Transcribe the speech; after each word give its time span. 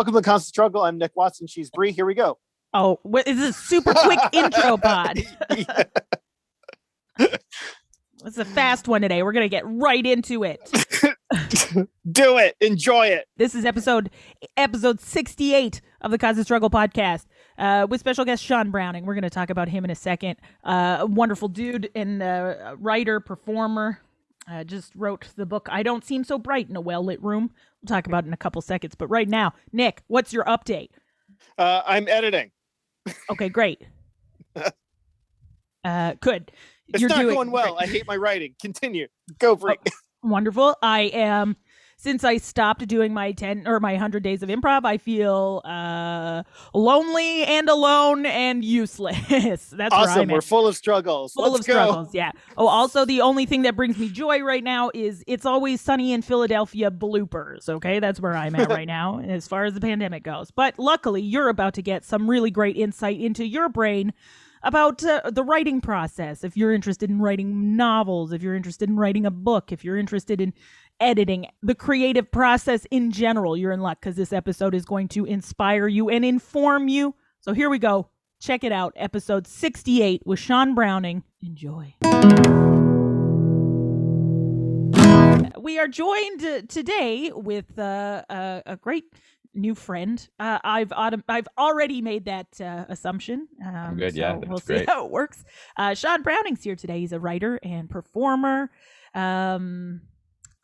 Welcome 0.00 0.14
to 0.14 0.22
Constant 0.22 0.48
Struggle. 0.48 0.82
I'm 0.82 0.96
Nick 0.96 1.12
Watson. 1.14 1.46
She's 1.46 1.68
Brie. 1.68 1.92
Here 1.92 2.06
we 2.06 2.14
go. 2.14 2.38
Oh, 2.72 2.98
what 3.02 3.28
is 3.28 3.36
this 3.36 3.54
super 3.54 3.92
quick 3.92 4.18
intro 4.32 4.78
pod? 4.78 5.20
It's 7.18 8.38
a 8.38 8.46
fast 8.46 8.88
one 8.88 9.02
today. 9.02 9.22
We're 9.22 9.32
gonna 9.32 9.50
get 9.50 9.64
right 9.66 10.06
into 10.06 10.42
it. 10.42 10.58
Do 12.10 12.38
it. 12.38 12.56
Enjoy 12.62 13.08
it. 13.08 13.26
This 13.36 13.54
is 13.54 13.66
episode 13.66 14.08
episode 14.56 15.02
68 15.02 15.82
of 16.00 16.10
the 16.10 16.16
Constant 16.16 16.46
Struggle 16.46 16.70
podcast 16.70 17.26
uh, 17.58 17.86
with 17.86 18.00
special 18.00 18.24
guest 18.24 18.42
Sean 18.42 18.70
Browning. 18.70 19.04
We're 19.04 19.16
gonna 19.16 19.28
talk 19.28 19.50
about 19.50 19.68
him 19.68 19.84
in 19.84 19.90
a 19.90 19.94
second. 19.94 20.38
Uh, 20.64 20.96
a 21.00 21.06
wonderful 21.06 21.48
dude 21.48 21.90
and 21.94 22.22
uh, 22.22 22.74
writer, 22.78 23.20
performer. 23.20 24.00
Uh, 24.48 24.64
just 24.64 24.94
wrote 24.94 25.28
the 25.36 25.46
book 25.46 25.68
I 25.70 25.82
Don't 25.82 26.04
Seem 26.04 26.24
So 26.24 26.38
Bright 26.38 26.68
in 26.68 26.76
a 26.76 26.80
Well 26.80 27.04
Lit 27.04 27.22
Room. 27.22 27.50
We'll 27.82 27.94
talk 27.94 28.06
about 28.06 28.24
it 28.24 28.28
in 28.28 28.32
a 28.32 28.38
couple 28.38 28.60
seconds. 28.62 28.94
But 28.94 29.08
right 29.08 29.28
now, 29.28 29.52
Nick, 29.72 30.02
what's 30.08 30.32
your 30.32 30.44
update? 30.44 30.90
Uh, 31.58 31.82
I'm 31.86 32.08
editing. 32.08 32.50
Okay, 33.30 33.48
great. 33.48 33.82
Uh, 35.84 36.14
good. 36.20 36.52
It's 36.88 37.00
You're 37.00 37.08
not 37.08 37.20
doing 37.20 37.34
going 37.34 37.50
well. 37.50 37.76
great. 37.76 37.88
I 37.88 37.90
hate 37.90 38.06
my 38.06 38.16
writing. 38.16 38.54
Continue. 38.60 39.08
Go 39.38 39.56
for 39.56 39.70
it. 39.70 39.80
wonderful. 40.22 40.76
I 40.82 41.02
am 41.14 41.56
since 42.00 42.24
I 42.24 42.38
stopped 42.38 42.88
doing 42.88 43.12
my 43.12 43.32
10 43.32 43.66
or 43.66 43.78
my 43.78 43.92
100 43.92 44.22
days 44.22 44.42
of 44.42 44.48
improv, 44.48 44.86
I 44.86 44.96
feel 44.96 45.60
uh 45.64 46.42
lonely 46.72 47.44
and 47.44 47.68
alone 47.68 48.24
and 48.24 48.64
useless. 48.64 49.18
That's 49.70 49.94
awesome. 49.94 50.28
We're 50.28 50.40
full 50.40 50.66
of 50.66 50.76
struggles. 50.76 51.34
Full 51.34 51.52
Let's 51.52 51.60
of 51.60 51.66
go. 51.66 51.72
struggles, 51.72 52.14
yeah. 52.14 52.32
Oh, 52.56 52.68
also 52.68 53.04
the 53.04 53.20
only 53.20 53.44
thing 53.44 53.62
that 53.62 53.76
brings 53.76 53.98
me 53.98 54.08
joy 54.08 54.40
right 54.42 54.64
now 54.64 54.90
is 54.94 55.22
it's 55.26 55.44
always 55.44 55.82
sunny 55.82 56.12
in 56.12 56.22
Philadelphia 56.22 56.90
bloopers. 56.90 57.68
Okay, 57.68 58.00
that's 58.00 58.18
where 58.18 58.34
I'm 58.34 58.54
at 58.54 58.68
right 58.70 58.88
now 58.88 59.20
as 59.20 59.46
far 59.46 59.64
as 59.64 59.74
the 59.74 59.80
pandemic 59.80 60.22
goes. 60.22 60.50
But 60.50 60.78
luckily, 60.78 61.20
you're 61.20 61.50
about 61.50 61.74
to 61.74 61.82
get 61.82 62.04
some 62.04 62.30
really 62.30 62.50
great 62.50 62.76
insight 62.78 63.20
into 63.20 63.46
your 63.46 63.68
brain 63.68 64.14
about 64.62 65.02
uh, 65.04 65.30
the 65.30 65.42
writing 65.42 65.80
process. 65.80 66.44
If 66.44 66.56
you're 66.56 66.72
interested 66.72 67.10
in 67.10 67.20
writing 67.20 67.76
novels, 67.76 68.32
if 68.32 68.42
you're 68.42 68.54
interested 68.54 68.88
in 68.88 68.96
writing 68.96 69.26
a 69.26 69.30
book, 69.30 69.72
if 69.72 69.84
you're 69.84 69.96
interested 69.96 70.40
in 70.40 70.52
editing, 71.00 71.46
the 71.62 71.74
creative 71.74 72.30
process 72.30 72.86
in 72.90 73.10
general, 73.10 73.56
you're 73.56 73.72
in 73.72 73.80
luck 73.80 74.00
because 74.00 74.16
this 74.16 74.32
episode 74.32 74.74
is 74.74 74.84
going 74.84 75.08
to 75.08 75.24
inspire 75.24 75.88
you 75.88 76.08
and 76.10 76.24
inform 76.24 76.88
you. 76.88 77.14
So 77.40 77.52
here 77.52 77.70
we 77.70 77.78
go. 77.78 78.08
Check 78.40 78.64
it 78.64 78.72
out. 78.72 78.92
Episode 78.96 79.46
68 79.46 80.22
with 80.24 80.38
Sean 80.38 80.74
Browning. 80.74 81.24
Enjoy. 81.42 81.94
We 85.58 85.78
are 85.78 85.88
joined 85.88 86.42
uh, 86.44 86.62
today 86.68 87.30
with 87.34 87.78
uh, 87.78 88.22
a, 88.28 88.62
a 88.66 88.76
great 88.76 89.04
new 89.54 89.74
friend. 89.74 90.26
Uh, 90.38 90.58
I've 90.64 90.88
autom- 90.88 91.22
I've 91.28 91.48
already 91.58 92.00
made 92.00 92.24
that 92.26 92.58
uh, 92.60 92.86
assumption. 92.88 93.46
Um, 93.64 93.96
good, 93.96 94.14
yeah, 94.14 94.34
so 94.34 94.40
that's 94.40 94.48
we'll 94.48 94.58
see 94.58 94.74
great. 94.74 94.88
how 94.88 95.04
it 95.04 95.10
works. 95.10 95.44
Uh, 95.76 95.94
Sean 95.94 96.22
Browning's 96.22 96.62
here 96.62 96.76
today. 96.76 97.00
He's 97.00 97.12
a 97.12 97.20
writer 97.20 97.60
and 97.62 97.90
performer. 97.90 98.70
Um, 99.14 100.00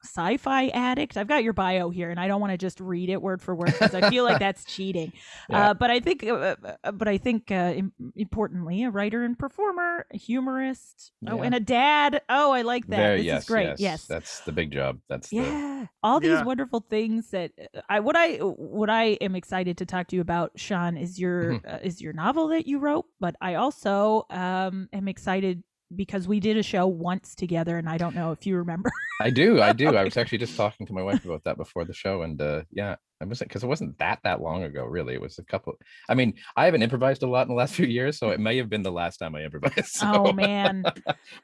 sci-fi 0.07 0.69
addict. 0.69 1.17
I've 1.17 1.29
got 1.29 1.45
your 1.45 1.53
bio 1.53 1.91
here, 1.91 2.11
and 2.11 2.19
I 2.19 2.29
don't 2.29 2.41
want 2.41 2.53
to 2.53 2.57
just 2.59 2.81
read 2.81 3.11
it 3.11 3.21
word 3.21 3.43
for 3.43 3.55
word 3.55 3.67
because 3.79 3.95
I 3.95 4.09
feel 4.11 4.25
like 4.25 4.39
that's 4.39 4.65
cheating. 4.65 5.13
Yeah. 5.49 5.71
Uh, 5.71 5.75
but 5.75 5.91
I 5.91 6.01
think, 6.01 6.25
uh, 6.25 6.57
uh, 6.85 6.93
but 6.93 7.07
I 7.09 7.19
think, 7.19 7.51
uh, 7.53 7.73
im- 7.77 7.93
importantly, 8.17 8.83
a 8.85 8.91
writer 8.91 9.23
and 9.25 9.39
performer, 9.39 10.07
a 10.13 10.17
humorist. 10.17 11.13
Oh, 11.29 11.43
and 11.43 11.55
a 11.55 11.61
dad. 11.61 12.23
Oh, 12.29 12.53
I 12.53 12.63
like 12.63 12.87
that. 12.89 12.97
Very 12.97 13.17
this 13.19 13.27
yes, 13.27 13.43
is 13.43 13.49
great. 13.49 13.67
Yes, 13.69 13.81
Yes. 13.81 14.07
that's 14.07 14.41
the 14.41 14.53
big 14.53 14.73
job. 14.73 14.99
That's 15.09 15.29
the 15.31 15.37
Yeah, 15.37 15.87
all 16.03 16.19
these 16.21 16.31
Yeah. 16.39 16.45
wonderful 16.45 16.81
things 16.89 17.31
that 17.31 17.53
uh, 17.77 17.81
I 17.89 18.01
what 18.01 18.17
I 18.17 18.37
what 18.39 18.91
I 18.91 19.19
am 19.21 19.35
excited 19.37 19.79
to 19.79 19.87
talk 19.87 20.09
to 20.09 20.17
you 20.17 20.23
about, 20.23 20.53
Sean, 20.57 20.97
is 20.97 21.19
your 21.19 21.55
Mhm. 21.55 21.75
uh, 21.75 21.79
is 21.83 22.01
your 22.01 22.13
novel 22.13 22.49
that 22.49 22.67
you 22.67 22.79
wrote. 22.79 23.07
But 23.21 23.37
I 23.41 23.55
also 23.55 24.27
um 24.31 24.89
am 24.93 25.07
excited 25.09 25.63
because 25.95 26.27
we 26.27 26.41
did 26.41 26.57
a 26.57 26.63
show 26.63 26.87
once 26.87 27.35
together, 27.35 27.79
and 27.79 27.89
I 27.89 27.99
don't 27.99 28.15
know 28.15 28.33
if 28.33 28.47
you 28.47 28.57
remember. 28.57 28.91
I 29.21 29.31
do, 29.31 29.63
I 29.63 29.73
do. 29.73 29.97
I 29.97 30.05
was 30.05 30.17
actually 30.17 30.39
just 30.39 30.57
talking 30.57 30.87
to 30.87 30.93
my 30.93 31.03
wife 31.03 31.25
about 31.25 31.45
that 31.45 31.57
before 31.57 31.85
the 31.85 31.95
show, 31.95 32.23
and 32.23 32.41
uh 32.43 32.63
yeah, 32.71 32.97
I 33.21 33.25
wasn't 33.25 33.49
because 33.49 33.63
it 33.65 33.67
wasn't 33.69 33.97
that 33.99 34.19
that 34.25 34.43
long 34.43 34.65
ago, 34.65 34.85
really. 34.85 35.15
It 35.15 35.21
was 35.21 35.39
a 35.39 35.45
couple. 35.45 35.75
I 36.09 36.15
mean, 36.15 36.35
I 36.57 36.65
haven't 36.67 36.83
improvised 36.83 37.23
a 37.23 37.27
lot 37.27 37.43
in 37.43 37.49
the 37.49 37.55
last 37.55 37.75
few 37.81 37.87
years, 37.87 38.19
so 38.19 38.31
it 38.31 38.41
may 38.41 38.57
have 38.59 38.69
been 38.69 38.83
the 38.83 38.93
last 38.93 39.19
time 39.19 39.35
I 39.35 39.45
improvised. 39.45 39.87
so- 39.93 40.27
oh 40.27 40.33
man, 40.33 40.85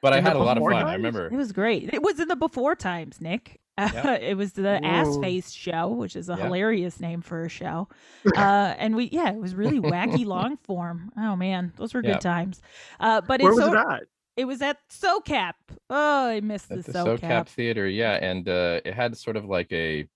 but 0.02 0.12
I 0.12 0.19
In 0.19 0.25
the 0.25 0.31
had 0.31 0.36
a 0.36 0.41
lot 0.41 0.56
of 0.56 0.62
before 0.62 0.72
fun. 0.72 0.86
I 0.86 0.94
remember. 0.94 1.26
it 1.28 1.32
was 1.36 1.52
great. 1.52 1.92
It 1.94 2.02
was 2.02 2.19
in 2.20 2.28
the 2.28 2.36
before 2.36 2.75
times, 2.75 3.20
Nick. 3.20 3.58
Uh, 3.78 3.88
Yeah. 3.94 4.12
it 4.16 4.36
was 4.36 4.52
the 4.52 4.84
Ass 4.84 5.16
Face 5.22 5.50
Show, 5.50 5.88
which 5.88 6.14
is 6.14 6.28
a 6.28 6.34
Yeah. 6.36 6.44
hilarious 6.44 7.00
name 7.00 7.22
for 7.22 7.47
a 7.47 7.48
show. 7.48 7.88
Uh, 8.36 8.75
and 8.76 8.94
we, 8.94 9.04
yeah, 9.06 9.31
it 9.31 9.38
was 9.41 9.54
really 9.54 9.81
wacky 9.81 10.26
long 10.26 10.58
form. 10.58 11.10
Oh 11.16 11.36
man, 11.36 11.72
those 11.78 11.94
were 11.94 12.02
good 12.02 12.10
Yeah. 12.10 12.19
times. 12.19 12.60
Uh, 13.00 13.22
but 13.22 13.41
Where 13.41 13.50
it's 13.52 13.60
was 13.60 13.70
so, 13.70 13.72
it 13.72 13.78
at? 13.94 14.02
It 14.42 14.47
was 14.47 14.60
at 14.60 14.78
SoCap. 14.91 15.53
Oh, 15.88 16.26
I 16.26 16.41
missed 16.41 16.69
the, 16.69 16.78
the 16.78 16.92
SoCap. 16.92 17.20
SoCap 17.20 17.47
theater, 17.47 17.86
yeah, 17.86 18.14
and 18.14 18.48
uh, 18.48 18.80
it 18.84 18.92
had 18.92 19.16
sort 19.16 19.36
of 19.36 19.44
like 19.44 19.70
a, 19.72 20.08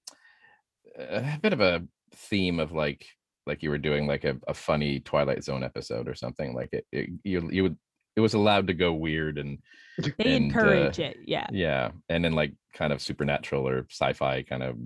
a 0.98 1.38
bit 1.40 1.52
of 1.52 1.60
a 1.60 1.84
theme 2.12 2.58
of 2.58 2.72
like 2.72 3.06
like 3.46 3.62
you 3.62 3.70
were 3.70 3.78
doing 3.78 4.08
like 4.08 4.24
a, 4.24 4.36
a 4.48 4.52
funny 4.52 4.98
Twilight 4.98 5.44
Zone 5.44 5.62
episode 5.62 6.08
or 6.08 6.16
something. 6.16 6.56
Like 6.56 6.70
it, 6.72 6.84
it 6.90 7.10
you 7.22 7.48
you 7.52 7.62
would 7.62 7.76
it 8.16 8.20
was 8.20 8.34
allowed 8.34 8.66
to 8.66 8.74
go 8.74 8.92
weird 8.92 9.38
and 9.38 9.58
They 9.98 10.12
and, 10.18 10.28
uh, 10.28 10.58
encourage 10.58 10.98
it. 10.98 11.18
Yeah. 11.24 11.46
yeah, 11.52 11.92
and 12.08 12.24
then 12.24 12.32
like 12.32 12.52
kind 12.74 12.92
of 12.92 13.00
supernatural 13.00 13.68
or 13.68 13.86
sci-fi 13.88 14.42
kind 14.42 14.64
of 14.64 14.76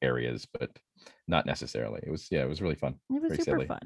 areas, 0.00 0.46
but 0.56 0.70
not 1.26 1.44
necessarily. 1.44 2.02
It 2.04 2.10
was 2.12 2.28
yeah, 2.30 2.44
it 2.44 2.48
was 2.48 2.62
really 2.62 2.76
fun. 2.76 2.94
It 3.10 3.20
was 3.20 3.32
super 3.32 3.42
silly. 3.42 3.66
fun. 3.66 3.80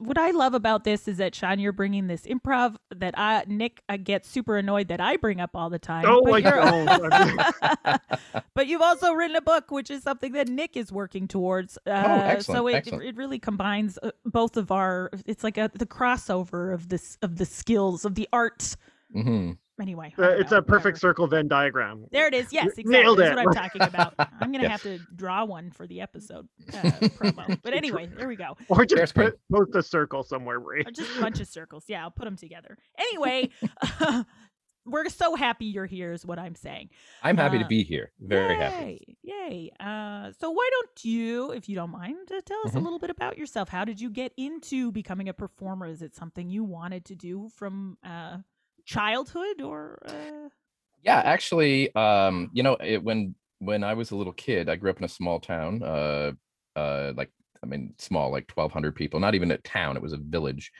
What 0.00 0.16
I 0.16 0.30
love 0.30 0.54
about 0.54 0.84
this 0.84 1.08
is 1.08 1.16
that 1.16 1.34
Sean, 1.34 1.58
you're 1.58 1.72
bringing 1.72 2.06
this 2.06 2.22
improv 2.22 2.76
that 2.94 3.18
I 3.18 3.44
Nick 3.48 3.82
I 3.88 3.96
get 3.96 4.24
super 4.24 4.56
annoyed 4.56 4.88
that 4.88 5.00
I 5.00 5.16
bring 5.16 5.40
up 5.40 5.50
all 5.54 5.70
the 5.70 5.78
time. 5.78 6.04
Oh, 6.06 6.22
but 6.22 6.30
like, 6.30 6.44
you're- 6.44 7.98
but 8.54 8.66
you've 8.68 8.82
also 8.82 9.12
written 9.12 9.36
a 9.36 9.40
book, 9.40 9.70
which 9.70 9.90
is 9.90 10.02
something 10.02 10.32
that 10.32 10.48
Nick 10.48 10.76
is 10.76 10.92
working 10.92 11.26
towards. 11.28 11.76
Uh, 11.78 11.90
Oh, 12.06 12.14
excellent, 12.24 12.58
So 12.58 12.66
it 12.68 12.74
excellent. 12.74 13.04
it 13.04 13.16
really 13.16 13.38
combines 13.38 13.98
uh, 14.02 14.10
both 14.24 14.56
of 14.56 14.70
our. 14.70 15.10
It's 15.26 15.42
like 15.44 15.58
a 15.58 15.70
the 15.74 15.86
crossover 15.86 16.72
of 16.72 16.88
this 16.88 17.18
of 17.22 17.36
the 17.36 17.44
skills 17.44 18.04
of 18.04 18.14
the 18.14 18.28
arts. 18.32 18.76
hmm 19.12 19.52
Anyway, 19.80 20.12
Uh, 20.18 20.30
it's 20.30 20.50
know, 20.50 20.56
a 20.58 20.62
perfect 20.62 20.84
whatever. 20.96 20.98
circle 20.98 21.26
Venn 21.28 21.46
diagram. 21.48 22.06
There 22.10 22.26
it 22.26 22.34
is. 22.34 22.52
Yes, 22.52 22.66
exactly. 22.78 22.92
nailed 22.92 23.18
That's 23.18 23.30
it. 23.32 23.36
what 23.36 23.46
I'm 23.48 23.52
talking 23.54 23.82
about. 23.82 24.14
I'm 24.18 24.50
gonna 24.52 24.62
Yeah. 24.64 24.68
have 24.70 24.82
to 24.82 24.98
draw 25.14 25.44
one 25.44 25.70
for 25.70 25.86
the 25.86 26.00
episode 26.00 26.48
uh, 26.72 26.80
promo. 26.82 27.60
But 27.62 27.74
anyway, 27.74 28.06
there 28.16 28.26
we 28.28 28.36
go. 28.36 28.56
Or 28.68 28.84
just 28.84 29.14
Hairspray. 29.14 29.32
put, 29.32 29.40
post 29.52 29.74
a 29.76 29.82
circle 29.82 30.22
somewhere, 30.24 30.58
Brie. 30.60 30.82
Or 30.86 30.90
just 30.90 31.16
a 31.16 31.20
bunch 31.20 31.40
of 31.40 31.46
circles. 31.58 31.84
Yeah, 31.88 32.02
I'll 32.02 32.10
put 32.10 32.24
them 32.24 32.36
together. 32.36 32.76
Anyway, 32.98 33.50
we're 34.84 35.08
so 35.10 35.34
happy 35.34 35.66
you're 35.66 35.84
here, 35.86 36.12
is 36.12 36.24
what 36.24 36.38
I'm 36.38 36.54
saying. 36.54 36.88
I'm 37.22 37.36
happy 37.36 37.58
Uh, 37.58 37.62
to 37.62 37.66
be 37.66 37.82
here. 37.82 38.10
Very 38.20 38.56
happy. 38.56 39.18
Yay. 39.22 39.34
Yay. 39.50 39.72
Uh, 39.78 40.32
so, 40.40 40.50
why 40.50 40.68
don't 40.72 41.04
you, 41.04 41.52
if 41.52 41.68
you 41.68 41.74
don't 41.76 41.90
mind, 41.90 42.16
uh, 42.34 42.40
tell 42.44 42.58
us 42.64 42.74
a 42.74 42.78
Mhm. 42.78 42.84
little 42.84 42.98
bit 42.98 43.10
about 43.10 43.36
yourself? 43.36 43.68
How 43.68 43.84
did 43.84 44.00
you 44.00 44.08
get 44.10 44.32
into 44.38 44.90
becoming 44.90 45.28
a 45.28 45.34
performer? 45.34 45.86
Is 45.86 46.00
it 46.00 46.14
something 46.16 46.48
you 46.48 46.64
wanted 46.64 47.04
to 47.06 47.14
do 47.14 47.50
from 47.54 47.98
uh, 48.02 48.38
childhood 48.88 49.60
or. 49.62 49.98
Uh... 50.06 50.48
Yeah, 51.02 51.22
actually, 51.24 51.94
um, 51.94 52.50
you 52.52 52.62
know, 52.62 52.76
it, 52.80 53.02
when 53.02 53.34
when 53.60 53.84
I 53.84 53.94
was 53.94 54.10
a 54.10 54.16
little 54.16 54.32
kid, 54.32 54.68
I 54.68 54.76
grew 54.76 54.90
up 54.90 54.98
in 54.98 55.04
a 55.04 55.08
small 55.08 55.38
town. 55.38 55.82
Uh, 55.82 56.32
uh, 56.74 57.12
like 57.16 57.30
I 57.62 57.66
mean, 57.66 57.94
small, 57.98 58.30
like 58.30 58.50
1,200 58.52 58.94
people. 58.94 59.20
Not 59.20 59.34
even 59.34 59.50
a 59.50 59.58
town; 59.58 59.96
it 59.96 60.02
was 60.02 60.12
a 60.12 60.18
village. 60.18 60.72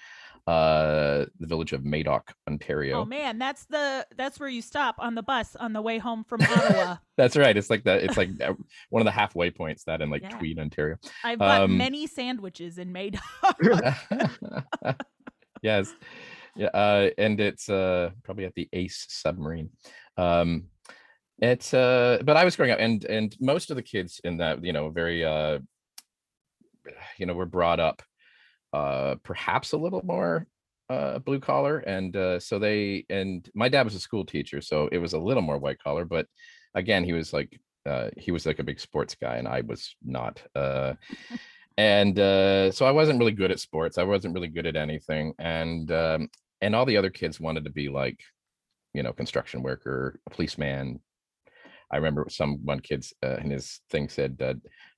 Uh, 0.46 1.26
the 1.40 1.46
village 1.46 1.74
of 1.74 1.82
Madoc, 1.82 2.32
Ontario. 2.48 3.00
Oh 3.00 3.04
man, 3.04 3.38
that's 3.38 3.66
the 3.66 4.06
that's 4.16 4.40
where 4.40 4.48
you 4.48 4.62
stop 4.62 4.96
on 4.98 5.14
the 5.14 5.22
bus 5.22 5.54
on 5.56 5.74
the 5.74 5.82
way 5.82 5.98
home 5.98 6.24
from 6.24 6.40
Ottawa. 6.40 6.96
That's 7.18 7.36
right. 7.36 7.54
It's 7.54 7.68
like 7.68 7.84
that. 7.84 8.02
It's 8.02 8.16
like 8.16 8.30
one 8.88 9.02
of 9.02 9.04
the 9.04 9.10
halfway 9.10 9.50
points 9.50 9.84
that 9.84 10.00
in 10.00 10.08
like 10.08 10.22
Yeah. 10.22 10.30
Tweed, 10.30 10.58
Ontario. 10.58 10.96
I've 11.22 11.38
bought 11.38 11.62
Um, 11.62 11.76
many 11.76 12.06
sandwiches 12.06 12.78
in 12.78 12.92
Madoc. 12.92 13.20
yes. 15.62 15.92
Yeah. 16.58 16.66
Uh, 16.74 17.10
and 17.16 17.40
it's 17.40 17.68
uh, 17.68 18.10
probably 18.24 18.44
at 18.44 18.54
the 18.54 18.68
Ace 18.72 19.06
submarine. 19.08 19.70
Um, 20.16 20.64
it's 21.40 21.72
uh, 21.72 22.18
but 22.24 22.36
I 22.36 22.44
was 22.44 22.56
growing 22.56 22.72
up, 22.72 22.80
and 22.80 23.04
and 23.04 23.36
most 23.40 23.70
of 23.70 23.76
the 23.76 23.82
kids 23.82 24.20
in 24.24 24.38
that, 24.38 24.64
you 24.64 24.72
know, 24.72 24.90
very 24.90 25.24
uh, 25.24 25.60
you 27.16 27.26
know, 27.26 27.34
were 27.34 27.46
brought 27.46 27.80
up 27.80 28.02
uh, 28.72 29.16
perhaps 29.22 29.72
a 29.72 29.76
little 29.76 30.02
more 30.04 30.46
uh, 30.90 31.18
blue 31.20 31.40
collar, 31.40 31.78
and 31.78 32.16
uh, 32.16 32.40
so 32.40 32.58
they 32.58 33.04
and 33.08 33.48
my 33.54 33.68
dad 33.68 33.84
was 33.84 33.94
a 33.94 34.00
school 34.00 34.24
teacher, 34.24 34.60
so 34.60 34.88
it 34.90 34.98
was 34.98 35.12
a 35.12 35.18
little 35.18 35.42
more 35.42 35.58
white 35.58 35.78
collar, 35.78 36.04
but 36.04 36.26
again, 36.74 37.04
he 37.04 37.12
was 37.12 37.32
like 37.32 37.58
uh, 37.86 38.10
he 38.16 38.30
was 38.30 38.46
like 38.46 38.58
a 38.58 38.64
big 38.64 38.80
sports 38.80 39.14
guy, 39.14 39.36
and 39.36 39.48
I 39.48 39.62
was 39.62 39.94
not. 40.04 40.42
Uh, 40.54 40.94
and 41.78 42.18
uh, 42.18 42.72
so 42.72 42.86
I 42.86 42.90
wasn't 42.90 43.18
really 43.18 43.32
good 43.32 43.52
at 43.52 43.60
sports. 43.60 43.98
I 43.98 44.02
wasn't 44.02 44.34
really 44.34 44.48
good 44.48 44.66
at 44.66 44.76
anything, 44.76 45.34
and 45.38 45.90
um, 45.92 46.28
and 46.60 46.74
all 46.74 46.86
the 46.86 46.96
other 46.96 47.10
kids 47.10 47.40
wanted 47.40 47.64
to 47.64 47.70
be 47.70 47.88
like, 47.88 48.20
you 48.94 49.02
know, 49.02 49.12
construction 49.12 49.62
worker, 49.62 50.20
policeman. 50.30 51.00
I 51.90 51.96
remember 51.96 52.26
some 52.28 52.64
one 52.64 52.80
kid's 52.80 53.14
uh, 53.22 53.36
and 53.38 53.50
his 53.50 53.80
thing 53.90 54.08
said 54.08 54.38
uh, 54.42 54.54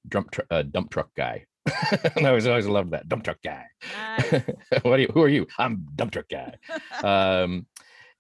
dump 0.09 0.31
tr- 0.33 0.41
uh, 0.51 0.63
dump 0.63 0.91
truck 0.91 1.11
guy, 1.17 1.47
and 2.17 2.27
I 2.27 2.33
was 2.33 2.47
always 2.47 2.67
loved 2.67 2.93
that 2.93 3.09
dump 3.09 3.25
truck 3.25 3.39
guy. 3.45 3.65
Nice. 3.95 4.43
what 4.83 4.99
are 4.99 5.03
you? 5.03 5.09
Who 5.15 5.23
are 5.23 5.29
you? 5.29 5.47
I'm 5.59 5.87
dump 5.95 6.13
truck 6.13 6.27
guy. 6.29 6.57
um, 7.05 7.67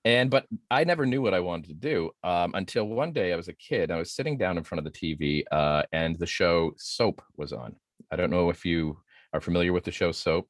and 0.05 0.31
but 0.31 0.47
I 0.71 0.85
never 0.85 1.05
knew 1.05 1.21
what 1.21 1.35
I 1.35 1.41
wanted 1.41 1.69
to 1.69 1.75
do 1.75 2.11
um, 2.25 2.55
until 2.55 2.85
one 2.85 3.13
day 3.13 3.33
I 3.33 3.37
was 3.37 3.49
a 3.49 3.55
kid. 3.55 3.91
I 3.91 3.97
was 3.97 4.13
sitting 4.13 4.39
down 4.39 4.57
in 4.57 4.65
front 4.65 4.87
of 4.87 4.93
the 4.93 4.99
TV, 4.99 5.45
uh, 5.51 5.83
and 5.93 6.19
the 6.19 6.27
show 6.27 6.73
Soap 6.79 7.23
was 7.37 7.53
on. 7.53 7.77
I 8.11 8.17
don't 8.17 8.31
know 8.31 8.51
if 8.51 8.65
you 8.65 8.99
are 9.33 9.41
familiar 9.41 9.73
with 9.73 9.85
the 9.85 9.93
show 9.93 10.13
Soap. 10.13 10.49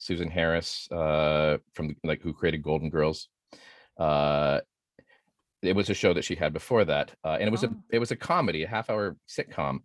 Susan 0.00 0.28
Harris, 0.30 0.90
uh, 0.90 1.58
from 1.74 1.94
like 2.02 2.20
who 2.22 2.32
created 2.32 2.62
Golden 2.62 2.88
Girls. 2.90 3.28
Uh, 3.98 4.60
it 5.62 5.76
was 5.76 5.90
a 5.90 5.94
show 5.94 6.14
that 6.14 6.24
she 6.24 6.34
had 6.34 6.52
before 6.54 6.86
that, 6.86 7.14
uh, 7.22 7.36
and 7.38 7.44
it 7.44 7.50
was 7.52 7.62
Oh. 7.64 7.68
a 7.68 7.94
it 7.96 7.98
was 7.98 8.10
a 8.10 8.16
comedy, 8.16 8.62
a 8.64 8.68
half 8.68 8.88
hour 8.90 9.16
sitcom, 9.28 9.80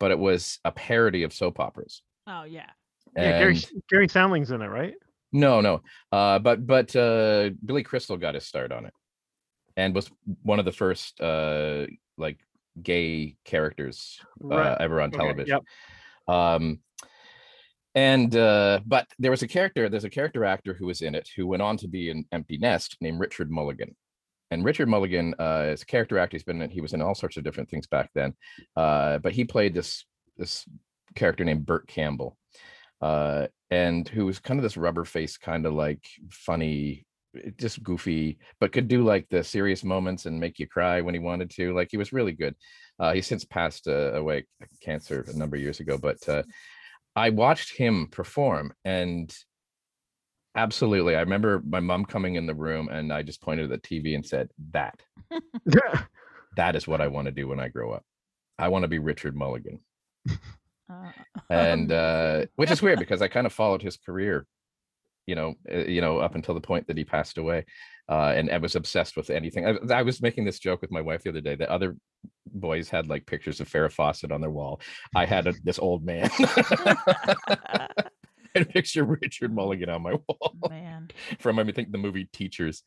but 0.00 0.10
it 0.10 0.18
was 0.18 0.58
a 0.64 0.72
parody 0.72 1.22
of 1.22 1.32
soap 1.34 1.60
operas. 1.60 2.02
Oh 2.26 2.44
yeah. 2.44 2.70
Yeah, 3.16 3.38
Gary, 3.38 3.58
Gary 3.90 4.08
Soundling's 4.08 4.50
in 4.50 4.62
it, 4.62 4.66
right? 4.68 4.94
no, 5.32 5.60
no. 5.60 5.82
Uh, 6.10 6.38
but 6.38 6.66
but 6.66 6.94
uh, 6.96 7.50
Billy 7.64 7.82
Crystal 7.82 8.16
got 8.16 8.34
his 8.34 8.46
start 8.46 8.72
on 8.72 8.86
it, 8.86 8.94
and 9.76 9.94
was 9.94 10.10
one 10.42 10.58
of 10.58 10.64
the 10.64 10.72
first 10.72 11.20
uh, 11.20 11.86
like 12.16 12.38
gay 12.82 13.36
characters 13.44 14.18
uh, 14.50 14.76
ever 14.80 15.00
on 15.02 15.08
Okay, 15.08 15.18
television. 15.18 15.60
Yep. 16.26 16.34
Um, 16.34 16.80
and 17.98 18.36
uh, 18.36 18.78
but 18.86 19.08
there 19.18 19.32
was 19.32 19.42
a 19.42 19.48
character. 19.48 19.88
There's 19.88 20.04
a 20.04 20.10
character 20.18 20.44
actor 20.44 20.72
who 20.72 20.86
was 20.86 21.02
in 21.02 21.16
it 21.16 21.28
who 21.34 21.48
went 21.48 21.62
on 21.62 21.76
to 21.78 21.88
be 21.88 22.10
an 22.10 22.24
Empty 22.30 22.56
Nest 22.58 22.96
named 23.00 23.18
Richard 23.18 23.50
Mulligan. 23.50 23.96
And 24.52 24.64
Richard 24.64 24.88
Mulligan 24.88 25.34
uh, 25.36 25.70
is 25.72 25.82
a 25.82 25.86
character 25.86 26.16
actor. 26.16 26.36
He's 26.36 26.44
been 26.44 26.62
in, 26.62 26.70
he 26.70 26.80
was 26.80 26.92
in 26.92 27.02
all 27.02 27.16
sorts 27.16 27.36
of 27.36 27.42
different 27.42 27.68
things 27.68 27.88
back 27.88 28.10
then. 28.14 28.34
Uh, 28.76 29.18
but 29.18 29.32
he 29.32 29.44
played 29.44 29.74
this 29.74 30.04
this 30.36 30.64
character 31.16 31.44
named 31.44 31.66
Burt 31.66 31.88
Campbell, 31.88 32.38
uh, 33.02 33.48
and 33.68 34.08
who 34.08 34.26
was 34.26 34.38
kind 34.38 34.60
of 34.60 34.62
this 34.62 34.76
rubber 34.76 35.04
face, 35.04 35.36
kind 35.36 35.66
of 35.66 35.72
like 35.72 36.04
funny, 36.30 37.04
eh, 37.36 37.50
just 37.58 37.82
goofy, 37.82 38.38
but 38.60 38.70
could 38.70 38.86
do 38.86 39.02
like 39.02 39.26
the 39.28 39.42
serious 39.42 39.82
moments 39.82 40.26
and 40.26 40.38
make 40.38 40.60
you 40.60 40.68
cry 40.68 41.00
when 41.00 41.14
he 41.14 41.20
wanted 41.20 41.50
to. 41.56 41.74
Like 41.74 41.88
he 41.90 41.96
was 41.96 42.12
really 42.12 42.32
good. 42.32 42.54
Uh, 43.00 43.12
he's 43.12 43.26
since 43.26 43.44
passed 43.44 43.88
uh, 43.88 44.12
away 44.14 44.46
cancer 44.80 45.24
a 45.26 45.36
number 45.36 45.56
of 45.56 45.62
years 45.62 45.80
ago, 45.80 45.98
but 45.98 46.28
uh, 46.28 46.44
I 47.16 47.30
watched 47.30 47.76
him 47.76 48.08
perform 48.10 48.72
and 48.84 49.34
absolutely, 50.54 51.16
I 51.16 51.20
remember 51.20 51.62
my 51.66 51.80
mom 51.80 52.04
coming 52.04 52.34
in 52.34 52.46
the 52.46 52.54
room 52.54 52.88
and 52.88 53.12
I 53.12 53.22
just 53.22 53.40
pointed 53.40 53.70
at 53.70 53.82
the 53.82 53.88
TV 53.88 54.14
and 54.14 54.26
said, 54.26 54.50
"That, 54.72 55.00
that 56.56 56.76
is 56.76 56.86
what 56.86 57.00
I 57.00 57.08
want 57.08 57.26
to 57.26 57.32
do 57.32 57.48
when 57.48 57.60
I 57.60 57.68
grow 57.68 57.92
up. 57.92 58.04
I 58.58 58.68
want 58.68 58.82
to 58.82 58.88
be 58.88 58.98
Richard 58.98 59.36
Mulligan." 59.36 59.80
Uh, 60.90 61.12
and 61.50 61.92
uh 61.92 62.46
which 62.56 62.70
is 62.70 62.82
weird 62.82 62.98
because 63.04 63.20
i 63.22 63.28
kind 63.28 63.46
of 63.46 63.52
followed 63.52 63.82
his 63.82 63.96
career 63.96 64.46
you 65.28 65.34
know 65.34 65.54
uh, 65.70 65.84
you 65.84 66.00
know 66.00 66.18
up 66.18 66.34
until 66.34 66.54
the 66.54 66.60
point 66.60 66.86
that 66.86 66.96
he 66.96 67.04
passed 67.04 67.36
away 67.36 67.66
uh 68.08 68.32
and 68.34 68.50
i 68.50 68.56
was 68.56 68.74
obsessed 68.74 69.16
with 69.16 69.28
anything. 69.28 69.66
I, 69.66 69.76
I 69.92 70.02
was 70.02 70.22
making 70.22 70.46
this 70.46 70.58
joke 70.58 70.80
with 70.80 70.90
my 70.90 71.02
wife 71.02 71.22
the 71.22 71.28
other 71.28 71.42
day 71.42 71.54
that 71.54 71.68
other 71.68 71.96
boys 72.46 72.88
had 72.88 73.08
like 73.08 73.26
pictures 73.26 73.60
of 73.60 73.68
farrah 73.68 73.92
fawcett 73.92 74.32
on 74.32 74.40
their 74.40 74.50
wall. 74.50 74.80
I 75.14 75.26
had 75.26 75.46
a, 75.46 75.54
this 75.62 75.78
old 75.78 76.04
man 76.04 76.30
and 78.54 78.68
picture 78.70 79.04
richard 79.04 79.54
mulligan 79.54 79.90
on 79.90 80.02
my 80.02 80.14
wall 80.14 80.54
Man, 80.70 81.10
from 81.38 81.58
i 81.58 81.70
think 81.70 81.92
the 81.92 81.98
movie 81.98 82.28
teachers. 82.32 82.82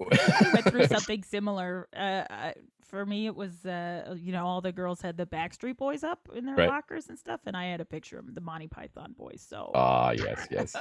I 0.00 0.50
went 0.54 0.66
through 0.66 0.86
something 0.86 1.22
similar. 1.22 1.86
Uh, 1.94 2.52
for 2.90 3.06
me, 3.06 3.26
it 3.26 3.34
was 3.34 3.64
uh, 3.64 4.14
you 4.18 4.32
know 4.32 4.44
all 4.46 4.60
the 4.60 4.72
girls 4.72 5.00
had 5.00 5.16
the 5.16 5.26
Backstreet 5.26 5.76
Boys 5.76 6.02
up 6.02 6.28
in 6.34 6.44
their 6.44 6.56
Right. 6.56 6.68
lockers 6.68 7.08
and 7.08 7.18
stuff, 7.18 7.40
and 7.46 7.56
I 7.56 7.66
had 7.66 7.80
a 7.80 7.84
picture 7.84 8.18
of 8.18 8.34
the 8.34 8.40
Monty 8.40 8.68
Python 8.68 9.14
boys. 9.16 9.44
So 9.48 9.70
ah 9.74 10.10
yes 10.10 10.46
yes 10.50 10.76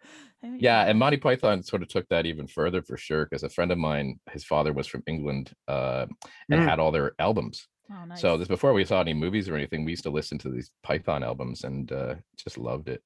yeah 0.58 0.84
and 0.86 0.98
monty 0.98 1.16
python 1.16 1.62
sort 1.62 1.82
of 1.82 1.88
took 1.88 2.08
that 2.08 2.24
even 2.24 2.46
further 2.46 2.80
for 2.80 2.96
sure 2.96 3.24
because 3.26 3.42
a 3.42 3.48
friend 3.48 3.72
of 3.72 3.78
mine 3.78 4.18
his 4.30 4.44
father 4.44 4.72
was 4.72 4.86
from 4.86 5.02
england 5.06 5.52
uh 5.66 6.06
and 6.50 6.60
Mm. 6.60 6.68
had 6.68 6.78
all 6.78 6.92
their 6.92 7.12
albums 7.18 7.66
oh, 7.90 8.04
nice. 8.06 8.20
So 8.20 8.36
this 8.38 8.48
before 8.48 8.72
we 8.72 8.84
saw 8.84 9.00
any 9.00 9.14
movies 9.14 9.48
or 9.48 9.56
anything, 9.56 9.84
we 9.84 9.90
used 9.92 10.04
to 10.04 10.10
listen 10.10 10.38
to 10.38 10.50
these 10.50 10.70
Python 10.82 11.22
albums 11.22 11.64
and 11.64 11.90
uh, 11.90 12.14
just 12.36 12.56
loved 12.58 12.88
it. 12.88 13.02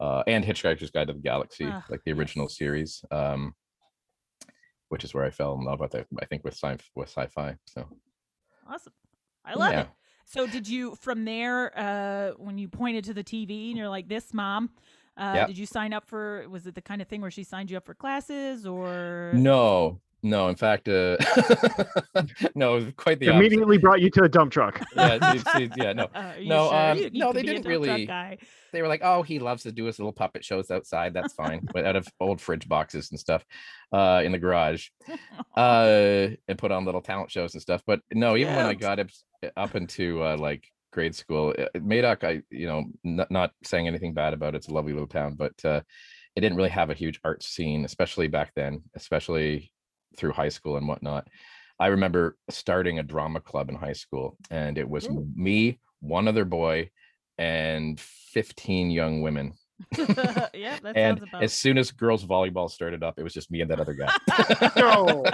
Uh, 0.00 0.22
and 0.26 0.44
Hitchhiker's 0.44 0.90
Guide 0.90 1.08
to 1.08 1.12
the 1.14 1.20
Galaxy, 1.20 1.66
like 1.90 2.00
the 2.04 2.12
original 2.12 2.46
yes. 2.46 2.56
series, 2.56 3.04
um, 3.10 3.54
which 4.90 5.02
is 5.04 5.14
where 5.14 5.24
I 5.24 5.30
fell 5.30 5.54
in 5.54 5.64
love 5.64 5.80
with 5.80 5.94
it. 5.94 6.06
I 6.20 6.26
think 6.26 6.44
with 6.44 6.54
sci 6.54 6.76
with 6.94 7.08
sci-fi. 7.08 7.56
So 7.64 7.88
awesome. 8.68 8.92
I 9.44 9.54
love 9.54 9.72
yeah. 9.72 9.80
it. 9.82 9.88
So 10.26 10.46
did 10.46 10.68
you 10.68 10.94
from 10.96 11.24
there 11.24 11.72
uh 11.76 12.32
when 12.36 12.58
you 12.58 12.68
pointed 12.68 13.04
to 13.06 13.14
the 13.14 13.24
TV 13.24 13.70
and 13.70 13.78
you're 13.78 13.88
like 13.88 14.08
this 14.08 14.34
mom 14.34 14.70
uh 15.16 15.32
Yep. 15.36 15.46
did 15.48 15.58
you 15.58 15.66
sign 15.66 15.92
up 15.92 16.06
for 16.06 16.46
was 16.48 16.66
it 16.66 16.74
the 16.74 16.82
kind 16.82 17.00
of 17.02 17.08
thing 17.08 17.20
where 17.20 17.30
she 17.30 17.42
signed 17.44 17.70
you 17.70 17.76
up 17.76 17.84
for 17.86 17.94
classes 17.94 18.66
or 18.66 19.32
No, 19.34 20.00
no. 20.22 20.48
In 20.48 20.56
fact, 20.56 20.88
uh, 20.88 21.16
no, 22.54 22.76
it 22.76 22.84
was 22.84 22.92
quite 22.96 23.18
the 23.20 23.28
opposite. 23.28 23.36
Immediately 23.38 23.78
brought 23.78 24.00
you 24.00 24.10
to 24.10 24.24
a 24.24 24.28
dump 24.28 24.52
truck. 24.52 24.80
Yeah, 24.96 25.32
see- 25.32 25.66
see, 25.66 25.70
yeah, 25.76 25.92
no. 25.92 26.04
Are 26.14 26.34
No, 26.40 26.68
sure 26.68 26.74
um, 26.78 26.98
you 26.98 27.04
need 27.04 27.14
no, 27.14 27.32
they 27.32 27.42
didn't 27.42 27.66
really- 27.66 28.06
they 28.72 28.82
were 28.82 28.88
like, 28.88 29.00
"Oh, 29.02 29.22
he 29.22 29.38
loves 29.40 29.64
to 29.64 29.72
do 29.72 29.86
his 29.86 29.98
little 29.98 30.12
puppet 30.12 30.44
shows 30.44 30.70
outside. 30.70 31.12
That's 31.12 31.32
fine, 31.32 31.66
but 31.72 31.84
out 31.84 31.96
of 31.96 32.06
old 32.20 32.40
fridge 32.40 32.68
boxes 32.68 33.10
and 33.10 33.18
stuff, 33.18 33.44
uh, 33.92 34.22
in 34.24 34.30
the 34.30 34.38
garage, 34.38 34.88
uh, 35.56 36.28
and 36.48 36.58
put 36.58 36.70
on 36.70 36.84
little 36.84 37.00
talent 37.00 37.30
shows 37.30 37.54
and 37.54 37.62
stuff." 37.62 37.82
But 37.86 38.00
no, 38.12 38.36
even 38.36 38.54
when 38.54 38.66
I 38.66 38.74
got 38.74 39.00
up 39.00 39.08
up 39.56 39.74
into 39.74 40.22
uh, 40.22 40.36
like 40.36 40.64
grade 40.92 41.14
school, 41.14 41.54
uh, 41.58 41.66
Madoc, 41.78 42.24
I 42.24 42.42
you 42.50 42.66
know, 42.66 42.84
not, 43.02 43.30
not 43.30 43.52
saying 43.64 43.88
anything 43.88 44.14
bad 44.14 44.34
about 44.34 44.54
it, 44.54 44.58
it's 44.58 44.68
a 44.68 44.72
lovely 44.74 44.92
little 44.92 45.08
town, 45.08 45.34
but 45.34 45.52
uh, 45.64 45.80
it 46.36 46.40
didn't 46.40 46.56
really 46.56 46.70
have 46.70 46.90
a 46.90 46.94
huge 46.94 47.20
art 47.24 47.42
scene, 47.42 47.84
especially 47.84 48.28
back 48.28 48.52
then, 48.54 48.82
especially 48.94 49.72
through 50.16 50.32
high 50.32 50.48
school 50.48 50.76
and 50.76 50.86
whatnot. 50.88 51.28
I 51.78 51.86
remember 51.86 52.36
starting 52.50 52.98
a 52.98 53.02
drama 53.02 53.40
club 53.40 53.70
in 53.70 53.74
high 53.74 53.94
school, 53.94 54.36
and 54.50 54.76
it 54.76 54.88
was 54.88 55.06
Ooh. 55.06 55.26
me, 55.34 55.80
one 56.00 56.28
other 56.28 56.44
boy, 56.44 56.90
and 57.38 57.98
15 57.98 58.90
young 58.90 59.22
women. 59.22 59.54
yeah, 59.98 60.78
that 60.82 60.92
and 60.94 61.18
sounds 61.18 61.22
about 61.22 61.42
as 61.42 61.54
soon 61.54 61.78
as 61.78 61.90
girls 61.90 62.24
volleyball 62.24 62.70
started 62.70 63.02
up, 63.02 63.18
it 63.18 63.22
was 63.22 63.32
just 63.32 63.50
me 63.50 63.62
and 63.62 63.70
that 63.70 63.80
other 63.80 63.94
guy. 63.94 64.14
No. 64.76 65.24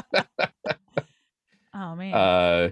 Oh 1.75 1.95
man. 1.95 2.15
uh, 2.15 2.71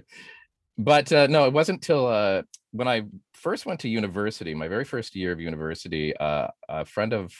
but 0.77 1.11
uh, 1.11 1.27
no, 1.27 1.45
it 1.45 1.53
wasn't 1.53 1.81
till 1.81 2.07
uh, 2.07 2.41
when 2.71 2.87
I 2.87 3.03
first 3.33 3.65
went 3.65 3.81
to 3.81 3.89
university, 3.89 4.53
my 4.55 4.67
very 4.67 4.83
first 4.83 5.15
year 5.15 5.31
of 5.31 5.39
university, 5.39 6.15
uh, 6.17 6.47
a 6.67 6.85
friend 6.85 7.13
of 7.13 7.33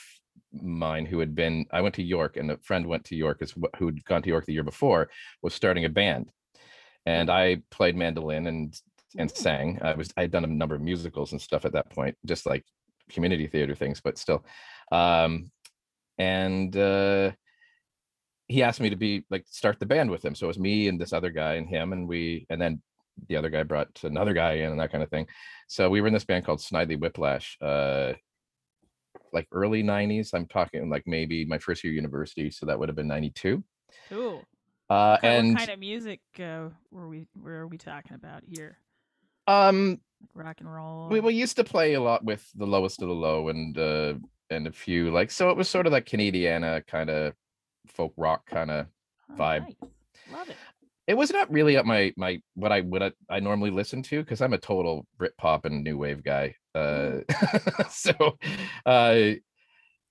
mine 0.61 1.05
who 1.05 1.19
had 1.19 1.35
been, 1.35 1.65
I 1.71 1.81
went 1.81 1.95
to 1.95 2.03
York, 2.03 2.37
and 2.37 2.51
a 2.51 2.57
friend 2.57 2.85
went 2.87 3.05
to 3.05 3.15
York, 3.15 3.41
as 3.41 3.53
who'd 3.77 4.03
gone 4.05 4.21
to 4.21 4.29
York 4.29 4.45
the 4.45 4.53
year 4.53 4.63
before, 4.63 5.09
was 5.41 5.53
starting 5.53 5.85
a 5.85 5.89
band, 5.89 6.31
and 7.05 7.29
I 7.29 7.61
played 7.71 7.95
mandolin 7.95 8.47
and 8.47 8.79
and 9.17 9.31
sang. 9.31 9.79
I 9.81 9.93
was 9.93 10.11
I 10.17 10.21
had 10.21 10.31
done 10.31 10.43
a 10.43 10.47
number 10.47 10.75
of 10.75 10.81
musicals 10.81 11.31
and 11.31 11.41
stuff 11.41 11.65
at 11.65 11.73
that 11.73 11.89
point, 11.89 12.17
just 12.25 12.45
like 12.45 12.65
community 13.09 13.47
theater 13.47 13.75
things, 13.75 14.01
but 14.01 14.17
still. 14.17 14.45
Um, 14.91 15.51
and 16.17 16.75
uh, 16.75 17.31
he 18.47 18.63
asked 18.63 18.81
me 18.81 18.89
to 18.89 18.95
be 18.95 19.25
like 19.29 19.45
start 19.49 19.79
the 19.79 19.85
band 19.85 20.09
with 20.09 20.23
him. 20.23 20.35
So 20.35 20.45
it 20.45 20.47
was 20.47 20.59
me 20.59 20.87
and 20.87 20.99
this 20.99 21.13
other 21.13 21.29
guy 21.29 21.55
and 21.55 21.67
him, 21.67 21.93
and 21.93 22.07
we 22.07 22.45
and 22.49 22.61
then 22.61 22.81
the 23.27 23.37
other 23.37 23.49
guy 23.49 23.63
brought 23.63 23.99
another 24.03 24.33
guy 24.33 24.53
in 24.53 24.71
and 24.71 24.79
that 24.79 24.91
kind 24.91 25.03
of 25.03 25.09
thing. 25.09 25.27
So 25.67 25.89
we 25.89 26.01
were 26.01 26.07
in 26.07 26.13
this 26.13 26.25
band 26.25 26.45
called 26.45 26.59
Snidely 26.59 26.99
Whiplash, 26.99 27.57
uh, 27.61 28.13
like 29.33 29.47
early 29.51 29.83
'90s. 29.83 30.33
I'm 30.33 30.47
talking 30.47 30.89
like 30.89 31.03
maybe 31.05 31.45
my 31.45 31.57
first 31.57 31.83
year 31.83 31.93
university, 31.93 32.49
so 32.51 32.65
that 32.65 32.77
would 32.79 32.89
have 32.89 32.95
been 32.95 33.07
'92. 33.07 33.63
Cool. 34.09 34.43
Uh, 34.89 35.17
kind, 35.17 35.33
and 35.33 35.47
what 35.53 35.57
kind 35.59 35.69
of 35.71 35.79
music 35.79 36.21
uh, 36.39 36.69
were 36.91 37.07
we 37.07 37.27
were 37.35 37.53
are 37.61 37.67
we 37.67 37.77
talking 37.77 38.13
about 38.15 38.43
here? 38.45 38.77
um, 39.47 39.99
Like 40.21 40.45
rock 40.45 40.57
and 40.59 40.73
roll. 40.73 41.09
we, 41.09 41.19
we 41.19 41.33
used 41.33 41.55
to 41.57 41.63
play 41.63 41.93
a 41.93 42.01
lot 42.01 42.23
with 42.23 42.47
the 42.55 42.65
lowest 42.67 43.01
of 43.01 43.07
the 43.07 43.13
low 43.13 43.49
and 43.49 43.77
uh 43.77 44.15
and 44.49 44.67
a 44.67 44.71
few 44.71 45.11
like 45.11 45.31
so 45.31 45.49
it 45.49 45.57
was 45.57 45.67
sort 45.69 45.87
of 45.87 45.91
like 45.93 46.05
Canadiana 46.05 46.85
kind 46.85 47.09
of 47.09 47.33
folk 47.87 48.13
rock 48.17 48.45
kind 48.45 48.69
of 48.71 48.87
Oh, 49.31 49.33
vibe. 49.35 49.61
nice. 49.61 49.91
Love 50.31 50.49
it. 50.49 50.57
It 51.07 51.15
was 51.15 51.31
not 51.31 51.51
really 51.51 51.77
up 51.77 51.85
my 51.85 52.13
my 52.17 52.41
what 52.55 52.71
I 52.71 52.81
would 52.81 53.03
I, 53.03 53.11
I 53.29 53.39
normally 53.39 53.69
listen 53.69 54.01
to 54.03 54.21
because 54.21 54.41
I'm 54.41 54.53
a 54.53 54.57
total 54.57 55.05
Britpop 55.19 55.65
and 55.65 55.83
new 55.83 55.97
wave 55.97 56.23
guy. 56.23 56.55
Uh, 56.73 57.19
so, 57.89 58.37
uh, 58.85 59.31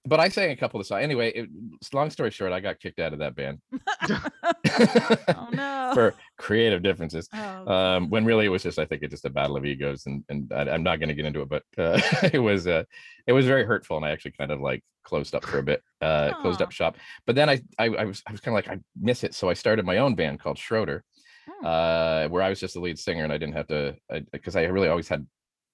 but 0.06 0.20
I 0.20 0.28
sang 0.28 0.50
a 0.50 0.56
couple 0.56 0.80
of 0.80 0.86
songs. 0.86 1.02
Anyway, 1.02 1.30
it, 1.32 1.48
long 1.92 2.10
story 2.10 2.30
short, 2.30 2.52
I 2.52 2.60
got 2.60 2.78
kicked 2.80 2.98
out 3.00 3.12
of 3.12 3.18
that 3.20 3.34
band 3.34 3.58
oh 4.08 5.48
no. 5.52 5.90
for 5.94 6.14
creative 6.38 6.82
differences. 6.82 7.28
oh, 7.32 7.72
Um, 7.72 8.10
when 8.10 8.24
really 8.24 8.46
it 8.46 8.50
was 8.50 8.62
just 8.62 8.78
I 8.78 8.84
think 8.84 9.02
it's 9.02 9.12
just 9.12 9.24
a 9.24 9.30
battle 9.30 9.56
of 9.56 9.64
egos, 9.64 10.06
and 10.06 10.24
and 10.28 10.52
I, 10.52 10.62
I'm 10.70 10.82
not 10.82 10.98
going 11.00 11.08
to 11.08 11.14
get 11.14 11.24
into 11.24 11.42
it, 11.42 11.48
but 11.48 11.62
uh, 11.78 12.00
it 12.32 12.38
was 12.38 12.66
uh, 12.66 12.84
it 13.26 13.32
was 13.32 13.46
very 13.46 13.64
hurtful, 13.64 13.96
and 13.96 14.04
I 14.06 14.10
actually 14.10 14.32
kind 14.32 14.50
of 14.50 14.60
like 14.60 14.82
closed 15.04 15.34
up 15.34 15.44
for 15.44 15.58
a 15.58 15.62
bit, 15.62 15.82
uh, 16.00 16.32
closed 16.40 16.62
up 16.62 16.72
shop. 16.72 16.96
But 17.26 17.36
then 17.36 17.48
I 17.48 17.60
I, 17.78 17.86
I 17.86 18.04
was 18.04 18.22
I 18.26 18.32
was 18.32 18.40
kind 18.40 18.56
of 18.56 18.64
like 18.64 18.76
I 18.76 18.80
miss 19.00 19.24
it, 19.24 19.34
so 19.34 19.48
I 19.48 19.54
started 19.54 19.84
my 19.84 19.98
own 19.98 20.14
band 20.14 20.40
called 20.40 20.58
Schroeder, 20.58 21.04
Hmm. 21.46 21.66
uh, 21.66 22.28
where 22.28 22.42
I 22.42 22.48
was 22.48 22.58
just 22.58 22.72
the 22.74 22.80
lead 22.80 22.98
singer, 22.98 23.22
and 23.24 23.32
I 23.32 23.38
didn't 23.38 23.54
have 23.54 23.66
to 23.68 23.96
because 24.32 24.56
I, 24.56 24.62
really 24.64 24.88
always 24.88 25.08
had 25.08 25.26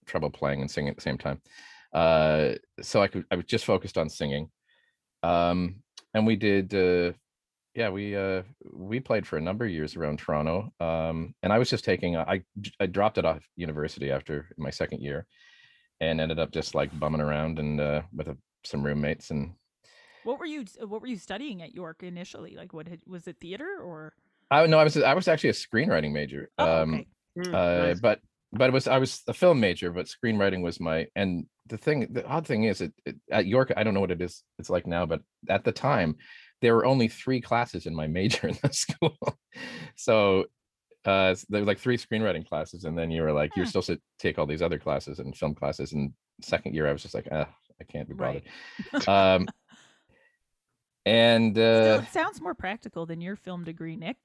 trouble 0.06 0.30
playing 0.30 0.60
and 0.62 0.70
singing 0.70 0.90
at 0.90 0.96
the 0.96 1.02
same 1.02 1.16
time. 1.18 1.40
Uh, 1.92 2.52
so 2.82 3.02
I 3.02 3.08
could 3.08 3.24
I 3.30 3.36
was 3.36 3.46
just 3.46 3.64
focused 3.64 3.98
on 3.98 4.08
singing, 4.08 4.50
um, 5.22 5.76
and 6.14 6.26
we 6.26 6.36
did. 6.36 6.74
Uh, 6.74 7.12
yeah, 7.74 7.90
we 7.90 8.16
uh, 8.16 8.42
we 8.72 9.00
played 9.00 9.26
for 9.26 9.36
a 9.36 9.40
number 9.40 9.64
of 9.64 9.70
years 9.70 9.96
around 9.96 10.18
Toronto, 10.18 10.72
um, 10.80 11.34
and 11.42 11.52
I 11.52 11.58
was 11.58 11.70
just 11.70 11.84
taking. 11.84 12.16
I 12.16 12.42
I 12.80 12.86
dropped 12.86 13.18
it 13.18 13.24
off 13.24 13.42
university 13.56 14.10
after 14.10 14.48
my 14.58 14.70
second 14.70 15.02
year, 15.02 15.26
and 16.00 16.20
ended 16.20 16.38
up 16.38 16.50
just 16.50 16.74
like 16.74 16.98
bumming 16.98 17.20
around 17.20 17.58
and 17.58 17.80
uh, 17.80 18.02
with 18.12 18.28
a, 18.28 18.36
some 18.64 18.82
roommates 18.84 19.30
and 19.30 19.54
What 20.24 20.38
were 20.38 20.46
you 20.46 20.64
What 20.80 21.00
were 21.00 21.06
you 21.06 21.16
studying 21.16 21.62
at 21.62 21.74
York 21.74 22.02
initially? 22.02 22.56
Like, 22.56 22.72
what 22.72 22.88
had, 22.88 23.00
was 23.06 23.26
it 23.26 23.36
theater 23.40 23.78
or? 23.82 24.14
I 24.50 24.66
no, 24.66 24.78
I 24.78 24.84
was 24.84 24.96
I 24.96 25.14
was 25.14 25.28
actually 25.28 25.50
a 25.50 25.54
screenwriting 25.54 26.12
major. 26.12 26.50
Oh, 26.58 26.82
um. 26.82 27.04
Mm, 27.38 27.54
uh, 27.54 27.86
nice. 27.86 28.00
but 28.00 28.20
but 28.52 28.68
it 28.68 28.72
was 28.72 28.88
I 28.88 28.98
was 28.98 29.22
a 29.28 29.32
film 29.32 29.60
major, 29.60 29.92
but 29.92 30.06
screenwriting 30.06 30.62
was 30.62 30.80
my 30.80 31.06
and 31.14 31.46
the 31.70 31.78
thing 31.78 32.06
the 32.12 32.26
odd 32.26 32.46
thing 32.46 32.64
is 32.64 32.82
it, 32.82 32.92
it 33.06 33.16
at 33.32 33.46
York 33.46 33.72
I 33.76 33.82
don't 33.82 33.94
know 33.94 34.00
what 34.00 34.10
it 34.10 34.20
is 34.20 34.42
it's 34.58 34.68
like 34.70 34.86
now, 34.86 35.06
but 35.06 35.22
at 35.48 35.64
the 35.64 35.72
time 35.72 36.16
there 36.60 36.74
were 36.74 36.84
only 36.84 37.08
three 37.08 37.40
classes 37.40 37.86
in 37.86 37.94
my 37.94 38.06
major 38.06 38.48
in 38.52 38.58
the 38.62 38.72
school, 38.72 39.16
so 39.96 40.44
uh 41.06 41.34
there 41.48 41.62
were 41.62 41.66
like 41.66 41.78
three 41.78 41.96
screenwriting 41.96 42.46
classes, 42.46 42.84
and 42.84 42.98
then 42.98 43.10
you 43.10 43.22
were 43.22 43.32
like 43.32 43.56
you're 43.56 43.64
Hmm. 43.64 43.70
supposed 43.70 43.86
to 43.88 44.00
take 44.18 44.38
all 44.38 44.46
these 44.46 44.60
other 44.62 44.78
classes 44.78 45.18
and 45.18 45.34
film 45.36 45.54
classes. 45.54 45.92
And 45.94 46.12
second 46.42 46.74
year 46.74 46.86
I 46.86 46.92
was 46.92 47.00
just 47.02 47.14
like, 47.14 47.28
ah, 47.32 47.48
I 47.80 47.84
can't 47.84 48.06
be 48.08 48.14
bothered. 48.14 48.42
Right. 48.92 49.08
Um, 49.08 49.48
and 51.06 51.52
Still, 51.56 51.94
uh, 51.94 52.02
it 52.02 52.12
sounds 52.12 52.40
more 52.42 52.54
practical 52.54 53.06
than 53.06 53.20
your 53.22 53.36
film 53.36 53.64
degree, 53.64 53.96
Nick. 53.96 54.16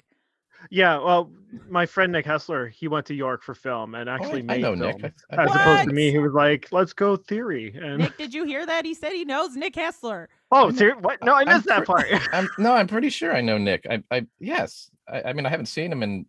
Yeah, 0.71 0.97
well, 0.97 1.31
my 1.69 1.85
friend 1.85 2.11
Nick 2.11 2.25
Hessler, 2.25 2.69
he 2.71 2.87
went 2.87 3.05
to 3.07 3.13
York 3.13 3.43
for 3.43 3.53
film 3.53 3.93
and 3.95 4.09
oh, 4.09 4.13
I- 4.13 4.15
actually 4.15 4.45
I, 4.49 4.57
know 4.57 4.75
film, 4.75 4.79
Nick. 5.01 5.13
I- 5.31 5.35
I 5.35 5.43
as 5.43 5.49
think- 5.51 5.61
opposed 5.61 5.87
to 5.89 5.93
me, 5.93 6.11
he 6.11 6.17
was 6.17 6.33
like, 6.33 6.67
"Let's 6.71 6.91
go 6.93 7.15
theory." 7.15 7.73
And 7.79 7.99
Nick, 7.99 8.17
did 8.17 8.33
you 8.33 8.45
hear 8.45 8.65
that? 8.65 8.83
He 8.85 8.93
said 8.93 9.11
he 9.13 9.25
knows 9.25 9.55
Nick 9.55 9.75
Hessler. 9.75 10.27
oh, 10.51 10.71
ser- 10.71 10.95
what? 10.97 11.23
No, 11.23 11.33
I 11.33 11.41
I'm 11.41 11.47
missed 11.47 11.65
that 11.67 11.85
pre- 11.85 12.09
part. 12.09 12.29
I'm 12.33 12.49
no, 12.57 12.73
I'm 12.73 12.87
pretty 12.87 13.09
sure 13.09 13.35
I 13.35 13.41
know 13.41 13.57
Nick. 13.57 13.85
I, 13.89 14.03
I 14.09 14.25
yes, 14.39 14.89
I, 15.07 15.21
I 15.23 15.33
mean 15.33 15.45
I 15.45 15.49
haven't 15.49 15.67
seen 15.67 15.91
him 15.91 16.01
in 16.03 16.25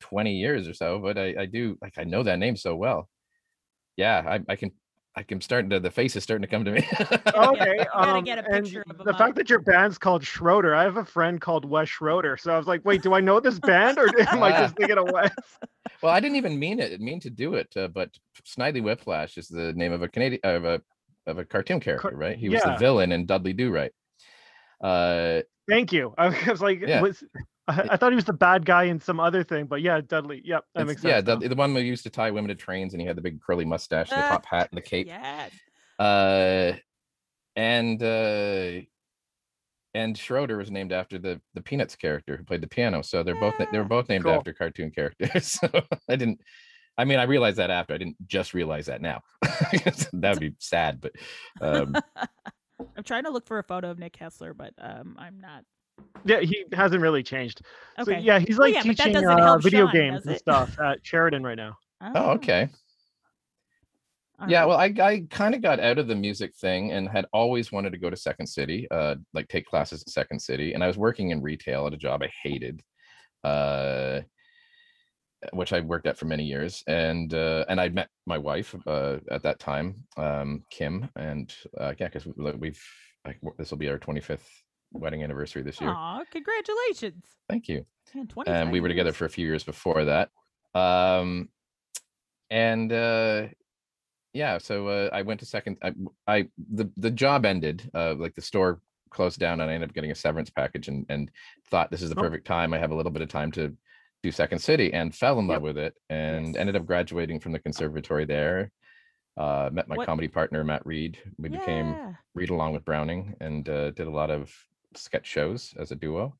20 0.00 0.34
years 0.34 0.66
or 0.66 0.74
so, 0.74 0.98
but 0.98 1.16
I, 1.18 1.34
I 1.40 1.46
do 1.46 1.76
like 1.80 1.94
I 1.98 2.04
know 2.04 2.22
that 2.22 2.38
name 2.38 2.56
so 2.56 2.74
well. 2.74 3.08
Yeah, 3.96 4.22
I, 4.26 4.52
I 4.52 4.56
can 4.56 4.72
I 5.16 5.22
can 5.24 5.40
starting 5.40 5.70
to 5.70 5.80
the 5.80 5.90
face 5.90 6.14
is 6.14 6.22
starting 6.22 6.42
to 6.42 6.48
come 6.48 6.64
to 6.64 6.72
me. 6.72 6.86
okay, 7.34 7.84
um, 7.94 8.24
get 8.24 8.38
a 8.38 8.44
and 8.52 8.66
of 8.88 8.98
the 8.98 9.10
up. 9.10 9.18
fact 9.18 9.36
that 9.36 9.50
your 9.50 9.58
band's 9.58 9.98
called 9.98 10.24
Schroeder, 10.24 10.74
I 10.74 10.84
have 10.84 10.96
a 10.96 11.04
friend 11.04 11.40
called 11.40 11.64
Wes 11.64 11.88
Schroeder, 11.88 12.36
so 12.36 12.54
I 12.54 12.58
was 12.58 12.66
like, 12.66 12.84
"Wait, 12.84 13.02
do 13.02 13.12
I 13.12 13.20
know 13.20 13.40
this 13.40 13.58
band, 13.58 13.98
or 13.98 14.06
am 14.32 14.42
I 14.42 14.50
just 14.52 14.76
thinking 14.76 14.98
of 14.98 15.08
Wes?" 15.10 15.30
well, 16.02 16.12
I 16.12 16.20
didn't 16.20 16.36
even 16.36 16.58
mean 16.58 16.78
it. 16.78 16.92
I 16.92 16.96
mean 16.98 17.18
to 17.20 17.30
do 17.30 17.54
it, 17.54 17.76
uh, 17.76 17.88
but 17.88 18.10
Snidely 18.44 18.82
Whiplash 18.82 19.36
is 19.36 19.48
the 19.48 19.72
name 19.72 19.92
of 19.92 20.02
a 20.02 20.08
Canadian 20.08 20.40
of 20.44 20.64
a 20.64 20.80
of 21.26 21.38
a 21.38 21.44
cartoon 21.44 21.80
character, 21.80 22.16
right? 22.16 22.38
He 22.38 22.48
was 22.48 22.62
the 22.62 22.76
villain 22.78 23.12
in 23.12 23.26
Dudley 23.26 23.52
Do 23.52 23.72
Right. 23.72 23.92
Uh, 24.80 25.42
Thank 25.68 25.92
you. 25.92 26.14
I 26.16 26.28
was 26.50 26.62
like, 26.62 26.80
Yeah. 26.80 27.00
was 27.00 27.22
I, 27.70 27.88
I 27.92 27.96
thought 27.96 28.12
he 28.12 28.16
was 28.16 28.24
the 28.24 28.32
bad 28.32 28.64
guy 28.66 28.84
in 28.84 29.00
some 29.00 29.20
other 29.20 29.42
thing, 29.44 29.66
but 29.66 29.80
yeah, 29.82 30.00
Dudley. 30.00 30.42
Yep, 30.44 30.64
that 30.74 30.80
it's- 30.82 30.86
makes 30.88 31.02
sense. 31.02 31.10
yeah, 31.10 31.16
now. 31.20 31.26
Dudley, 31.34 31.48
the 31.48 31.54
one 31.54 31.74
who 31.74 31.80
used 31.80 32.02
to 32.04 32.10
tie 32.10 32.30
women 32.30 32.48
to 32.48 32.54
trains, 32.54 32.92
and 32.94 33.00
he 33.00 33.06
had 33.06 33.16
the 33.16 33.22
big 33.22 33.40
curly 33.40 33.64
mustache, 33.64 34.10
the 34.10 34.16
Ah, 34.16 34.28
top 34.30 34.46
hat, 34.46 34.68
and 34.70 34.78
the 34.78 34.82
cape. 34.82 35.06
Yes. 35.06 35.52
uh 35.98 36.72
and 37.56 38.02
uh 38.02 38.80
and 39.92 40.16
Schroeder 40.16 40.56
was 40.56 40.70
named 40.70 40.92
after 40.92 41.18
the 41.18 41.40
the 41.54 41.60
Peanuts 41.60 41.96
character 41.96 42.36
who 42.36 42.44
played 42.44 42.60
the 42.62 42.68
piano. 42.68 43.02
So 43.02 43.22
they're 43.22 43.38
both 43.40 43.54
they 43.58 43.78
were 43.78 43.84
both 43.84 44.08
named 44.08 44.24
cool. 44.24 44.34
after 44.34 44.52
cartoon 44.52 44.90
characters. 44.92 45.58
So 45.60 45.68
I 46.08 46.16
didn't 46.16 46.40
I 46.96 47.04
mean 47.04 47.18
I 47.18 47.24
realized 47.24 47.58
that 47.58 47.70
after 47.70 47.92
I 47.94 47.98
didn't 47.98 48.16
just 48.26 48.54
realize 48.54 48.86
that 48.86 49.02
now. 49.02 49.20
that 49.42 50.30
would 50.34 50.40
be 50.40 50.54
sad, 50.58 51.00
but 51.00 51.12
um 51.60 51.96
I'm 52.96 53.04
trying 53.04 53.24
to 53.24 53.30
look 53.30 53.46
for 53.46 53.58
a 53.58 53.64
photo 53.64 53.90
of 53.90 53.98
Nick 53.98 54.16
Hessler, 54.16 54.56
but 54.56 54.72
um, 54.78 55.14
I'm 55.18 55.38
not. 55.38 55.64
Yeah, 56.24 56.40
he 56.40 56.64
hasn't 56.72 57.00
really 57.02 57.22
changed. 57.22 57.62
Okay. 57.98 58.12
So 58.12 58.18
yeah, 58.18 58.38
he's 58.38 58.58
Well, 58.58 58.68
like 58.68 58.74
yeah, 58.74 58.82
teaching 58.82 59.16
uh, 59.16 59.58
video 59.58 59.86
Sean, 59.86 59.92
games 59.94 60.26
and 60.26 60.36
stuff 60.36 60.78
at 60.78 60.98
Sheridan 61.02 61.42
right 61.42 61.56
now. 61.56 61.76
oh 62.14 62.30
okay. 62.32 62.68
all 64.38 64.48
Yeah, 64.50 64.60
right. 64.60 64.68
well 64.68 64.78
I 64.78 64.94
I 65.02 65.26
kind 65.30 65.54
of 65.54 65.62
got 65.62 65.80
out 65.80 65.98
of 65.98 66.08
the 66.08 66.14
music 66.14 66.54
thing 66.56 66.92
and 66.92 67.08
had 67.08 67.26
always 67.32 67.72
wanted 67.72 67.92
to 67.92 67.98
go 67.98 68.10
to 68.10 68.16
Second 68.16 68.46
City, 68.46 68.86
uh 68.90 69.16
like 69.34 69.48
take 69.48 69.66
classes 69.66 70.02
at 70.02 70.08
Second 70.10 70.40
City. 70.40 70.72
And 70.74 70.82
I 70.84 70.86
was 70.86 70.98
working 70.98 71.30
in 71.30 71.42
retail 71.42 71.86
at 71.86 71.94
a 71.94 71.98
job 71.98 72.22
I 72.22 72.30
hated. 72.42 72.82
Uh 73.44 74.20
which 75.54 75.72
I 75.72 75.80
worked 75.80 76.06
at 76.06 76.18
for 76.18 76.26
many 76.26 76.44
years, 76.44 76.84
and 76.86 77.32
uh, 77.32 77.64
and 77.68 77.80
I 77.80 77.88
met 77.88 78.08
my 78.26 78.36
wife 78.36 78.74
uh, 78.86 79.16
at 79.30 79.42
that 79.42 79.58
time, 79.58 80.04
um, 80.18 80.62
Kim, 80.70 81.08
and 81.16 81.50
uh, 81.78 81.94
yeah, 81.98 82.08
because 82.08 82.26
we've 82.58 82.82
like, 83.26 83.40
this 83.56 83.70
will 83.70 83.78
be 83.78 83.88
our 83.88 83.98
25th 83.98 84.40
wedding 84.92 85.22
anniversary 85.22 85.62
this 85.62 85.80
year. 85.80 85.90
Aw, 85.90 86.24
congratulations. 86.30 87.24
Thank 87.48 87.68
you. 87.68 87.84
Man, 88.14 88.28
And 88.46 88.72
we 88.72 88.80
were 88.80 88.88
together 88.88 89.08
years. 89.10 89.16
for 89.16 89.24
a 89.26 89.30
few 89.30 89.46
years 89.46 89.62
before 89.62 90.04
that, 90.06 90.30
um, 90.74 91.48
and 92.50 92.92
uh, 92.92 93.46
yeah, 94.32 94.58
so 94.58 94.88
uh, 94.88 95.10
I 95.12 95.22
went 95.22 95.40
to 95.40 95.46
second. 95.46 95.78
I, 95.82 95.92
I 96.26 96.48
the 96.72 96.90
the 96.96 97.10
job 97.10 97.44
ended, 97.46 97.88
uh, 97.94 98.14
like 98.14 98.34
the 98.34 98.42
store 98.42 98.80
closed 99.10 99.38
down, 99.38 99.60
and 99.60 99.70
I 99.70 99.74
ended 99.74 99.90
up 99.90 99.94
getting 99.94 100.10
a 100.10 100.14
severance 100.16 100.50
package, 100.50 100.88
and 100.88 101.06
and 101.08 101.30
thought 101.70 101.90
this 101.90 102.02
is 102.02 102.10
the 102.10 102.16
Oh. 102.18 102.22
perfect 102.22 102.46
time. 102.46 102.74
I 102.74 102.78
have 102.78 102.90
a 102.90 102.94
little 102.96 103.12
bit 103.12 103.22
of 103.22 103.28
time 103.28 103.52
to 103.52 103.76
do 104.22 104.30
Second 104.32 104.58
City, 104.58 104.92
and 104.92 105.14
fell 105.14 105.38
in 105.38 105.46
love 105.46 105.62
with 105.62 105.78
it, 105.78 105.94
and 106.10 106.48
Yes. 106.48 106.56
ended 106.56 106.74
up 106.76 106.84
graduating 106.86 107.38
from 107.40 107.52
the 107.52 107.58
conservatory 107.60 108.24
there. 108.24 108.70
Uh, 109.36 109.70
met 109.72 109.88
my 109.88 109.96
What- 109.96 110.06
comedy 110.06 110.28
partner 110.28 110.62
Matt 110.64 110.84
Reed. 110.84 111.16
We 111.38 111.48
became 111.48 111.92
Yeah. 111.92 112.12
Reed 112.34 112.50
along 112.50 112.72
with 112.72 112.84
Browning 112.84 113.34
and 113.40 113.66
uh, 113.68 113.90
did 113.92 114.06
a 114.08 114.10
lot 114.10 114.30
of 114.30 114.52
sketch 114.94 115.26
shows 115.26 115.74
as 115.78 115.90
a 115.90 115.96
duo. 115.96 116.36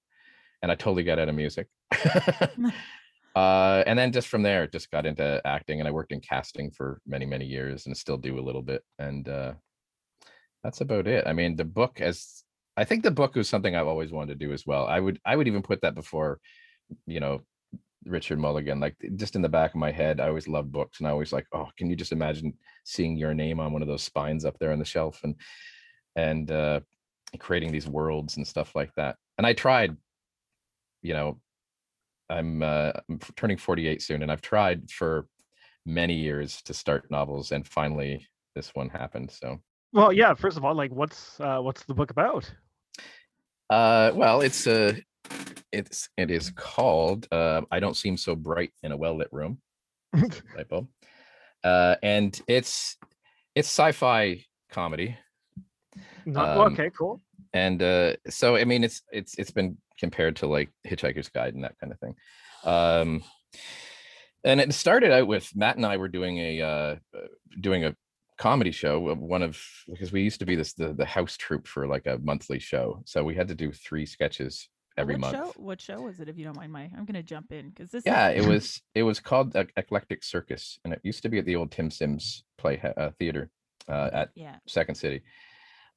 And 0.62 0.70
I 0.70 0.74
totally 0.74 1.04
got 1.04 1.18
out 1.18 1.28
of 1.28 1.34
music. 1.34 1.68
uh, 3.34 3.82
and 3.86 3.98
then 3.98 4.12
just 4.12 4.28
from 4.28 4.42
there, 4.42 4.66
just 4.66 4.90
got 4.90 5.06
into 5.06 5.40
acting 5.44 5.80
and 5.80 5.88
I 5.88 5.92
worked 5.92 6.12
in 6.12 6.20
casting 6.20 6.70
for 6.70 7.00
many, 7.06 7.26
many 7.26 7.46
years 7.46 7.86
and 7.86 7.96
still 7.96 8.18
do 8.18 8.38
a 8.38 8.42
little 8.42 8.62
bit. 8.62 8.82
And 8.98 9.28
uh, 9.28 9.54
that's 10.62 10.80
about 10.80 11.06
it. 11.06 11.26
I 11.26 11.32
mean, 11.32 11.56
the 11.56 11.64
book 11.64 12.00
as 12.00 12.44
I 12.76 12.84
think 12.84 13.02
the 13.02 13.10
book 13.10 13.34
was 13.34 13.48
something 13.48 13.74
I've 13.74 13.86
always 13.86 14.12
wanted 14.12 14.38
to 14.38 14.46
do 14.46 14.52
as 14.52 14.66
well. 14.66 14.86
I 14.86 15.00
would 15.00 15.20
I 15.24 15.36
would 15.36 15.48
even 15.48 15.62
put 15.62 15.80
that 15.82 15.94
before, 15.94 16.40
you 17.06 17.20
know, 17.20 17.40
Richard 18.04 18.38
Mulligan. 18.38 18.80
Like 18.80 18.96
just 19.16 19.36
in 19.36 19.42
the 19.42 19.48
back 19.48 19.72
of 19.72 19.80
my 19.80 19.90
head, 19.90 20.20
I 20.20 20.28
always 20.28 20.48
loved 20.48 20.72
books 20.72 20.98
and 20.98 21.06
I 21.06 21.10
always 21.10 21.32
like, 21.32 21.46
oh, 21.52 21.68
can 21.76 21.90
you 21.90 21.96
just 21.96 22.12
imagine 22.12 22.54
seeing 22.84 23.16
your 23.16 23.34
name 23.34 23.60
on 23.60 23.72
one 23.72 23.82
of 23.82 23.88
those 23.88 24.02
spines 24.02 24.44
up 24.44 24.58
there 24.58 24.72
on 24.72 24.78
the 24.78 24.84
shelf 24.84 25.20
and 25.24 25.34
and 26.16 26.50
uh 26.50 26.80
creating 27.38 27.72
these 27.72 27.88
worlds 27.88 28.36
and 28.36 28.46
stuff 28.46 28.74
like 28.74 28.92
that. 28.96 29.16
And 29.38 29.46
I 29.46 29.52
tried, 29.52 29.96
you 31.02 31.14
know, 31.14 31.40
I'm 32.28 32.62
uh 32.62 32.92
I'm 33.08 33.18
turning 33.36 33.56
48 33.56 34.02
soon 34.02 34.22
and 34.22 34.30
I've 34.30 34.42
tried 34.42 34.90
for 34.90 35.26
many 35.86 36.14
years 36.14 36.62
to 36.62 36.74
start 36.74 37.10
novels 37.10 37.52
and 37.52 37.66
finally 37.66 38.26
this 38.54 38.74
one 38.74 38.88
happened. 38.88 39.30
So 39.30 39.58
Well, 39.92 40.12
yeah. 40.12 40.34
First 40.34 40.56
of 40.56 40.64
all, 40.64 40.74
like, 40.74 40.92
what's 40.92 41.40
uh, 41.40 41.58
what's 41.60 41.84
the 41.84 41.94
book 41.94 42.10
about? 42.10 42.52
uh 43.70 44.10
well 44.14 44.40
it's 44.40 44.66
uh 44.66 44.94
it's 45.70 46.08
it 46.16 46.28
is 46.30 46.50
called 46.50 47.28
uh 47.30 47.62
I 47.70 47.78
don't 47.78 47.96
seem 47.96 48.16
so 48.16 48.34
bright 48.34 48.72
in 48.82 48.90
a 48.92 48.96
well-lit 48.96 49.28
room. 49.32 49.60
Typo. 50.56 50.88
Uh 51.62 51.96
and 52.02 52.40
it's 52.48 52.96
it's 53.54 53.68
sci-fi 53.68 54.44
comedy. 54.70 55.16
Not, 56.26 56.56
Um, 56.58 56.72
okay, 56.72 56.90
cool. 56.96 57.20
and 57.52 57.82
uh 57.82 58.14
so 58.28 58.56
i 58.56 58.64
mean 58.64 58.84
it's 58.84 59.02
it's 59.12 59.34
it's 59.38 59.50
been 59.50 59.76
compared 59.98 60.36
to 60.36 60.46
like 60.46 60.70
hitchhiker's 60.86 61.28
guide 61.28 61.54
and 61.54 61.64
that 61.64 61.76
kind 61.80 61.92
of 61.92 61.98
thing 61.98 62.14
um 62.64 63.22
and 64.44 64.60
it 64.60 64.72
started 64.72 65.12
out 65.12 65.26
with 65.26 65.50
matt 65.56 65.76
and 65.76 65.84
i 65.86 65.96
were 65.96 66.08
doing 66.08 66.38
a 66.38 66.60
uh 66.62 66.96
uh, 67.16 67.26
doing 67.60 67.84
a 67.84 67.94
comedy 68.38 68.70
show 68.70 69.08
of 69.08 69.18
one 69.18 69.42
of 69.42 69.60
because 69.88 70.12
we 70.12 70.22
used 70.22 70.38
to 70.40 70.46
be 70.46 70.56
this 70.56 70.72
the, 70.72 70.92
the 70.94 71.04
house 71.04 71.36
troupe 71.36 71.66
for 71.66 71.86
like 71.86 72.06
a 72.06 72.18
monthly 72.22 72.58
show 72.58 73.02
so 73.04 73.22
we 73.22 73.34
had 73.34 73.48
to 73.48 73.54
do 73.54 73.70
three 73.72 74.06
sketches 74.06 74.68
every 74.96 75.14
what 75.14 75.20
month 75.20 75.36
Show, 75.36 75.52
what 75.56 75.80
show 75.80 76.00
was 76.00 76.20
it, 76.20 76.28
if 76.28 76.36
you 76.38 76.44
don't 76.44 76.56
mind 76.56 76.72
my? 76.72 76.90
I'm 76.96 77.04
gonna 77.04 77.22
jump 77.22 77.52
in 77.52 77.68
because 77.70 77.90
this. 77.90 78.02
yeah 78.06 78.30
is, 78.30 78.44
it 78.44 78.48
was 78.52 78.82
it 78.94 79.02
was 79.02 79.20
called 79.20 79.54
Ec- 79.54 79.72
eclectic 79.76 80.24
circus 80.24 80.78
and 80.84 80.92
it 80.94 81.00
used 81.02 81.22
to 81.22 81.28
be 81.28 81.38
at 81.38 81.44
the 81.44 81.56
old 81.56 81.70
tim 81.70 81.90
sims 81.90 82.44
play 82.56 82.80
uh, 82.96 83.10
theater 83.18 83.50
uh, 83.88 84.08
at 84.12 84.30
Yeah. 84.34 84.56
Second 84.66 84.94
City. 84.94 85.20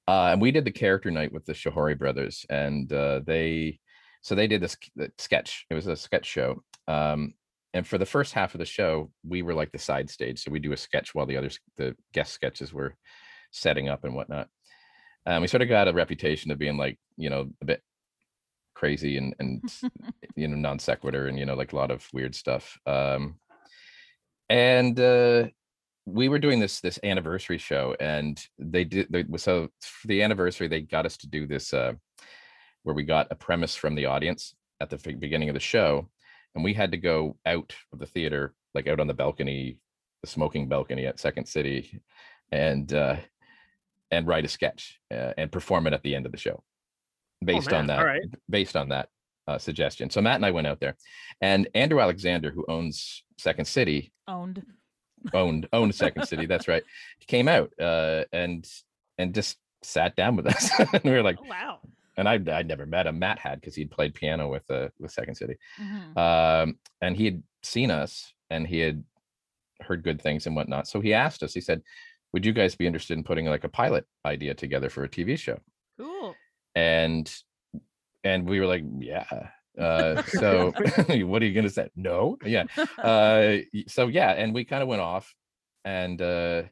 Uh, 0.07 0.29
and 0.31 0.41
we 0.41 0.51
did 0.51 0.65
the 0.65 0.71
character 0.71 1.11
night 1.11 1.31
with 1.31 1.45
the 1.45 1.53
Shahori 1.53 1.97
brothers, 1.97 2.45
and 2.49 2.91
uh, 2.91 3.21
they 3.25 3.79
so 4.21 4.35
they 4.35 4.47
did 4.47 4.61
this 4.61 4.77
sketch. 5.17 5.65
It 5.69 5.75
was 5.75 5.87
a 5.87 5.95
sketch 5.95 6.25
show. 6.25 6.63
Um, 6.87 7.33
and 7.73 7.85
for 7.85 7.97
the 7.97 8.05
first 8.05 8.33
half 8.33 8.53
of 8.53 8.59
the 8.59 8.65
show, 8.65 9.11
we 9.27 9.41
were 9.41 9.53
like 9.53 9.71
the 9.71 9.79
side 9.79 10.09
stage, 10.09 10.43
so 10.43 10.51
we 10.51 10.59
do 10.59 10.73
a 10.73 10.77
sketch 10.77 11.15
while 11.15 11.25
the 11.25 11.37
others, 11.37 11.59
the 11.77 11.95
guest 12.13 12.33
sketches, 12.33 12.73
were 12.73 12.95
setting 13.51 13.89
up 13.89 14.03
and 14.03 14.15
whatnot. 14.15 14.47
Um, 15.25 15.41
we 15.41 15.47
sort 15.47 15.61
of 15.61 15.69
got 15.69 15.87
a 15.87 15.93
reputation 15.93 16.51
of 16.51 16.57
being 16.57 16.77
like 16.77 16.99
you 17.17 17.29
know 17.29 17.49
a 17.61 17.65
bit 17.65 17.81
crazy 18.75 19.17
and 19.17 19.35
and 19.39 19.63
you 20.35 20.47
know 20.47 20.57
non 20.57 20.79
sequitur 20.79 21.27
and 21.27 21.39
you 21.39 21.45
know 21.45 21.55
like 21.55 21.73
a 21.73 21.77
lot 21.77 21.91
of 21.91 22.05
weird 22.13 22.35
stuff. 22.35 22.77
Um, 22.85 23.35
and 24.49 24.99
uh, 24.99 25.47
we 26.05 26.27
were 26.27 26.39
doing 26.39 26.59
this 26.59 26.81
this 26.81 26.99
anniversary 27.03 27.57
show 27.57 27.95
and 27.99 28.45
they 28.59 28.83
did 28.83 29.07
they, 29.09 29.25
so 29.37 29.69
for 29.81 30.07
the 30.07 30.21
anniversary 30.21 30.67
they 30.67 30.81
got 30.81 31.05
us 31.05 31.17
to 31.17 31.27
do 31.27 31.47
this 31.47 31.73
uh 31.73 31.93
where 32.83 32.95
we 32.95 33.03
got 33.03 33.31
a 33.31 33.35
premise 33.35 33.75
from 33.75 33.95
the 33.95 34.05
audience 34.05 34.55
at 34.81 34.89
the 34.89 34.97
beginning 35.17 35.49
of 35.49 35.53
the 35.53 35.59
show 35.59 36.07
and 36.55 36.63
we 36.63 36.73
had 36.73 36.91
to 36.91 36.97
go 36.97 37.37
out 37.45 37.73
of 37.93 37.99
the 37.99 38.05
theater 38.05 38.53
like 38.73 38.87
out 38.87 38.99
on 38.99 39.07
the 39.07 39.13
balcony 39.13 39.77
the 40.21 40.29
smoking 40.29 40.67
balcony 40.67 41.05
at 41.05 41.19
second 41.19 41.45
city 41.45 42.01
and 42.51 42.93
uh 42.93 43.15
and 44.11 44.27
write 44.27 44.45
a 44.45 44.49
sketch 44.49 44.99
uh, 45.11 45.33
and 45.37 45.51
perform 45.51 45.87
it 45.87 45.93
at 45.93 46.03
the 46.03 46.13
end 46.13 46.25
of 46.25 46.31
the 46.31 46.37
show 46.37 46.61
based 47.43 47.73
on 47.73 47.87
that 47.87 47.99
all 47.99 48.05
right. 48.05 48.21
based 48.49 48.75
on 48.75 48.89
that 48.89 49.09
uh, 49.47 49.57
suggestion 49.57 50.09
so 50.09 50.21
matt 50.21 50.35
and 50.35 50.45
i 50.45 50.51
went 50.51 50.67
out 50.67 50.79
there 50.79 50.95
and 51.41 51.67
andrew 51.73 51.99
alexander 51.99 52.51
who 52.51 52.65
owns 52.67 53.23
second 53.37 53.65
city 53.65 54.13
Owned. 54.27 54.63
Owned 55.33 55.67
owned 55.73 55.93
second 55.95 56.25
city 56.25 56.45
that's 56.45 56.67
right 56.67 56.83
he 57.19 57.25
came 57.25 57.47
out 57.47 57.71
uh 57.79 58.23
and 58.33 58.69
and 59.17 59.33
just 59.33 59.57
sat 59.81 60.15
down 60.15 60.35
with 60.35 60.47
us 60.47 60.69
and 60.93 61.03
we 61.03 61.11
were 61.11 61.21
like 61.23 61.37
Oh, 61.41 61.47
wow. 61.47 61.79
and 62.17 62.27
i 62.27 62.33
i'd 62.33 62.67
never 62.67 62.85
met 62.85 63.07
him 63.07 63.19
matt 63.19 63.39
had 63.39 63.59
because 63.61 63.75
he'd 63.75 63.91
played 63.91 64.13
piano 64.13 64.49
with 64.49 64.69
uh 64.69 64.89
with 64.99 65.11
second 65.11 65.35
city 65.35 65.55
Mhm. 65.81 66.17
um 66.17 66.77
and 67.01 67.15
he 67.15 67.25
had 67.25 67.43
seen 67.63 67.91
us 67.91 68.33
and 68.49 68.67
he 68.67 68.79
had 68.79 69.03
heard 69.81 70.03
good 70.03 70.21
things 70.21 70.45
and 70.45 70.55
whatnot 70.55 70.87
so 70.87 70.99
he 71.01 71.13
asked 71.13 71.43
us 71.43 71.53
he 71.53 71.61
said 71.61 71.81
would 72.33 72.45
you 72.45 72.53
guys 72.53 72.75
be 72.75 72.87
interested 72.87 73.17
in 73.17 73.23
putting 73.23 73.45
like 73.45 73.63
a 73.63 73.69
pilot 73.69 74.05
idea 74.25 74.53
together 74.53 74.89
for 74.89 75.03
a 75.03 75.09
tv 75.09 75.37
show 75.37 75.59
Cool. 75.99 76.35
and 76.75 77.33
and 78.23 78.47
we 78.47 78.59
were 78.59 78.65
like 78.67 78.83
yeah 78.99 79.49
uh 79.79 80.21
so 80.27 80.71
what 81.25 81.41
are 81.41 81.45
you 81.45 81.53
gonna 81.53 81.69
say? 81.69 81.89
No? 81.95 82.37
Yeah. 82.43 82.65
Uh 82.97 83.57
so 83.87 84.07
yeah 84.07 84.31
and 84.31 84.53
we 84.53 84.65
kind 84.65 84.81
of 84.81 84.87
went 84.87 85.01
off 85.01 85.33
and 85.83 86.21
uh 86.21 86.63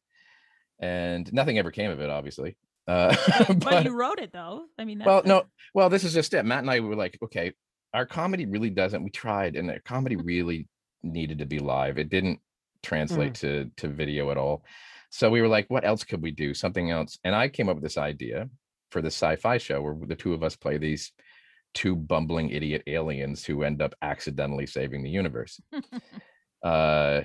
and 0.79 1.31
nothing 1.33 1.57
ever 1.57 1.71
came 1.71 1.91
of 1.91 1.99
it 1.99 2.09
obviously. 2.09 2.57
Uh 2.87 3.15
But, 3.47 3.59
but 3.59 3.85
you 3.85 3.91
wrote 3.91 4.19
it 4.19 4.31
though. 4.31 4.65
I 4.77 4.85
mean, 4.85 5.01
well 5.05 5.21
no 5.25 5.45
well 5.73 5.89
this 5.89 6.03
is 6.03 6.13
just 6.13 6.33
it. 6.33 6.45
Matt 6.45 6.59
and 6.59 6.69
i 6.69 6.79
were 6.79 6.95
like 6.95 7.17
okay 7.23 7.53
our 7.93 8.05
comedy 8.05 8.45
really 8.45 8.69
doesn't 8.69 9.03
we 9.03 9.09
tried 9.09 9.55
and 9.55 9.67
the 9.69 9.79
comedy 9.81 10.15
really 10.15 10.67
needed 11.03 11.39
to 11.39 11.45
be 11.45 11.59
live. 11.59 11.97
It 11.97 12.09
didn't 12.09 12.39
translate 12.83 13.35
to 13.35 13.69
to 13.77 13.87
video 13.87 14.31
at 14.31 14.37
all. 14.37 14.63
So 15.09 15.29
we 15.29 15.41
were 15.41 15.47
like 15.47 15.69
what 15.69 15.85
else 15.85 16.03
could 16.03 16.21
we 16.21 16.31
do? 16.31 16.53
Something 16.53 16.91
else. 16.91 17.19
And 17.23 17.35
i 17.35 17.47
came 17.49 17.67
up 17.69 17.75
with 17.75 17.83
this 17.83 17.97
idea 17.97 18.49
for 18.91 19.01
the 19.01 19.07
sci-fi 19.07 19.57
show 19.57 19.81
where 19.81 19.95
the 20.05 20.15
two 20.15 20.33
of 20.33 20.43
us 20.43 20.55
play 20.55 20.77
these 20.77 21.11
two 21.73 21.95
bumbling 21.95 22.49
idiot 22.49 22.83
aliens 22.87 23.45
who 23.45 23.63
end 23.63 23.81
up 23.81 23.93
accidentally 24.01 24.65
saving 24.67 25.03
the 25.03 25.09
universe. 25.09 25.59
Uh 26.63 27.23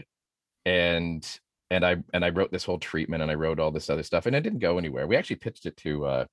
and 0.64 1.38
and 1.70 1.84
i 1.84 1.96
and 2.14 2.24
i 2.24 2.30
wrote 2.30 2.50
this 2.50 2.64
whole 2.64 2.78
treatment 2.78 3.22
and 3.22 3.30
i 3.30 3.34
wrote 3.34 3.60
all 3.60 3.70
this 3.70 3.90
other 3.90 4.02
stuff 4.02 4.24
and 4.24 4.34
it 4.34 4.40
didn't 4.40 4.60
go 4.60 4.78
anywhere. 4.78 5.06
We 5.06 5.16
actually 5.16 5.36
pitched 5.36 5.66
it 5.66 5.76
to 5.78 6.06
uh 6.06 6.24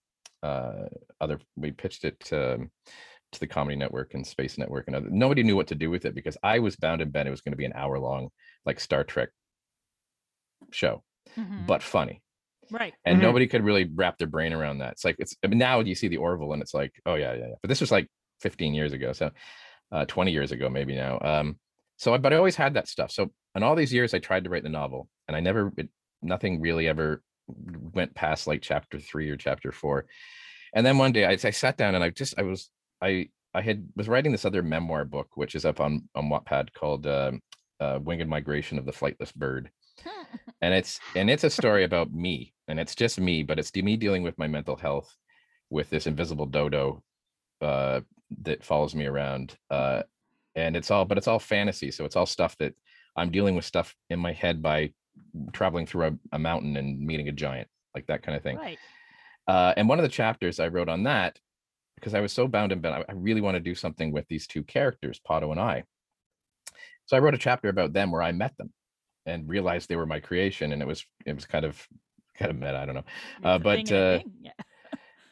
uh 0.42 0.86
other 1.20 1.40
we 1.58 1.72
pitched 1.72 2.06
it 2.06 2.18
to, 2.22 2.54
um, 2.56 2.72
to 3.34 3.40
the 3.42 3.48
comedy 3.48 3.76
network 3.76 4.14
and 4.14 4.26
space 4.26 4.58
network 4.58 4.88
and 4.88 4.96
other 4.96 5.10
nobody 5.10 5.44
knew 5.44 5.58
what 5.58 5.68
to 5.68 5.76
do 5.76 5.90
with 5.90 6.06
it 6.06 6.16
because 6.16 6.38
i 6.44 6.60
was 6.60 6.78
bound 6.78 7.02
and 7.02 7.12
bent 7.12 7.28
it 7.28 7.32
was 7.32 7.42
going 7.42 7.52
to 7.52 7.58
be 7.58 7.66
an 7.66 7.74
hour 7.76 8.00
long 8.00 8.30
like 8.66 8.80
star 8.80 9.04
trek 9.04 9.30
show 10.72 11.04
Mhm. 11.38 11.68
but 11.68 11.84
funny 11.84 12.22
right. 12.72 12.94
and 13.06 13.18
Mhm. 13.20 13.22
nobody 13.22 13.48
could 13.48 13.64
really 13.64 13.90
wrap 13.96 14.18
their 14.18 14.28
brain 14.28 14.54
around 14.54 14.80
that. 14.80 14.94
It's 14.94 15.06
like 15.06 15.16
it's 15.20 15.36
I 15.44 15.48
mean, 15.48 15.60
now 15.60 15.80
you 15.80 15.96
see 15.96 16.08
the 16.08 16.18
Orville 16.18 16.54
and 16.54 16.62
it's 16.62 16.74
like, 16.74 16.94
oh 17.06 17.16
yeah, 17.16 17.34
yeah, 17.34 17.48
yeah. 17.48 17.56
But 17.62 17.70
this 17.70 17.82
was 17.82 17.92
like 17.92 18.08
15 18.42 18.74
years 18.74 18.94
ago, 18.94 19.14
so 19.14 19.32
uh, 19.92 20.06
20 20.06 20.32
years 20.32 20.52
ago 20.52 20.70
maybe 20.70 20.96
now. 20.96 21.20
Um, 21.22 21.60
so 21.98 22.14
I- 22.14 22.18
but 22.18 22.34
I 22.34 22.38
always 22.38 22.56
had 22.56 22.74
that 22.76 22.88
stuff. 22.88 23.12
So 23.12 23.32
in 23.56 23.64
all 23.64 23.76
these 23.76 23.94
years, 23.94 24.14
I 24.14 24.20
tried 24.20 24.44
to 24.46 24.50
write 24.50 24.64
the 24.64 24.70
novel, 24.70 25.08
and 25.28 25.38
I 25.38 25.40
never, 25.40 25.72
it, 25.78 25.90
nothing 26.22 26.60
really 26.62 26.88
ever 26.88 27.22
went 27.48 28.16
past 28.16 28.48
like 28.48 28.62
chapter 28.62 29.00
three 29.00 29.30
or 29.30 29.38
chapter 29.38 29.72
four. 29.72 30.06
And 30.74 30.86
then 30.86 30.98
one 30.98 31.12
day 31.12 31.26
I, 31.26 31.32
I 31.32 31.52
sat 31.52 31.78
down 31.78 31.94
and 31.96 32.04
I 32.04 32.10
just 32.10 32.34
I 32.40 32.44
was 32.44 32.70
I 33.02 33.30
I 33.54 33.62
had 33.62 33.88
was 33.96 34.08
writing 34.08 34.32
this 34.32 34.46
other 34.46 34.64
memoir 34.64 35.06
book 35.06 35.28
which 35.36 35.54
is 35.54 35.66
up 35.66 35.80
on 35.80 36.08
on 36.16 36.30
Wattpad 36.30 36.74
called 36.74 37.06
um 37.06 37.42
uh, 37.80 38.00
Winged 38.02 38.28
Migration 38.30 38.80
of 38.80 38.86
the 38.86 38.92
Flightless 38.94 39.36
Bird 39.36 39.70
and 40.62 40.74
it's 40.74 41.00
and 41.16 41.30
it's 41.30 41.44
a 41.44 41.50
story 41.50 41.84
about 41.84 42.12
me 42.14 42.54
and 42.68 42.80
it's 42.80 42.96
just 42.96 43.20
me 43.20 43.44
but 43.44 43.60
it's 43.60 43.74
me 43.76 43.98
dealing 43.98 44.24
with 44.24 44.38
my 44.38 44.48
mental 44.48 44.76
health 44.76 45.16
with 45.70 45.90
this 45.90 46.08
invisible 46.08 46.46
dodo 46.46 47.02
uh 47.62 48.02
that 48.42 48.64
follows 48.64 48.96
me 48.96 49.06
around 49.06 49.56
uh 49.70 50.02
and 50.56 50.76
it's 50.76 50.90
all 50.92 51.06
but 51.06 51.18
it's 51.18 51.28
all 51.28 51.40
fantasy 51.40 51.92
so 51.92 52.06
it's 52.06 52.16
all 52.16 52.26
stuff 52.26 52.56
that 52.58 52.74
i'm 53.16 53.32
dealing 53.32 53.56
with 53.56 53.66
stuff 53.66 53.96
in 54.10 54.20
my 54.20 54.32
head 54.34 54.62
by 54.62 54.92
traveling 55.52 55.86
through 55.86 56.08
a, 56.08 56.12
a 56.34 56.40
mountain 56.40 56.78
and 56.78 57.00
meeting 57.00 57.30
a 57.30 57.32
giant 57.32 57.68
like 57.96 58.08
that 58.08 58.24
kind 58.24 58.36
of 58.36 58.44
thing 58.44 58.58
Right. 58.58 58.80
uh, 59.48 59.74
and 59.78 59.88
one 59.88 60.00
of 60.00 60.04
the 60.04 60.10
chapters 60.10 60.60
I 60.60 60.70
wrote 60.70 60.90
on 60.90 61.04
that, 61.04 61.38
because 61.96 62.14
I 62.14 62.22
was 62.22 62.32
so 62.34 62.48
bound 62.48 62.72
and 62.72 62.82
bent, 62.82 62.96
I, 62.96 63.06
I 63.10 63.14
really 63.14 63.42
want 63.42 63.56
to 63.56 63.60
do 63.60 63.76
something 63.76 64.12
with 64.12 64.28
these 64.28 64.48
two 64.48 64.64
characters, 64.64 65.20
Potto 65.20 65.52
and 65.52 65.60
I. 65.60 65.84
So 67.06 67.18
I 67.18 67.20
wrote 67.20 67.34
a 67.34 67.38
chapter 67.38 67.68
about 67.70 67.94
them 67.94 68.12
where 68.12 68.22
I 68.22 68.32
met 68.32 68.58
them 68.58 68.72
and 69.26 69.48
realized 69.48 69.90
they 69.90 69.96
were 69.96 70.06
my 70.06 70.20
creation, 70.20 70.74
and 70.74 70.82
it 70.82 70.88
was 70.88 71.06
it 71.26 71.36
was 71.36 71.46
kind 71.46 71.66
of 71.66 71.88
kind 72.38 72.52
of 72.52 72.58
meta. 72.58 72.78
I 72.78 72.86
don't 72.86 72.96
know, 72.96 73.04
uh, 73.44 73.60
but, 73.60 73.92
a 73.92 74.16
uh, 74.16 74.20
yeah. 74.42 74.52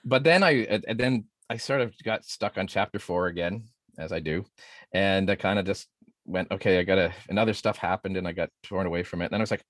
but 0.06 0.24
then 0.24 0.44
I 0.44 0.52
and 0.88 1.00
then 1.00 1.26
I 1.50 1.58
sort 1.58 1.82
of 1.82 1.94
got 2.04 2.26
stuck 2.26 2.58
on 2.58 2.68
chapter 2.68 3.00
four 3.00 3.28
again, 3.28 3.64
as 3.98 4.12
I 4.12 4.20
do, 4.20 4.46
and 4.94 5.30
I 5.30 5.36
kind 5.36 5.60
of 5.60 5.66
just 5.66 5.88
went, 6.26 6.52
okay, 6.52 6.80
I 6.80 6.84
gotta 6.84 7.14
another 7.30 7.54
stuff 7.54 7.78
happened, 7.78 8.18
and 8.18 8.28
I 8.28 8.32
got 8.32 8.50
torn 8.64 8.86
away 8.88 9.04
from 9.04 9.22
it. 9.22 9.26
And 9.26 9.34
then 9.34 9.42
I 9.42 9.44
was 9.44 9.52
like, 9.52 9.64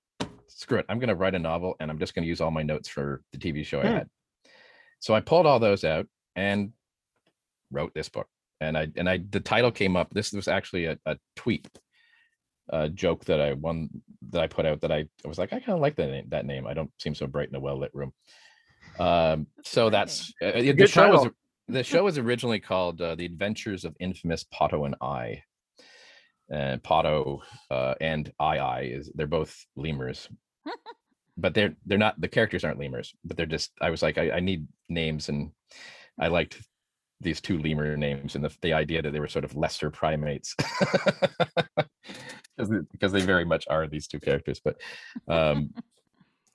screw 0.48 0.80
it, 0.80 0.86
I'm 0.90 1.00
gonna 1.00 1.16
write 1.16 1.36
a 1.36 1.40
novel, 1.40 1.76
and 1.80 1.90
I'm 1.90 2.00
just 2.00 2.14
gonna 2.14 2.28
use 2.28 2.42
all 2.42 2.52
my 2.52 2.64
notes 2.64 2.90
for 2.90 3.22
the 3.32 3.38
TV 3.38 3.66
show 3.66 3.80
I 3.80 3.88
Hmm. 3.88 3.94
had. 3.94 4.10
So 5.00 5.16
I 5.16 5.20
pulled 5.22 5.48
all 5.48 5.60
those 5.60 5.84
out 5.84 6.08
and 6.36 6.74
wrote 7.72 7.94
this 7.94 8.10
book. 8.10 8.28
And 8.60 8.78
I 8.78 8.88
and 8.96 9.10
I 9.10 9.20
the 9.30 9.40
title 9.40 9.72
came 9.72 9.96
up. 9.96 10.10
This 10.12 10.32
was 10.34 10.48
actually 10.48 10.86
a, 10.86 10.98
a 11.08 11.18
tweet, 11.36 11.68
a 12.72 12.90
joke 12.90 13.26
that 13.26 13.42
I 13.42 13.54
one 13.54 13.90
that 14.32 14.42
I 14.42 14.48
put 14.48 14.66
out 14.66 14.82
that 14.82 14.92
I, 14.92 15.06
I 15.24 15.28
was 15.28 15.38
like, 15.38 15.54
I 15.54 15.60
kind 15.60 15.74
of 15.74 15.82
like 15.82 15.96
that 15.98 16.10
name. 16.10 16.26
That 16.30 16.46
name. 16.46 16.66
I 16.66 16.74
don't 16.74 16.92
seem 16.98 17.14
so 17.14 17.28
bright 17.28 17.50
in 17.50 17.56
a 17.56 17.60
well 17.60 17.80
lit 17.80 17.92
room. 17.94 18.14
Um, 19.00 19.48
so 19.64 19.90
that's 19.90 20.34
uh, 20.42 20.52
the 20.54 20.74
Good 20.74 20.90
show 20.90 21.10
was 21.10 21.28
the 21.68 21.84
show 21.92 22.04
was 22.04 22.18
originally 22.18 22.60
called 22.60 23.02
uh, 23.02 23.16
The 23.16 23.26
Adventures 23.26 23.86
of 23.86 23.96
Infamous 24.00 24.46
Potto 24.52 24.86
and 24.86 24.96
I. 25.02 25.44
And 26.50 26.84
Potto 26.84 27.42
uh, 27.70 27.96
and 28.02 28.32
I 28.40 28.58
I 28.58 28.82
is 28.82 29.12
they're 29.16 29.28
both 29.28 29.56
lemurs, 29.76 30.28
but 31.38 31.54
they're 31.54 31.76
they're 31.86 31.98
not 31.98 32.20
the 32.20 32.28
characters 32.28 32.64
aren't 32.64 32.80
lemurs, 32.80 33.14
but 33.24 33.38
they're 33.38 33.46
just 33.46 33.72
I 33.82 33.90
was 33.90 34.02
like 34.02 34.18
I, 34.18 34.32
I 34.32 34.40
need 34.40 34.68
names 34.90 35.30
and 35.30 35.52
I 36.20 36.28
liked 36.28 36.62
these 37.22 37.42
two 37.42 37.58
lemur 37.60 37.96
names 37.96 38.36
and 38.36 38.44
the, 38.44 38.56
the 38.62 38.74
idea 38.74 39.02
that 39.02 39.12
they 39.12 39.20
were 39.20 39.28
sort 39.28 39.46
of 39.46 39.56
lesser 39.56 39.90
primates 39.90 40.56
because 42.56 42.70
they, 42.70 42.78
because 42.92 43.12
they 43.12 43.22
very 43.22 43.46
much 43.46 43.66
are 43.70 43.88
these 43.88 44.08
two 44.08 44.20
characters. 44.20 44.60
But 44.64 44.82
um, 45.28 45.72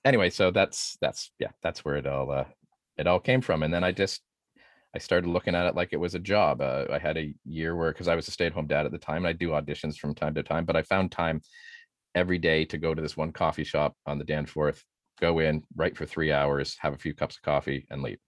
anyway, 0.05 0.29
so 0.29 0.51
that's 0.51 0.97
that's 1.01 1.31
yeah 1.39 1.51
that's 1.63 1.83
where 1.83 1.95
it 1.95 2.07
all 2.07 2.31
uh, 2.31 2.45
it 2.97 3.07
all 3.07 3.19
came 3.19 3.41
from, 3.41 3.63
and 3.63 3.73
then 3.73 3.83
I 3.83 3.91
just 3.91 4.21
I 4.95 4.99
started 4.99 5.29
looking 5.29 5.55
at 5.55 5.65
it 5.67 5.75
like 5.75 5.89
it 5.91 5.99
was 5.99 6.15
a 6.15 6.19
job. 6.19 6.61
Uh, 6.61 6.85
I 6.91 6.99
had 6.99 7.17
a 7.17 7.33
year 7.45 7.75
where 7.75 7.91
because 7.91 8.07
I 8.07 8.15
was 8.15 8.27
a 8.27 8.31
stay 8.31 8.45
at 8.45 8.53
home 8.53 8.67
dad 8.67 8.85
at 8.85 8.91
the 8.91 8.97
time, 8.97 9.25
and 9.25 9.27
I 9.27 9.33
do 9.33 9.49
auditions 9.49 9.97
from 9.97 10.15
time 10.15 10.35
to 10.35 10.43
time, 10.43 10.65
but 10.65 10.75
I 10.75 10.83
found 10.83 11.11
time 11.11 11.41
every 12.15 12.37
day 12.37 12.65
to 12.65 12.77
go 12.77 12.93
to 12.93 13.01
this 13.01 13.17
one 13.17 13.31
coffee 13.31 13.63
shop 13.63 13.95
on 14.05 14.17
the 14.17 14.25
Danforth, 14.25 14.83
go 15.19 15.39
in, 15.39 15.63
write 15.75 15.95
for 15.95 16.05
three 16.05 16.31
hours, 16.31 16.75
have 16.79 16.93
a 16.93 16.97
few 16.97 17.13
cups 17.13 17.35
of 17.37 17.43
coffee, 17.43 17.85
and 17.91 18.01
leave 18.01 18.19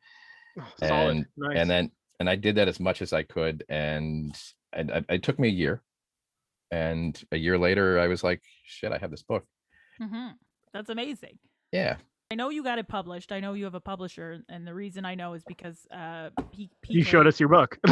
Oh, 0.59 0.73
and 0.81 1.25
nice. 1.37 1.57
and 1.57 1.69
then 1.69 1.91
and 2.19 2.29
I 2.29 2.35
did 2.35 2.55
that 2.55 2.67
as 2.67 2.79
much 2.79 3.01
as 3.01 3.13
I 3.13 3.23
could, 3.23 3.63
and 3.69 4.35
and 4.73 4.91
I- 4.91 5.13
it 5.15 5.23
took 5.23 5.39
me 5.39 5.47
a 5.47 5.51
year, 5.51 5.81
and 6.71 7.21
a 7.31 7.37
year 7.37 7.57
later 7.57 7.99
I 7.99 8.07
was 8.07 8.23
like, 8.23 8.41
shit, 8.65 8.91
I 8.91 8.97
have 8.97 9.11
this 9.11 9.23
book. 9.23 9.45
Mhm. 10.01 10.33
That's 10.73 10.89
amazing. 10.89 11.39
Yeah, 11.71 11.97
I 12.31 12.35
know 12.35 12.49
you 12.49 12.63
got 12.63 12.77
it 12.79 12.87
published. 12.87 13.31
I 13.31 13.39
know 13.39 13.53
you 13.53 13.63
have 13.65 13.75
a 13.75 13.79
publisher, 13.79 14.43
and 14.49 14.65
the 14.67 14.73
reason 14.73 15.05
I 15.05 15.15
know 15.15 15.33
is 15.33 15.43
because 15.45 15.87
uh, 15.91 16.29
P- 16.51 16.69
you 16.87 17.03
showed 17.03 17.25
us 17.27 17.39
your 17.39 17.49
book. 17.49 17.77
A, 17.87 17.91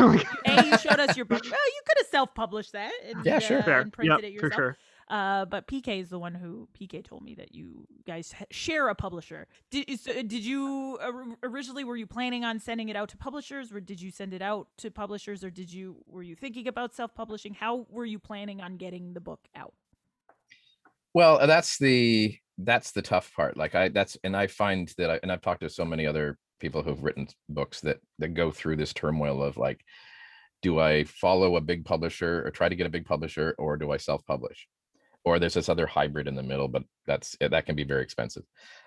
you 0.65 0.77
showed 0.77 0.99
us 0.99 1.15
your 1.17 1.25
book. 1.25 1.41
Well, 1.43 1.51
you 1.51 1.81
could 1.87 1.97
have 1.97 2.07
self-published 2.11 2.73
that. 2.73 2.91
And, 3.05 3.25
Yeah, 3.25 3.39
sure. 3.39 3.59
uh, 3.59 3.63
Fair. 3.63 3.81
and 3.81 3.91
printed 3.93 4.23
Yep, 4.23 4.31
it 4.33 4.39
for 4.39 4.45
yourself. 4.45 4.59
sure. 4.59 4.77
Uh, 5.09 5.45
but 5.45 5.67
PK 5.67 6.01
is 6.01 6.09
the 6.09 6.19
one 6.19 6.35
who 6.35 6.67
PK 6.77 7.03
told 7.03 7.23
me 7.23 7.33
that 7.35 7.55
you 7.55 7.87
guys 8.05 8.33
share 8.51 8.89
a 8.89 8.95
publisher. 8.95 9.47
Did 9.71 9.85
did 10.05 10.45
you 10.45 10.99
originally 11.43 11.83
were 11.83 11.97
you 11.97 12.07
planning 12.07 12.43
on 12.43 12.59
sending 12.59 12.89
it 12.89 12.95
out 12.95 13.09
to 13.09 13.17
publishers, 13.17 13.71
or 13.71 13.79
did 13.79 14.01
you 14.01 14.11
send 14.11 14.33
it 14.33 14.41
out 14.41 14.67
to 14.79 14.91
publishers, 14.91 15.43
or 15.43 15.49
did 15.49 15.71
you 15.71 15.97
were 16.07 16.23
you 16.23 16.35
thinking 16.35 16.67
about 16.67 16.93
self-publishing? 16.93 17.53
How 17.53 17.85
were 17.89 18.05
you 18.05 18.19
planning 18.19 18.61
on 18.61 18.77
getting 18.77 19.13
the 19.13 19.21
book 19.21 19.47
out? 19.55 19.73
well, 21.17 21.47
that's 21.47 21.79
the 21.79 22.37
that's 22.59 22.91
the 22.91 23.01
tough 23.01 23.31
part. 23.35 23.57
Like 23.57 23.73
I 23.73 23.89
that's 23.89 24.17
and 24.23 24.37
I 24.37 24.45
find 24.45 24.93
that 24.99 25.09
I 25.09 25.19
and 25.23 25.31
I've 25.31 25.41
talked 25.41 25.61
to 25.61 25.69
so 25.69 25.83
many 25.83 26.05
other 26.05 26.37
people 26.59 26.83
who've 26.83 27.03
written 27.03 27.27
books 27.49 27.81
that 27.81 27.97
that 28.19 28.35
go 28.35 28.51
through 28.51 28.75
this 28.75 28.93
turmoil 28.93 29.41
of 29.41 29.57
like, 29.57 29.81
do 30.61 30.79
I 30.79 31.05
follow 31.05 31.55
a 31.55 31.61
big 31.61 31.85
publisher 31.85 32.45
or 32.45 32.51
try 32.51 32.69
to 32.69 32.75
get 32.75 32.85
a 32.85 32.91
big 32.91 33.05
publisher, 33.05 33.55
or 33.57 33.77
do 33.77 33.91
I 33.91 33.97
self-publish? 33.97 34.67
Or 35.27 35.39
there's 35.39 35.53
this 35.55 35.69
other 35.69 35.85
hybrid 35.87 36.27
in 36.27 36.35
the 36.35 36.43
middle, 36.43 36.67
but 36.69 36.83
that's 37.05 37.35
that 37.41 37.65
can 37.65 37.75
be 37.75 37.83
very 37.83 38.01
expensive. 38.01 38.43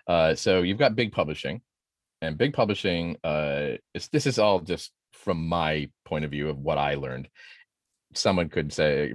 Uh, 0.06 0.34
so 0.34 0.62
you've 0.62 0.78
got 0.78 0.96
big 0.96 1.12
publishing, 1.12 1.60
and 2.22 2.38
big 2.38 2.52
publishing 2.54 3.16
uh, 3.22 3.72
is 3.94 4.08
this 4.08 4.26
is 4.26 4.38
all 4.38 4.60
just 4.60 4.92
from 5.12 5.46
my 5.46 5.88
point 6.04 6.24
of 6.24 6.30
view 6.30 6.48
of 6.48 6.58
what 6.58 6.78
I 6.78 6.94
learned. 6.94 7.28
Someone 8.14 8.48
could 8.48 8.72
say 8.72 9.12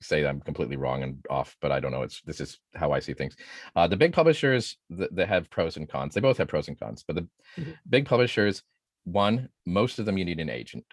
say 0.00 0.24
I'm 0.26 0.40
completely 0.40 0.76
wrong 0.76 1.02
and 1.02 1.24
off, 1.28 1.56
but 1.60 1.72
I 1.72 1.80
don't 1.80 1.90
know. 1.90 2.02
It's 2.02 2.20
this 2.22 2.40
is 2.40 2.58
how 2.74 2.92
I 2.92 3.00
see 3.00 3.14
things. 3.14 3.34
Uh, 3.74 3.88
the 3.88 3.96
big 3.96 4.12
publishers 4.12 4.76
that, 4.90 5.14
that 5.16 5.28
have 5.28 5.50
pros 5.50 5.76
and 5.76 5.88
cons. 5.88 6.14
They 6.14 6.20
both 6.20 6.38
have 6.38 6.48
pros 6.48 6.68
and 6.68 6.78
cons, 6.78 7.02
but 7.06 7.16
the 7.16 7.26
Mhm. 7.58 7.74
big 7.88 8.06
publishers, 8.06 8.62
one, 9.04 9.48
most 9.66 9.98
of 9.98 10.04
them 10.06 10.18
you 10.18 10.24
need 10.24 10.38
an 10.38 10.50
agent, 10.50 10.84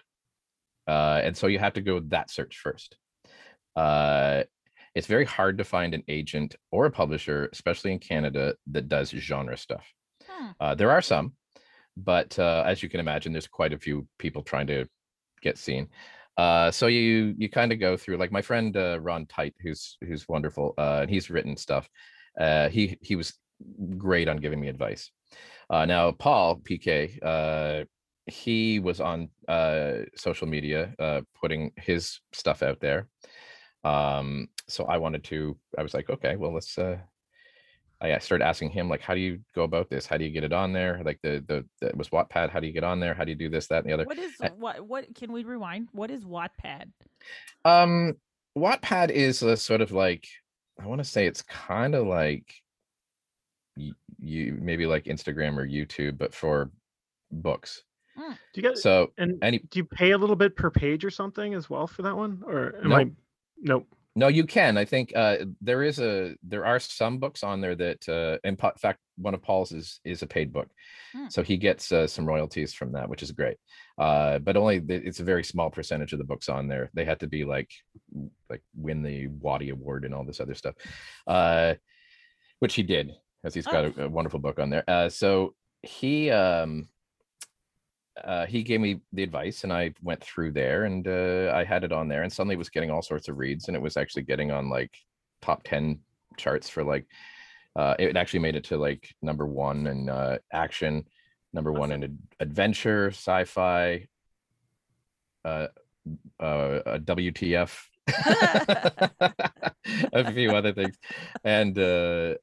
uh, 0.88 1.20
and 1.22 1.36
so 1.36 1.46
you 1.46 1.58
have 1.58 1.74
to 1.74 1.82
go 1.82 2.00
that 2.00 2.30
search 2.30 2.58
first. 2.58 2.96
Uh, 3.76 4.44
it's 4.96 5.06
very 5.06 5.26
hard 5.26 5.58
to 5.58 5.64
find 5.64 5.92
an 5.92 6.02
agent 6.08 6.56
or 6.72 6.86
a 6.86 6.90
publisher, 6.90 7.50
especially 7.52 7.92
in 7.92 7.98
Canada, 7.98 8.54
that 8.68 8.88
does 8.88 9.10
genre 9.10 9.54
stuff. 9.54 9.84
Hmm. 10.26 10.48
Uh, 10.58 10.74
there 10.74 10.90
are 10.90 11.02
some, 11.02 11.34
but 11.98 12.38
uh, 12.38 12.64
as 12.66 12.82
you 12.82 12.88
can 12.88 12.98
imagine, 12.98 13.32
there's 13.32 13.46
quite 13.46 13.74
a 13.74 13.78
few 13.78 14.08
people 14.18 14.42
trying 14.42 14.66
to 14.68 14.86
get 15.42 15.58
seen. 15.58 15.88
Uh, 16.38 16.70
so 16.70 16.86
you 16.86 17.34
you 17.36 17.50
kind 17.50 17.72
of 17.72 17.78
go 17.78 17.98
through 17.98 18.16
like 18.16 18.32
my 18.32 18.40
friend 18.40 18.74
uh, 18.74 18.98
Ron 18.98 19.26
Tite, 19.26 19.54
who's 19.60 19.98
who's 20.00 20.26
wonderful, 20.30 20.72
uh, 20.78 21.00
and 21.02 21.10
he's 21.10 21.28
written 21.28 21.58
stuff. 21.58 21.86
Uh, 22.40 22.70
he 22.70 22.96
he 23.02 23.16
was 23.16 23.34
great 23.98 24.28
on 24.28 24.38
giving 24.38 24.60
me 24.60 24.68
advice. 24.68 25.10
Uh, 25.68 25.84
now 25.84 26.10
Paul 26.12 26.56
PK, 26.60 27.18
uh, 27.22 27.84
he 28.24 28.80
was 28.80 29.02
on 29.02 29.28
uh, 29.46 30.08
social 30.16 30.46
media 30.46 30.94
uh, 30.98 31.20
putting 31.38 31.72
his 31.76 32.18
stuff 32.32 32.62
out 32.62 32.80
there. 32.80 33.08
Um, 33.84 34.48
so 34.68 34.84
I 34.84 34.98
wanted 34.98 35.24
to. 35.24 35.56
I 35.78 35.82
was 35.82 35.94
like, 35.94 36.10
okay, 36.10 36.36
well 36.36 36.52
let's. 36.52 36.76
Uh, 36.78 36.98
I 38.00 38.14
I 38.14 38.18
started 38.18 38.44
asking 38.44 38.70
him 38.70 38.88
like, 38.88 39.00
how 39.00 39.14
do 39.14 39.20
you 39.20 39.40
go 39.54 39.62
about 39.62 39.88
this? 39.88 40.06
How 40.06 40.16
do 40.16 40.24
you 40.24 40.30
get 40.30 40.44
it 40.44 40.52
on 40.52 40.72
there? 40.72 41.00
Like 41.04 41.20
the 41.22 41.44
the, 41.46 41.64
the 41.80 41.88
it 41.88 41.96
was 41.96 42.10
Wattpad. 42.10 42.50
How 42.50 42.60
do 42.60 42.66
you 42.66 42.72
get 42.72 42.84
on 42.84 43.00
there? 43.00 43.14
How 43.14 43.24
do 43.24 43.30
you 43.30 43.36
do 43.36 43.48
this, 43.48 43.66
that, 43.68 43.84
and 43.84 43.88
the 43.88 43.94
other? 43.94 44.04
What 44.04 44.18
is 44.18 44.32
what? 44.56 44.86
What 44.86 45.14
can 45.14 45.32
we 45.32 45.44
rewind? 45.44 45.88
What 45.92 46.10
is 46.10 46.24
Wattpad? 46.24 46.90
Um, 47.64 48.14
Wattpad 48.56 49.10
is 49.10 49.42
a 49.42 49.56
sort 49.56 49.80
of 49.80 49.92
like 49.92 50.26
I 50.80 50.86
want 50.86 51.00
to 51.00 51.04
say 51.04 51.26
it's 51.26 51.42
kind 51.42 51.94
of 51.94 52.06
like 52.06 52.54
y- 53.76 53.92
you 54.18 54.58
maybe 54.60 54.86
like 54.86 55.04
Instagram 55.04 55.56
or 55.56 55.66
YouTube, 55.66 56.18
but 56.18 56.34
for 56.34 56.70
books. 57.30 57.82
Do 58.16 58.34
you 58.54 58.62
get 58.62 58.78
So 58.78 59.12
and 59.18 59.38
any 59.42 59.58
do 59.58 59.78
you 59.78 59.84
pay 59.84 60.12
a 60.12 60.18
little 60.18 60.36
bit 60.36 60.56
per 60.56 60.70
page 60.70 61.04
or 61.04 61.10
something 61.10 61.54
as 61.54 61.68
well 61.68 61.86
for 61.86 62.02
that 62.02 62.16
one? 62.16 62.42
Or 62.46 62.74
am 62.82 62.88
Nope. 62.88 62.98
I 62.98 63.10
nope. 63.60 63.86
No, 64.18 64.28
you 64.28 64.46
can. 64.46 64.78
I 64.78 64.86
think 64.86 65.12
uh, 65.14 65.36
there 65.60 65.82
is 65.82 66.00
a 66.00 66.34
there 66.42 66.64
are 66.64 66.80
some 66.80 67.18
books 67.18 67.44
on 67.44 67.60
there 67.60 67.74
that 67.76 68.08
uh, 68.08 68.38
in 68.48 68.56
fact 68.56 68.98
one 69.18 69.34
of 69.34 69.42
Paul's 69.42 69.72
is 69.72 70.00
is 70.04 70.22
a 70.22 70.26
paid 70.26 70.52
book, 70.54 70.70
Hmm. 71.12 71.28
so 71.28 71.42
he 71.42 71.58
gets 71.58 71.92
uh, 71.92 72.06
some 72.06 72.26
royalties 72.26 72.72
from 72.72 72.92
that, 72.92 73.08
which 73.10 73.22
is 73.22 73.30
great. 73.30 73.58
Uh, 73.98 74.38
but 74.38 74.56
only 74.56 74.78
the, 74.78 74.94
it's 74.94 75.20
a 75.20 75.24
very 75.24 75.44
small 75.44 75.70
percentage 75.70 76.14
of 76.14 76.18
the 76.18 76.24
books 76.24 76.48
on 76.48 76.66
there. 76.66 76.90
They 76.94 77.04
had 77.04 77.20
to 77.20 77.26
be 77.26 77.44
like 77.44 77.70
like 78.48 78.62
win 78.74 79.02
the 79.02 79.26
Watty 79.28 79.68
Award 79.68 80.06
and 80.06 80.14
all 80.14 80.24
this 80.24 80.40
other 80.40 80.54
stuff, 80.54 80.76
uh, 81.26 81.74
which 82.60 82.74
he 82.74 82.82
did, 82.82 83.12
as 83.44 83.52
he's 83.52 83.66
got 83.66 83.84
a, 83.84 84.04
a 84.04 84.08
wonderful 84.08 84.40
book 84.40 84.58
on 84.58 84.70
there. 84.70 84.84
Uh, 84.88 85.10
so 85.10 85.54
he 85.82 86.30
um, 86.30 86.88
uh, 88.24 88.46
he 88.46 88.62
gave 88.62 88.80
me 88.80 89.00
the 89.12 89.22
advice, 89.22 89.64
and 89.64 89.72
I 89.72 89.92
went 90.02 90.22
through 90.22 90.52
there, 90.52 90.84
and 90.84 91.06
uh, 91.06 91.52
I 91.54 91.64
had 91.64 91.84
it 91.84 91.92
on 91.92 92.08
there, 92.08 92.22
and 92.22 92.32
suddenly 92.32 92.54
it 92.54 92.58
was 92.58 92.70
getting 92.70 92.90
all 92.90 93.02
sorts 93.02 93.28
of 93.28 93.38
reads, 93.38 93.68
and 93.68 93.76
it 93.76 93.82
was 93.82 93.96
actually 93.96 94.22
getting 94.22 94.50
on 94.50 94.68
like 94.68 94.96
top 95.42 95.62
ten 95.64 96.00
charts 96.36 96.68
for 96.68 96.84
like. 96.84 97.06
Uh, 97.74 97.94
it 97.98 98.16
actually 98.16 98.40
made 98.40 98.56
it 98.56 98.64
to 98.64 98.78
like 98.78 99.14
number 99.20 99.46
one 99.46 99.86
in 99.86 100.08
uh, 100.08 100.38
action, 100.50 101.04
number 101.52 101.70
one 101.70 101.92
in 101.92 102.04
ad- 102.04 102.18
adventure, 102.40 103.08
sci-fi, 103.08 104.06
uh, 105.44 105.66
uh, 106.40 106.80
a 106.86 106.98
WTF, 106.98 107.84
a 110.12 110.32
few 110.32 110.52
other 110.52 110.72
things, 110.72 110.96
and 111.44 111.78
uh, 111.78 112.34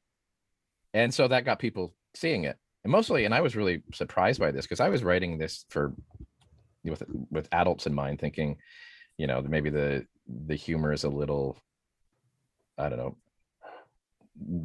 and 0.93 1.11
so 1.11 1.27
that 1.27 1.45
got 1.45 1.57
people 1.57 1.95
seeing 2.15 2.43
it, 2.43 2.59
and 2.83 2.91
mostly, 2.91 3.25
and 3.25 3.33
I 3.33 3.41
was 3.41 3.55
really 3.55 3.83
surprised 3.93 4.39
by 4.39 4.51
this 4.51 4.65
because 4.65 4.79
I 4.79 4.89
was 4.89 5.03
writing 5.03 5.37
this 5.37 5.65
for 5.69 5.93
with 6.83 7.03
with 7.29 7.47
adults 7.51 7.87
in 7.87 7.93
mind, 7.93 8.19
thinking, 8.19 8.57
you 9.17 9.27
know, 9.27 9.41
maybe 9.41 9.69
the 9.69 10.05
the 10.27 10.55
humor 10.55 10.91
is 10.91 11.03
a 11.03 11.09
little, 11.09 11.57
I 12.77 12.89
don't 12.89 12.97
know, 12.97 13.17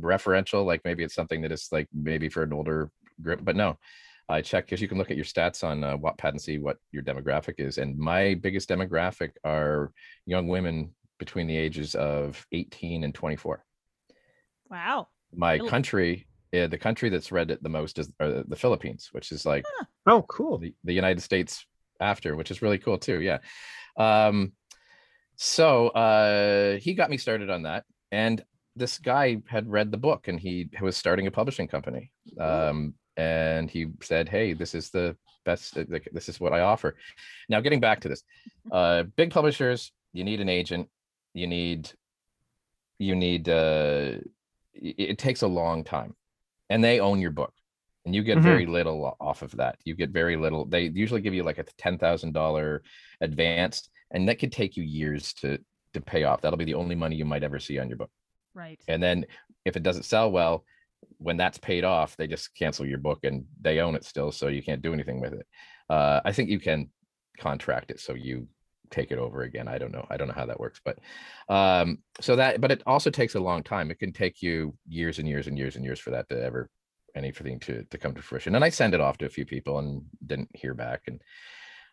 referential, 0.00 0.64
like 0.64 0.82
maybe 0.84 1.04
it's 1.04 1.14
something 1.14 1.42
that 1.42 1.52
is 1.52 1.68
like 1.70 1.88
maybe 1.92 2.28
for 2.28 2.42
an 2.42 2.52
older 2.52 2.90
group, 3.22 3.44
but 3.44 3.56
no. 3.56 3.78
I 4.30 4.42
check 4.42 4.66
because 4.66 4.82
you 4.82 4.88
can 4.88 4.98
look 4.98 5.10
at 5.10 5.16
your 5.16 5.24
stats 5.24 5.64
on 5.64 5.82
uh, 5.82 5.96
Wattpad 5.96 6.32
and 6.32 6.40
see 6.40 6.58
what 6.58 6.76
your 6.92 7.02
demographic 7.02 7.54
is, 7.56 7.78
and 7.78 7.96
my 7.96 8.34
biggest 8.34 8.68
demographic 8.68 9.30
are 9.42 9.90
young 10.26 10.48
women 10.48 10.94
between 11.18 11.46
the 11.46 11.56
ages 11.56 11.94
of 11.94 12.46
18 12.52 13.04
and 13.04 13.14
24. 13.14 13.64
Wow. 14.70 15.08
My 15.34 15.58
country, 15.58 16.27
uh, 16.56 16.66
the 16.66 16.78
country 16.78 17.08
that's 17.10 17.32
read 17.32 17.50
it 17.50 17.62
the 17.62 17.68
most 17.68 17.98
is 17.98 18.10
uh, 18.20 18.42
the 18.46 18.56
Philippines, 18.56 19.08
which 19.12 19.32
is 19.32 19.44
like 19.46 19.64
Oh, 20.06 20.22
cool. 20.28 20.58
the, 20.58 20.74
the 20.84 20.92
United 20.94 21.20
States 21.22 21.66
after, 22.00 22.36
which 22.36 22.50
is 22.50 22.62
really 22.62 22.78
cool 22.78 22.98
too. 22.98 23.20
Yeah. 23.20 23.38
Um, 23.98 24.52
so 25.36 25.88
uh, 25.88 26.78
he 26.78 26.94
got 26.94 27.10
me 27.10 27.16
started 27.18 27.50
on 27.50 27.62
that, 27.62 27.84
and 28.10 28.42
this 28.76 28.98
guy 28.98 29.42
had 29.48 29.68
read 29.68 29.90
the 29.90 29.98
book, 29.98 30.28
and 30.28 30.38
he 30.40 30.68
was 30.80 30.96
starting 30.96 31.26
a 31.26 31.30
publishing 31.30 31.68
company. 31.68 32.10
Um, 32.40 32.94
and 33.16 33.70
he 33.70 33.86
said, 34.02 34.28
"Hey, 34.28 34.52
this 34.54 34.74
is 34.74 34.90
the 34.90 35.16
best. 35.44 35.76
uh, 35.76 35.84
like, 35.88 36.08
This 36.12 36.28
is 36.28 36.40
what 36.40 36.52
I 36.52 36.60
offer." 36.60 36.96
Now, 37.48 37.60
getting 37.60 37.80
back 37.80 38.00
to 38.00 38.08
this, 38.08 38.22
uh, 38.72 39.02
big 39.16 39.30
publishers, 39.30 39.92
you 40.12 40.24
need 40.24 40.40
an 40.40 40.48
agent. 40.48 40.88
You 41.34 41.46
need, 41.46 41.90
you 42.98 43.14
need. 43.14 43.48
Uh, 43.48 44.18
it, 44.74 44.94
it 45.12 45.18
takes 45.18 45.42
a 45.42 45.48
long 45.48 45.82
time, 45.84 46.14
and 46.70 46.82
they 46.82 47.00
own 47.00 47.20
your 47.20 47.30
book 47.30 47.52
and 48.04 48.14
you 48.14 48.22
get 48.22 48.38
Mhm. 48.38 48.42
very 48.42 48.66
little 48.66 49.16
off 49.20 49.42
of 49.42 49.50
that. 49.52 49.78
You 49.84 49.94
get 49.94 50.10
very 50.10 50.36
little. 50.36 50.64
They 50.64 50.84
usually 50.88 51.20
give 51.20 51.34
you 51.34 51.42
like 51.42 51.58
a 51.58 51.64
ten 51.64 51.98
thousand 51.98 52.32
dollar 52.32 52.82
advance, 53.20 53.88
and 54.10 54.28
that 54.28 54.38
could 54.38 54.52
take 54.52 54.76
you 54.76 54.82
years 54.82 55.32
to 55.34 55.58
to 55.94 56.00
pay 56.00 56.24
off. 56.24 56.40
That'll 56.40 56.58
be 56.58 56.64
the 56.64 56.74
only 56.74 56.94
money 56.94 57.16
you 57.16 57.24
might 57.24 57.42
ever 57.42 57.58
see 57.58 57.78
on 57.78 57.88
your 57.88 57.96
book. 57.98 58.10
Right. 58.54 58.80
And 58.88 59.02
then 59.02 59.26
if 59.64 59.76
it 59.76 59.82
doesn't 59.82 60.04
sell 60.04 60.30
well, 60.30 60.64
when 61.18 61.36
that's 61.36 61.58
paid 61.58 61.84
off, 61.84 62.16
they 62.16 62.26
just 62.26 62.54
cancel 62.54 62.86
your 62.86 62.98
book 62.98 63.24
and 63.24 63.46
they 63.60 63.80
own 63.80 63.94
it 63.94 64.04
still, 64.04 64.30
so 64.32 64.48
you 64.48 64.62
can't 64.62 64.82
do 64.82 64.92
anything 64.92 65.20
with 65.20 65.32
it. 65.32 65.46
Uh, 65.88 66.20
I 66.24 66.32
think 66.32 66.50
you 66.50 66.60
can 66.60 66.90
contract 67.38 67.90
it 67.90 68.00
so 68.00 68.14
you 68.14 68.48
take 68.90 69.10
it 69.10 69.18
over 69.18 69.42
again. 69.42 69.68
I 69.68 69.78
don't 69.78 69.92
know. 69.92 70.06
I 70.10 70.16
don't 70.16 70.28
know 70.28 70.34
how 70.34 70.46
that 70.46 70.60
works, 70.60 70.80
but 70.84 70.98
um, 71.48 71.98
so 72.20 72.36
that 72.36 72.60
but 72.60 72.70
it 72.70 72.82
also 72.86 73.10
takes 73.10 73.34
a 73.34 73.40
long 73.40 73.62
time. 73.62 73.90
It 73.90 73.98
can 73.98 74.12
take 74.12 74.42
you 74.42 74.74
years 74.88 75.18
and 75.18 75.28
years 75.28 75.46
and 75.46 75.56
years 75.56 75.76
and 75.76 75.84
years 75.84 76.00
for 76.00 76.10
that 76.10 76.28
to 76.28 76.42
ever 76.42 76.68
anything 77.14 77.58
to 77.60 77.84
to 77.90 77.98
come 77.98 78.14
to 78.14 78.22
fruition. 78.22 78.54
And 78.54 78.64
I 78.64 78.70
send 78.70 78.94
it 78.94 79.00
off 79.00 79.18
to 79.18 79.26
a 79.26 79.30
few 79.30 79.46
people 79.46 79.78
and 79.78 80.02
didn't 80.24 80.50
hear 80.54 80.74
back. 80.74 81.02
And 81.06 81.20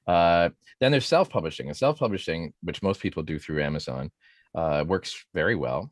uh, 0.08 0.49
then 0.79 0.91
there's 0.91 1.08
self-publishing. 1.08 1.67
And 1.67 1.77
self-publishing, 1.77 2.53
which 2.62 2.84
most 2.84 3.01
people 3.01 3.23
do 3.23 3.39
through 3.39 3.63
Amazon, 3.63 4.12
uh, 4.53 4.84
works 4.88 5.25
very 5.34 5.55
well. 5.55 5.91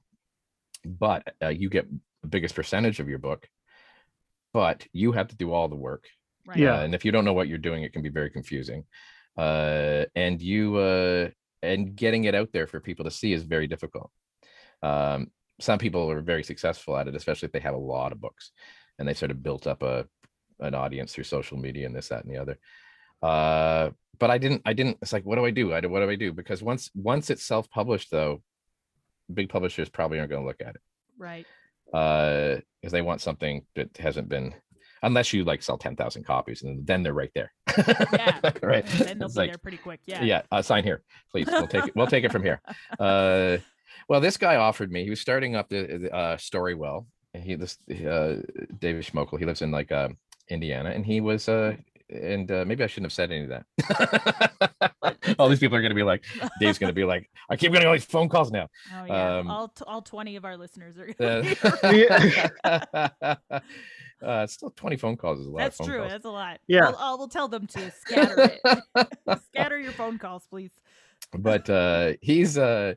But 0.85 1.33
uh, 1.41 1.49
you 1.49 1.69
get 1.69 1.87
the 2.21 2.27
biggest 2.27 2.55
percentage 2.55 2.99
of 2.99 3.09
your 3.09 3.19
book, 3.19 3.47
but 4.53 4.85
you 4.91 5.13
have 5.13 5.29
to 5.29 5.35
do 5.35 5.51
all 5.51 5.67
the 5.67 5.75
work. 5.75 6.05
Right. 6.45 6.57
Yeah. 6.57 6.79
Uh, 6.79 6.83
and 6.83 6.93
if 6.93 7.05
you 7.05 7.11
don't 7.11 7.25
know 7.25 7.33
what 7.33 7.47
you're 7.47 7.57
doing, 7.57 7.83
it 7.83 7.93
can 7.93 8.01
be 8.01 8.09
very 8.09 8.29
confusing. 8.29 8.83
Uh, 9.37 10.05
and 10.15 10.41
you 10.41 10.77
uh, 10.77 11.29
and 11.61 11.95
getting 11.95 12.25
it 12.25 12.35
out 12.35 12.49
there 12.53 12.67
for 12.67 12.79
people 12.79 13.05
to 13.05 13.11
see 13.11 13.33
is 13.33 13.43
very 13.43 13.67
difficult. 13.67 14.11
Um, 14.81 15.31
some 15.59 15.79
people 15.79 16.09
are 16.11 16.21
very 16.21 16.43
successful 16.43 16.97
at 16.97 17.07
it, 17.07 17.15
especially 17.15 17.47
if 17.47 17.51
they 17.51 17.59
have 17.59 17.75
a 17.75 17.77
lot 17.77 18.11
of 18.11 18.21
books 18.21 18.51
and 18.99 19.07
they 19.07 19.13
sort 19.13 19.31
of 19.31 19.41
built 19.41 19.67
up 19.67 19.81
a 19.83 20.05
an 20.59 20.75
audience 20.75 21.13
through 21.13 21.23
social 21.23 21.57
media 21.57 21.85
and 21.85 21.95
this, 21.95 22.09
that, 22.09 22.23
and 22.23 22.33
the 22.33 22.37
other. 22.39 22.57
Uh, 23.21 23.89
but 24.19 24.29
I 24.29 24.37
didn't. 24.37 24.61
I 24.65 24.73
didn't. 24.73 24.97
It's 25.01 25.13
like, 25.13 25.25
what 25.25 25.37
do 25.37 25.45
I 25.45 25.51
do? 25.51 25.73
I 25.73 25.81
do. 25.81 25.89
What 25.89 26.01
do 26.01 26.09
I 26.09 26.15
do? 26.15 26.31
Because 26.31 26.61
once 26.61 26.91
once 26.93 27.29
it's 27.29 27.43
self 27.43 27.69
published, 27.69 28.11
though, 28.11 28.43
big 29.33 29.49
publishers 29.49 29.89
probably 29.89 30.19
aren't 30.19 30.29
going 30.29 30.41
to 30.43 30.47
look 30.47 30.61
at 30.61 30.75
it 30.75 30.81
Right. 31.17 31.45
uh 31.93 32.57
because 32.81 32.91
they 32.91 33.01
want 33.01 33.21
something 33.21 33.65
that 33.75 33.95
hasn't 33.97 34.27
been 34.29 34.53
unless 35.03 35.31
you 35.33 35.43
like 35.43 35.61
sell 35.61 35.77
10,000 35.77 36.23
copies 36.23 36.63
and 36.63 36.85
then 36.87 37.03
they're 37.03 37.13
right 37.13 37.31
there 37.35 37.53
Yeah. 37.77 38.39
right 38.63 38.85
then 38.85 39.19
they'll 39.19 39.27
It's 39.27 39.35
be 39.35 39.41
like, 39.41 39.51
there 39.51 39.57
pretty 39.59 39.77
quick. 39.77 39.99
Yeah. 40.05 40.23
yeah 40.23 40.41
uh, 40.51 40.61
sign 40.61 40.83
here 40.83 41.03
please 41.31 41.47
we'll 41.51 41.67
take 41.67 41.85
it 41.87 41.95
we'll 41.95 42.07
take 42.07 42.23
it 42.23 42.31
from 42.31 42.43
here 42.43 42.61
uh 42.99 43.57
well 44.09 44.19
this 44.21 44.37
guy 44.37 44.55
offered 44.55 44.91
me 44.91 45.03
he 45.03 45.09
was 45.09 45.21
starting 45.21 45.55
up 45.55 45.69
the 45.69 45.99
the, 46.03 46.13
uh 46.15 46.37
Story 46.37 46.73
Well 46.75 47.05
he 47.33 47.55
this 47.55 47.77
uh 47.89 48.41
david 48.79 49.03
schmokel 49.05 49.37
he 49.39 49.45
lives 49.45 49.61
in 49.61 49.71
like 49.71 49.91
uh 49.91 50.09
indiana 50.49 50.89
and 50.91 51.05
he 51.05 51.21
was 51.21 51.47
uh 51.49 51.75
and 52.09 52.51
uh, 52.51 52.63
maybe 52.67 52.83
I 52.83 52.87
shouldn't 52.87 53.05
have 53.11 53.13
said 53.13 53.31
any 53.31 53.45
of 53.45 53.49
that. 53.49 55.15
all 55.39 55.49
these 55.49 55.57
people 55.59 55.75
are 55.77 55.81
going 55.81 55.89
to 55.89 55.95
be 55.95 56.03
like, 56.03 56.23
Dave's 56.59 56.77
going 56.77 56.89
to 56.89 56.93
be 56.93 57.05
like, 57.05 57.27
I 57.49 57.55
keep 57.55 57.71
getting 57.71 57.87
all 57.87 57.93
these 57.93 58.05
phone 58.05 58.29
calls 58.29 58.51
now. 58.51 58.67
Oh 58.93 59.05
yeah, 59.05 59.37
Um, 59.39 59.49
all 59.49 59.69
t- 59.69 59.83
all 59.87 60.01
twenty 60.03 60.35
of 60.35 60.45
our 60.45 60.55
listeners 60.55 60.95
are. 60.99 61.07
Gonna 61.13 61.55
uh, 62.63 63.35
still 64.47 64.69
20 64.71 64.95
phone 64.97 65.17
calls 65.17 65.39
is 65.39 65.47
a 65.47 65.49
lot 65.49 65.59
That's 65.59 65.79
of 65.79 65.85
phone 65.85 65.93
true. 65.93 65.99
calls. 66.01 66.11
That's 66.11 66.25
a 66.25 66.29
lot. 66.29 66.59
Yeah. 66.67 66.87
I'll, 66.87 66.95
I'll, 66.99 67.17
we'll 67.17 67.27
tell 67.27 67.47
them 67.47 67.67
to 67.67 67.91
scatter 67.91 68.35
it. 68.95 69.07
scatter 69.45 69.79
your 69.79 69.91
phone 69.93 70.17
calls, 70.17 70.45
please. 70.49 70.71
but 71.37 71.69
uh 71.69 72.13
he's 72.21 72.57
uh 72.57 72.93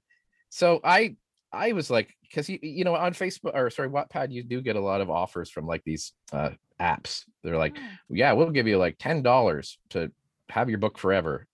so 0.50 0.80
i 0.84 1.14
i 1.52 1.72
was 1.72 1.90
like 1.90 2.14
because 2.22 2.48
you 2.48 2.58
you 2.60 2.84
know 2.84 2.94
on 2.94 3.12
facebook 3.14 3.52
or 3.54 3.70
sorry 3.70 3.88
wattpad 3.88 4.30
you 4.32 4.42
do 4.42 4.60
get 4.60 4.76
a 4.76 4.80
lot 4.80 5.00
of 5.00 5.08
offers 5.08 5.48
from 5.48 5.66
like 5.66 5.82
these 5.84 6.12
uh 6.32 6.50
apps 6.80 7.22
they're 7.42 7.56
like 7.56 7.74
Mm. 7.76 7.80
yeah 8.10 8.32
we'll 8.32 8.50
give 8.50 8.66
you 8.66 8.76
like 8.78 8.96
ten 8.98 9.22
dollars 9.22 9.78
to 9.90 10.10
have 10.50 10.68
your 10.68 10.78
book 10.78 10.98
forever 10.98 11.46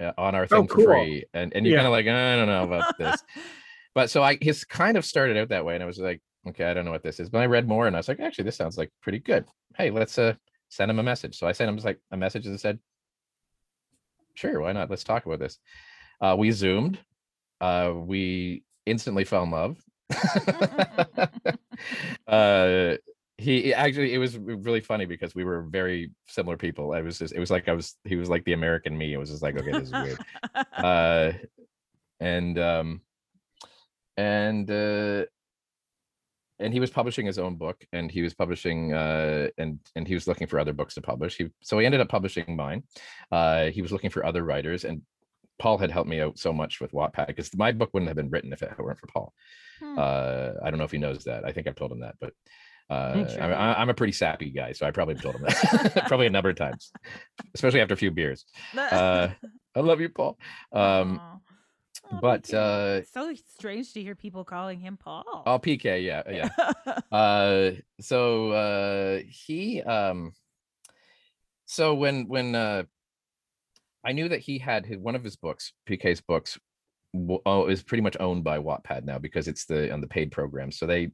uh, 0.00 0.12
on 0.18 0.34
our 0.34 0.46
thing 0.46 0.68
for 0.68 0.74
cool. 0.76 0.84
free 0.84 1.24
and 1.34 1.52
and 1.54 1.66
you're 1.66 1.74
Yeah. 1.76 1.78
kind 1.82 1.86
of 1.88 1.92
like 1.92 2.06
i 2.06 2.36
don't 2.36 2.46
know 2.46 2.64
about 2.64 2.96
this 2.98 3.22
but 3.94 4.10
so 4.10 4.22
i 4.22 4.38
his 4.40 4.64
kind 4.64 4.96
of 4.96 5.04
started 5.04 5.36
out 5.38 5.48
that 5.48 5.64
way 5.64 5.74
and 5.74 5.82
i 5.82 5.86
was 5.86 5.98
like 5.98 6.20
okay 6.48 6.64
i 6.64 6.74
don't 6.74 6.84
know 6.84 6.90
what 6.90 7.02
this 7.02 7.20
is 7.20 7.28
but 7.28 7.38
i 7.40 7.46
read 7.46 7.68
more 7.68 7.86
and 7.86 7.96
i 7.96 7.98
was 7.98 8.08
like 8.08 8.20
actually 8.20 8.44
this 8.44 8.56
sounds 8.56 8.76
like 8.78 8.90
pretty 9.02 9.18
good. 9.18 9.44
Hey 9.76 9.90
let's 9.90 10.18
uh 10.18 10.34
send 10.68 10.90
him 10.90 10.98
a 10.98 11.02
message. 11.02 11.38
So 11.38 11.46
i 11.46 11.52
sent 11.52 11.68
him 11.68 11.76
just 11.76 11.86
like 11.86 12.00
a 12.10 12.16
message 12.16 12.44
that 12.44 12.58
said 12.60 12.78
sure 14.34 14.60
why 14.60 14.72
not? 14.72 14.90
Let's 14.90 15.04
talk 15.04 15.26
about 15.26 15.38
this. 15.38 15.58
Uh 16.20 16.36
we 16.38 16.50
zoomed 16.50 16.98
uh 17.60 17.92
we 17.94 18.62
instantly 18.86 19.24
fell 19.24 19.44
in 19.44 19.50
love. 19.50 19.76
Uh 22.26 22.96
he 23.38 23.62
he- 23.62 23.74
actually 23.74 24.12
it 24.12 24.18
was 24.18 24.36
really 24.36 24.80
funny 24.80 25.06
because 25.06 25.34
we 25.34 25.44
were 25.44 25.62
very 25.62 26.10
similar 26.26 26.56
people. 26.56 26.92
I 26.92 27.02
was 27.02 27.18
just 27.18 27.32
it 27.32 27.38
was 27.40 27.50
like 27.50 27.68
i 27.68 27.72
was 27.72 27.96
he 28.04 28.16
was 28.16 28.28
like 28.28 28.44
the 28.44 28.52
american 28.52 28.98
me. 28.98 29.12
It 29.12 29.16
was 29.18 29.30
just 29.30 29.42
like 29.42 29.56
okay 29.56 29.72
this 29.72 29.88
is 29.88 29.92
weird. 29.92 30.18
Uh 30.78 31.32
and 32.20 32.58
um 32.58 33.00
and 34.16 34.70
uh 34.70 35.24
and 36.60 36.72
he 36.72 36.80
was 36.80 36.90
publishing 36.90 37.26
his 37.26 37.38
own 37.38 37.56
book 37.56 37.84
and 37.92 38.10
he 38.10 38.22
was 38.22 38.34
publishing 38.34 38.92
uh 38.92 39.48
and 39.58 39.78
and 39.94 40.08
he 40.08 40.14
was 40.14 40.26
looking 40.26 40.46
for 40.46 40.58
other 40.58 40.72
books 40.72 40.94
to 40.94 41.00
publish. 41.02 41.36
He 41.36 41.48
so 41.62 41.78
he 41.78 41.86
ended 41.86 42.00
up 42.00 42.08
publishing 42.08 42.56
mine. 42.56 42.82
Uh 43.30 43.66
he 43.66 43.82
was 43.82 43.92
looking 43.92 44.10
for 44.10 44.24
other 44.24 44.42
writers 44.44 44.84
and 44.84 45.02
paul 45.58 45.78
had 45.78 45.90
helped 45.90 46.08
me 46.08 46.20
out 46.20 46.38
so 46.38 46.52
much 46.52 46.80
with 46.80 46.92
wattpad 46.92 47.26
because 47.26 47.54
my 47.56 47.72
book 47.72 47.90
wouldn't 47.92 48.08
have 48.08 48.16
been 48.16 48.30
written 48.30 48.52
if 48.52 48.62
it 48.62 48.70
weren't 48.78 48.98
for 48.98 49.06
paul. 49.08 49.32
Hmm. 49.80 49.98
uh 49.98 50.50
i 50.62 50.70
don't 50.70 50.78
know 50.78 50.84
if 50.84 50.92
he 50.92 50.98
knows 50.98 51.24
that. 51.24 51.44
I 51.44 51.52
think 51.52 51.66
i've 51.66 51.76
told 51.76 51.92
him 51.92 52.00
that 52.00 52.16
but 52.20 52.32
uh 52.90 53.24
I'm, 53.40 53.90
a 53.90 53.94
pretty 53.94 54.12
sappy 54.14 54.50
guy 54.50 54.72
so 54.72 54.86
i 54.86 54.90
probably 54.90 55.14
told 55.16 55.34
him 55.36 55.42
that 55.42 56.04
probably 56.08 56.26
a 56.26 56.30
number 56.30 56.48
of 56.50 56.56
times 56.56 56.90
especially 57.54 57.80
after 57.80 57.94
a 57.94 57.98
few 57.98 58.10
beers. 58.10 58.44
Uh 58.76 59.28
i 59.74 59.80
love 59.80 60.00
you 60.00 60.08
paul. 60.08 60.38
Um. 60.72 61.20
Oh, 62.10 62.18
but, 62.22 62.52
uh, 62.54 63.02
so 63.04 63.34
strange 63.54 63.92
to 63.94 64.02
hear 64.02 64.14
people 64.14 64.44
calling 64.44 64.78
him 64.80 64.96
Paul. 64.96 65.24
oh 65.46 65.58
pk 65.58 66.02
yeah 66.04 66.22
yeah 66.30 66.48
uh 67.12 67.72
so 68.00 68.52
uh 68.52 69.20
he 69.28 69.82
um 69.82 70.32
so 71.66 71.94
when 71.94 72.28
when 72.28 72.54
uh 72.54 72.84
i 74.04 74.12
knew 74.12 74.28
that 74.28 74.40
he 74.40 74.58
had 74.58 74.86
his, 74.86 74.98
one 74.98 75.14
of 75.16 75.24
his 75.24 75.36
books 75.36 75.72
pk's 75.88 76.20
books 76.20 76.58
oh, 77.46 77.66
is 77.66 77.82
pretty 77.82 78.02
much 78.02 78.16
owned 78.20 78.44
by 78.44 78.58
wattpad 78.58 79.04
now 79.04 79.18
because 79.18 79.48
it's 79.48 79.64
the 79.66 79.92
on 79.92 80.00
the 80.00 80.06
paid 80.06 80.30
program 80.30 80.70
so 80.70 80.86
they 80.86 81.10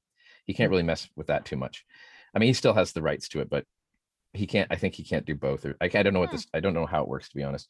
he 0.46 0.52
can't 0.54 0.70
really 0.70 0.82
mess 0.82 1.08
with 1.16 1.28
that 1.28 1.44
too 1.44 1.56
much 1.56 1.84
i 2.34 2.38
mean 2.38 2.48
he 2.48 2.52
still 2.52 2.74
has 2.74 2.92
the 2.92 3.02
rights 3.02 3.28
to 3.28 3.40
it 3.40 3.48
but 3.50 3.64
he 4.32 4.46
can't 4.46 4.70
i 4.70 4.76
think 4.76 4.94
he 4.94 5.02
can't 5.04 5.24
do 5.26 5.34
both 5.34 5.64
or 5.64 5.76
i, 5.80 5.86
I 5.86 6.02
don't 6.02 6.12
know 6.12 6.20
what 6.20 6.30
Hmm. 6.30 6.36
this 6.36 6.46
i 6.54 6.60
don't 6.60 6.74
know 6.74 6.86
how 6.86 7.02
it 7.02 7.08
works 7.08 7.28
to 7.30 7.36
be 7.36 7.42
honest 7.42 7.68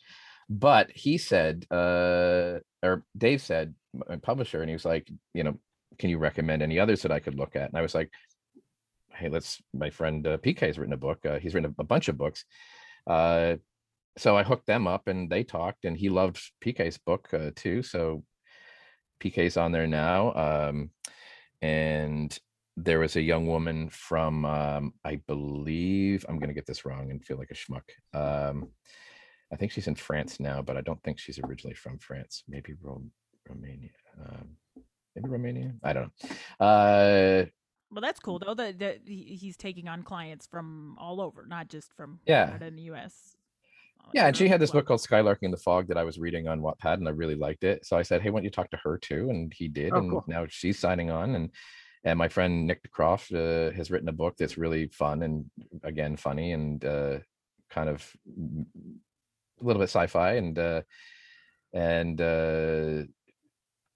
but 0.49 0.91
he 0.91 1.19
said 1.19 1.67
uh 1.71 2.59
or 2.83 3.05
dave 3.17 3.41
said 3.41 3.75
my 4.09 4.17
publisher 4.17 4.61
and 4.61 4.69
he 4.69 4.75
was 4.75 4.85
like 4.85 5.11
you 5.33 5.45
know 5.45 5.59
can 5.99 6.11
you 6.11 6.19
recommend 6.19 6.63
any 6.63 6.79
others 6.79 7.03
that 7.03 7.13
i 7.13 7.21
could 7.21 7.37
look 7.37 7.57
at? 7.57 7.69
And 7.69 7.79
i 7.79 7.83
was 7.83 7.95
like 7.95 8.11
hey 9.13 9.29
let's 9.29 9.63
my 9.73 9.91
friend 9.91 10.27
uh, 10.27 10.37
pk 10.39 10.61
has 10.61 10.79
written 10.79 10.95
a 10.95 10.99
book 10.99 11.25
uh, 11.25 11.39
he's 11.39 11.55
written 11.55 11.75
a, 11.79 11.83
a 11.83 11.87
bunch 11.87 12.09
of 12.09 12.19
books. 12.19 12.45
Uh 13.07 13.57
so 14.17 14.37
i 14.37 14.43
hooked 14.43 14.67
them 14.67 14.87
up 14.87 15.09
and 15.09 15.31
they 15.31 15.43
talked 15.43 15.85
and 15.85 15.97
he 15.97 16.09
loved 16.09 16.41
pk's 16.61 16.99
book 16.99 17.29
uh, 17.33 17.51
too 17.57 17.83
so 17.83 18.23
pk's 19.21 19.57
on 19.57 19.73
there 19.73 19.87
now 19.87 20.33
um 20.35 20.91
and 21.63 22.39
there 22.77 22.99
was 22.99 23.17
a 23.17 23.23
young 23.23 23.47
woman 23.47 23.89
from 23.91 24.45
um 24.45 24.93
i 25.05 25.17
believe 25.27 26.25
i'm 26.29 26.39
going 26.39 26.49
to 26.49 26.55
get 26.55 26.67
this 26.67 26.85
wrong 26.85 27.11
and 27.11 27.25
feel 27.25 27.39
like 27.39 27.51
a 27.51 27.55
schmuck 27.55 27.83
um 28.15 28.69
i 29.55 29.57
think 29.57 29.73
she's 29.73 29.87
in 29.87 29.95
france 29.95 30.41
now 30.41 30.61
but 30.61 30.77
i 30.77 30.81
don't 30.81 31.03
think 31.03 31.19
she's 31.19 31.39
originally 31.39 31.75
from 31.75 31.99
france 31.99 32.43
maybe 32.49 32.75
Ro- 32.83 33.03
romania 33.49 33.91
um 34.21 34.49
maybe 35.15 35.29
romania 35.29 35.73
i 35.83 35.93
don't 35.93 36.13
know 36.61 36.67
uh 36.67 37.45
well, 37.91 38.01
that's 38.03 38.19
cool 38.19 38.41
though. 38.41 38.55
That, 38.55 38.81
that 38.81 39.03
he's 39.07 39.57
taking 39.57 39.87
on 39.87 40.03
clients 40.03 40.49
from 40.49 40.97
all 40.99 41.21
over, 41.21 41.47
not 41.47 41.69
just 41.69 41.95
from 41.95 42.19
Yeah. 42.27 42.47
Canada 42.47 42.65
and 42.65 42.77
the 42.79 42.83
U.S. 42.85 43.37
Yeah, 44.13 44.27
and 44.27 44.37
she 44.37 44.49
had 44.49 44.61
this 44.61 44.73
book 44.73 44.87
called 44.87 45.01
Skylarking 45.01 45.43
in 45.43 45.51
the 45.53 45.57
Fog 45.57 45.87
that 45.89 45.97
I 45.97 46.03
was 46.03 46.19
reading 46.19 46.49
on 46.49 46.61
Wattpad, 46.61 46.95
and 46.95 47.07
I 47.07 47.13
really 47.13 47.37
liked 47.37 47.63
it. 47.63 47.87
So 47.87 47.97
I 47.97 48.03
said, 48.03 48.21
"Hey, 48.21 48.31
why 48.31 48.39
don't 48.41 48.45
you 48.45 48.51
talk 48.51 48.71
to 48.71 48.81
her 48.83 48.99
too?" 48.99 49.31
And 49.31 49.53
he 49.55 49.69
did, 49.69 49.93
Oh, 49.93 49.99
and 49.99 50.11
cool. 50.11 50.25
now 50.27 50.47
she's 50.49 50.79
signing 50.79 51.11
on. 51.13 51.37
And 51.37 51.51
and 52.03 52.19
my 52.19 52.27
friend 52.29 52.67
Nick 52.67 52.81
DeCroft 52.83 53.33
uh, 53.33 53.71
has 53.77 53.93
written 53.93 54.09
a 54.09 54.13
book 54.13 54.35
that's 54.37 54.59
really 54.59 54.89
fun 54.89 55.23
and 55.23 55.45
again 55.85 56.17
funny 56.17 56.53
and 56.53 56.85
uh, 56.85 57.19
kind 57.71 57.89
of 57.89 58.11
a 59.61 59.65
little 59.65 59.81
bit 59.81 59.91
sci-fi 59.91 60.35
and 60.35 60.59
uh, 60.59 60.83
and 61.73 62.21
uh, 62.21 63.05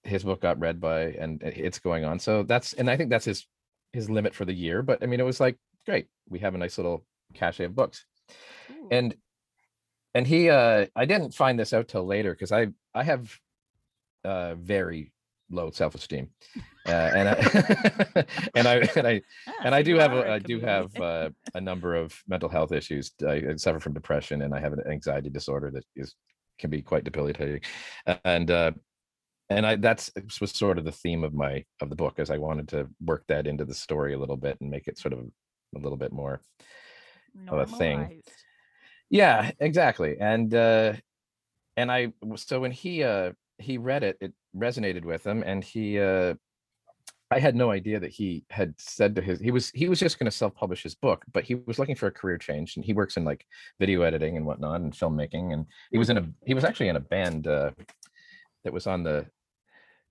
his 0.02 0.24
book 0.24 0.40
got 0.40 0.58
read 0.58 0.80
by 0.80 1.12
and 1.12 1.42
it's 1.42 1.78
going 1.78 2.04
on. 2.04 2.18
So 2.18 2.42
that's 2.42 2.72
and 2.72 2.90
I 2.90 2.96
think 2.96 3.10
that's 3.10 3.24
his 3.24 3.46
his 3.92 4.10
limit 4.10 4.34
for 4.34 4.44
the 4.44 4.52
year. 4.52 4.82
But 4.82 5.02
I 5.02 5.06
mean, 5.06 5.20
it 5.20 5.26
was 5.26 5.40
like 5.40 5.58
great. 5.86 6.08
We 6.28 6.40
have 6.40 6.54
a 6.54 6.58
nice 6.58 6.78
little 6.78 7.04
cache 7.34 7.60
of 7.60 7.74
books 7.74 8.04
Ooh. 8.70 8.88
and 8.90 9.14
and 10.14 10.26
he 10.26 10.50
uh 10.50 10.86
i 10.96 11.04
didn't 11.04 11.34
find 11.34 11.58
this 11.58 11.72
out 11.72 11.88
till 11.88 12.04
later 12.04 12.32
because 12.32 12.52
i 12.52 12.68
i 12.94 13.02
have 13.02 13.34
uh 14.24 14.54
very 14.54 15.12
low 15.50 15.70
self-esteem. 15.70 16.28
Uh, 16.86 17.10
and 17.14 17.28
i 17.28 18.24
and 18.54 18.68
i 18.68 18.74
and 18.96 19.06
i 19.06 19.20
Ah, 19.46 19.52
and 19.64 19.74
i 19.74 19.82
do 19.82 19.96
have 19.96 20.12
a, 20.12 20.32
i 20.32 20.38
do 20.38 20.60
have 20.60 20.94
uh, 21.00 21.30
a 21.54 21.60
number 21.60 21.94
of 21.94 22.14
mental 22.26 22.48
health 22.48 22.72
issues. 22.72 23.12
I, 23.26 23.56
suffer 23.56 23.80
from 23.80 23.94
depression 23.94 24.42
and 24.42 24.54
i 24.54 24.60
have 24.60 24.72
an 24.72 24.82
anxiety 24.90 25.30
disorder 25.30 25.70
that 25.72 25.84
is 25.96 26.14
can 26.58 26.70
be 26.70 26.82
quite 26.82 27.04
debilitating. 27.04 27.60
And 28.24 28.50
uh 28.50 28.72
and 29.50 29.66
i 29.66 29.76
that's 29.76 30.10
was 30.40 30.50
sort 30.52 30.78
of 30.78 30.84
the 30.84 30.92
theme 30.92 31.24
of 31.24 31.32
my 31.32 31.64
of 31.80 31.88
the 31.88 31.96
book 31.96 32.18
as 32.18 32.30
i 32.30 32.36
wanted 32.36 32.68
to 32.68 32.86
work 33.00 33.24
that 33.28 33.46
into 33.46 33.64
the 33.64 33.74
story 33.74 34.12
a 34.12 34.18
little 34.18 34.36
bit 34.36 34.58
and 34.60 34.70
make 34.70 34.88
it 34.88 34.98
sort 34.98 35.14
of 35.14 35.20
a 35.20 35.78
little 35.78 35.96
bit 35.96 36.12
more 36.12 36.40
of 37.48 37.58
a 37.58 37.66
thing. 37.66 37.98
Normalized. 37.98 38.30
yeah 39.10 39.50
exactly. 39.60 40.16
And 40.20 40.54
uh 40.54 40.94
and 41.76 41.92
I 41.92 42.12
so 42.36 42.60
when 42.60 42.72
he 42.72 43.02
uh 43.02 43.32
he 43.58 43.78
read 43.78 44.02
it 44.02 44.16
it 44.20 44.32
resonated 44.56 45.04
with 45.04 45.26
him 45.26 45.42
and 45.46 45.62
he 45.62 45.98
uh 46.00 46.34
i 47.30 47.38
had 47.38 47.54
no 47.54 47.70
idea 47.70 48.00
that 48.00 48.10
he 48.10 48.44
had 48.50 48.74
said 48.78 49.14
to 49.14 49.20
his 49.22 49.38
he 49.40 49.50
was 49.50 49.70
he 49.70 49.88
was 49.88 50.00
just 50.00 50.18
going 50.18 50.24
to 50.30 50.36
self-publish 50.36 50.82
his 50.82 50.94
book 50.94 51.24
but 51.32 51.44
he 51.44 51.54
was 51.54 51.78
looking 51.78 51.94
for 51.94 52.06
a 52.06 52.10
career 52.10 52.38
change 52.38 52.76
and 52.76 52.84
he 52.84 52.92
works 52.94 53.16
in 53.16 53.24
like 53.24 53.44
video 53.78 54.02
editing 54.02 54.36
and 54.36 54.46
whatnot 54.46 54.80
and 54.80 54.92
filmmaking 54.92 55.52
and 55.52 55.66
he 55.90 55.98
was 55.98 56.08
in 56.10 56.16
a 56.18 56.26
he 56.46 56.54
was 56.54 56.64
actually 56.64 56.88
in 56.88 56.96
a 56.96 57.00
band 57.00 57.46
uh 57.46 57.70
that 58.64 58.72
was 58.72 58.86
on 58.86 59.02
the 59.02 59.26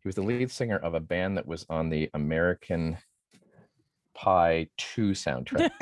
he 0.04 0.08
was 0.08 0.16
the 0.16 0.22
lead 0.22 0.52
singer 0.52 0.78
of 0.78 0.94
a 0.94 1.00
band 1.00 1.36
that 1.38 1.48
was 1.48 1.66
on 1.70 1.90
the 1.90 2.10
american 2.14 2.98
pie 4.14 4.68
2 4.78 5.12
soundtrack 5.12 5.70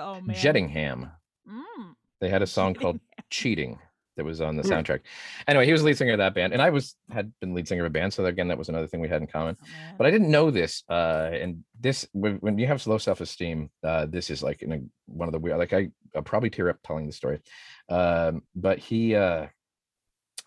oh 0.00 0.20
man. 0.24 0.36
jettingham 0.36 1.10
Mm. 1.48 1.94
they 2.20 2.28
had 2.28 2.42
a 2.42 2.46
song 2.46 2.74
called 2.74 3.00
cheating 3.30 3.78
that 4.18 4.24
was 4.24 4.42
on 4.42 4.56
the 4.56 4.62
Hmm. 4.62 4.68
soundtrack. 4.72 5.00
Anyway 5.46 5.64
he 5.64 5.72
was 5.72 5.82
lead 5.82 5.96
singer 5.96 6.12
of 6.12 6.18
that 6.18 6.34
band 6.34 6.52
and 6.52 6.60
i 6.60 6.68
was 6.68 6.94
had 7.10 7.32
been 7.40 7.54
lead 7.54 7.66
singer 7.66 7.84
of 7.84 7.90
a 7.90 7.90
band 7.98 8.12
so 8.12 8.26
again 8.26 8.48
that 8.48 8.58
was 8.58 8.68
another 8.68 8.86
thing 8.86 9.00
we 9.00 9.08
had 9.08 9.22
in 9.22 9.26
common. 9.26 9.56
Oh, 9.58 9.66
but 9.96 10.06
i 10.06 10.10
didn't 10.10 10.30
know 10.30 10.50
this 10.50 10.82
uh 10.90 11.30
and 11.32 11.64
this 11.80 12.06
when, 12.12 12.34
when 12.44 12.58
you 12.58 12.66
have 12.66 12.86
low 12.86 12.98
self-esteem 12.98 13.70
uh 13.82 14.04
this 14.06 14.28
is 14.28 14.42
like 14.42 14.60
in 14.62 14.72
a, 14.72 14.80
one 15.06 15.28
of 15.28 15.32
the 15.32 15.38
weird 15.38 15.56
like 15.58 15.72
i 15.72 15.88
i'll 16.14 16.22
probably 16.22 16.50
tear 16.50 16.68
up 16.68 16.78
telling 16.84 17.06
the 17.06 17.12
story. 17.12 17.40
Um 17.88 18.42
but 18.54 18.78
he 18.78 19.14
uh 19.14 19.46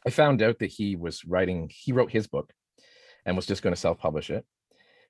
i 0.05 0.09
found 0.11 0.41
out 0.41 0.59
that 0.59 0.71
he 0.77 0.95
was 0.95 1.25
writing 1.25 1.69
he 1.73 1.91
wrote 1.93 2.11
his 2.11 2.27
book 2.27 2.53
and 3.25 3.35
was 3.35 3.45
just 3.45 3.61
going 3.63 3.73
to 3.75 3.79
self-publish 3.79 4.29
it. 4.31 4.45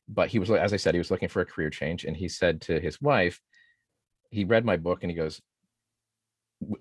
But 0.08 0.30
he 0.30 0.40
was 0.40 0.50
as 0.52 0.74
i 0.74 0.78
said 0.78 0.94
he 0.94 1.00
was 1.06 1.12
looking 1.12 1.30
for 1.30 1.42
a 1.42 1.46
career 1.46 1.70
change 1.70 2.04
and 2.06 2.16
he 2.16 2.28
said 2.28 2.62
to 2.62 2.80
his 2.80 3.02
wife 3.02 3.40
he 4.30 4.44
read 4.46 4.66
my 4.66 4.78
book 4.78 5.00
and 5.04 5.10
he 5.12 5.16
goes 5.16 5.42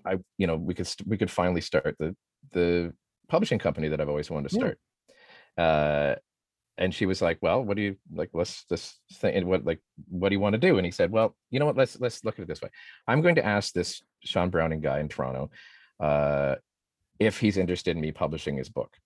I, 0.05 0.17
you 0.37 0.47
know, 0.47 0.55
we 0.55 0.73
could 0.73 0.87
st- 0.87 1.07
we 1.07 1.17
could 1.17 1.31
finally 1.31 1.61
start 1.61 1.95
the 1.99 2.15
the 2.51 2.93
publishing 3.27 3.59
company 3.59 3.87
that 3.89 4.01
I've 4.01 4.09
always 4.09 4.29
wanted 4.29 4.49
to 4.49 4.55
Yeah. 4.55 4.59
start. 4.59 4.79
Uh, 5.57 6.15
and 6.77 6.93
she 6.93 7.05
was 7.05 7.21
like, 7.21 7.37
"Well, 7.41 7.63
what 7.63 7.77
do 7.77 7.83
you 7.83 7.97
like? 8.13 8.29
Let's 8.33 8.63
this 8.65 8.97
thing. 9.13 9.45
What 9.45 9.65
like 9.65 9.79
what 10.07 10.29
do 10.29 10.35
you 10.35 10.39
want 10.39 10.53
to 10.53 10.59
do?" 10.59 10.77
And 10.77 10.85
he 10.85 10.91
said, 10.91 11.11
"Well, 11.11 11.35
you 11.49 11.59
know 11.59 11.65
what? 11.65 11.77
Let's 11.77 11.99
let's 11.99 12.23
look 12.23 12.39
at 12.39 12.43
it 12.43 12.47
this 12.47 12.61
way. 12.61 12.69
I'm 13.07 13.21
going 13.21 13.35
to 13.35 13.45
ask 13.45 13.73
this 13.73 14.01
Sean 14.23 14.49
Browning 14.49 14.81
guy 14.81 14.99
in 14.99 15.07
Toronto 15.09 15.51
uh, 15.99 16.55
if 17.19 17.39
he's 17.39 17.57
interested 17.57 17.95
in 17.95 18.01
me 18.01 18.11
publishing 18.11 18.57
his 18.57 18.69
book. 18.69 18.97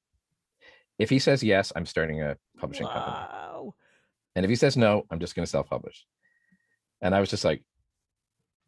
If 0.99 1.09
he 1.09 1.19
says 1.19 1.43
yes, 1.43 1.73
I'm 1.75 1.85
starting 1.85 2.21
a 2.21 2.37
publishing 2.57 2.87
company. 2.87 3.17
And 4.35 4.45
if 4.45 4.49
he 4.49 4.55
says 4.55 4.77
no, 4.77 5.03
I'm 5.09 5.19
just 5.19 5.35
going 5.35 5.45
to 5.45 5.49
self-publish." 5.51 6.05
And 7.01 7.13
I 7.13 7.19
was 7.19 7.29
just 7.29 7.43
like, 7.43 7.61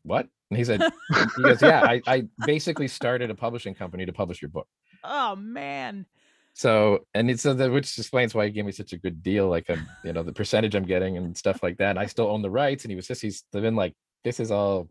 "What?" 0.07 0.27
And 0.49 0.57
he 0.57 0.63
said, 0.63 0.81
"He 1.37 1.43
goes, 1.43 1.61
yeah, 1.61 1.81
I, 1.83 2.01
I 2.07 2.23
basically 2.45 2.87
started 2.87 3.29
a 3.29 3.35
publishing 3.35 3.75
company 3.75 4.05
to 4.05 4.13
publish 4.13 4.41
your 4.41 4.49
book." 4.49 4.67
Oh 5.03 5.35
man. 5.35 6.05
So, 6.53 7.05
and 7.13 7.29
it's 7.29 7.43
so 7.43 7.53
that 7.53 7.71
which 7.71 7.97
explains 7.99 8.33
why 8.33 8.45
he 8.45 8.51
gave 8.51 8.65
me 8.65 8.71
such 8.71 8.91
a 8.91 8.97
good 8.97 9.21
deal, 9.21 9.47
like 9.47 9.69
I'm, 9.69 9.85
you 10.03 10.11
know, 10.11 10.23
the 10.23 10.33
percentage 10.33 10.73
I'm 10.73 10.85
getting 10.85 11.15
and 11.15 11.37
stuff 11.37 11.61
like 11.61 11.77
that. 11.77 11.91
And 11.91 11.99
I 11.99 12.07
still 12.07 12.27
own 12.27 12.41
the 12.41 12.49
rights, 12.49 12.83
and 12.83 12.91
he 12.91 12.95
was 12.95 13.07
just 13.07 13.21
he's 13.21 13.43
been 13.53 13.75
like, 13.75 13.93
this 14.23 14.39
is 14.39 14.49
all. 14.49 14.89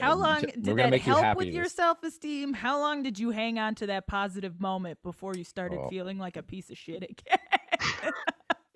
How 0.00 0.12
Um, 0.14 0.20
long 0.20 0.40
did 0.40 0.64
that 0.64 0.92
you 0.92 0.98
help 0.98 1.22
happy 1.22 1.44
with 1.44 1.54
your 1.54 1.66
self-esteem? 1.68 2.54
How 2.54 2.78
long 2.80 3.02
did 3.02 3.18
you 3.18 3.30
hang 3.30 3.58
on 3.58 3.74
to 3.76 3.86
that 3.88 4.06
positive 4.06 4.58
moment 4.58 4.98
before 5.02 5.34
you 5.36 5.44
started 5.44 5.78
Oh. 5.78 5.88
feeling 5.90 6.16
like 6.16 6.38
a 6.38 6.42
piece 6.42 6.70
of 6.70 6.78
shit 6.78 7.02
again? 7.02 7.38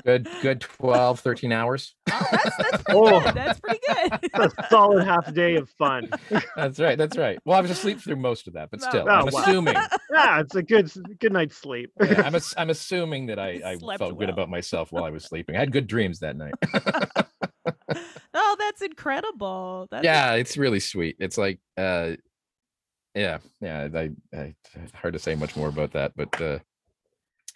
Good, 0.09 0.27
good 0.41 0.61
12, 0.63 1.21
13 1.21 1.53
hours. 1.53 1.95
Oh, 2.11 2.27
that's 2.31 2.57
that's 2.57 2.83
pretty 2.83 2.99
Oh. 2.99 3.21
good. 3.21 3.35
That's 3.35 3.61
pretty 3.61 3.81
good. 3.87 4.31
a 4.35 4.69
solid 4.71 5.05
half 5.05 5.35
day 5.35 5.57
of 5.57 5.69
fun. 5.69 6.09
That's 6.57 6.81
right. 6.81 6.97
That's 6.97 7.19
right. 7.19 7.39
Well, 7.45 7.59
I 7.59 7.61
was 7.61 7.71
asleep 7.71 8.01
through 8.01 8.17
most 8.17 8.47
of 8.49 8.55
that, 8.55 8.71
but 8.71 8.81
still, 8.81 9.05
Oh, 9.07 9.13
I'm 9.13 9.27
wow. 9.27 9.43
assuming. 9.43 9.75
Yeah, 10.11 10.41
it's 10.41 10.55
a 10.55 10.63
good 10.63 10.91
good 11.21 11.35
night's 11.35 11.59
sleep. 11.59 11.91
yeah, 12.03 12.23
I'm, 12.25 12.35
ass- 12.37 12.55
I'm 12.57 12.71
assuming 12.71 13.27
that 13.27 13.39
I, 13.39 13.61
I 13.63 13.77
Slept 13.77 13.99
felt 13.99 14.19
good 14.19 14.31
about 14.31 14.49
myself 14.49 14.91
while 14.91 15.05
I 15.05 15.11
was 15.11 15.25
sleeping. 15.25 15.55
I 15.55 15.59
had 15.59 15.71
good 15.71 15.87
dreams 15.87 16.21
that 16.21 16.35
night. 16.35 16.55
oh, 18.35 18.57
that's 18.59 18.81
incredible. 18.81 19.87
That's 19.91 20.05
yeah, 20.05 20.33
it's 20.35 20.57
really 20.57 20.81
sweet. 20.81 21.17
It's 21.21 21.37
like, 21.37 21.61
uh, 21.77 22.13
yeah, 23.15 23.39
yeah. 23.61 23.89
I, 23.95 24.11
I, 24.35 24.55
it's 24.75 24.93
hard 24.95 25.13
to 25.13 25.19
say 25.19 25.35
much 25.35 25.55
more 25.57 25.69
about 25.69 25.93
that, 25.93 26.13
but 26.17 26.41
uh, 26.41 26.45
it 26.45 26.51
was 26.55 26.61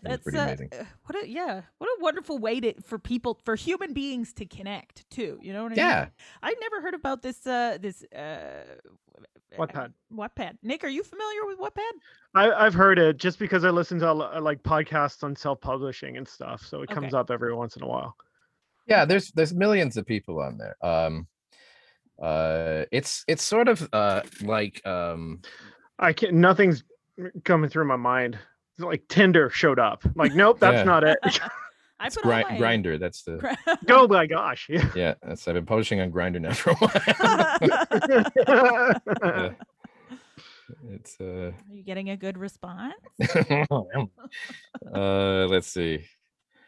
That's 0.02 0.22
pretty 0.22 0.38
uh, 0.38 0.44
amazing. 0.44 0.68
uh, 0.72 0.84
what 1.06 1.22
a 1.22 1.28
yeah, 1.28 1.62
what 1.78 1.86
a 1.88 2.02
wonderful 2.02 2.38
way 2.38 2.60
to 2.60 2.74
for 2.82 2.98
people 2.98 3.38
for 3.44 3.54
human 3.56 3.92
beings 3.92 4.32
to 4.34 4.44
connect 4.46 5.08
too. 5.10 5.38
You 5.42 5.52
know 5.52 5.62
what 5.62 5.72
I 5.72 5.76
mean? 5.76 5.84
Yeah. 5.86 6.06
I 6.42 6.54
never 6.60 6.80
heard 6.80 6.94
about 6.94 7.22
this 7.22 7.46
uh 7.46 7.78
this 7.80 8.04
uh 8.14 8.64
Wattpad. 9.58 9.92
Wattpad. 10.12 10.56
Nick, 10.62 10.82
are 10.82 10.88
you 10.88 11.02
familiar 11.04 11.44
with 11.46 11.58
Wattpad? 11.58 11.92
I, 12.34 12.50
I've 12.50 12.72
heard 12.74 12.98
it 12.98 13.18
just 13.18 13.38
because 13.38 13.64
I 13.64 13.70
listen 13.70 13.98
to 14.00 14.12
like 14.12 14.62
podcasts 14.62 15.22
on 15.22 15.36
self-publishing 15.36 16.16
and 16.16 16.26
stuff, 16.26 16.64
so 16.66 16.80
it 16.82 16.88
comes 16.88 17.08
Okay. 17.12 17.16
up 17.18 17.30
every 17.30 17.54
once 17.54 17.76
in 17.76 17.82
a 17.82 17.86
while. 17.86 18.16
yeah 18.88 19.04
there's 19.04 19.30
there's 19.32 19.54
millions 19.54 19.96
of 19.96 20.04
people 20.06 20.40
on 20.40 20.58
there 20.58 20.76
um 20.82 21.28
uh 22.20 22.84
it's 22.90 23.24
it's 23.28 23.42
sort 23.44 23.68
of 23.68 23.88
uh 23.92 24.22
like 24.42 24.84
um 24.86 25.40
I 25.98 26.12
can't. 26.12 26.34
Nothing's 26.34 26.82
coming 27.44 27.70
through 27.70 27.84
my 27.84 27.96
mind. 27.96 28.38
It's 28.82 28.88
like 28.88 29.06
Tinder 29.08 29.48
showed 29.50 29.78
up. 29.78 30.02
Like, 30.16 30.34
nope, 30.34 30.58
that's 30.58 30.78
Yeah. 30.78 30.82
not 30.84 31.04
it. 31.04 31.18
I 32.00 32.08
put 32.08 32.24
all 32.24 32.32
gri- 32.32 32.42
my- 32.42 32.58
Grindr 32.58 32.98
that's 32.98 33.22
the 33.22 33.36
Gri- 33.36 33.54
oh 33.90 34.08
my 34.08 34.26
gosh. 34.26 34.66
Yeah. 34.68 34.90
yeah 34.96 35.14
that's 35.22 35.46
i've 35.46 35.54
been 35.54 35.64
publishing 35.66 36.00
on 36.00 36.10
Grindr 36.10 36.40
now 36.40 36.52
for 36.52 36.70
a 36.70 36.74
while 36.74 36.90
Yeah. 38.08 39.52
it's 40.90 41.20
uh 41.20 41.52
Are 41.70 41.74
you 41.74 41.84
getting 41.84 42.10
a 42.10 42.16
good 42.16 42.36
response? 42.38 42.94
uh 44.92 45.46
let's 45.48 45.68
see 45.68 46.04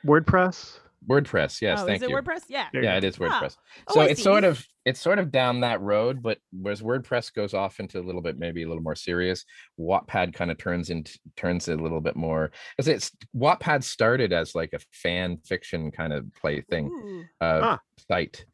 WordPress. 0.07 0.79
Wordpress 1.09 1.61
yes 1.61 1.81
oh, 1.81 1.87
thank 1.87 1.97
is 1.97 2.03
it 2.03 2.11
you 2.11 2.17
WordPress? 2.17 2.43
Yeah. 2.49 2.69
Yeah 2.73 2.97
it 2.97 3.05
is 3.05 3.17
wordpress 3.17 3.57
Oh, 3.89 3.95
so 3.95 4.01
I 4.01 4.07
it's 4.07 4.23
sort 4.23 4.45
of 4.45 4.65
it's 4.85 5.01
sort 5.01 5.19
of 5.19 5.31
down 5.31 5.61
that 5.61 5.81
road 5.81 6.23
but 6.23 6.39
whereas 6.53 6.83
wordpress 6.83 7.33
goes 7.33 7.55
off 7.55 7.81
into 7.81 7.99
a 7.99 8.03
little 8.05 8.21
bit 8.21 8.39
maybe 8.39 8.63
a 8.63 8.69
little 8.69 8.83
more 8.83 8.95
serious 8.95 9.45
wattpad 9.79 10.35
kind 10.35 10.51
of 10.51 10.59
turns 10.59 10.91
into 10.91 11.19
turns 11.37 11.69
it 11.69 11.79
a 11.79 11.83
little 11.83 12.01
bit 12.01 12.17
more 12.17 12.51
because 12.77 12.89
it's 12.89 13.11
wattpad 13.37 13.83
started 13.83 14.33
as 14.33 14.55
like 14.55 14.73
a 14.73 14.79
fan 14.93 15.39
fiction 15.39 15.91
kind 15.91 16.13
of 16.13 16.25
play 16.35 16.61
thing 16.63 17.27
uh 17.41 17.61
Ah. 17.63 17.79
site 18.09 18.45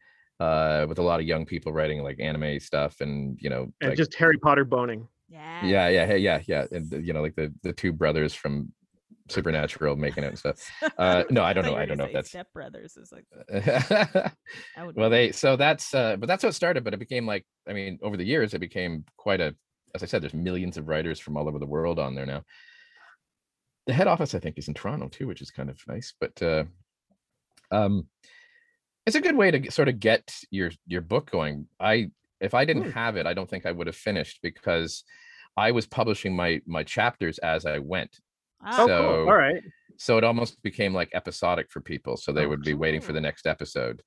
uh 0.41 0.87
with 0.89 0.99
a 0.99 1.03
lot 1.03 1.21
of 1.21 1.27
young 1.27 1.45
people 1.47 1.73
writing 1.73 2.03
like 2.03 2.19
anime 2.21 2.59
stuff 2.61 3.01
and 3.01 3.39
you 3.41 3.51
know 3.51 3.73
And 3.81 3.91
like, 3.91 3.97
just 3.99 4.15
Harry 4.15 4.39
Potter 4.39 4.65
boning. 4.65 5.07
Yeah. 5.29 5.65
yeah 5.65 5.89
yeah 5.89 6.15
yeah 6.15 6.41
yeah 6.49 6.67
and 6.73 6.91
you 7.07 7.13
know 7.13 7.23
like 7.23 7.37
the 7.37 7.55
the 7.63 7.73
two 7.73 7.93
brothers 7.93 8.35
from 8.35 8.73
supernatural 9.31 9.97
making 9.97 10.25
it 10.25 10.29
and 10.29 10.39
stuff 10.39 10.57
uh 10.99 11.25
no 11.31 11.43
i 11.43 11.53
don't 11.53 11.65
know 11.65 11.75
i 11.77 11.85
don't 11.87 11.99
know 11.99 12.05
if 12.05 12.13
that's 12.13 12.29
Step 12.29 12.53
Brothers 12.53 12.97
is 12.97 13.13
like 13.13 13.25
that 13.49 14.33
well 14.95 15.11
they 15.11 15.33
so 15.33 15.57
that's 15.57 15.95
uh 15.95 16.17
but 16.17 16.27
that's 16.27 16.43
how 16.43 16.49
it 16.49 16.55
started 16.55 16.85
but 16.85 16.95
it 16.95 16.99
became 16.99 17.27
like 17.27 17.45
i 17.69 17.73
mean 17.73 17.99
over 18.03 18.17
the 18.17 18.25
years 18.25 18.55
it 18.55 18.59
became 18.59 19.05
quite 19.17 19.41
a 19.41 19.55
as 19.95 20.03
i 20.03 20.07
said 20.07 20.23
there's 20.23 20.35
millions 20.35 20.77
of 20.77 20.89
writers 20.89 21.19
from 21.21 21.37
all 21.37 21.49
over 21.49 21.59
the 21.59 21.67
world 21.67 21.99
on 21.99 22.15
there 22.15 22.27
now. 22.27 22.43
The 23.87 23.93
head 23.95 24.07
office 24.07 24.35
i 24.35 24.39
think 24.39 24.59
is 24.59 24.69
in 24.69 24.75
toronto 24.75 25.09
too 25.09 25.27
which 25.27 25.43
is 25.43 25.51
kind 25.51 25.71
of 25.71 25.81
nice 25.89 26.15
but 26.21 26.41
uh 26.43 26.65
um 27.71 28.07
it's 29.07 29.17
a 29.17 29.21
good 29.21 29.37
way 29.37 29.51
to 29.51 29.71
sort 29.73 29.89
of 29.89 29.99
get 29.99 30.33
your 30.51 30.71
your 30.87 31.01
book 31.01 31.31
going. 31.31 31.67
I 31.81 32.11
if 32.41 32.55
i 32.55 32.65
didn't 32.65 32.85
Hmm. 32.85 32.91
have 32.91 33.17
it 33.17 33.27
i 33.27 33.35
don't 33.35 33.49
think 33.51 33.67
i 33.67 33.73
would 33.73 33.87
have 33.87 33.97
finished 33.97 34.39
because 34.43 35.05
i 35.57 35.73
was 35.73 35.87
publishing 35.87 36.37
my 36.37 36.61
my 36.67 36.85
chapters 36.85 37.39
as 37.39 37.67
i 37.67 37.79
went 37.79 38.19
Oh, 38.67 38.87
So- 38.87 38.87
cool. 38.87 39.29
All 39.31 39.37
right. 39.37 39.63
so 39.97 40.17
it 40.19 40.25
almost 40.25 40.63
became 40.63 40.95
like 40.95 41.11
episodic 41.15 41.71
for 41.71 41.81
people 41.81 42.17
so 42.17 42.33
they 42.33 42.45
Oh, 42.45 42.49
would 42.49 42.63
be 42.63 42.75
waiting 42.75 43.01
for 43.03 43.13
the 43.13 43.21
next 43.21 43.47
episode 43.47 44.03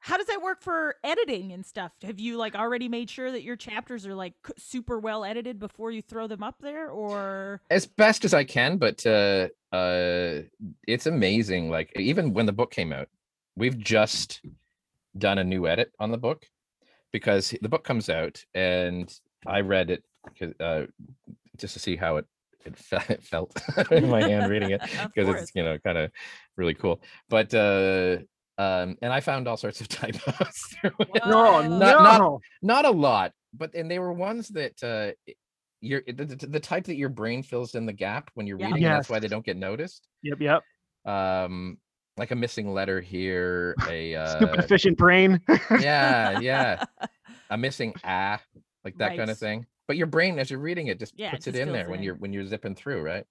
How 0.00 0.18
does 0.18 0.26
that 0.26 0.42
work 0.42 0.60
for 0.60 0.96
editing 1.02 1.50
and 1.52 1.64
stuff? 1.64 1.92
Have 2.02 2.20
you 2.20 2.36
like 2.36 2.54
already 2.54 2.88
made 2.90 3.08
sure 3.08 3.30
that 3.32 3.42
your 3.42 3.56
chapters 3.56 4.06
are 4.06 4.14
like 4.14 4.34
super 4.58 4.98
well 4.98 5.24
edited 5.24 5.58
before 5.58 5.90
you 5.90 6.02
throw 6.02 6.26
them 6.26 6.42
up 6.42 6.56
there 6.60 6.90
or 6.90 7.62
as 7.70 7.86
best 7.86 8.24
as 8.26 8.34
I 8.34 8.44
can, 8.44 8.76
but 8.76 9.04
uh 9.06 9.48
uh 9.72 10.42
it's 10.86 11.06
amazing. 11.06 11.70
Like 11.70 11.90
even 11.96 12.34
when 12.34 12.44
the 12.44 12.52
book 12.52 12.70
came 12.70 12.92
out, 12.92 13.08
we've 13.56 13.78
just 13.78 14.42
done 15.16 15.38
a 15.38 15.44
new 15.44 15.66
edit 15.66 15.90
on 15.98 16.10
the 16.10 16.18
book 16.18 16.44
because 17.12 17.54
the 17.62 17.68
book 17.70 17.84
comes 17.84 18.10
out 18.10 18.44
and 18.54 19.08
I 19.46 19.60
read 19.60 19.88
it 19.90 20.04
'cause, 20.38 20.52
uh 20.60 20.86
just 21.56 21.72
to 21.74 21.80
see 21.80 21.96
how 21.96 22.16
it 22.18 22.26
it, 22.64 22.76
fe- 22.76 22.98
it 23.14 23.22
felt 23.22 23.56
in 23.90 24.08
my 24.08 24.22
hand 24.22 24.50
reading 24.50 24.70
it 24.70 24.80
because 25.14 25.28
it's 25.42 25.52
you 25.54 25.62
know 25.62 25.78
kind 25.78 25.98
of 25.98 26.10
really 26.56 26.74
cool. 26.74 27.00
But 27.28 27.52
uh 27.54 28.18
um 28.58 28.96
and 29.02 29.12
I 29.12 29.20
found 29.20 29.48
all 29.48 29.56
sorts 29.56 29.80
of 29.80 29.88
typos. 29.88 30.74
No, 30.84 30.90
Whoa. 30.98 31.62
no. 31.62 31.78
Not- 31.78 32.02
not- 32.20 32.40
not 32.62 32.84
a 32.84 32.90
lot 32.90 33.32
but 33.56 33.74
and 33.74 33.90
they 33.90 33.98
were 33.98 34.12
ones 34.12 34.48
that 34.50 34.74
uh 34.82 35.12
i- 35.28 35.34
you're 35.80 36.02
the, 36.06 36.24
the, 36.24 36.46
the 36.46 36.60
type 36.60 36.84
that 36.84 36.96
your 36.96 37.08
brain 37.10 37.42
fills 37.42 37.74
in 37.74 37.84
the 37.84 37.92
gap 37.92 38.30
when 38.34 38.46
you're 38.46 38.58
Yeah. 38.58 38.66
reading 38.68 38.84
and 38.84 38.94
that's 38.94 39.08
why 39.10 39.18
they 39.18 39.28
don't 39.28 39.44
get 39.44 39.56
noticed 39.56 40.06
Yep. 40.22 40.38
Yep. 40.40 40.62
um 41.12 41.78
like 42.16 42.30
a 42.30 42.36
missing 42.36 42.72
letter 42.72 43.00
here 43.00 43.74
a 43.88 44.14
Stupid 44.36 44.58
uh 44.60 44.62
efficient 44.62 44.96
brain. 44.96 45.40
yeah 45.80 46.38
yeah 46.38 46.84
a 47.50 47.58
missing 47.58 47.92
ah 48.04 48.40
like 48.84 48.96
that 48.98 49.16
kind 49.16 49.30
of 49.30 49.36
thing 49.38 49.66
but 49.86 49.96
your 49.96 50.06
brain 50.06 50.38
as 50.38 50.50
you're 50.50 50.58
reading 50.60 50.86
it 50.88 50.98
just 50.98 51.16
Yeah, 51.16 51.30
puts 51.32 51.46
it 51.46 51.50
just 51.52 51.62
in 51.62 51.68
fills 51.68 51.76
there 51.78 51.88
when 51.90 51.98
in. 52.00 52.04
you're 52.04 52.14
when 52.16 52.32
you're 52.32 52.46
zipping 52.46 52.74
through 52.74 53.02
right 53.02 53.24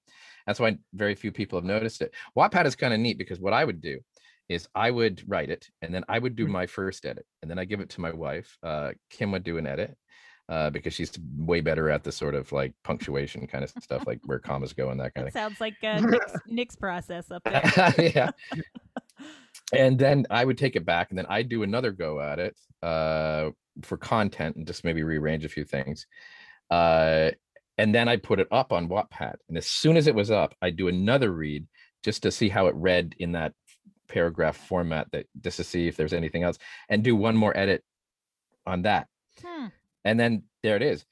that's 0.48 0.60
why 0.60 0.78
very 0.94 1.16
few 1.16 1.32
people 1.32 1.58
have 1.58 1.66
noticed 1.66 2.02
it 2.02 2.14
wattpad 2.38 2.66
is 2.66 2.76
kind 2.76 2.94
of 2.94 3.00
neat 3.00 3.18
because 3.18 3.40
what 3.40 3.54
i 3.54 3.64
would 3.64 3.82
do 3.82 4.00
is 4.50 4.68
i 4.76 4.92
would 4.92 5.24
write 5.28 5.50
it 5.50 5.68
and 5.82 5.94
then 5.94 6.04
i 6.10 6.20
would 6.20 6.36
do 6.36 6.46
Mm. 6.46 6.52
my 6.52 6.66
first 6.68 7.06
edit 7.06 7.26
and 7.42 7.50
then 7.50 7.58
i 7.60 7.66
give 7.66 7.80
it 7.80 7.90
to 7.90 8.02
my 8.02 8.12
wife 8.12 8.58
uh 8.64 8.92
kim 9.10 9.32
would 9.32 9.44
do 9.44 9.58
an 9.58 9.66
edit 9.68 9.96
uh 10.50 10.70
because 10.70 10.94
she's 10.94 11.18
way 11.38 11.62
better 11.62 11.90
at 11.90 12.04
the 12.04 12.12
sort 12.12 12.36
of 12.36 12.52
like 12.52 12.74
punctuation 12.84 13.48
kind 13.48 13.64
of 13.64 13.70
stuff 13.82 14.06
like 14.06 14.20
where 14.26 14.40
commas 14.40 14.74
go 14.74 14.90
and 14.90 15.00
that 15.00 15.14
kind 15.16 15.26
that 15.26 15.30
of 15.30 15.34
sounds 15.34 15.62
like 15.62 15.76
uh, 15.84 16.02
Nick's, 16.02 16.34
Nick's 16.48 16.76
process 16.76 17.32
up 17.32 17.44
there. 17.46 17.62
yeah 17.98 18.32
and 19.74 19.98
then 19.98 20.26
I 20.30 20.44
would 20.46 20.58
take 20.58 20.76
it 20.76 20.86
back 20.86 21.10
and 21.10 21.18
then 21.18 21.26
I'd 21.30 21.50
do 21.50 21.64
another 21.64 21.92
go 21.92 22.20
at 22.20 22.40
it 22.40 22.58
uh, 22.82 23.52
for 23.82 23.98
content 23.98 24.56
and 24.56 24.68
just 24.68 24.84
maybe 24.84 25.04
rearrange 25.04 25.46
a 25.46 25.50
few 25.50 25.64
things. 25.64 26.06
Uh, 26.70 27.32
and 27.78 27.94
then 27.94 28.08
I 28.08 28.18
put 28.18 28.40
it 28.40 28.48
up 28.52 28.72
on 28.72 28.88
Wattpad. 28.88 29.36
And 29.50 29.58
as 29.58 29.66
soon 29.68 29.98
as 29.98 30.08
it 30.08 30.16
was 30.16 30.30
up, 30.32 30.56
I'd 30.62 30.76
do 30.78 30.88
another 30.88 31.32
read 31.32 31.66
just 32.04 32.24
to 32.24 32.32
see 32.32 32.50
how 32.50 32.68
it 32.68 32.76
read 32.76 33.16
in 33.20 33.32
that 33.34 33.54
paragraph 34.08 34.58
format 34.58 35.08
that 35.12 35.26
just 35.42 35.58
to 35.58 35.64
see 35.64 35.88
if 35.88 35.96
there's 35.98 36.14
anything 36.14 36.44
else 36.44 36.58
and 36.90 37.04
do 37.04 37.16
one 37.16 37.36
more 37.36 37.56
edit 37.58 37.84
on 38.66 38.84
that. 38.84 39.08
Hmm. 39.44 39.68
And 40.06 40.20
then 40.20 40.44
there 40.62 40.76
it 40.76 40.82
is. 40.84 41.06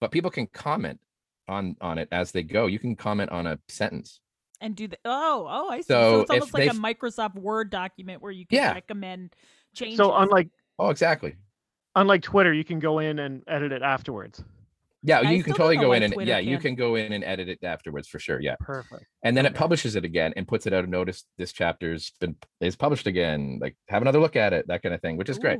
But 0.00 0.10
people 0.10 0.30
can 0.30 0.46
comment 0.46 1.00
on 1.48 1.76
on 1.80 1.98
it 1.98 2.08
as 2.12 2.32
they 2.32 2.42
go. 2.42 2.66
You 2.66 2.78
can 2.78 2.96
comment 2.96 3.30
on 3.30 3.46
a 3.46 3.58
sentence. 3.68 4.20
And 4.62 4.74
do 4.76 4.88
the 4.88 4.98
oh 5.04 5.46
oh 5.50 5.68
I 5.68 5.78
see. 5.78 5.88
So, 5.88 6.00
So 6.12 6.20
it's 6.22 6.30
almost 6.30 6.54
like 6.54 6.70
a 6.70 6.72
they've- 6.72 6.80
Microsoft 6.80 7.34
Word 7.34 7.70
document 7.70 8.22
where 8.22 8.32
you 8.32 8.46
can 8.46 8.56
Yeah. 8.56 8.72
recommend 8.72 9.34
changes. 9.74 9.98
so 9.98 10.14
unlike 10.14 10.48
Oh, 10.78 10.88
exactly. 10.88 11.36
unlike 11.96 12.22
Twitter, 12.22 12.54
you 12.54 12.64
can 12.64 12.78
go 12.78 13.00
in 13.00 13.18
and 13.18 13.42
edit 13.46 13.72
it 13.72 13.82
afterwards. 13.82 14.42
Yeah, 15.02 15.20
I 15.20 15.30
you 15.32 15.42
can 15.42 15.54
totally 15.54 15.76
go 15.78 15.92
in 15.92 16.02
and 16.02 16.12
Twitter 16.12 16.28
yeah, 16.30 16.38
you 16.38 16.52
can't- 16.56 16.62
can 16.62 16.74
go 16.74 16.94
in 16.96 17.12
and 17.12 17.24
edit 17.24 17.48
it 17.48 17.64
afterwards 17.64 18.06
for 18.06 18.18
sure. 18.18 18.38
Yeah. 18.40 18.56
Perfect. 18.60 19.06
And 19.24 19.34
then 19.36 19.46
it 19.46 19.54
publishes 19.54 19.96
it 19.96 20.04
again 20.04 20.34
and 20.36 20.46
puts 20.46 20.66
it 20.66 20.72
out 20.74 20.84
a 20.84 20.86
notice 20.86 21.24
this 21.38 21.52
chapter's 21.52 22.12
been 22.20 22.36
is 22.60 22.76
published 22.76 23.06
again. 23.06 23.58
Like 23.62 23.76
have 23.88 24.02
another 24.02 24.18
look 24.20 24.36
at 24.36 24.52
it, 24.52 24.66
that 24.68 24.82
kind 24.82 24.94
of 24.94 25.00
thing, 25.00 25.16
which 25.16 25.30
is 25.30 25.38
great 25.38 25.58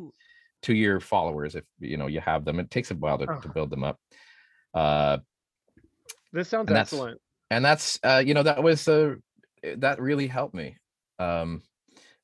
to 0.64 0.74
your 0.74 1.00
followers 1.00 1.54
if 1.54 1.64
you 1.78 1.96
know 1.96 2.06
you 2.06 2.20
have 2.20 2.44
them. 2.44 2.60
It 2.60 2.70
takes 2.70 2.90
a 2.90 2.94
while 2.94 3.16
to, 3.18 3.26
to 3.26 3.32
Oh. 3.32 3.52
build 3.54 3.70
them 3.70 3.82
up. 3.84 3.98
Uh 4.74 5.18
This 6.32 6.48
sounds 6.48 6.68
And 6.68 6.78
excellent. 6.78 7.20
and 7.50 7.64
that's 7.64 7.98
uh 8.04 8.22
you 8.24 8.34
know 8.34 8.42
that 8.42 8.62
was 8.62 8.86
uh 8.88 9.14
that 9.78 10.00
really 10.00 10.26
helped 10.26 10.54
me 10.54 10.76
um 11.18 11.62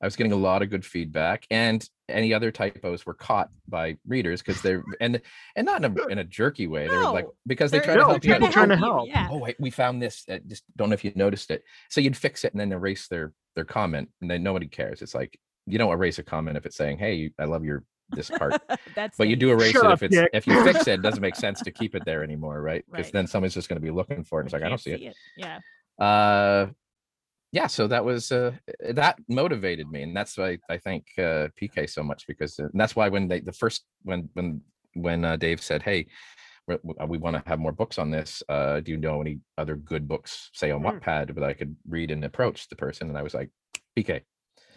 i 0.01 0.05
was 0.05 0.15
getting 0.15 0.31
a 0.31 0.35
lot 0.49 0.61
of 0.61 0.69
good 0.69 0.85
feedback 0.85 1.45
and 1.51 1.87
any 2.09 2.33
other 2.33 2.51
typos 2.51 3.05
were 3.05 3.13
caught 3.13 3.49
by 3.67 3.97
readers 4.07 4.41
because 4.41 4.61
they're 4.61 4.83
and 5.01 5.21
and 5.55 5.65
not 5.65 5.83
in 5.83 5.97
a, 5.97 6.05
in 6.07 6.17
a 6.19 6.23
jerky 6.23 6.65
way 6.67 6.87
they 6.87 6.95
were 6.95 7.03
like 7.03 7.27
because 7.45 7.69
they 7.71 7.79
they're- 7.79 7.85
try 7.85 7.95
to 7.95 8.05
help 8.05 8.23
you 8.23 8.33
people 8.33 8.47
trying 8.49 8.69
to 8.69 8.77
help. 8.77 9.07
Yeah. 9.09 9.27
oh 9.29 9.37
wait, 9.39 9.55
we 9.59 9.69
found 9.69 10.01
this 10.01 10.23
uh, 10.31 10.39
just 10.47 10.63
don't 10.75 10.89
know 10.89 10.93
if 10.93 11.03
you 11.03 11.11
noticed 11.15 11.51
it. 11.51 11.63
So 11.89 11.99
you'd 12.01 12.15
fix 12.17 12.43
it 12.45 12.53
and 12.53 12.59
then 12.59 12.71
erase 12.71 13.07
their 13.07 13.33
their 13.55 13.65
comment 13.65 14.09
and 14.21 14.29
then 14.31 14.43
nobody 14.43 14.67
cares. 14.67 15.01
It's 15.01 15.13
like 15.15 15.37
you 15.65 15.77
don't 15.77 15.91
erase 15.91 16.17
a 16.19 16.23
comment 16.23 16.55
if 16.55 16.65
it's 16.65 16.77
saying 16.77 16.97
hey 16.97 17.31
i 17.39 17.43
love 17.43 17.65
your 17.65 17.83
this 18.11 18.29
part. 18.29 18.53
That's 18.95 19.17
but 19.17 19.27
you 19.27 19.35
do 19.35 19.51
erase 19.51 19.71
Shut 19.71 19.83
it 19.83 19.91
up, 19.91 19.93
if 19.95 20.03
it's 20.03 20.15
Dick. 20.15 20.29
if 20.31 20.47
you 20.47 20.63
fix 20.63 20.87
it 20.87 20.93
it 20.99 21.01
doesn't 21.01 21.19
make 21.21 21.35
sense 21.45 21.59
to 21.61 21.71
keep 21.71 21.93
it 21.93 22.03
there 22.05 22.23
anymore 22.23 22.61
right? 22.61 22.85
Because 22.89 23.07
Right. 23.07 23.13
then 23.13 23.27
someone's 23.27 23.53
just 23.53 23.67
going 23.67 23.81
to 23.81 23.85
be 23.85 23.91
looking 23.91 24.23
for 24.23 24.39
it. 24.39 24.43
And 24.43 24.47
it's 24.47 24.53
like 24.53 24.61
i 24.63 24.69
don't 24.69 24.81
can't 24.81 24.99
see 25.01 25.07
it. 25.07 25.15
Yeah. 25.35 25.59
uh 25.99 26.67
yeah 27.57 27.67
so 27.77 27.83
that 27.93 28.03
was 28.11 28.31
uh 28.39 28.51
that 29.01 29.15
motivated 29.41 29.87
me 29.93 29.99
and 30.05 30.13
that's 30.17 30.37
why 30.39 30.51
i 30.73 30.77
thank 30.87 31.03
uh 31.17 31.47
pk 31.59 31.89
so 31.97 32.03
much 32.09 32.21
because 32.31 32.53
uh, 32.59 32.67
that's 32.79 32.95
why 32.97 33.07
when 33.15 33.27
they 33.29 33.39
the 33.49 33.57
first 33.61 33.79
when 34.09 34.21
when 34.35 34.47
when 34.93 35.19
uh, 35.29 35.35
dave 35.45 35.59
said 35.69 35.81
hey 35.89 35.99
we, 36.67 36.75
we 37.11 37.17
want 37.17 37.35
to 37.35 37.41
have 37.49 37.59
more 37.65 37.71
books 37.81 37.97
on 38.03 38.11
this 38.17 38.29
uh 38.55 38.79
do 38.83 38.91
you 38.93 38.97
know 39.05 39.21
any 39.25 39.35
other 39.61 39.75
good 39.91 40.07
books 40.13 40.31
say 40.53 40.69
on 40.71 40.81
Hmm. 40.81 40.87
wattpad 40.87 41.33
that 41.35 41.43
i 41.51 41.53
could 41.59 41.73
read 41.95 42.11
and 42.11 42.23
approach 42.25 42.67
the 42.69 42.75
person 42.85 43.09
and 43.09 43.17
i 43.17 43.23
was 43.27 43.33
like 43.39 43.49
pk 43.97 44.21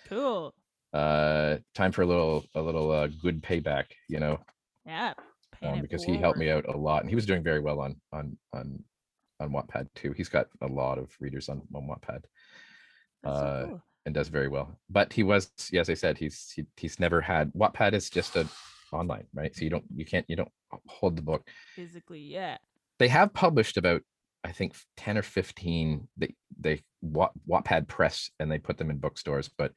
Cool. 0.09 0.55
uh 0.93 1.59
time 1.74 1.93
for 1.93 2.03
a 2.03 2.07
little 2.12 2.45
a 2.55 2.62
little 2.68 2.89
uh 2.99 3.09
good 3.24 3.43
payback 3.43 3.87
you 4.09 4.20
know 4.24 4.39
Yeah. 4.87 5.12
um, 5.62 5.81
because 5.83 6.03
he 6.09 6.16
helped 6.24 6.39
me 6.39 6.49
out 6.55 6.64
a 6.74 6.76
lot, 6.89 7.01
and 7.03 7.11
he 7.12 7.14
was 7.20 7.26
doing 7.26 7.43
very 7.51 7.61
well 7.61 7.81
on 7.81 7.93
on 8.12 8.24
on 8.53 8.66
on 9.41 9.51
Wattpad 9.55 9.89
too. 9.95 10.12
He's 10.18 10.28
got 10.37 10.47
a 10.62 10.66
lot 10.66 10.97
of 10.99 11.07
readers 11.20 11.49
on 11.49 11.59
on 11.74 11.87
Wattpad 11.91 12.22
That's 13.23 13.39
so 13.39 13.45
uh, 13.45 13.66
cool. 13.66 13.83
and 14.07 14.14
does 14.14 14.29
very 14.29 14.49
well. 14.49 14.79
But 14.89 15.12
he 15.12 15.23
was, 15.23 15.51
yeah, 15.73 15.81
as 15.81 15.91
I 15.91 15.95
said, 15.95 16.18
he's 16.18 16.53
he, 16.55 16.64
he's 16.77 16.99
never 17.01 17.21
had 17.21 17.53
Wattpad 17.53 17.93
is 17.93 18.11
just 18.11 18.37
a 18.37 18.47
online, 18.93 19.27
right? 19.35 19.55
So 19.55 19.62
you 19.64 19.71
don't 19.71 19.85
you 19.95 20.05
can't 20.05 20.25
you 20.29 20.37
don't 20.37 20.51
hold 20.87 21.16
the 21.16 21.23
book. 21.23 21.49
Physically, 21.77 22.21
yeah. 22.21 22.59
They 22.99 23.09
have 23.09 23.33
published 23.33 23.77
about 23.77 24.03
I 24.45 24.53
think 24.53 24.75
ten 24.97 25.18
or 25.18 25.23
fifteen. 25.23 26.09
They 26.16 26.35
they 26.59 26.83
Watt, 27.03 27.33
Wattpad 27.49 27.89
press 27.89 28.31
and 28.41 28.51
they 28.51 28.59
put 28.59 28.79
them 28.79 28.91
in 28.91 28.99
bookstores, 28.99 29.49
but 29.49 29.73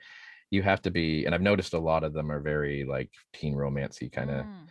you 0.51 0.61
have 0.61 0.81
to 0.83 0.91
be. 0.91 1.25
And 1.25 1.33
I've 1.35 1.41
noticed 1.41 1.73
a 1.73 1.79
lot 1.79 2.03
of 2.03 2.13
them 2.13 2.31
are 2.31 2.39
very 2.39 2.85
like 2.85 3.11
teen 3.33 3.55
romancy 3.55 4.11
kind 4.11 4.29
of 4.31 4.45
Mm. 4.45 4.67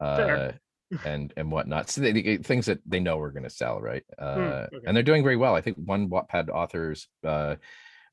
uh 0.00 0.52
and 1.04 1.34
and 1.36 1.50
whatnot 1.52 1.90
so 1.90 2.00
they, 2.00 2.12
they- 2.12 2.36
things 2.38 2.66
that 2.66 2.78
they 2.86 3.00
know 3.00 3.16
we're 3.18 3.32
going 3.32 3.42
to 3.42 3.50
sell 3.50 3.80
right 3.80 4.04
uh 4.18 4.66
okay. 4.72 4.86
and 4.86 4.96
they're 4.96 5.02
doing 5.02 5.22
very 5.22 5.36
well 5.36 5.54
i 5.54 5.60
think 5.60 5.76
one 5.76 6.08
wattpad 6.08 6.48
authors 6.48 7.08
uh 7.26 7.56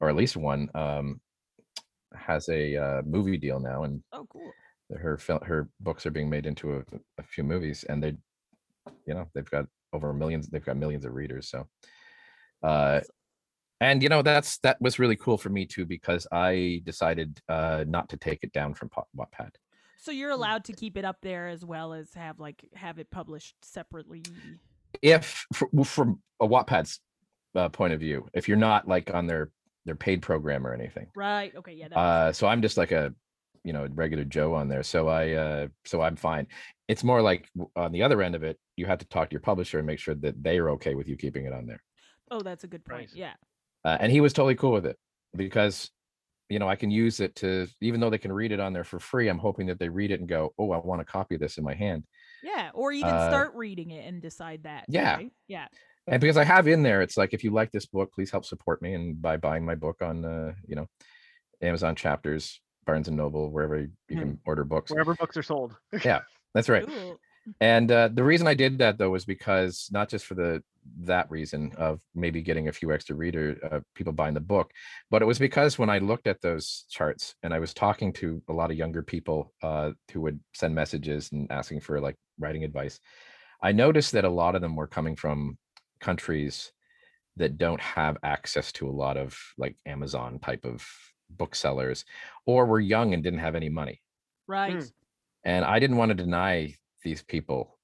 or 0.01 0.09
at 0.09 0.15
least 0.15 0.37
one 0.37 0.69
um 0.75 1.19
has 2.15 2.47
a 2.49 2.75
uh, 2.77 3.01
movie 3.05 3.37
deal 3.37 3.59
now 3.59 3.83
and 3.83 4.01
Oh, 4.13 4.25
cool. 4.29 4.51
her 4.97 5.19
her 5.43 5.69
books 5.81 6.05
are 6.05 6.11
being 6.11 6.29
made 6.29 6.45
into 6.45 6.77
a, 6.77 6.83
a 7.17 7.23
few 7.23 7.43
movies 7.43 7.83
and 7.89 8.01
they 8.01 8.15
you 9.05 9.13
know 9.13 9.27
they've 9.33 9.49
got 9.49 9.65
over 9.93 10.13
millions 10.13 10.47
they've 10.47 10.65
got 10.65 10.77
millions 10.77 11.05
of 11.05 11.13
readers 11.13 11.49
so 11.49 11.67
uh 12.63 13.01
and 13.81 14.01
you 14.01 14.09
know 14.09 14.21
that's 14.21 14.57
that 14.59 14.79
was 14.79 14.99
really 14.99 15.15
cool 15.15 15.37
for 15.37 15.49
me 15.49 15.65
too 15.65 15.85
because 15.85 16.25
i 16.31 16.81
decided 16.85 17.39
uh 17.49 17.83
not 17.87 18.07
to 18.09 18.17
take 18.17 18.39
it 18.43 18.53
down 18.53 18.73
from 18.73 18.89
wattpad 19.17 19.51
So 19.97 20.11
you're 20.11 20.31
allowed 20.31 20.63
to 20.65 20.73
keep 20.73 20.97
it 20.97 21.03
up 21.05 21.17
there 21.21 21.47
as 21.47 21.65
well 21.65 21.93
as 21.93 22.13
have 22.13 22.39
like 22.39 22.69
have 22.75 22.99
it 22.99 23.09
published 23.09 23.55
separately. 23.63 24.23
if 25.01 25.45
from 25.83 26.21
a 26.39 26.47
Wattpad's 26.47 26.99
uh, 27.55 27.69
point 27.69 27.93
of 27.93 27.99
view, 27.99 28.27
if 28.33 28.47
you're 28.47 28.57
not 28.57 28.87
like 28.87 29.13
on 29.13 29.25
their 29.27 29.49
their 29.85 29.95
paid 29.95 30.21
program 30.21 30.65
or 30.65 30.73
anything. 30.73 31.07
Right. 31.15 31.53
Okay. 31.55 31.73
Yeah. 31.73 31.87
That 31.89 31.97
Uh, 31.97 32.33
so 32.33 32.47
I'm 32.47 32.61
just 32.61 32.77
like 32.77 32.91
a 32.91 33.13
you 33.63 33.73
know 33.73 33.87
regular 33.93 34.23
Joe 34.23 34.53
on 34.53 34.67
there. 34.67 34.83
So 34.83 35.07
I 35.07 35.31
uh, 35.31 35.67
so 35.85 36.01
I'm 36.01 36.15
fine. 36.15 36.47
It's 36.87 37.03
more 37.03 37.21
like 37.21 37.47
on 37.75 37.91
the 37.91 38.03
other 38.03 38.21
end 38.21 38.35
of 38.35 38.43
it, 38.43 38.59
you 38.75 38.85
have 38.85 38.99
to 38.99 39.07
talk 39.07 39.29
to 39.29 39.33
your 39.33 39.41
publisher 39.41 39.77
and 39.79 39.87
make 39.87 39.99
sure 39.99 40.15
that 40.15 40.41
they 40.43 40.57
are 40.59 40.69
okay 40.71 40.95
with 40.95 41.07
you 41.07 41.15
keeping 41.17 41.45
it 41.45 41.53
on 41.53 41.65
there. 41.65 41.81
oh, 42.31 42.41
that's 42.41 42.63
a 42.63 42.67
good 42.67 42.83
point. 42.85 43.09
Nice. 43.09 43.15
Yeah. 43.15 43.33
Uh, 43.83 43.97
and 43.99 44.11
he 44.11 44.21
was 44.21 44.33
totally 44.33 44.55
cool 44.55 44.71
with 44.71 44.85
it 44.85 44.97
because 45.35 45.89
you 46.49 46.59
know 46.59 46.67
I 46.67 46.75
can 46.75 46.91
use 46.91 47.19
it 47.19 47.35
to 47.37 47.67
even 47.81 47.99
though 47.99 48.09
they 48.09 48.17
can 48.19 48.31
read 48.31 48.51
it 48.51 48.59
on 48.59 48.73
there 48.73 48.83
for 48.83 48.99
free. 48.99 49.27
I'm 49.29 49.39
hoping 49.39 49.67
that 49.67 49.79
they 49.79 49.89
read 49.89 50.11
it 50.11 50.19
and 50.19 50.29
go, 50.29 50.53
oh, 50.57 50.71
I 50.71 50.77
want 50.77 51.01
to 51.01 51.05
copy 51.05 51.37
this 51.37 51.57
in 51.57 51.63
my 51.63 51.73
hand. 51.73 52.03
Yeah. 52.43 52.69
Or 52.73 52.91
even 52.91 53.09
Uh, 53.09 53.29
start 53.29 53.53
reading 53.55 53.89
it 53.91 54.07
and 54.07 54.21
decide 54.21 54.63
that. 54.63 54.85
yeah. 54.87 55.15
right? 55.15 55.31
Yeah. 55.47 55.67
And 56.07 56.21
because 56.21 56.37
I 56.37 56.43
have 56.43 56.67
in 56.67 56.83
there, 56.83 57.01
it's 57.01 57.17
like 57.17 57.33
if 57.33 57.43
you 57.43 57.51
like 57.51 57.71
this 57.71 57.85
book, 57.85 58.13
please 58.13 58.31
help 58.31 58.45
support 58.45 58.81
me 58.81 58.93
and 58.93 59.21
by 59.21 59.37
buying 59.37 59.65
my 59.65 59.75
book 59.75 60.01
on 60.01 60.25
uh, 60.25 60.53
you 60.67 60.75
know, 60.75 60.87
Amazon 61.61 61.95
chapters, 61.95 62.59
Barnes 62.85 63.07
and 63.07 63.17
Noble, 63.17 63.51
wherever 63.51 63.79
you 63.79 63.89
you 64.09 64.15
Hmm. 64.15 64.21
can 64.21 64.39
order 64.45 64.63
books. 64.63 64.91
Wherever 64.91 65.15
books 65.15 65.37
are 65.37 65.43
sold. 65.43 65.75
Yeah, 66.03 66.21
that's 66.53 66.69
right. 66.69 66.85
Cool. 66.85 67.19
And 67.61 67.91
uh, 67.91 68.09
the 68.11 68.23
reason 68.23 68.47
I 68.47 68.53
did 68.53 68.79
that 68.79 68.97
though 68.97 69.11
was 69.11 69.25
because 69.25 69.87
not 69.91 70.09
just 70.09 70.25
for 70.25 70.33
the 70.35 70.63
that 71.01 71.29
reason 71.31 71.71
of 71.77 72.01
maybe 72.13 72.41
getting 72.41 72.67
a 72.67 72.71
few 72.71 72.91
extra 72.91 73.15
reader 73.15 73.57
uh, 73.71 73.79
people 73.95 74.13
buying 74.13 74.33
the 74.33 74.39
book, 74.39 74.71
but 75.09 75.21
it 75.21 75.25
was 75.25 75.39
because 75.39 75.79
when 75.79 75.89
I 75.89 75.97
looked 75.99 76.27
at 76.27 76.41
those 76.41 76.85
charts 76.89 77.35
and 77.43 77.53
I 77.53 77.59
was 77.59 77.73
talking 77.73 78.13
to 78.13 78.41
a 78.49 78.53
lot 78.53 78.71
of 78.71 78.77
younger 78.77 79.01
people 79.01 79.53
uh, 79.63 79.91
who 80.11 80.21
would 80.21 80.39
send 80.53 80.75
messages 80.75 81.31
and 81.31 81.51
asking 81.51 81.81
for 81.81 81.99
like 81.99 82.15
writing 82.39 82.63
advice, 82.63 82.99
I 83.61 83.71
noticed 83.71 84.11
that 84.11 84.25
a 84.25 84.29
lot 84.29 84.55
of 84.55 84.61
them 84.61 84.75
were 84.75 84.87
coming 84.87 85.15
from 85.15 85.57
countries 86.05 86.71
that 87.37 87.57
don't 87.57 87.81
have 87.81 88.17
access 88.23 88.71
to 88.71 88.87
a 88.87 88.97
lot 89.03 89.17
of 89.17 89.37
like 89.57 89.75
Amazon 89.85 90.39
type 90.39 90.63
of 90.63 90.85
booksellers 91.29 92.05
or 92.45 92.65
were 92.65 92.79
young 92.79 93.13
and 93.13 93.23
didn't 93.23 93.39
have 93.39 93.55
any 93.55 93.69
money. 93.69 94.01
Right. 94.47 94.75
Mm. 94.75 94.91
and 95.43 95.65
i 95.65 95.79
didn't 95.79 95.97
want 95.97 96.09
to 96.09 96.23
deny 96.25 96.75
these 97.03 97.23
people 97.23 97.79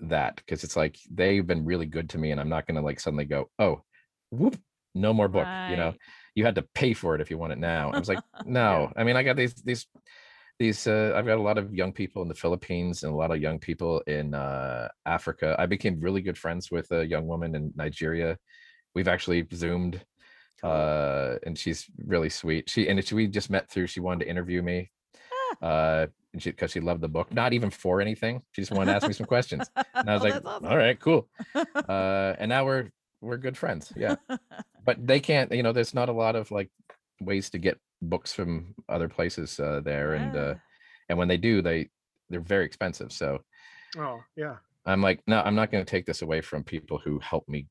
that 0.00 0.36
because 0.36 0.64
it's 0.64 0.76
like 0.76 0.98
they've 1.08 1.46
been 1.46 1.64
really 1.64 1.86
good 1.86 2.10
to 2.10 2.18
me 2.18 2.32
and 2.32 2.40
i'm 2.40 2.48
not 2.48 2.66
going 2.66 2.74
to 2.74 2.82
like 2.88 2.98
suddenly 2.98 3.24
go 3.24 3.48
oh 3.60 3.82
whoop 4.30 4.56
no 4.94 5.12
more 5.12 5.28
book 5.28 5.46
you 5.70 5.76
know? 5.76 5.94
You 6.34 6.44
had 6.44 6.56
to 6.56 6.66
pay 6.74 6.94
for 6.94 7.14
it 7.14 7.20
if 7.20 7.30
you 7.30 7.38
want 7.38 7.52
it 7.52 7.58
now. 7.58 7.90
I 7.92 7.98
was 7.98 8.08
like 8.08 8.18
no 8.44 8.92
i 8.96 9.04
mean 9.04 9.16
i 9.16 9.22
got 9.22 9.36
these 9.36 9.54
these 9.54 9.86
these 10.60 10.86
uh, 10.86 11.12
i've 11.16 11.26
got 11.26 11.38
a 11.38 11.42
lot 11.42 11.58
of 11.58 11.74
young 11.74 11.90
people 11.92 12.20
in 12.22 12.28
the 12.28 12.34
philippines 12.34 13.02
and 13.02 13.12
a 13.12 13.16
lot 13.16 13.30
of 13.32 13.40
young 13.40 13.58
people 13.58 14.00
in 14.06 14.34
uh 14.34 14.86
africa. 15.06 15.56
I 15.58 15.66
became 15.66 15.98
really 15.98 16.20
good 16.20 16.38
friends 16.38 16.70
with 16.70 16.88
a 16.92 17.04
young 17.04 17.26
woman 17.26 17.54
in 17.56 17.72
nigeria. 17.74 18.36
We've 18.94 19.08
actually 19.08 19.46
zoomed 19.54 20.04
uh 20.62 21.36
and 21.46 21.56
she's 21.58 21.86
really 22.06 22.28
sweet. 22.28 22.68
She 22.68 22.88
and 22.88 23.02
she, 23.04 23.14
we 23.14 23.26
just 23.26 23.50
met 23.50 23.70
through 23.70 23.86
she 23.88 24.00
wanted 24.00 24.24
to 24.24 24.30
interview 24.30 24.60
me 24.62 24.90
uh 25.62 26.06
and 26.32 26.42
she 26.42 26.50
because 26.50 26.70
she 26.72 26.80
loved 26.80 27.00
the 27.00 27.08
book 27.08 27.32
not 27.32 27.52
even 27.54 27.70
for 27.70 28.00
anything. 28.02 28.42
She 28.52 28.60
just 28.62 28.70
wanted 28.70 28.90
to 28.92 28.96
ask 28.96 29.06
me 29.08 29.14
some 29.14 29.26
questions. 29.26 29.64
And 29.94 30.08
i 30.10 30.14
was 30.14 30.22
Oh, 30.22 30.28
like 30.28 30.44
awesome. 30.44 30.66
all 30.68 30.76
right 30.76 30.98
cool. 31.00 31.22
Uh 31.94 32.34
and 32.38 32.50
now 32.50 32.66
we're 32.66 32.90
we're 33.22 33.38
good 33.46 33.56
friends 33.56 33.92
yeah. 33.96 34.16
But 34.84 34.96
they 35.06 35.20
can't 35.20 35.50
you 35.52 35.62
know 35.64 35.72
there's 35.72 35.94
not 35.94 36.08
a 36.10 36.18
lot 36.24 36.36
of 36.36 36.50
like 36.50 36.70
ways 37.20 37.50
to 37.50 37.58
get 37.58 37.78
books 38.02 38.32
from 38.32 38.74
other 38.88 39.08
places 39.08 39.60
uh 39.60 39.80
there 39.84 40.14
and 40.14 40.36
uh 40.36 40.54
and 41.08 41.18
when 41.18 41.28
they 41.28 41.36
do 41.36 41.60
they 41.60 41.88
they're 42.30 42.40
very 42.40 42.64
expensive 42.64 43.12
so 43.12 43.38
Oh, 43.98 44.20
yeah. 44.36 44.56
i'm 44.86 45.02
like 45.02 45.20
no 45.26 45.40
i'm 45.42 45.54
not 45.54 45.70
going 45.70 45.84
to 45.84 45.90
take 45.90 46.06
this 46.06 46.22
away 46.22 46.40
from 46.40 46.64
people 46.64 46.96
who 46.98 47.18
help 47.18 47.46
me 47.48 47.66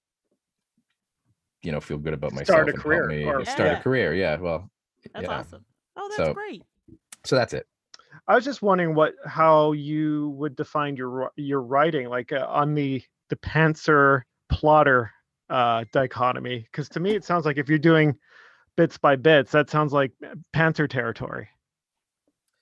you 1.64 1.72
know 1.72 1.80
feel 1.82 1.97
good 1.97 2.14
about 2.14 2.32
myself 2.32 2.47
Start 2.47 2.70
a 2.70 2.74
and 2.74 2.82
career, 2.82 3.08
me 3.08 3.24
or- 3.26 3.43
start 3.45 3.60
Yeah. 3.72 3.80
a 3.80 3.82
career 3.82 4.14
yeah 4.14 4.38
well 4.38 4.70
That's 5.14 5.26
yeah 5.28 5.39
awesome. 5.39 5.66
Oh, 5.95 6.08
that's 6.10 6.30
So- 6.30 6.34
great. 6.34 6.64
so 7.26 7.36
that's 7.36 7.54
it 7.54 7.66
I 8.28 8.36
was 8.36 8.45
just 8.45 8.62
wondering 8.62 8.93
what 8.95 9.14
how 9.26 9.72
you 9.72 10.30
would 10.38 10.56
define 10.56 10.95
your 10.95 11.32
your 11.36 11.62
writing, 11.62 12.10
like 12.10 12.32
uh, 12.32 12.45
on 12.47 12.74
the 12.76 13.02
the 13.30 13.36
pantser 13.38 14.22
plotter 14.50 15.12
uh, 15.50 15.84
dichotomy. 15.93 16.60
Because 16.60 16.89
to 16.89 17.00
me, 17.00 17.16
it 17.16 17.24
sounds 17.24 17.45
like 17.45 17.58
if 17.58 17.70
you're 17.70 17.78
doing 17.80 18.16
bits 18.80 18.98
by 18.98 19.18
bits, 19.18 19.52
that 19.52 19.70
sounds 19.70 19.92
like 19.92 20.14
uh, 20.26 20.36
pantser 20.56 20.90
territory. 20.90 21.50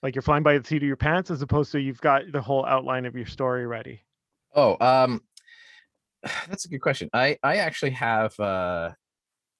Like 0.02 0.16
you're 0.16 0.22
flying 0.22 0.42
by 0.42 0.58
the 0.58 0.64
seat 0.66 0.78
of 0.82 0.86
your 0.88 0.96
pants, 0.96 1.30
as 1.30 1.42
opposed 1.42 1.70
to 1.72 1.80
you've 1.80 2.00
got 2.00 2.22
the 2.32 2.42
whole 2.42 2.66
outline 2.66 3.06
of 3.06 3.14
your 3.14 3.26
story 3.26 3.68
ready. 3.68 4.02
Oh, 4.52 4.76
um, 4.84 5.20
that's 6.48 6.64
a 6.64 6.68
good 6.68 6.80
question. 6.80 7.08
I 7.12 7.38
I 7.44 7.58
actually 7.58 7.92
have 7.92 8.38
uh 8.40 8.90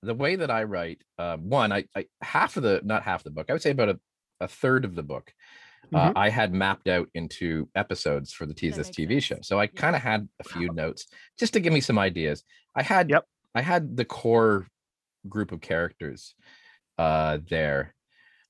the 0.02 0.14
way 0.14 0.34
that 0.34 0.50
I 0.50 0.64
write. 0.64 1.02
Uh, 1.16 1.36
one, 1.36 1.70
I, 1.70 1.84
I 1.94 2.06
half 2.22 2.56
of 2.56 2.64
the 2.64 2.80
not 2.84 3.04
half 3.04 3.22
the 3.22 3.30
book. 3.30 3.46
I 3.48 3.52
would 3.52 3.62
say 3.62 3.70
about 3.70 3.90
a, 3.90 4.00
a 4.40 4.48
third 4.48 4.84
of 4.84 4.96
the 4.96 5.02
book. 5.04 5.32
uh, 5.94 6.10
Mhm. 6.10 6.12
I 6.16 6.28
had 6.28 6.52
mapped 6.52 6.88
out 6.88 7.08
into 7.14 7.68
episodes 7.76 8.32
for 8.32 8.46
the 8.46 8.54
Tease 8.54 8.74
This 8.76 8.90
TV 8.90 9.12
sense. 9.14 9.24
show. 9.24 9.38
So 9.42 9.60
I 9.60 9.64
Yeah. 9.64 9.68
kind 9.76 9.94
of 9.96 10.02
had 10.02 10.28
a 10.40 10.44
few 10.44 10.70
notes 10.72 11.06
just 11.38 11.52
to 11.52 11.60
give 11.60 11.72
me 11.72 11.80
some 11.80 11.98
ideas. 12.00 12.42
I 12.74 12.82
had 12.82 13.10
Yep. 13.10 13.24
I 13.54 13.62
had 13.62 13.96
the 13.96 14.04
core 14.04 14.66
group 15.28 15.52
of 15.52 15.60
characters 15.60 16.34
uh 16.98 17.38
there. 17.48 17.94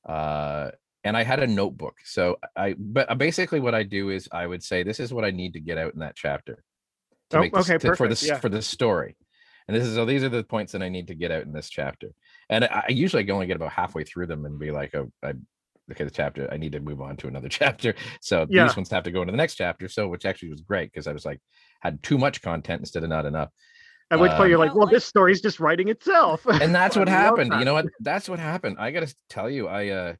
Uh 0.08 0.70
and 1.04 1.16
I 1.16 1.22
had 1.22 1.40
a 1.40 1.46
notebook. 1.46 1.96
So 2.04 2.38
I 2.56 2.74
but 2.78 3.10
uh, 3.10 3.14
basically 3.14 3.60
what 3.60 3.74
I 3.74 3.82
do 3.82 4.10
is 4.10 4.28
I 4.32 4.46
would 4.46 4.62
say 4.62 4.82
this 4.82 5.00
is 5.00 5.12
what 5.12 5.24
I 5.24 5.30
need 5.30 5.52
to 5.54 5.60
get 5.60 5.78
out 5.78 5.94
in 5.94 6.00
that 6.00 6.16
chapter 6.16 6.62
Oh, 7.32 7.40
make 7.40 7.52
this, 7.52 7.68
okay, 7.68 7.78
to- 7.78 7.94
for 7.96 8.08
this 8.08 8.22
yeah. 8.26 8.38
for 8.38 8.48
the 8.48 8.62
story. 8.62 9.16
And 9.66 9.76
this 9.76 9.84
is 9.86 9.94
so 9.96 10.06
these 10.06 10.24
are 10.24 10.30
the 10.30 10.42
points 10.44 10.72
that 10.72 10.82
I 10.82 10.88
need 10.88 11.08
to 11.08 11.14
get 11.14 11.30
out 11.30 11.42
in 11.42 11.52
this 11.52 11.68
chapter. 11.68 12.08
And 12.48 12.64
I, 12.64 12.84
I 12.88 12.90
usually 12.90 13.30
only 13.30 13.46
get 13.46 13.56
about 13.56 13.70
halfway 13.72 14.02
through 14.02 14.26
them 14.26 14.46
and 14.46 14.58
be 14.58 14.70
like, 14.70 14.94
oh, 14.94 15.12
I 15.22 15.34
okay, 15.90 16.04
the 16.04 16.10
chapter, 16.10 16.48
I 16.50 16.56
need 16.56 16.72
to 16.72 16.80
move 16.80 17.00
on 17.02 17.16
to 17.18 17.28
another 17.28 17.48
chapter. 17.60 17.94
So 18.22 18.46
Yeah. 18.48 18.64
these 18.66 18.76
ones 18.76 18.90
have 18.90 19.04
to 19.04 19.10
go 19.10 19.20
into 19.20 19.32
the 19.32 19.36
next 19.36 19.56
chapter. 19.56 19.88
So 19.88 20.08
which 20.08 20.24
actually 20.24 20.48
was 20.50 20.62
great 20.62 20.90
because 20.90 21.06
I 21.06 21.12
was 21.12 21.26
like 21.26 21.40
had 21.80 22.02
too 22.02 22.16
much 22.16 22.40
content 22.40 22.80
instead 22.80 23.02
of 23.04 23.10
not 23.10 23.26
enough. 23.26 23.50
At 24.10 24.18
which 24.20 24.30
point 24.30 24.42
Um, 24.44 24.48
you're 24.50 24.58
like, 24.58 24.70
Well, 24.70 24.78
well, 24.78 24.86
like- 24.86 24.94
this 24.94 25.04
story's 25.04 25.40
just 25.42 25.60
writing 25.60 25.88
itself. 25.88 26.46
and 26.46 26.74
that's 26.80 26.96
what 26.96 27.08
happened. 27.08 27.52
You 27.58 27.64
know 27.64 27.74
what? 27.74 27.86
That's 28.00 28.28
what 28.28 28.38
happened. 28.38 28.76
I 28.78 28.90
gotta 28.90 29.14
tell 29.28 29.50
you 29.50 29.68
i 29.68 29.88
uh 29.88 30.14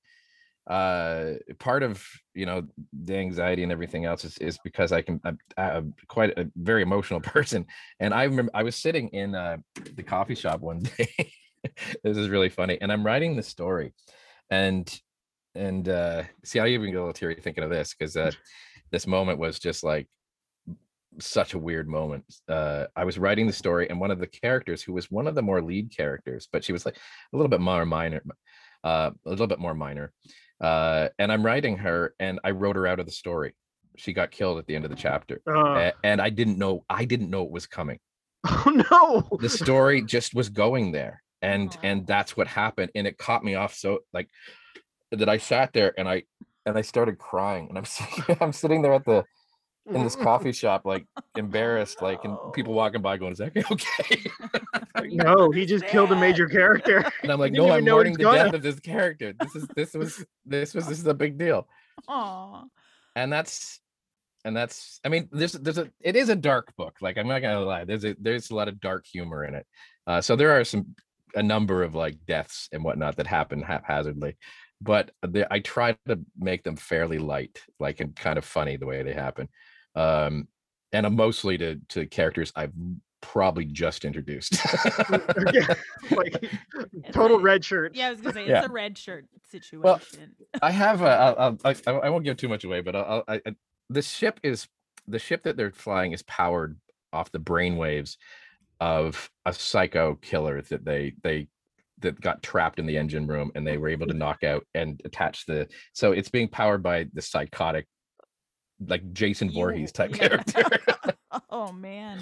uh 0.71 1.33
part 1.59 1.83
of 1.83 2.05
you 2.35 2.45
know 2.45 2.63
the 2.93 3.17
anxiety 3.17 3.63
and 3.63 3.73
everything 3.73 4.05
else 4.05 4.23
is, 4.27 4.37
is 4.37 4.59
because 4.63 4.93
i 4.93 5.01
can 5.01 5.19
I'm, 5.25 5.39
I'm 5.57 5.95
quite 6.09 6.37
a 6.39 6.47
very 6.57 6.83
emotional 6.83 7.21
person. 7.35 7.65
And 8.01 8.13
i 8.13 8.25
remember 8.25 8.53
i 8.55 8.63
was 8.63 8.77
sitting 8.77 9.09
in 9.09 9.35
uh 9.35 9.57
the 9.97 10.03
coffee 10.03 10.35
shop 10.35 10.61
one 10.61 10.81
day. 10.99 11.33
This 12.05 12.17
is 12.19 12.29
really 12.29 12.51
funny. 12.51 12.79
And 12.83 12.93
i'm 12.93 13.05
writing 13.05 13.35
the 13.37 13.43
story. 13.43 13.95
And 14.51 14.87
and 15.55 15.89
uh 15.89 16.25
see 16.45 16.59
i 16.61 16.67
even 16.69 16.91
get 16.91 16.97
a 16.97 17.01
little 17.01 17.15
teary 17.15 17.37
thinking 17.37 17.65
of 17.65 17.71
this 17.71 17.95
because 17.95 18.15
uh 18.17 18.31
this 18.91 19.07
moment 19.07 19.39
was 19.39 19.59
just 19.59 19.83
like 19.83 20.07
such 21.21 21.55
a 21.55 21.59
weird 21.59 21.89
moment. 21.89 22.25
Uh, 22.49 22.87
I 22.97 23.05
was 23.05 23.19
writing 23.19 23.47
the 23.47 23.53
story, 23.53 23.89
and 23.91 24.01
one 24.01 24.11
of 24.11 24.19
the 24.19 24.27
characters, 24.27 24.83
who 24.83 24.93
was 24.93 25.11
one 25.11 25.27
of 25.27 25.35
the 25.35 25.43
more 25.43 25.63
lead 25.63 25.95
characters, 25.97 26.49
but 26.53 26.65
she 26.65 26.73
was 26.73 26.85
like 26.87 26.97
a 27.33 27.37
little 27.37 27.49
bit 27.49 27.61
more 27.61 27.85
minor, 27.87 28.23
uh, 28.85 29.11
a 29.27 29.29
little 29.31 29.47
bit 29.47 29.59
more 29.59 29.75
minor. 29.75 30.13
Uh, 30.61 31.09
and 31.19 31.31
I'm 31.33 31.45
writing 31.45 31.77
her, 31.79 32.15
and 32.19 32.41
I 32.45 32.51
wrote 32.53 32.77
her 32.77 32.87
out 32.87 33.01
of 33.01 33.07
the 33.07 33.13
story. 33.13 33.55
She 33.97 34.13
got 34.13 34.31
killed 34.31 34.59
at 34.59 34.67
the 34.67 34.77
end 34.77 34.85
of 34.85 34.91
the 34.91 34.97
chapter, 34.97 35.41
Uh, 35.47 35.91
a- 35.91 35.93
and 36.05 36.21
I 36.21 36.31
didn't 36.31 36.59
know. 36.59 36.85
I 36.89 37.05
didn't 37.05 37.31
know 37.31 37.43
it 37.45 37.51
was 37.51 37.67
coming. 37.67 37.99
oh 38.49 38.85
no. 38.91 39.39
The 39.41 39.49
story 39.49 40.03
just 40.03 40.35
was 40.35 40.49
going 40.49 40.93
there, 40.93 41.23
and 41.43 41.71
Aw. 41.71 41.81
and 41.83 42.07
that's 42.07 42.37
what 42.37 42.47
happened, 42.47 42.91
and 42.95 43.07
it 43.07 43.19
caught 43.19 43.43
me 43.45 43.55
off 43.57 43.75
so 43.75 44.01
like 44.13 44.29
that. 45.11 45.29
I 45.29 45.39
sat 45.39 45.73
there 45.73 45.93
and 45.99 46.09
I 46.09 46.23
and 46.65 46.77
I 46.79 46.83
started 46.83 47.19
crying, 47.19 47.67
and 47.69 47.79
I'm 47.79 47.85
sitting, 47.97 48.37
I'm 48.41 48.53
sitting 48.53 48.83
there 48.83 48.95
at 48.95 49.05
the 49.05 49.25
in 49.91 50.03
this 50.03 50.17
coffee 50.17 50.53
shop, 50.63 50.85
like 50.85 51.07
embarrassed, 51.37 52.03
like, 52.03 52.25
and 52.25 52.37
people 52.53 52.75
walking 52.75 53.03
by 53.03 53.17
going, 53.17 53.33
"Is 53.33 53.39
that 53.39 53.55
guy 53.55 53.63
okay?" 53.71 54.31
No, 55.11 55.51
he 55.51 55.65
just 55.65 55.87
killed 55.87 56.11
a 56.11 56.17
major 56.17 56.49
character. 56.49 57.05
and 57.23 57.31
I'm 57.31 57.39
like, 57.39 57.53
"No, 57.53 57.71
I'm 57.71 57.85
know 57.85 57.93
mourning 57.93 58.15
the 58.15 58.25
death 58.25 58.53
of 58.53 58.63
this 58.63 58.81
character. 58.81 59.33
This 59.33 59.55
is 59.55 59.69
this 59.77 59.95
was 59.95 60.25
this 60.45 60.75
was 60.75 60.87
this 60.87 60.99
is 60.99 61.07
a 61.07 61.15
big 61.15 61.39
deal." 61.39 61.69
Aw. 62.09 62.65
And 63.17 63.33
that's 63.33 63.81
and 64.45 64.57
that's 64.57 65.01
I 65.05 65.09
mean, 65.09 65.29
there's 65.33 65.53
there's 65.53 65.79
a 65.79 65.91
it 66.01 66.17
is 66.17 66.29
a 66.29 66.37
dark 66.37 66.75
book. 66.77 66.97
Like 67.01 67.17
I'm 67.17 67.29
not 67.29 67.43
gonna 67.43 67.61
lie, 67.61 67.85
there's 67.85 68.05
a 68.05 68.17
there's 68.21 68.51
a 68.51 68.55
lot 68.55 68.69
of 68.69 68.81
dark 68.81 69.07
humor 69.07 69.45
in 69.45 69.55
it. 69.55 69.67
Uh, 70.07 70.21
so 70.21 70.37
there 70.37 70.59
are 70.59 70.65
some 70.65 70.95
a 71.35 71.43
number 71.43 71.83
of 71.83 71.95
like 71.95 72.25
deaths 72.27 72.69
and 72.73 72.83
whatnot 72.83 73.17
that 73.17 73.27
happen 73.27 73.63
haphazardly, 73.63 74.37
but 74.81 75.11
the, 75.23 75.53
I 75.53 75.61
try 75.61 75.97
to 76.07 76.21
make 76.39 76.65
them 76.65 76.77
fairly 76.77 77.19
light, 77.19 77.61
like 77.79 78.01
and 78.01 78.15
kind 78.15 78.39
of 78.39 78.45
funny 78.45 78.77
the 78.77 78.87
way 78.87 79.03
they 79.03 79.13
happen. 79.13 79.49
Um, 79.95 80.49
and 80.93 81.07
I'm 81.07 81.17
mostly 81.17 81.59
to 81.59 81.81
to 81.91 82.07
characters 82.07 82.53
I've 82.57 82.73
probably 83.21 83.65
just 83.65 84.05
introduced. 84.05 84.57
Yeah, 85.53 85.75
like 86.11 86.51
total 87.13 87.41
red 87.41 87.65
shirt. 87.65 87.95
Yeah, 87.95 88.09
I 88.09 88.11
was 88.11 88.21
gonna 88.21 88.35
say 88.35 88.43
it's 88.43 88.51
Yeah. 88.51 88.65
a 88.65 88.69
red 88.69 88.97
shirt 88.97 89.27
situation. 89.51 89.83
Well, 89.83 90.01
I 90.63 90.71
have 90.71 91.03
a, 91.03 91.07
I'll, 91.09 91.37
I'll, 91.39 91.59
I, 91.65 91.77
I 91.87 91.93
I 91.93 92.11
won't 92.11 92.25
give 92.25 92.37
too 92.37 92.49
much 92.49 92.65
away, 92.65 92.81
but 92.81 92.97
I'll, 92.97 93.25
I, 93.29 93.41
I, 93.45 93.55
the 93.91 94.03
ship 94.03 94.41
is 94.43 94.69
the 95.07 95.19
ship 95.19 95.43
that 95.45 95.57
they're 95.57 95.73
flying 95.73 96.13
is 96.13 96.23
powered 96.23 96.79
off 97.13 97.33
the 97.33 97.41
brainwaves 97.41 98.17
of 98.81 99.31
a 99.45 99.53
psycho 99.53 100.15
killer 100.17 100.63
that 100.63 100.85
they 100.85 101.15
they 101.23 101.49
that 102.01 102.21
got 102.21 102.43
trapped 102.43 102.79
in 102.79 102.87
the 102.87 102.97
engine 102.97 103.27
room 103.27 103.51
and 103.57 103.67
they 103.67 103.77
were 103.77 103.89
able 103.89 104.07
to 104.07 104.15
knock 104.15 104.45
out 104.45 104.65
and 104.75 105.01
attach 105.05 105.47
the 105.47 105.67
so 105.93 106.13
it's 106.13 106.29
being 106.31 106.47
powered 106.47 106.81
by 106.83 107.07
the 107.13 107.23
psychotic 107.23 107.87
like 108.87 109.13
Jason 109.13 109.49
You- 109.49 109.55
Voorhees 109.55 109.93
type 109.93 110.11
yeah. 110.21 110.29
character. 110.29 110.65
oh 111.51 111.73
man, 111.73 112.21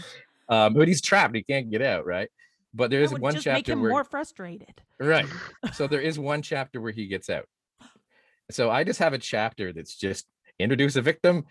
um, 0.48 0.74
but 0.74 0.88
he's 0.88 1.00
trapped; 1.00 1.34
he 1.34 1.42
can't 1.42 1.70
get 1.70 1.82
out, 1.82 2.06
right? 2.06 2.28
But 2.74 2.90
there 2.90 3.00
is 3.00 3.10
that 3.10 3.16
is 3.16 3.20
would 3.20 3.22
one 3.22 3.34
just 3.34 3.46
make 3.46 3.54
chapter 3.56 3.72
him 3.72 3.80
where 3.80 3.90
more 3.90 4.04
frustrated. 4.04 4.82
Right. 5.00 5.26
So 5.72 5.86
there 5.86 6.00
is 6.00 6.18
one 6.18 6.42
chapter 6.42 6.80
where 6.80 6.92
he 6.92 7.06
gets 7.06 7.30
out. 7.30 7.46
So 8.50 8.70
I 8.70 8.84
just 8.84 8.98
have 9.00 9.12
a 9.12 9.18
chapter 9.18 9.72
that's 9.72 9.96
just 9.96 10.26
introduce 10.58 10.96
a 10.96 11.02
victim, 11.02 11.44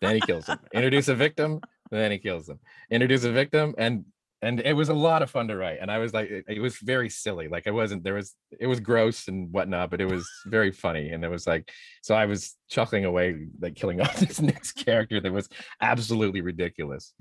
then 0.00 0.14
he 0.16 0.20
kills 0.20 0.46
him. 0.46 0.58
Introduce 0.72 1.08
a 1.08 1.14
victim, 1.14 1.60
then 1.90 2.12
he 2.12 2.18
kills 2.18 2.46
them. 2.46 2.60
Introduce 2.90 3.24
a 3.24 3.32
victim, 3.32 3.74
and 3.78 4.04
and 4.40 4.60
it 4.60 4.74
was 4.74 4.88
a 4.88 4.94
lot 4.94 5.22
of 5.22 5.30
fun 5.30 5.48
to 5.48 5.56
write. 5.56 5.78
And 5.80 5.90
I 5.90 5.98
was 5.98 6.14
like, 6.14 6.30
it, 6.30 6.44
it 6.48 6.60
was 6.60 6.78
very 6.78 7.08
silly. 7.08 7.48
Like 7.48 7.66
I 7.66 7.70
wasn't 7.70 8.04
there 8.04 8.14
was 8.14 8.34
it 8.58 8.66
was 8.66 8.80
gross 8.80 9.28
and 9.28 9.52
whatnot, 9.52 9.90
but 9.90 10.00
it 10.00 10.08
was 10.08 10.28
very 10.46 10.70
funny. 10.70 11.10
And 11.10 11.24
it 11.24 11.28
was 11.28 11.46
like, 11.46 11.70
so 12.02 12.14
I 12.14 12.26
was 12.26 12.54
chuckling 12.70 13.04
away, 13.04 13.46
like 13.60 13.74
killing 13.74 14.00
off 14.02 14.16
this 14.16 14.40
next 14.40 14.72
character 14.72 15.20
that 15.20 15.32
was 15.32 15.48
absolutely 15.80 16.40
ridiculous. 16.40 17.14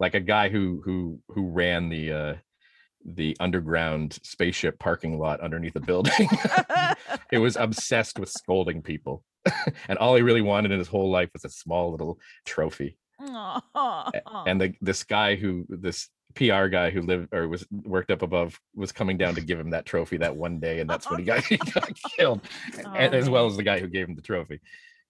Like 0.00 0.14
a 0.14 0.20
guy 0.20 0.48
who 0.48 0.82
who 0.84 1.20
who 1.28 1.48
ran 1.48 1.88
the 1.88 2.12
uh 2.12 2.34
the 3.06 3.36
underground 3.38 4.18
spaceship 4.22 4.78
parking 4.78 5.18
lot 5.18 5.40
underneath 5.40 5.76
a 5.76 5.80
building. 5.80 6.28
it 7.32 7.38
was 7.38 7.56
obsessed 7.56 8.18
with 8.18 8.30
scolding 8.30 8.82
people. 8.82 9.22
and 9.88 9.98
all 9.98 10.16
he 10.16 10.22
really 10.22 10.40
wanted 10.40 10.72
in 10.72 10.78
his 10.78 10.88
whole 10.88 11.10
life 11.10 11.28
was 11.34 11.44
a 11.44 11.50
small 11.50 11.90
little 11.90 12.18
trophy. 12.46 12.96
Aw. 13.20 14.10
And 14.46 14.60
the 14.60 14.74
this 14.80 15.04
guy 15.04 15.36
who 15.36 15.66
this 15.68 16.08
PR 16.34 16.66
guy 16.66 16.90
who 16.90 17.02
lived 17.02 17.32
or 17.32 17.48
was 17.48 17.66
worked 17.70 18.10
up 18.10 18.22
above 18.22 18.58
was 18.74 18.92
coming 18.92 19.16
down 19.16 19.34
to 19.34 19.40
give 19.40 19.58
him 19.58 19.70
that 19.70 19.86
trophy 19.86 20.16
that 20.18 20.36
one 20.36 20.60
day, 20.60 20.80
and 20.80 20.88
that's 20.88 21.08
when 21.10 21.20
he 21.20 21.24
got, 21.32 21.44
he 21.44 21.56
got 21.56 21.90
killed, 22.16 22.40
Oh, 22.84 22.92
as 22.94 23.30
well 23.30 23.46
as 23.46 23.56
the 23.56 23.62
guy 23.62 23.80
who 23.80 23.88
gave 23.88 24.08
him 24.08 24.16
the 24.16 24.22
trophy. 24.22 24.60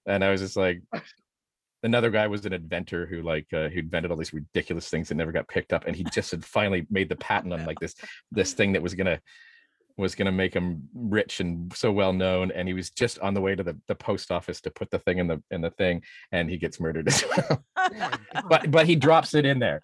And 0.07 0.23
I 0.23 0.31
was 0.31 0.41
just 0.41 0.57
like, 0.57 0.83
another 1.83 2.11
guy 2.11 2.27
was 2.27 2.45
an 2.47 2.53
inventor 2.53 3.07
who 3.07 3.23
like 3.23 3.47
uh, 3.53 3.69
who 3.69 3.81
invented 3.81 4.11
all 4.11 4.17
these 4.17 4.33
ridiculous 4.35 4.89
things 4.89 5.09
that 5.09 5.15
never 5.15 5.33
got 5.33 5.49
picked 5.49 5.73
up, 5.73 5.87
and 5.87 5.95
he 5.95 6.05
just 6.05 6.31
had 6.31 6.45
finally 6.45 6.87
made 6.91 7.09
the 7.09 7.17
patent 7.17 7.53
on 7.53 7.65
like 7.65 7.79
this 7.79 7.95
this 8.33 8.53
thing 8.55 8.73
that 8.73 8.83
was 8.83 8.95
gonna 8.95 9.21
was 9.97 10.15
gonna 10.15 10.33
make 10.33 10.53
him 10.53 10.89
rich 10.95 11.41
and 11.41 11.73
so 11.75 11.93
well 11.93 12.13
known, 12.13 12.51
and 12.51 12.67
he 12.67 12.75
was 12.75 12.91
just 12.91 13.19
on 13.21 13.35
the 13.35 13.41
way 13.41 13.55
to 13.55 13.63
the, 13.63 13.79
the 13.87 13.95
post 13.95 14.33
office 14.33 14.61
to 14.63 14.71
put 14.71 14.91
the 14.91 14.99
thing 14.99 15.19
in 15.19 15.29
the 15.29 15.43
in 15.51 15.61
the 15.61 15.71
thing, 15.71 16.03
and 16.33 16.51
he 16.51 16.57
gets 16.57 16.81
murdered 16.81 17.07
as 17.07 17.25
well. 17.37 17.65
but 18.49 18.71
but 18.71 18.87
he 18.87 18.97
drops 18.97 19.35
it 19.35 19.47
in 19.47 19.59
there, 19.59 19.81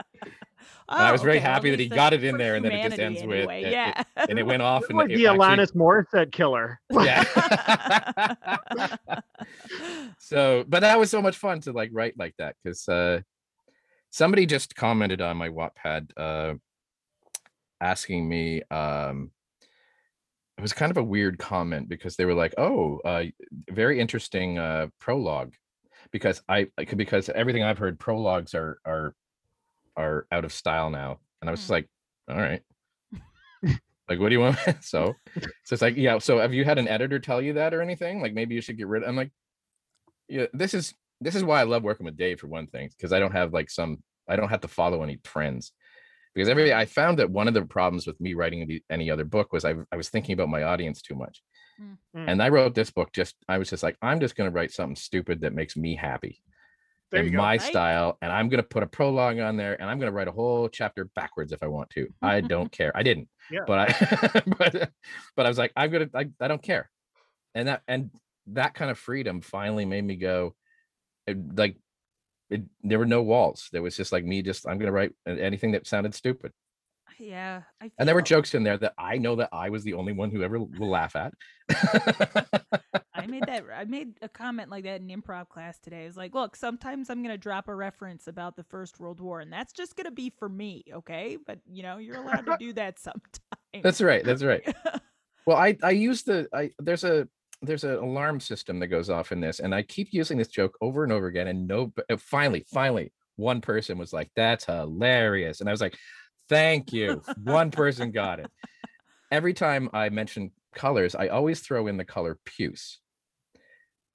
and 0.91 1.03
I 1.03 1.12
was 1.12 1.20
Oh, 1.20 1.24
very 1.24 1.36
okay, 1.38 1.47
happy 1.47 1.70
that 1.70 1.78
he 1.80 1.88
got 1.88 2.12
it 2.12 2.22
in 2.24 2.36
there, 2.36 2.57
and 2.57 2.64
then 2.64 2.72
it 2.72 2.82
just 2.88 2.99
ends 2.99 3.20
humanity 3.20 3.47
with 3.47 3.51
anyway, 3.51 3.62
it- 3.68 3.72
yeah, 3.72 4.03
and 4.28 4.38
it 4.38 4.43
went 4.45 4.62
off, 4.70 4.82
It 4.84 4.91
and 4.91 4.99
would 4.99 5.11
it 5.12 5.16
be 5.16 5.26
actually- 5.26 5.38
Alanis 5.47 5.72
Morissette 5.74 6.32
killer. 6.32 6.80
yeah. 6.91 7.24
so, 10.18 10.64
but 10.68 10.80
that 10.80 10.99
was 10.99 11.11
so 11.11 11.22
much 11.22 11.36
fun 11.36 11.61
to 11.62 11.72
like 11.72 11.91
write 11.93 12.18
like 12.18 12.34
that 12.38 12.57
because 12.62 12.88
uh, 12.88 13.20
somebody 14.11 14.47
just 14.47 14.74
commented 14.74 15.20
on 15.20 15.36
my 15.36 15.49
Wattpad 15.49 16.11
uh, 16.16 16.55
asking 17.80 18.28
me. 18.28 18.62
Um, 18.70 19.30
it 20.59 20.62
was 20.62 20.72
kind 20.74 20.91
of 20.91 20.99
a 20.99 21.03
weird 21.03 21.38
comment 21.38 21.88
because 21.88 22.16
they 22.16 22.26
were 22.26 22.34
like, 22.34 22.55
"Oh, 22.59 23.01
uh, 23.05 23.24
very 23.70 23.99
interesting 23.99 24.59
uh, 24.59 24.88
prologue," 25.01 25.55
because 26.12 26.43
I 26.49 26.66
because 26.97 27.28
everything 27.30 27.62
I've 27.62 27.78
heard 27.78 27.99
prologues 27.99 28.55
are 28.55 28.78
are 28.84 29.14
are 29.97 30.26
out 30.32 30.45
of 30.45 30.53
style 30.53 30.91
now, 30.91 31.18
and 31.41 31.49
I 31.49 31.53
was 31.53 31.61
just 31.61 31.68
Hmm. 31.68 31.74
like, 31.74 31.88
"All 32.28 32.36
right." 32.36 32.62
like 34.09 34.18
what 34.18 34.28
do 34.28 34.34
you 34.34 34.41
want 34.41 34.59
so 34.80 35.14
so 35.64 35.72
it's 35.72 35.82
like 35.82 35.97
yeah 35.97 36.18
so 36.18 36.38
have 36.38 36.53
you 36.53 36.64
had 36.64 36.78
an 36.78 36.88
editor 36.88 37.18
tell 37.20 37.41
you 37.41 37.53
that 37.53 37.72
or 37.74 37.80
anything 37.80 38.20
like 38.20 38.34
maybe 38.34 38.55
you 38.57 38.61
should 38.61 38.76
get 38.76 38.88
rid 38.88 39.03
of 39.03 39.09
i'm 39.09 39.14
like 39.16 39.30
yeah 40.28 40.47
this 40.53 40.74
is 40.74 40.95
this 41.20 41.34
is 41.36 41.45
why 41.45 41.61
i 41.61 41.64
love 41.64 41.82
working 41.84 42.05
with 42.07 42.16
dave 42.16 42.41
for 42.41 42.49
one 42.49 42.66
thing 42.66 42.88
because 42.97 43.12
i 43.12 43.18
don't 43.20 43.32
have 43.32 43.53
like 43.53 43.70
some 43.70 44.03
i 44.28 44.34
don't 44.34 44.49
have 44.49 44.62
to 44.62 44.68
follow 44.68 45.03
any 45.05 45.16
trends 45.22 45.72
because 46.34 46.49
every 46.49 46.72
i 46.72 46.84
found 46.86 47.18
that 47.20 47.30
one 47.30 47.47
of 47.47 47.55
the 47.55 47.62
problems 47.64 48.05
with 48.07 48.20
me 48.20 48.34
writing 48.34 48.66
the, 48.66 48.82
any 48.91 49.11
other 49.11 49.24
book 49.24 49.53
was 49.53 49.64
I, 49.64 49.74
I 49.93 49.97
was 49.97 50.09
thinking 50.09 50.32
about 50.32 50.49
my 50.49 50.62
audience 50.64 51.01
too 51.03 51.14
much 51.14 51.43
Mm. 51.80 51.97
Mm. 52.16 52.24
and 52.28 52.43
i 52.43 52.49
wrote 52.51 52.74
this 52.74 52.91
book 52.91 53.11
just 53.12 53.36
i 53.49 53.57
was 53.59 53.70
just 53.70 53.82
like 53.82 53.97
i'm 54.03 54.20
just 54.20 54.34
going 54.36 54.51
to 54.51 54.55
write 54.55 54.70
something 54.72 54.97
stupid 54.97 55.41
that 55.43 55.55
makes 55.55 55.76
me 55.76 55.95
happy 55.95 56.43
There 57.11 57.23
in 57.25 57.33
you 57.33 57.39
my 57.39 57.57
Right. 57.57 57.61
style 57.61 58.19
and 58.23 58.33
i'm 58.33 58.49
going 58.49 58.63
to 58.63 58.69
put 58.69 58.83
a 58.83 58.87
prologue 58.87 59.39
on 59.39 59.57
there 59.57 59.81
and 59.81 59.91
i'm 59.91 59.99
going 59.99 60.11
to 60.11 60.15
write 60.17 60.29
a 60.29 60.33
whole 60.33 60.69
chapter 60.69 61.07
backwards 61.17 61.53
if 61.53 61.63
i 61.63 61.67
want 61.67 61.91
to. 61.91 62.09
I 62.23 62.41
don't 62.41 62.71
care. 62.71 62.93
I 62.97 63.03
didn't 63.03 63.29
Yeah. 63.51 63.65
but 63.67 63.79
i 63.79 64.43
but, 64.59 64.91
but 65.37 65.47
i 65.47 65.49
was 65.49 65.59
like 65.59 65.73
i'm 65.77 65.91
going 65.91 66.09
to 66.09 66.17
I, 66.19 66.31
I 66.41 66.49
don't 66.49 66.63
care. 66.63 66.91
And 67.55 67.69
that 67.69 67.83
and 67.89 68.11
that 68.49 68.75
kind 68.75 68.91
of 68.91 68.99
freedom 68.99 69.41
finally 69.41 69.85
made 69.85 70.05
me 70.05 70.17
go 70.17 70.55
it, 71.27 71.57
like 71.57 71.77
it, 72.49 72.63
there 72.83 72.99
were 72.99 73.07
no 73.07 73.23
walls. 73.23 73.69
There 73.73 73.83
was 73.83 73.97
just 73.97 74.13
like 74.13 74.25
me 74.25 74.43
just 74.43 74.67
i'm 74.69 74.79
gonna 74.79 74.93
write 74.93 75.13
anything 75.27 75.73
that 75.73 75.87
sounded 75.87 76.15
stupid 76.15 76.53
Yeah. 77.21 77.62
I 77.81 77.91
and 77.99 78.09
there 78.09 78.14
were 78.14 78.23
jokes 78.23 78.55
in 78.55 78.62
there 78.62 78.79
that 78.79 78.95
i 78.99 79.18
know 79.18 79.37
that 79.37 79.51
i 79.53 79.68
was 79.68 79.85
the 79.85 79.93
only 79.93 80.12
one 80.12 80.31
who 80.31 80.43
ever 80.43 80.59
will 80.59 80.91
laugh 80.91 81.14
at 81.16 81.35
I 83.12 83.27
made 83.27 83.45
that. 83.47 83.64
I 83.77 83.85
made 83.85 84.14
a 84.23 84.29
comment 84.29 84.71
like 84.71 84.85
that 84.85 85.03
in 85.03 85.09
improv 85.09 85.49
class 85.49 85.79
today. 85.79 86.05
I 86.05 86.07
was 86.07 86.16
like, 86.16 86.35
"Look, 86.35 86.57
sometimes 86.57 87.11
I'm 87.11 87.23
gonna 87.23 87.37
drop 87.37 87.68
a 87.68 87.75
reference 87.75 88.27
about 88.27 88.57
the 88.57 88.64
First 88.64 88.99
World 88.99 89.21
War, 89.21 89.41
and 89.41 89.53
that's 89.53 89.75
just 89.75 89.95
gonna 89.95 90.11
be 90.11 90.33
for 90.39 90.49
me, 90.49 90.85
okay? 90.91 91.37
But 91.47 91.59
you 91.71 91.83
know, 91.83 91.99
you're 91.99 92.16
allowed 92.16 92.47
to 92.47 92.57
do 92.59 92.73
that 92.73 92.99
sometimes." 92.99 93.41
that's 93.83 94.01
right 94.01 94.25
that's 94.25 94.43
right 94.43 94.62
well 95.47 95.57
i 95.57 95.77
i 95.83 95.91
use 95.91 96.23
the 96.23 96.49
i 96.53 96.71
there's 96.79 97.05
a 97.05 97.29
there's 97.62 97.85
an 97.85 97.95
alarm 97.95 98.41
system 98.41 98.79
that 98.81 98.89
goes 98.89 99.11
off 99.11 99.33
in 99.33 99.41
this 99.41 99.61
and 99.61 99.75
i 99.75 99.83
keep 99.83 100.09
using 100.12 100.37
this 100.39 100.49
joke 100.49 100.77
over 100.81 101.05
and 101.05 101.12
over 101.12 101.27
again 101.27 101.49
and 101.49 101.66
no 101.66 101.93
finally 102.18 102.64
finally 102.73 103.12
one 103.37 103.61
person 103.61 103.97
was 103.97 104.12
like 104.12 104.31
that's 104.35 104.64
hilarious 104.64 105.61
and 105.61 105.68
i 105.68 105.73
was 105.73 105.81
like 105.81 105.97
thank 106.51 106.93
you. 106.93 107.23
One 107.43 107.71
person 107.83 108.11
got 108.11 108.41
it. 108.41 108.51
Every 109.33 109.55
time 109.55 109.89
i 109.95 110.11
mention 110.11 110.51
colors 110.75 111.15
i 111.15 111.29
always 111.29 111.61
throw 111.61 111.87
in 111.87 111.97
the 111.97 112.05
color 112.05 112.39
puce. 112.45 113.01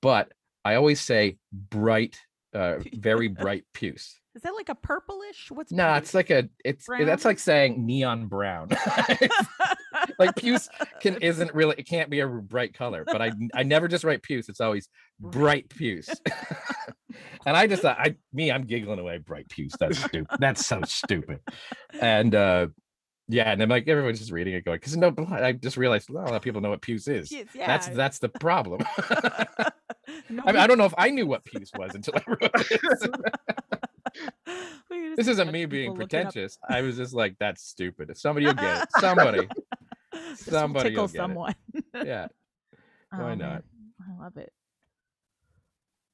But 0.02 0.32
i 0.64 0.76
always 0.76 1.02
say 1.02 1.38
bright 1.52 2.20
uh 2.54 2.76
very 2.94 3.30
bright 3.30 3.64
puce 3.74 4.20
Is 4.36 4.42
that 4.42 4.54
like 4.54 4.70
a 4.70 4.76
purplish? 4.76 5.50
What's 5.50 5.72
no 5.72 5.94
it's 5.96 6.14
like 6.14 6.30
a 6.30 6.50
it's 6.64 6.86
Brown? 6.86 7.06
that's 7.06 7.26
like 7.26 7.40
saying 7.40 7.86
neon 7.86 8.28
brown. 8.28 8.70
Like 10.20 10.36
puce 10.36 10.70
can 11.02 11.16
isn't 11.18 11.54
really 11.54 11.76
it 11.78 11.88
can't 11.88 12.10
be 12.10 12.20
a 12.20 12.28
bright 12.28 12.74
color 12.74 13.04
but 13.06 13.22
i 13.22 13.32
i 13.54 13.64
never 13.64 13.88
just 13.88 14.04
write 14.04 14.22
puce 14.22 14.50
it's 14.50 14.62
always 14.62 14.90
bright 15.20 15.70
puce. 15.70 16.10
And 17.46 17.56
i 17.56 17.68
just 17.68 17.82
thought 17.82 17.98
i 18.00 18.16
me 18.34 18.52
i'm 18.52 18.64
giggling 18.64 19.00
away 19.00 19.18
bright 19.18 19.50
puce 19.50 19.74
that's 19.80 20.00
stupid 20.00 20.28
that's 20.40 20.66
so 20.66 20.82
stupid. 20.86 21.40
And 22.00 22.36
uh 22.36 22.68
yeah 23.28 23.52
and 23.52 23.62
i'm 23.62 23.70
like 23.70 23.88
everyone's 23.88 24.20
just 24.20 24.32
reading 24.32 24.54
it 24.54 24.66
going 24.66 24.78
because 24.78 24.96
no 24.96 25.14
i 25.32 25.52
just 25.54 25.78
realized 25.78 26.10
well, 26.10 26.24
a 26.24 26.28
lot 26.28 26.36
of 26.36 26.42
people 26.42 26.62
know 26.62 26.70
what 26.70 26.82
puce 26.82 27.08
is. 27.08 27.32
Yes, 27.32 27.48
that's 27.56 27.88
yeah. 27.88 27.94
that's 27.94 28.20
the 28.20 28.30
problem. 28.30 28.82
No, 30.30 30.44
I, 30.46 30.52
mean, 30.52 30.62
I 30.62 30.68
don't 30.68 30.78
know 30.78 30.86
if 30.86 30.94
i 30.98 31.10
knew 31.10 31.26
what 31.26 31.44
puce 31.46 31.72
was 31.78 31.96
until 31.96 32.16
i 32.16 32.22
wrote 32.28 32.52
just 32.70 33.08
this 35.18 35.28
isn't 35.28 35.52
me 35.52 35.66
being 35.66 35.92
people 35.92 35.96
look 35.96 36.14
it 36.14 36.18
up. 36.18 36.24
pretentious 36.34 36.58
i 36.70 36.82
was 36.82 36.98
just 36.98 37.14
like 37.14 37.36
that's 37.40 37.64
stupid 37.64 38.10
If 38.10 38.18
somebody 38.20 38.46
will 38.46 38.54
get 38.54 38.84
it 38.84 38.90
somebody 39.00 39.48
somebody 40.36 40.90
tickle 40.90 41.04
will 41.04 41.08
get 41.08 41.16
it. 41.16 41.18
someone. 41.18 41.56
yeah 42.06 42.28
Why 43.12 43.32
Oh, 43.32 43.36
not? 43.36 43.64
I 44.02 44.24
love 44.24 44.38
it. 44.38 44.52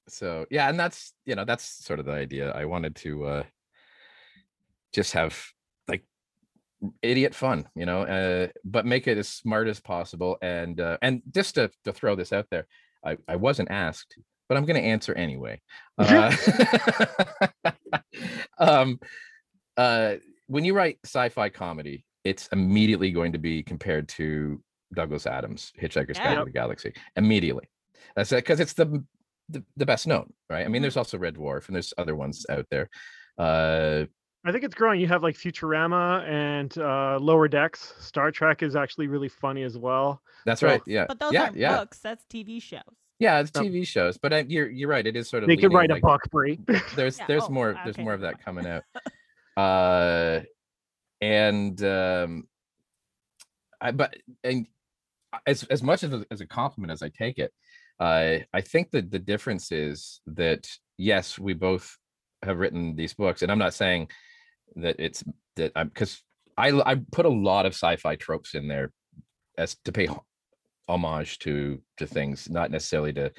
so 0.07 0.45
yeah 0.49 0.69
and 0.69 0.79
that's 0.79 1.13
you 1.25 1.35
know 1.35 1.45
that's 1.45 1.63
sort 1.85 1.99
of 1.99 2.05
the 2.05 2.11
idea 2.11 2.51
i 2.51 2.65
wanted 2.65 2.95
to 2.97 3.25
uh 3.25 3.43
just 4.93 5.13
have 5.13 5.37
like 5.87 6.03
idiot 7.01 7.33
fun 7.35 7.67
you 7.75 7.85
know 7.85 8.01
uh 8.01 8.47
but 8.65 8.85
make 8.85 9.07
it 9.07 9.17
as 9.17 9.29
smart 9.29 9.67
as 9.67 9.79
possible 9.79 10.37
and 10.41 10.79
uh 10.81 10.97
and 11.01 11.21
just 11.31 11.55
to, 11.55 11.69
to 11.83 11.93
throw 11.93 12.15
this 12.15 12.33
out 12.33 12.47
there 12.51 12.65
i 13.05 13.17
i 13.27 13.35
wasn't 13.35 13.69
asked 13.71 14.17
but 14.51 14.57
i'm 14.57 14.65
going 14.65 14.75
to 14.81 14.85
answer 14.85 15.13
anyway 15.13 15.61
uh, 15.97 16.35
um 18.57 18.99
uh 19.77 20.15
when 20.47 20.65
you 20.65 20.73
write 20.73 20.99
sci-fi 21.05 21.47
comedy 21.47 22.03
it's 22.25 22.47
immediately 22.51 23.11
going 23.11 23.31
to 23.31 23.37
be 23.37 23.63
compared 23.63 24.09
to 24.09 24.61
douglas 24.93 25.25
adams 25.25 25.71
hitchhiker's 25.81 26.17
guide 26.19 26.35
to 26.39 26.43
the 26.43 26.51
galaxy 26.51 26.91
immediately 27.15 27.63
that's 28.13 28.29
it 28.33 28.37
because 28.43 28.59
it's 28.59 28.73
the 28.73 29.01
the, 29.49 29.63
the 29.75 29.85
best 29.85 30.07
known, 30.07 30.31
right? 30.49 30.65
I 30.65 30.69
mean, 30.69 30.79
Mhm. 30.79 30.83
there's 30.83 30.95
also 30.95 31.17
Red 31.17 31.35
Dwarf 31.35 31.67
and 31.67 31.75
there's 31.75 31.93
other 31.97 32.15
ones 32.15 32.45
out 32.49 32.65
there. 32.71 32.89
Uh, 33.37 34.05
I 34.45 34.51
think 34.53 34.63
it's 34.63 34.73
growing. 34.75 35.01
You 35.01 35.07
have 35.09 35.23
like 35.23 35.35
Futurama 35.35 36.25
and 36.25 36.77
uh, 36.77 37.17
Lower 37.19 37.49
Decks. 37.49 37.93
Star 37.99 38.31
Trek 38.31 38.63
is 38.63 38.77
actually 38.77 39.07
really 39.07 39.27
funny 39.27 39.63
as 39.63 39.77
well. 39.77 40.21
that's 40.45 40.61
So- 40.61 40.67
right. 40.67 40.81
Yeah, 40.87 41.03
But 41.05 41.19
those 41.19 41.33
yeah, 41.33 41.43
aren't 41.43 41.57
yeah, 41.57 41.75
books. 41.77 41.99
That's 41.99 42.23
TV 42.31 42.61
shows. 42.61 42.79
Yeah. 43.21 43.39
It's 43.39 43.51
Oh. 43.55 43.61
TV 43.61 43.85
shows, 43.87 44.17
but 44.17 44.33
uh, 44.33 44.43
you're 44.47 44.69
you're 44.69 44.89
right. 44.89 45.05
It 45.05 45.15
is 45.15 45.29
sort 45.29 45.43
of 45.43 45.47
They 45.47 45.55
could 45.55 45.71
leaning, 45.71 45.77
write 45.77 45.89
a 45.91 45.93
like, 45.93 46.01
book, 46.01 46.21
Brie. 46.31 46.59
There's 46.95 47.19
Yeah, 47.19 47.27
there's 47.27 47.43
oh, 47.43 47.49
more 47.49 47.75
uh, 47.77 47.83
there's 47.83 47.97
more 47.97 48.13
of 48.13 48.21
that 48.21 48.43
coming 48.45 48.65
out. 48.67 48.83
Uh, 49.55 50.41
and 51.21 51.81
um, 51.83 52.47
I 53.79 53.91
but 53.91 54.15
and 54.43 54.65
as 55.45 55.63
as 55.63 55.81
much 55.83 56.03
as 56.03 56.13
a, 56.13 56.25
as 56.31 56.41
a 56.41 56.47
compliment 56.47 56.91
as 56.91 57.01
I 57.03 57.09
take 57.09 57.37
it, 57.39 57.53
I 57.99 58.45
I 58.53 58.61
think 58.61 58.91
that 58.91 59.11
the 59.11 59.19
difference 59.19 59.71
is 59.71 60.19
that 60.27 60.67
yes, 60.97 61.37
we 61.39 61.53
both 61.53 61.97
have 62.43 62.57
written 62.57 62.95
these 62.95 63.13
books, 63.13 63.41
and 63.43 63.51
I'm 63.51 63.59
not 63.59 63.73
saying 63.75 64.09
that 64.77 64.95
it's 64.99 65.23
that 65.57 65.71
I'm 65.75 65.89
because 65.89 66.21
I 66.57 66.69
I 66.71 66.95
put 67.11 67.25
a 67.25 67.29
lot 67.29 67.65
of 67.65 67.73
sci-fi 67.73 68.15
tropes 68.15 68.55
in 68.55 68.67
there 68.67 68.91
as 69.57 69.75
to 69.85 69.91
pay 69.91 70.07
ho- 70.07 70.25
homage 70.91 71.39
to 71.39 71.81
to 71.97 72.05
things, 72.07 72.49
not 72.49 72.71
necessarily 72.71 73.13
to 73.13 73.31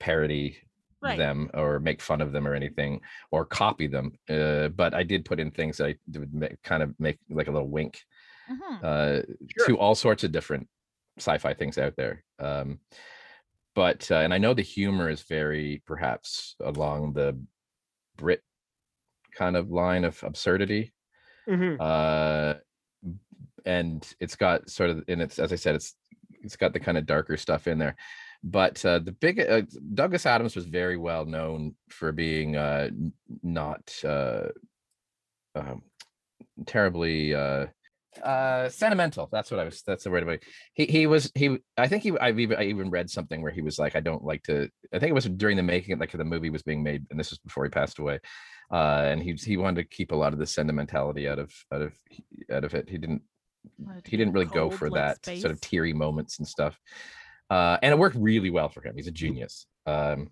parody 0.00 0.58
Right. 1.00 1.18
them 1.18 1.50
or 1.52 1.80
make 1.80 2.00
fun 2.00 2.22
of 2.22 2.32
them 2.32 2.48
or 2.48 2.54
anything 2.54 3.00
or 3.30 3.44
copy 3.44 3.86
them. 3.86 4.12
Uh, 4.28 4.68
but 4.68 4.94
I 4.94 5.02
did 5.02 5.26
put 5.26 5.38
in 5.38 5.50
things 5.50 5.76
that 5.76 5.88
I 5.88 5.96
would 6.18 6.32
make, 6.32 6.62
kind 6.62 6.82
of 6.82 6.98
make 6.98 7.18
like 7.28 7.46
a 7.48 7.50
little 7.52 7.68
wink 7.68 8.00
Mhm. 8.50 8.82
uh, 8.82 9.22
Sure. 9.58 9.66
to 9.66 9.78
all 9.78 9.94
sorts 9.94 10.24
of 10.24 10.32
different 10.32 10.66
sci-fi 11.18 11.52
things 11.54 11.76
out 11.78 11.96
there. 11.96 12.24
Um, 12.38 12.80
but 13.74 14.10
uh, 14.10 14.16
and 14.24 14.32
I 14.32 14.38
know 14.38 14.54
the 14.54 14.62
humor 14.62 15.10
is 15.10 15.22
very 15.22 15.82
perhaps 15.86 16.56
along 16.60 17.12
the 17.14 17.38
Brit 18.16 18.42
kind 19.32 19.56
of 19.56 19.70
line 19.70 20.04
of 20.04 20.22
absurdity. 20.24 20.94
Mhm. 21.48 21.76
Uh, 21.80 22.60
and 23.64 24.14
it's 24.20 24.36
got 24.36 24.70
sort 24.70 24.90
of 24.90 25.04
and 25.08 25.22
it's 25.22 25.38
as 25.38 25.52
I 25.52 25.56
said, 25.56 25.74
it's 25.74 25.94
it's 26.44 26.56
got 26.56 26.72
the 26.72 26.80
kind 26.80 26.98
of 26.98 27.06
darker 27.06 27.36
stuff 27.36 27.66
in 27.66 27.78
there. 27.78 27.96
But 28.42 28.84
uh, 28.84 28.98
the 28.98 29.12
big 29.12 29.40
uh, 29.40 29.62
Douglas 29.94 30.26
Adams 30.26 30.54
was 30.54 30.66
very 30.66 30.98
well 30.98 31.24
known 31.24 31.74
for 31.88 32.12
being 32.12 32.56
uh, 32.56 32.90
not 33.42 33.90
uh, 34.04 34.48
um, 35.54 35.82
terribly 36.66 37.34
uh, 37.34 37.66
uh, 38.22 38.68
sentimental. 38.68 39.30
That's 39.32 39.50
what 39.50 39.60
I 39.60 39.64
was. 39.64 39.82
That's 39.82 40.04
the 40.04 40.10
word. 40.10 40.24
About 40.24 40.40
he 40.74 40.84
he 40.84 41.06
was 41.06 41.32
he. 41.34 41.56
I 41.78 41.88
think 41.88 42.02
he. 42.02 42.12
I've 42.18 42.38
even 42.38 42.58
I 42.58 42.64
even 42.64 42.90
read 42.90 43.08
something 43.08 43.40
where 43.40 43.50
he 43.50 43.62
was 43.62 43.78
like, 43.78 43.96
I 43.96 44.00
don't 44.00 44.22
like 44.22 44.42
to. 44.42 44.68
I 44.92 44.98
think 44.98 45.10
it 45.10 45.14
was 45.14 45.24
during 45.24 45.56
the 45.56 45.62
making, 45.62 45.98
like 45.98 46.12
the 46.12 46.22
movie 46.22 46.50
was 46.50 46.62
being 46.62 46.82
made, 46.82 47.06
and 47.10 47.18
this 47.18 47.30
was 47.30 47.38
before 47.38 47.64
he 47.64 47.70
passed 47.70 47.98
away. 47.98 48.20
And 48.70 49.22
he 49.22 49.32
he 49.32 49.56
wanted 49.56 49.82
to 49.82 49.96
keep 49.96 50.12
a 50.12 50.16
lot 50.16 50.34
of 50.34 50.38
the 50.38 50.46
sentimentality 50.46 51.26
out 51.28 51.38
of 51.38 51.50
out 51.72 51.80
of 51.80 51.92
out 52.52 52.64
of 52.64 52.74
it. 52.74 52.90
He 52.90 52.98
didn't 52.98 53.22
he 54.06 54.16
didn't 54.16 54.32
really 54.32 54.46
go 54.46 54.70
for 54.70 54.88
like 54.90 55.22
that 55.22 55.38
sort 55.38 55.52
of 55.52 55.60
teary 55.60 55.92
moments 55.92 56.38
and 56.38 56.46
stuff. 56.48 56.78
Uh, 57.50 57.76
and 57.82 57.92
it 57.92 57.98
worked 57.98 58.16
really 58.16 58.50
well 58.50 58.68
for 58.68 58.82
him. 58.86 58.94
He's 58.96 59.06
a 59.06 59.12
genius. 59.12 59.66
Um, 59.86 60.30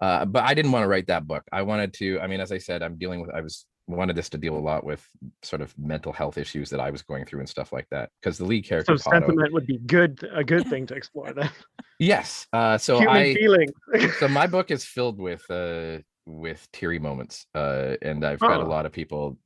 uh, 0.00 0.24
but 0.24 0.44
I 0.44 0.54
didn't 0.54 0.72
want 0.72 0.84
to 0.84 0.88
write 0.88 1.08
that 1.08 1.26
book. 1.26 1.44
I 1.52 1.62
wanted 1.62 1.92
to. 1.94 2.20
I 2.20 2.26
mean, 2.26 2.40
as 2.40 2.52
I 2.52 2.58
said, 2.58 2.82
I'm 2.82 2.96
dealing 2.96 3.20
with. 3.20 3.30
I 3.30 3.40
was 3.40 3.66
wanted 3.86 4.14
this 4.14 4.28
to 4.30 4.38
deal 4.38 4.56
a 4.56 4.58
lot 4.58 4.84
with 4.84 5.04
sort 5.42 5.60
of 5.60 5.76
mental 5.76 6.12
health 6.12 6.38
issues 6.38 6.70
that 6.70 6.78
I 6.78 6.90
was 6.90 7.02
going 7.02 7.24
through 7.24 7.40
and 7.40 7.48
stuff 7.48 7.72
like 7.72 7.88
that. 7.90 8.08
Because 8.22 8.38
the 8.38 8.44
lead 8.44 8.64
character, 8.64 8.96
So 8.96 9.10
Potto- 9.10 9.26
sentiment 9.26 9.52
would 9.52 9.66
be 9.66 9.78
good, 9.78 10.26
a 10.32 10.44
good 10.44 10.66
thing 10.68 10.86
to 10.86 10.94
explore. 11.00 11.32
Then 11.32 11.50
yes. 11.98 12.46
Uh, 12.52 12.78
so 12.78 12.98
human 12.98 13.16
I 13.16 13.34
feelings. 13.34 13.72
so 14.20 14.28
my 14.28 14.46
book 14.54 14.70
is 14.70 14.84
filled 14.84 15.18
with 15.18 15.42
uh 15.50 15.98
with 16.26 16.68
teary 16.72 16.98
moments 17.00 17.46
uh 17.56 17.96
and 18.02 18.24
i've 18.24 18.38
got 18.38 18.60
a 18.60 18.64
Oh. 18.64 18.68
lot 18.68 18.86
of 18.86 18.92
people 18.92 19.36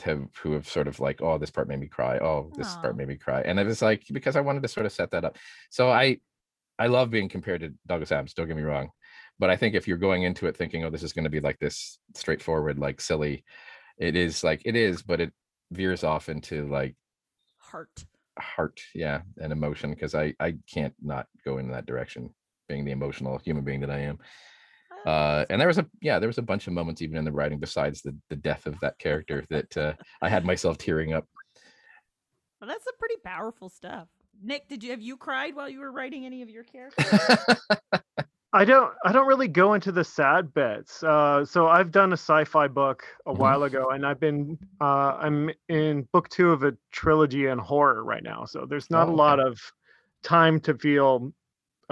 have 0.00 0.26
who 0.42 0.52
have 0.52 0.68
sort 0.68 0.88
of 0.88 0.98
like 1.00 1.20
oh 1.20 1.38
this 1.38 1.50
part 1.50 1.68
made 1.68 1.80
me 1.80 1.86
cry. 1.86 2.18
Oh 2.18 2.50
this 2.56 2.74
Aw. 2.76 2.80
part 2.80 2.96
made 2.96 3.08
me 3.08 3.16
cry. 3.16 3.42
And 3.42 3.58
it 3.58 3.66
was 3.66 3.82
like 3.82 4.04
because 4.12 4.36
i 4.36 4.40
wanted 4.40 4.62
to 4.62 4.68
sort 4.68 4.86
of 4.86 4.92
set 4.92 5.10
that 5.10 5.24
up. 5.24 5.36
So 5.70 5.90
i 5.90 6.18
i 6.78 6.86
love 6.86 7.10
being 7.10 7.28
compared 7.28 7.60
to 7.60 7.72
douglas 7.86 8.12
adams 8.12 8.34
don't 8.34 8.48
get 8.48 8.56
me 8.56 8.62
wrong. 8.62 8.90
But 9.38 9.50
i 9.50 9.56
think 9.56 9.74
if 9.74 9.86
you're 9.86 9.98
going 9.98 10.22
into 10.22 10.46
it 10.46 10.56
thinking 10.56 10.84
oh 10.84 10.90
this 10.90 11.02
is 11.02 11.12
going 11.12 11.24
to 11.24 11.30
be 11.30 11.40
like 11.40 11.58
this 11.58 11.98
straightforward 12.14 12.78
like 12.78 13.00
silly 13.00 13.44
it 13.98 14.16
is 14.16 14.42
like 14.42 14.62
it 14.64 14.76
is 14.76 15.02
but 15.02 15.20
it 15.20 15.32
veers 15.70 16.04
off 16.04 16.28
into 16.28 16.66
like 16.68 16.94
Heart. 17.58 18.04
heart 18.38 18.80
yeah 18.94 19.22
and 19.40 19.52
emotion 19.52 19.90
because 19.90 20.14
i 20.14 20.34
i 20.40 20.54
can't 20.72 20.94
not 21.02 21.26
go 21.44 21.58
in 21.58 21.70
that 21.70 21.86
direction 21.86 22.30
being 22.68 22.84
the 22.84 22.90
emotional 22.92 23.38
human 23.38 23.64
being 23.64 23.80
that 23.80 23.90
i 23.90 23.98
am 23.98 24.18
uh 25.06 25.44
and 25.50 25.60
there 25.60 25.68
was 25.68 25.78
a 25.78 25.86
yeah 26.00 26.18
there 26.18 26.28
was 26.28 26.38
a 26.38 26.42
bunch 26.42 26.66
of 26.66 26.72
moments 26.72 27.02
even 27.02 27.16
in 27.16 27.24
the 27.24 27.32
writing 27.32 27.58
besides 27.58 28.02
the 28.02 28.16
the 28.30 28.36
death 28.36 28.66
of 28.66 28.78
that 28.80 28.98
character 28.98 29.44
that 29.50 29.76
uh 29.76 29.92
i 30.22 30.28
had 30.28 30.44
myself 30.44 30.78
tearing 30.78 31.12
up 31.12 31.26
Well, 32.60 32.68
that's 32.68 32.84
some 32.84 32.96
pretty 32.98 33.16
powerful 33.24 33.68
stuff. 33.68 34.08
Nick, 34.40 34.68
did 34.68 34.84
you 34.84 34.90
have 34.92 35.02
you 35.02 35.16
cried 35.16 35.54
while 35.56 35.68
you 35.68 35.80
were 35.80 35.90
writing 35.92 36.24
any 36.24 36.42
of 36.42 36.48
your 36.48 36.62
characters? 36.64 37.12
I 38.54 38.64
don't 38.66 38.92
I 39.04 39.12
don't 39.12 39.26
really 39.26 39.48
go 39.48 39.72
into 39.74 39.90
the 39.92 40.04
sad 40.04 40.52
bits. 40.52 41.02
Uh, 41.02 41.44
so 41.44 41.68
I've 41.68 41.90
done 41.90 42.12
a 42.12 42.20
sci-fi 42.20 42.68
book 42.68 43.02
a 43.26 43.32
Mhm. 43.32 43.38
while 43.38 43.62
ago, 43.64 43.90
and 43.90 44.04
I've 44.06 44.20
been 44.20 44.58
uh, 44.80 45.16
I'm 45.18 45.50
in 45.68 46.06
book 46.12 46.28
two 46.28 46.50
of 46.52 46.62
a 46.62 46.76
trilogy 46.92 47.46
in 47.46 47.58
horror 47.58 48.04
right 48.04 48.22
now. 48.22 48.44
So 48.44 48.66
there's 48.66 48.90
not 48.90 49.08
Oh, 49.08 49.12
a 49.12 49.14
lot 49.14 49.40
okay. 49.40 49.48
of 49.48 49.58
time 50.22 50.60
to 50.60 50.74
feel 50.76 51.32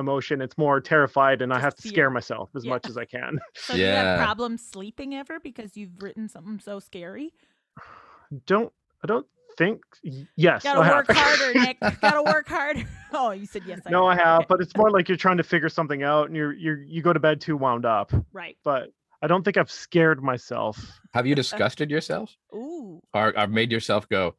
emotion. 0.00 0.40
It's 0.40 0.58
more 0.58 0.80
terrified, 0.80 1.40
and 1.42 1.52
I 1.52 1.60
have 1.60 1.74
to 1.76 1.82
fear. 1.82 1.92
scare 1.92 2.10
myself 2.10 2.50
as 2.56 2.64
Yeah. 2.64 2.70
much 2.70 2.88
as 2.88 2.96
I 2.98 3.04
can. 3.04 3.38
So 3.54 3.74
do 3.74 3.80
you 3.80 3.86
have 3.86 4.18
Yeah. 4.18 4.24
problems 4.24 4.66
sleeping 4.66 5.14
ever 5.14 5.38
because 5.38 5.76
you've 5.76 6.02
written 6.02 6.28
something 6.28 6.58
so 6.58 6.80
scary? 6.80 7.32
don't 8.46 8.72
I 9.02 9.06
don't 9.06 9.26
think 9.58 9.80
y- 10.04 10.26
yes. 10.36 10.62
Gotta 10.62 10.80
I 10.80 10.84
have. 10.86 10.94
work 11.08 11.16
harder, 11.16 11.54
Nick. 11.60 11.78
Gotta 12.00 12.22
work 12.22 12.48
harder. 12.48 12.82
Oh, 13.12 13.32
you 13.32 13.44
said 13.44 13.62
yes. 13.66 13.80
I 13.84 13.90
no, 13.90 14.06
I 14.06 14.14
have. 14.14 14.24
have, 14.24 14.38
Okay. 14.38 14.46
but 14.50 14.60
it's 14.60 14.76
more 14.76 14.88
like 14.88 15.08
you're 15.08 15.16
trying 15.18 15.38
to 15.38 15.42
figure 15.42 15.68
something 15.68 16.04
out, 16.04 16.28
and 16.28 16.36
you're 16.36 16.52
you're 16.52 16.80
you 16.80 17.02
go 17.02 17.12
to 17.12 17.18
bed 17.18 17.40
too 17.40 17.56
wound 17.56 17.84
up. 17.84 18.12
right. 18.32 18.56
But 18.62 18.90
I 19.20 19.26
don't 19.26 19.44
think 19.44 19.56
I've 19.56 19.70
scared 19.70 20.22
myself. 20.22 20.78
Have 21.12 21.26
you 21.26 21.34
disgusted 21.34 21.90
yourself 21.90 22.36
Ooh. 22.54 23.02
or, 23.12 23.36
or 23.36 23.46
made 23.48 23.72
yourself 23.72 24.08
go, 24.08 24.36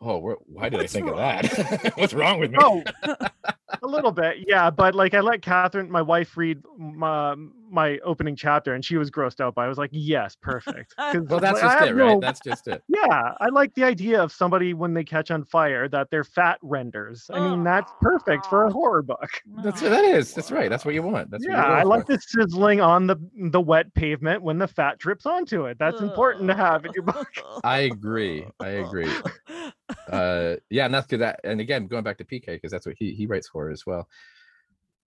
"Oh, 0.00 0.18
where, 0.18 0.36
why 0.46 0.68
did 0.68 0.78
What's 0.78 0.94
I 0.94 1.00
think 1.00 1.10
wrong?" 1.10 1.18
of 1.18 1.50
that? 1.50 1.92
What's 1.98 2.14
wrong 2.14 2.38
with 2.38 2.52
me?" 2.52 2.58
Oh, 2.62 2.84
a 3.02 3.30
little 3.94 4.12
bit, 4.12 4.44
yeah. 4.46 4.70
But 4.70 4.94
like 4.94 5.14
I 5.14 5.20
let 5.20 5.42
Catherine, 5.42 5.90
my 5.90 6.02
wife, 6.02 6.36
read 6.36 6.62
my 6.78 7.34
my 7.70 7.98
opening 8.04 8.36
chapter, 8.36 8.74
and 8.74 8.84
she 8.84 8.96
was 8.96 9.10
grossed 9.10 9.40
out 9.40 9.54
by. 9.54 9.62
it. 9.62 9.66
I 9.66 9.68
was 9.68 9.78
like, 9.78 9.90
yes, 9.92 10.36
perfect. 10.40 10.94
well, 10.98 11.40
that's 11.40 11.54
like, 11.54 11.62
just 11.62 11.78
have 11.78 11.88
it, 11.88 11.94
right? 11.94 12.12
no- 12.12 12.20
That's 12.20 12.40
just 12.40 12.68
it. 12.68 12.82
Yeah, 12.88 13.32
I 13.40 13.48
like 13.50 13.74
the 13.74 13.84
idea 13.84 14.22
of 14.22 14.32
somebody 14.32 14.74
when 14.74 14.92
they 14.94 15.04
catch 15.04 15.30
on 15.30 15.44
fire 15.44 15.88
that 15.88 16.10
their 16.10 16.24
fat 16.24 16.58
renders. 16.62 17.30
I 17.32 17.40
mean, 17.40 17.64
that's 17.64 17.90
perfect 18.00 18.46
for 18.46 18.66
a 18.66 18.70
horror 18.70 19.02
book. 19.02 19.30
That's 19.62 19.82
Aw. 19.82 19.88
that 19.88 20.04
is. 20.04 20.34
That's 20.34 20.50
right. 20.52 20.68
That's 20.68 20.84
what 20.84 20.94
you 20.94 21.02
want. 21.02 21.30
That's 21.30 21.46
what 21.46 21.52
yeah, 21.52 21.66
you're 21.66 21.76
I 21.76 21.82
like 21.82 22.06
for. 22.06 22.16
the 22.16 22.20
sizzling 22.20 22.80
on 22.80 23.06
the 23.06 23.16
the 23.50 23.60
wet 23.60 23.92
pavement 23.94 24.42
when 24.42 24.58
the 24.58 24.68
fat 24.68 24.98
drips 24.98 25.26
onto 25.26 25.64
it. 25.66 25.78
That's 25.78 26.00
important 26.00 26.48
to 26.48 26.54
have 26.54 26.84
in 26.84 26.92
your 26.94 27.04
book. 27.04 27.28
I 27.64 27.80
agree. 27.80 28.46
I 28.60 28.68
agree. 28.68 29.10
uh 30.10 30.56
yeah 30.70 30.84
and 30.84 30.94
that's 30.94 31.06
because 31.06 31.20
that 31.20 31.40
and 31.44 31.60
again 31.60 31.86
going 31.86 32.02
back 32.02 32.18
to 32.18 32.24
pk 32.24 32.46
because 32.46 32.70
that's 32.72 32.86
what 32.86 32.96
he 32.98 33.12
he 33.14 33.26
writes 33.26 33.48
for 33.48 33.70
as 33.70 33.86
well 33.86 34.08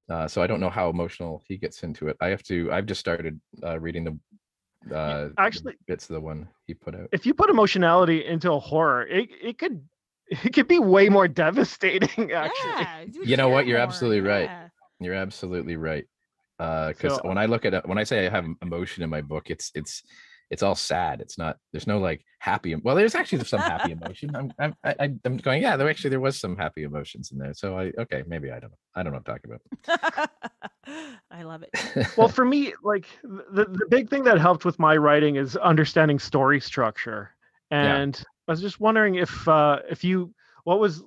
uh 0.09 0.27
so 0.27 0.41
i 0.41 0.47
don't 0.47 0.59
know 0.59 0.69
how 0.69 0.89
emotional 0.89 1.41
he 1.47 1.57
gets 1.57 1.83
into 1.83 2.07
it 2.07 2.15
i 2.21 2.27
have 2.27 2.43
to 2.43 2.71
i've 2.71 2.85
just 2.85 2.99
started 2.99 3.39
uh 3.63 3.77
reading 3.79 4.03
the 4.05 4.95
uh 4.95 5.29
actually- 5.37 5.75
bits 5.87 6.09
of 6.09 6.13
the 6.13 6.21
one 6.21 6.47
he 6.67 6.73
put 6.73 6.95
out 6.95 7.09
If 7.11 7.25
you 7.25 7.33
put 7.33 7.49
emotionality 7.49 8.25
into 8.25 8.51
a 8.53 8.59
horror, 8.59 9.05
it 9.07 9.29
it 9.41 9.57
could 9.57 9.81
it 10.27 10.53
could 10.53 10.67
be 10.67 10.79
way 10.79 11.09
more 11.09 11.27
devastating. 11.45 12.31
Actually, 12.31 12.71
Yeah, 12.71 13.03
would 13.17 13.27
You 13.29 13.37
know 13.37 13.49
what? 13.49 13.67
You're 13.67 13.77
more, 13.79 13.87
absolutely 13.87 14.21
right. 14.21 14.49
yeah. 14.49 14.67
you're 14.99 15.13
absolutely 15.15 15.75
right 15.75 16.05
uh 16.59 16.89
because 16.89 17.15
So- 17.15 17.27
when 17.27 17.37
i 17.37 17.47
look 17.47 17.65
at 17.65 17.73
it 17.73 17.85
when 17.85 17.97
i 17.97 18.03
say 18.05 18.25
i 18.27 18.29
have 18.29 18.45
emotion 18.61 19.03
in 19.03 19.09
my 19.09 19.21
book 19.21 19.49
it's 19.49 19.71
it's 19.75 20.03
it's 20.51 20.63
all 20.63 20.75
sad 20.75 21.21
it's 21.21 21.37
not 21.37 21.57
there's 21.71 21.87
no 21.87 21.99
like 21.99 22.23
happy 22.39 22.75
well 22.75 22.95
there's 22.95 23.15
actually 23.15 23.43
some 23.43 23.59
happy 23.59 23.91
emotion 23.91 24.35
i'm 24.35 24.53
i'm 24.59 24.75
I, 24.83 25.11
i'm 25.25 25.37
going 25.37 25.61
yeah 25.61 25.75
there 25.75 25.89
actually 25.89 26.11
there 26.11 26.19
was 26.19 26.39
some 26.39 26.55
happy 26.55 26.83
emotions 26.83 27.31
in 27.31 27.37
there 27.37 27.53
so 27.53 27.77
i 27.77 27.91
okay 27.97 28.23
maybe 28.27 28.51
i 28.51 28.59
don't 28.59 28.71
know 28.71 28.77
i 28.95 29.03
don't 29.03 29.11
know 29.11 29.19
what 29.19 29.29
i'm 29.29 29.39
talking 29.39 29.51
about 29.51 30.29
I 31.31 31.43
love 31.43 31.63
it. 31.63 32.07
well, 32.17 32.27
for 32.27 32.45
me, 32.45 32.73
like 32.83 33.07
the 33.23 33.65
the 33.65 33.87
big 33.89 34.09
thing 34.09 34.23
that 34.23 34.39
helped 34.39 34.65
with 34.65 34.79
my 34.79 34.95
writing 34.95 35.35
is 35.35 35.57
understanding 35.57 36.19
story 36.19 36.59
structure. 36.59 37.31
Yeah. 37.71 37.95
And 37.95 38.23
I 38.47 38.51
was 38.51 38.61
just 38.61 38.79
wondering 38.79 39.15
if 39.15 39.47
uh 39.47 39.79
if 39.89 40.03
you 40.03 40.33
what 40.63 40.79
was 40.79 41.03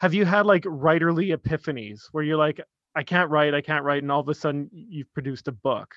have 0.00 0.12
you 0.12 0.24
had 0.24 0.46
like 0.46 0.62
writerly 0.64 1.34
epiphanies 1.34 2.02
where 2.12 2.22
you're 2.24 2.36
like 2.36 2.60
I 2.94 3.02
can't 3.02 3.30
write, 3.30 3.54
I 3.54 3.60
can't 3.60 3.84
write, 3.84 4.02
and 4.02 4.12
all 4.12 4.20
of 4.20 4.28
a 4.28 4.34
sudden 4.34 4.70
you've 4.72 5.12
produced 5.12 5.48
a 5.48 5.52
book. 5.52 5.94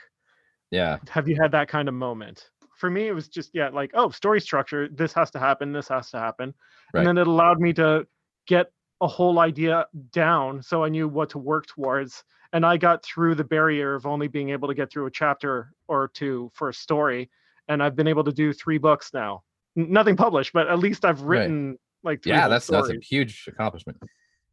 yeah 0.72 0.98
Have 1.10 1.28
you 1.28 1.36
had 1.36 1.52
that 1.52 1.68
kind 1.68 1.88
of 1.88 1.94
moment? 1.94 2.50
For 2.80 2.90
me, 2.90 3.08
it 3.08 3.14
was 3.14 3.28
just 3.28 3.52
yeah, 3.54 3.70
like 3.70 3.92
oh, 3.94 4.10
story 4.10 4.40
structure. 4.40 4.88
This 4.88 5.12
has 5.14 5.30
to 5.32 5.40
happen. 5.40 5.74
This 5.74 5.90
has 5.90 6.10
to 6.12 6.18
happen, 6.20 6.54
Right. 6.94 7.02
and 7.02 7.08
then 7.08 7.18
it 7.18 7.28
allowed 7.28 7.60
me 7.60 7.74
to 7.74 8.08
get 8.48 8.72
a 9.02 9.08
whole 9.08 9.40
idea 9.40 9.86
down, 10.12 10.64
so 10.64 10.84
I 10.84 10.90
knew 10.90 11.08
what 11.08 11.30
to 11.32 11.38
work 11.38 11.68
towards. 11.68 12.24
And 12.54 12.66
I 12.66 12.78
got 12.78 13.04
through 13.04 13.36
the 13.36 13.44
barrier 13.44 13.94
of 13.96 14.06
only 14.06 14.28
being 14.28 14.50
able 14.50 14.68
to 14.70 14.74
get 14.74 14.92
through 14.92 15.06
a 15.06 15.12
chapter 15.12 15.72
or 15.88 16.08
two 16.08 16.50
for 16.54 16.70
a 16.70 16.74
story, 16.74 17.30
and 17.68 17.84
I've 17.84 17.96
been 17.96 18.08
able 18.08 18.24
to 18.24 18.32
do 18.32 18.54
three 18.54 18.78
books 18.78 19.12
now. 19.14 19.44
Nothing 19.76 20.16
published, 20.16 20.54
but 20.54 20.68
at 20.68 20.80
least 20.80 21.06
I've 21.06 21.22
Right. 21.22 21.42
written 21.42 21.78
like 22.02 22.24
three 22.24 22.32
yeah 22.32 22.48
that's 22.48 22.68
that's 22.68 22.88
a 22.90 22.96
huge 23.02 23.44
accomplishment 23.50 23.98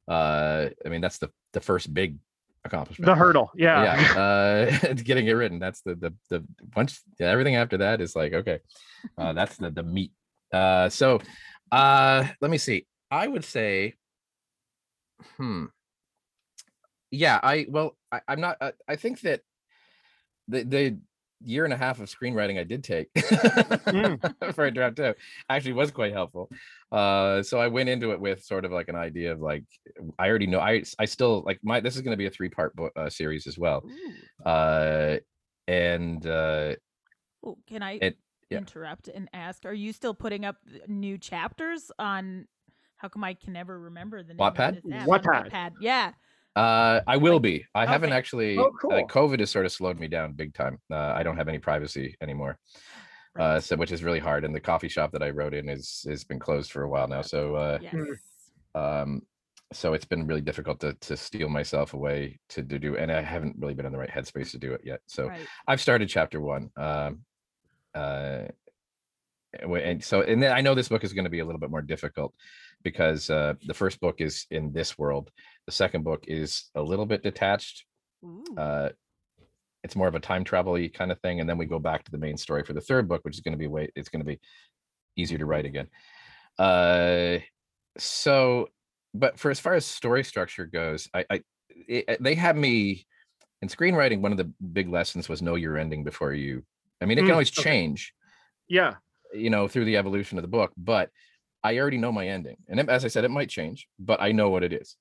uh 0.09 0.69
i 0.85 0.89
mean 0.89 1.01
that's 1.01 1.19
the 1.19 1.31
the 1.53 1.61
first 1.61 1.95
big 1.95 2.19
accomplishment 2.67 3.07
the 3.07 3.15
hurdle. 3.15 3.51
Yeah. 3.57 3.97
yeah 3.97 4.21
uh 4.21 4.93
getting 5.05 5.27
it 5.27 5.33
written 5.33 5.59
that's 5.59 5.81
the 5.83 5.95
the 5.95 6.15
the 6.31 6.45
once 6.75 7.03
yeah, 7.19 7.29
everything 7.29 7.57
after 7.57 7.79
that 7.79 8.01
is 8.01 8.15
like 8.15 8.33
okay 8.33 8.61
uh 9.19 9.33
that's 9.33 9.57
the 9.57 9.71
the 9.71 9.83
meat 9.83 10.13
uh 10.53 10.89
so 10.89 11.21
uh 11.73 12.27
let 12.41 12.51
me 12.51 12.59
see 12.59 12.87
i 13.11 13.27
would 13.27 13.45
say 13.45 13.95
hmm 15.37 15.67
yeah 17.11 17.41
i 17.43 17.67
well 17.69 17.97
I, 18.13 18.21
i'm 18.29 18.41
not 18.41 18.57
uh, 18.61 18.73
i 18.89 18.97
think 18.97 19.21
that 19.21 19.41
the 20.49 20.63
the 20.65 20.99
year 21.45 21.65
and 21.65 21.73
a 21.73 21.77
half 21.77 22.01
of 22.01 22.09
screenwriting 22.09 22.59
i 22.59 22.65
did 22.65 22.83
take 22.83 23.09
for 24.55 24.65
a 24.67 24.71
draft 24.71 24.97
two 24.97 25.15
actually 25.51 25.73
was 25.73 25.91
quite 25.91 26.13
helpful 26.13 26.51
uh 26.93 27.43
so 27.43 27.61
i 27.61 27.67
went 27.67 27.89
into 27.89 28.13
it 28.13 28.21
with 28.21 28.43
sort 28.43 28.65
of 28.65 28.73
like 28.73 28.89
an 28.89 28.97
idea 28.97 29.33
of 29.33 29.41
like 29.41 29.65
i 30.19 30.29
already 30.29 30.47
know 30.47 30.61
i 30.61 30.83
i 30.99 31.05
still 31.05 31.43
like 31.45 31.59
my 31.63 31.79
this 31.81 31.95
is 31.95 32.03
going 32.03 32.13
to 32.13 32.17
be 32.17 32.27
a 32.27 32.31
three 32.31 32.49
part 32.49 32.75
book 32.75 32.93
uh, 32.97 33.11
series 33.11 33.47
as 33.47 33.59
well 33.59 33.85
uh 34.45 35.17
and 35.69 36.27
uh 36.27 36.75
Ooh, 37.47 37.57
can 37.69 37.83
I 37.83 37.93
It- 38.03 38.19
yeah. 38.51 38.59
interrupt 38.59 39.09
and 39.09 39.29
ask? 39.33 39.65
Are 39.67 39.73
you 39.75 39.93
still 39.93 40.15
putting 40.15 40.45
up 40.45 40.57
new 40.89 41.19
chapters 41.19 41.91
on? 41.99 42.47
How 42.97 43.09
come 43.09 43.23
I 43.25 43.35
can 43.35 43.53
never 43.53 43.79
remember 43.79 44.23
the 44.23 44.35
name 44.35 44.47
of 44.47 44.55
Wattpad? 44.55 44.83
this 44.83 44.93
app? 44.93 45.07
Wattpad. 45.09 45.51
Wattpad. 45.53 45.73
Yeah. 45.81 46.13
Uh 46.57 47.01
i 47.07 47.17
will 47.17 47.39
be 47.39 47.65
i 47.75 47.85
haven't 47.87 48.11
okay. 48.11 48.17
actually 48.19 48.59
Oh, 48.59 48.67
uh, 48.67 48.71
cool. 48.81 49.07
covid 49.09 49.41
has 49.41 49.51
sort 49.51 49.67
of 49.67 49.73
slowed 49.73 50.01
me 50.01 50.09
down 50.09 50.33
big 50.33 50.55
time 50.55 50.79
uh 50.91 51.13
i 51.15 51.23
don't 51.23 51.37
have 51.37 51.49
any 51.49 51.59
privacy 51.59 52.17
anymore 52.21 52.59
uh 53.39 53.43
Right. 53.43 53.63
so 53.63 53.77
which 53.77 53.93
is 53.93 54.03
really 54.03 54.19
hard 54.19 54.45
and 54.45 54.55
the 54.55 54.61
coffee 54.61 54.89
shop 54.89 55.13
that 55.13 55.23
i 55.23 55.31
wrote 55.31 55.55
in 55.55 55.69
is 55.69 56.05
has 56.09 56.25
been 56.25 56.39
closed 56.39 56.73
for 56.73 56.83
a 56.83 56.89
while 56.89 57.07
now 57.09 57.23
so 57.23 57.55
uh 57.55 57.79
yes. 57.83 57.95
um 58.75 59.23
so 59.73 59.93
it's 59.95 60.05
been 60.07 60.27
really 60.27 60.41
difficult 60.41 60.81
to 60.81 60.95
to 61.01 61.17
steal 61.17 61.49
myself 61.49 61.93
away 61.93 62.39
to, 62.49 62.63
to 62.63 62.79
do 62.79 62.97
and 62.97 63.13
i 63.13 63.21
haven't 63.21 63.57
really 63.59 63.75
been 63.75 63.85
in 63.87 63.93
the 63.93 63.99
right 63.99 64.11
headspace 64.11 64.51
to 64.53 64.59
do 64.59 64.73
it 64.73 64.81
yet 64.85 65.01
so 65.07 65.27
Right. 65.29 65.47
I've 65.69 65.81
started 65.81 66.09
chapter 66.09 66.41
one. 66.41 66.71
Um, 66.77 67.25
uh, 67.95 68.45
and 69.59 69.73
and 69.77 70.05
so, 70.05 70.21
and 70.21 70.43
then 70.43 70.53
I 70.53 70.61
know 70.61 70.75
this 70.75 70.89
book 70.89 71.03
is 71.05 71.13
going 71.15 71.25
to 71.25 71.31
be 71.31 71.39
a 71.41 71.45
little 71.45 71.59
bit 71.61 71.71
more 71.71 71.81
difficult 71.83 72.35
because 72.91 73.31
uh, 73.31 73.55
the 73.67 73.75
first 73.75 73.99
book 74.01 74.21
is 74.21 74.47
in 74.53 74.73
this 74.73 74.97
world. 74.97 75.33
The 75.67 75.73
second 75.73 76.05
book 76.05 76.25
is 76.29 76.71
a 76.77 76.83
little 76.83 77.05
bit 77.07 77.25
detached. 77.25 77.85
Uh, 78.57 78.91
it's 79.83 79.97
more 79.97 80.07
of 80.09 80.15
a 80.15 80.21
time 80.21 80.45
travel 80.45 80.79
kind 80.91 81.11
of 81.11 81.19
thing, 81.21 81.41
and 81.41 81.49
then 81.51 81.59
we 81.59 81.67
go 81.67 81.81
back 81.81 82.05
to 82.05 82.13
the 82.13 82.19
main 82.27 82.37
story 82.37 82.63
for 82.63 82.75
the 82.75 82.81
third 82.81 83.09
book, 83.09 83.23
which 83.25 83.35
is 83.37 83.41
going 83.41 83.59
to 83.59 83.59
be 83.59 83.67
way. 83.67 83.89
It's 83.97 84.09
going 84.09 84.21
to 84.25 84.27
be 84.27 84.39
easier 85.17 85.39
to 85.39 85.47
write 85.47 85.65
again. 85.67 85.89
Uh, 86.59 87.39
so, 87.99 88.69
but 89.15 89.39
for 89.39 89.51
as 89.51 89.59
far 89.61 89.75
as 89.75 89.85
story 89.85 90.23
structure 90.23 90.67
goes, 90.67 91.09
I, 91.13 91.25
I 91.31 91.43
it, 91.69 92.23
they 92.23 92.37
have 92.37 92.57
me 92.57 93.07
in 93.63 93.69
screenwriting. 93.69 94.21
One 94.21 94.33
of 94.33 94.39
the 94.39 94.53
big 94.73 94.89
lessons 94.89 95.29
was 95.29 95.43
know 95.43 95.57
your 95.57 95.77
ending 95.77 96.05
before 96.05 96.33
you. 96.35 96.65
I 97.01 97.07
mean, 97.07 97.19
it 97.19 97.23
can 97.23 97.31
Mm, 97.31 97.33
always 97.33 97.51
change 97.51 98.15
Yeah. 98.69 98.95
you 99.35 99.51
know 99.51 99.69
through 99.69 99.85
the 99.85 99.97
evolution 99.97 100.39
of 100.39 100.43
the 100.43 100.49
book 100.59 100.73
but 100.77 101.11
i 101.67 101.79
already 101.79 101.99
know 101.99 102.13
my 102.13 102.27
ending 102.29 102.57
and 102.69 102.79
as 102.89 103.05
i 103.05 103.09
said 103.09 103.25
it 103.25 103.31
might 103.31 103.49
change 103.49 103.89
but 103.99 104.21
i 104.21 104.33
know 104.33 104.49
what 104.49 104.63
it 104.63 104.73
is. 104.73 104.97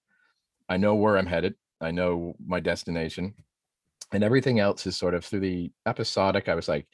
I 0.68 0.78
know 0.78 0.96
where 0.96 1.18
i'm 1.18 1.28
headed. 1.28 1.54
I 1.80 1.92
know 1.92 2.36
my 2.44 2.60
destination. 2.60 3.36
And 4.12 4.24
everything 4.24 4.60
else 4.60 4.88
is 4.88 4.96
sort 4.96 5.14
of 5.14 5.26
through 5.26 5.42
the 5.42 5.72
episodic 5.86 6.50
i 6.50 6.56
was 6.56 6.68
like 6.68 6.88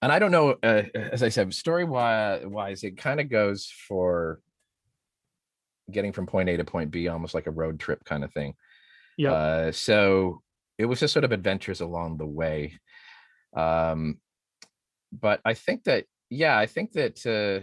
and 0.00 0.10
i 0.10 0.18
don't 0.18 0.30
know 0.30 0.56
uh, 0.62 0.82
as 0.94 1.22
i 1.22 1.28
said 1.28 1.52
story 1.54 1.84
wise 1.84 2.82
it 2.84 2.96
kind 2.96 3.20
of 3.20 3.28
goes 3.28 3.70
for 3.88 4.40
getting 5.90 6.12
from 6.12 6.26
point 6.26 6.48
a 6.48 6.56
to 6.56 6.64
point 6.64 6.90
b 6.90 7.08
almost 7.08 7.34
like 7.34 7.46
a 7.46 7.50
road 7.62 7.78
trip 7.78 8.04
kind 8.04 8.24
of 8.24 8.32
thing. 8.32 8.54
Yep. 9.18 9.32
uh, 9.32 9.72
so 9.72 10.42
it 10.78 10.86
was 10.86 11.00
just 11.00 11.12
sort 11.12 11.24
of 11.24 11.32
adventures 11.32 11.80
along 11.80 12.16
the 12.16 12.26
way. 12.26 12.78
Um 13.54 14.18
but 15.12 15.40
i 15.44 15.54
think 15.54 15.84
that 15.84 16.06
yeah 16.30 16.58
i 16.58 16.66
think 16.66 16.92
that 16.92 17.16
uh 17.26 17.60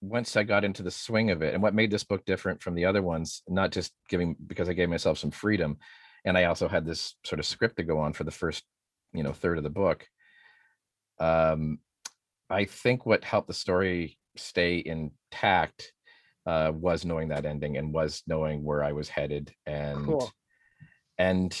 once 0.00 0.36
i 0.36 0.42
got 0.42 0.64
into 0.64 0.82
the 0.82 0.90
swing 0.90 1.30
of 1.30 1.42
it 1.42 1.52
and 1.54 1.62
what 1.62 1.74
made 1.74 1.90
this 1.90 2.04
book 2.04 2.24
different 2.24 2.62
from 2.62 2.74
the 2.74 2.84
other 2.84 3.02
ones 3.02 3.42
not 3.48 3.70
just 3.70 3.92
giving 4.08 4.34
because 4.46 4.68
i 4.68 4.72
gave 4.72 4.88
myself 4.88 5.18
some 5.18 5.30
freedom 5.30 5.76
and 6.24 6.38
i 6.38 6.44
also 6.44 6.68
had 6.68 6.86
this 6.86 7.16
sort 7.24 7.38
of 7.38 7.46
script 7.46 7.76
to 7.76 7.82
go 7.82 7.98
on 7.98 8.12
for 8.12 8.24
the 8.24 8.30
first 8.30 8.64
you 9.12 9.22
know 9.22 9.32
third 9.32 9.58
of 9.58 9.64
the 9.64 9.70
book 9.70 10.06
um 11.18 11.78
i 12.48 12.64
think 12.64 13.04
what 13.04 13.24
helped 13.24 13.48
the 13.48 13.54
story 13.54 14.16
stay 14.36 14.82
intact 14.84 15.92
uh 16.46 16.72
was 16.74 17.04
knowing 17.04 17.28
that 17.28 17.44
ending 17.44 17.76
and 17.76 17.92
was 17.92 18.22
knowing 18.26 18.64
where 18.64 18.82
i 18.82 18.92
was 18.92 19.08
headed 19.08 19.52
and 19.66 20.06
Cool. 20.06 20.32
and 21.18 21.60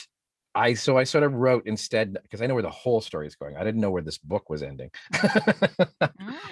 I 0.54 0.74
so 0.74 0.98
I 0.98 1.04
sort 1.04 1.24
of 1.24 1.34
wrote 1.34 1.66
instead 1.66 2.16
because 2.22 2.42
I 2.42 2.46
know 2.46 2.54
where 2.54 2.62
the 2.62 2.70
whole 2.70 3.00
story 3.00 3.26
is 3.26 3.36
going. 3.36 3.56
I 3.56 3.64
didn't 3.64 3.80
know 3.80 3.90
where 3.90 4.02
this 4.02 4.18
book 4.18 4.50
was 4.50 4.62
ending. 4.62 4.90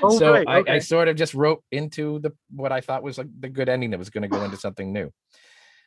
Oh, 0.00 0.16
so 0.16 0.32
right, 0.32 0.46
I, 0.46 0.74
I 0.74 0.78
sort 0.78 1.08
of 1.08 1.16
just 1.16 1.34
wrote 1.34 1.64
into 1.72 2.20
the 2.20 2.32
what 2.50 2.70
I 2.70 2.80
thought 2.80 3.02
was 3.02 3.18
like 3.18 3.26
the 3.40 3.48
good 3.48 3.68
ending 3.68 3.90
that 3.90 3.98
was 3.98 4.10
going 4.10 4.22
to 4.22 4.28
go 4.28 4.44
into 4.44 4.56
something 4.66 4.92
new. 4.92 5.10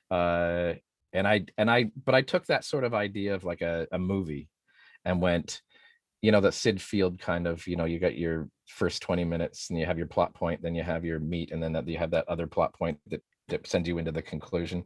Uh 0.10 0.74
and 1.14 1.28
I 1.28 1.46
and 1.58 1.72
I 1.72 1.92
but 2.06 2.14
I 2.14 2.22
took 2.22 2.46
that 2.48 2.66
sort 2.66 2.84
of 2.84 2.94
idea 2.94 3.36
of 3.36 3.46
like 3.46 3.62
a, 3.62 3.88
a 3.92 3.98
movie 3.98 4.50
and 5.06 5.22
went, 5.22 5.62
you 6.22 6.32
know, 6.32 6.42
the 6.42 6.52
Syd 6.52 6.82
Field 6.82 7.20
kind 7.20 7.48
of, 7.48 7.66
you 7.68 7.78
know, 7.78 7.86
you 7.86 8.00
got 8.00 8.18
your 8.18 8.50
first 8.68 9.02
20 9.02 9.24
minutes 9.24 9.70
and 9.70 9.80
you 9.80 9.86
have 9.86 9.98
your 9.98 10.08
plot 10.08 10.34
point, 10.34 10.62
then 10.62 10.76
you 10.76 10.84
have 10.84 11.06
your 11.06 11.20
meat, 11.20 11.52
and 11.52 11.64
then 11.64 11.74
that 11.74 11.88
you 11.88 11.98
have 11.98 12.12
that 12.12 12.28
other 12.28 12.48
plot 12.48 12.74
point 12.74 13.00
that, 13.08 13.22
that 13.48 13.66
sends 13.68 13.88
you 13.88 13.98
into 13.98 14.12
the 14.12 14.22
conclusion 14.22 14.84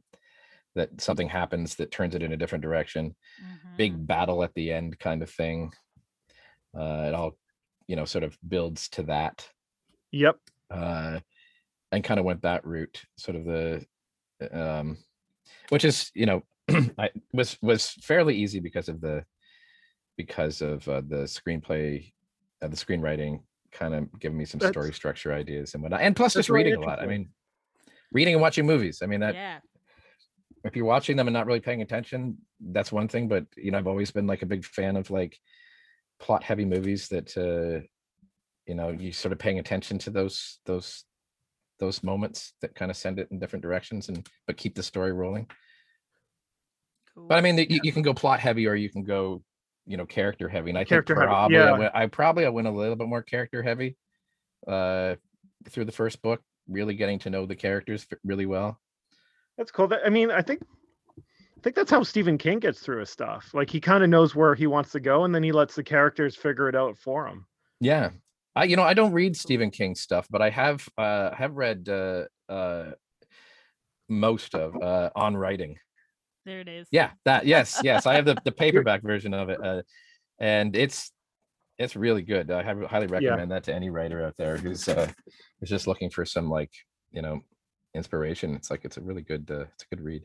that 0.75 1.01
something 1.01 1.29
happens 1.29 1.75
that 1.75 1.91
turns 1.91 2.15
it 2.15 2.21
in 2.23 2.33
a 2.33 2.37
different 2.37 2.61
direction. 2.61 3.15
Mhm. 3.41 3.77
Big 3.77 4.07
battle 4.07 4.43
at 4.43 4.53
the 4.53 4.71
end 4.71 4.99
kind 4.99 5.23
of 5.23 5.29
thing. 5.29 5.71
Uh, 6.77 7.05
it 7.07 7.13
all, 7.13 7.37
you 7.87 7.95
know, 7.95 8.05
sort 8.05 8.23
of 8.23 8.37
builds 8.47 8.89
to 8.89 9.03
that. 9.03 9.47
Yep. 10.11 10.37
Uh, 10.69 11.19
and 11.91 12.03
kind 12.03 12.19
of 12.19 12.25
went 12.25 12.41
that 12.41 12.65
route, 12.65 13.03
sort 13.17 13.37
of 13.37 13.45
the 13.45 13.85
um 14.51 14.97
which 15.69 15.85
is, 15.85 16.11
you 16.13 16.25
know, 16.25 16.43
I 16.97 17.09
was 17.31 17.57
was 17.61 17.91
fairly 18.01 18.35
easy 18.35 18.59
because 18.59 18.89
of 18.89 18.99
the 18.99 19.23
because 20.17 20.61
of 20.61 20.87
uh, 20.89 21.01
the 21.01 21.23
screenplay 21.25 22.11
uh, 22.61 22.67
the 22.67 22.75
screenwriting 22.75 23.41
kind 23.71 23.93
of 23.93 24.19
giving 24.19 24.37
me 24.37 24.45
some 24.45 24.59
That's- 24.59 24.73
story 24.73 24.93
structure 24.93 25.33
ideas 25.33 25.73
and 25.73 25.83
whatnot. 25.83 26.01
And 26.01 26.15
plus 26.15 26.33
just 26.33 26.49
reading 26.49 26.75
a 26.75 26.79
lot. 26.79 26.99
I 27.01 27.05
mean, 27.05 27.29
reading 28.11 28.33
and 28.33 28.41
watching 28.41 28.65
movies. 28.65 28.99
I 29.01 29.05
mean, 29.07 29.19
that 29.21 29.35
yeah. 29.35 29.59
If 30.65 30.75
you're 30.75 30.85
watching 30.85 31.15
them 31.15 31.27
and 31.27 31.33
not 31.33 31.45
really 31.45 31.59
paying 31.59 31.81
attention, 31.81 32.37
that's 32.59 32.91
one 32.91 33.07
thing. 33.07 33.27
But 33.27 33.45
you 33.55 33.71
know, 33.71 33.77
I've 33.77 33.87
always 33.87 34.11
been 34.11 34.27
like 34.27 34.41
a 34.41 34.47
big 34.47 34.65
fan 34.65 34.97
of 34.97 35.11
like 35.11 35.37
plot 36.19 36.43
heavy 36.43 36.65
movies 36.65 37.09
that 37.09 37.37
uh 37.37 37.85
you 38.65 38.73
know 38.73 38.89
you 38.89 39.11
sort 39.11 39.31
of 39.31 39.37
paying 39.37 39.59
attention 39.59 39.99
to 39.99 40.09
those 40.09 40.59
those 40.65 41.03
those 41.79 42.03
moments 42.03 42.53
that 42.61 42.73
kind 42.73 42.89
of 42.89 42.97
send 42.97 43.19
it 43.19 43.27
in 43.31 43.39
different 43.39 43.63
directions 43.63 44.09
and 44.09 44.27
but 44.47 44.57
keep 44.57 44.75
the 44.75 44.83
story 44.83 45.11
rolling. 45.11 45.47
Cool. 47.13 47.27
But 47.27 47.37
I 47.37 47.41
mean, 47.41 47.57
the, 47.57 47.67
you, 47.69 47.79
you 47.83 47.91
can 47.91 48.01
go 48.01 48.13
plot 48.13 48.39
heavy 48.39 48.67
or 48.67 48.75
you 48.75 48.89
can 48.89 49.03
go, 49.03 49.43
you 49.85 49.97
know, 49.97 50.05
character 50.05 50.49
heavy. 50.49 50.69
And 50.71 50.77
I 50.77 50.83
Character 50.83 51.15
think 51.15 51.27
probably 51.27 51.57
I, 51.57 51.77
went, 51.77 51.95
I 51.95 52.07
probably 52.07 52.45
I 52.45 52.49
went 52.49 52.67
a 52.67 52.71
little 52.71 52.95
bit 52.95 53.07
more 53.07 53.21
character 53.21 53.61
heavy 53.61 53.97
uh 54.67 55.15
through 55.69 55.85
the 55.85 55.91
first 55.91 56.21
book, 56.21 56.41
really 56.67 56.95
getting 56.95 57.19
to 57.19 57.29
know 57.29 57.45
the 57.45 57.55
characters 57.55 58.07
really 58.23 58.45
well. 58.45 58.79
That's 59.57 59.71
cool. 59.71 59.87
That- 59.87 60.05
I 60.05 60.09
mean, 60.09 60.31
I 60.31 60.41
think 60.41 60.61
I 61.17 61.61
think 61.63 61.75
that's 61.75 61.89
how 61.91 62.03
Stephen 62.03 62.37
King 62.37 62.59
gets 62.59 62.79
through 62.79 62.99
his 62.99 63.09
stuff. 63.09 63.51
Like 63.53 63.69
he 63.69 63.81
kind 63.81 64.03
of 64.03 64.09
knows 64.09 64.35
where 64.35 64.53
he 64.53 64.67
wants 64.67 64.91
to 64.91 64.99
go, 64.99 65.23
and 65.23 65.33
then 65.33 65.41
he 65.43 65.51
lets 65.51 65.75
the 65.75 65.83
characters 65.83 66.35
figure 66.35 66.69
it 66.69 66.75
out 66.75 66.97
for 66.97 67.27
him. 67.27 67.45
Yeah. 67.79 68.11
I 68.55 68.65
you 68.65 68.75
know, 68.75 68.83
I 68.83 68.93
don't 68.93 69.11
read 69.13 69.35
Stephen 69.35 69.71
King 69.71 69.95
stuff, 69.95 70.27
but 70.29 70.41
I 70.41 70.49
have 70.49 70.87
uh 70.97 71.33
have 71.33 71.55
read 71.55 71.89
uh 71.89 72.25
uh 72.47 72.91
most 74.07 74.53
of 74.55 74.75
uh 74.81 75.09
on 75.15 75.35
writing. 75.35 75.77
there 76.45 76.59
it 76.59 76.67
is. 76.67 76.87
Yeah, 76.91 77.11
that 77.25 77.45
yes, 77.45 77.81
yes. 77.83 78.05
I 78.05 78.13
have 78.15 78.25
the, 78.25 78.37
the 78.45 78.51
paperback 78.63 79.01
version 79.01 79.33
of 79.33 79.49
it. 79.49 79.59
Uh 79.63 79.81
and 80.39 80.75
it's 80.75 81.11
it's 81.77 81.95
really 81.95 82.21
good. 82.21 82.51
I 82.51 82.63
have, 82.63 82.81
highly 82.83 83.07
recommend 83.07 83.51
that 83.51 83.63
to 83.65 83.73
any 83.75 83.89
writer 83.89 84.23
out 84.23 84.35
there 84.37 84.57
who's 84.57 84.87
uh 84.87 85.09
who's 85.59 85.69
just 85.69 85.87
looking 85.87 86.09
for 86.09 86.23
some 86.25 86.49
like, 86.49 86.71
you 87.11 87.21
know, 87.21 87.41
inspiration. 87.95 88.53
It's 88.55 88.69
like 88.69 88.85
it's 88.85 88.97
a 88.97 89.01
really 89.01 89.21
good 89.21 89.49
uh, 89.49 89.65
it's 89.73 89.83
a 89.83 89.95
good 89.95 90.03
read. 90.03 90.23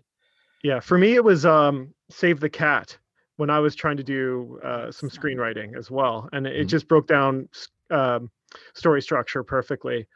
Yeah, 0.62 0.80
for 0.80 0.98
me 0.98 1.14
it 1.14 1.24
was 1.24 1.46
um 1.46 1.94
Save 2.10 2.40
the 2.40 2.50
Cat 2.50 2.96
when 3.36 3.48
I 3.50 3.58
was 3.60 3.74
trying 3.74 3.96
to 3.96 4.04
do 4.04 4.60
uh, 4.62 4.90
some 4.92 5.08
screenwriting 5.08 5.76
as 5.78 5.90
well, 5.90 6.28
and 6.32 6.46
it 6.46 6.66
Mhm. 6.66 6.68
just 6.68 6.86
broke 6.88 7.06
down 7.06 7.48
um, 7.90 8.30
story 8.74 9.00
structure 9.00 9.42
perfectly. 9.42 10.06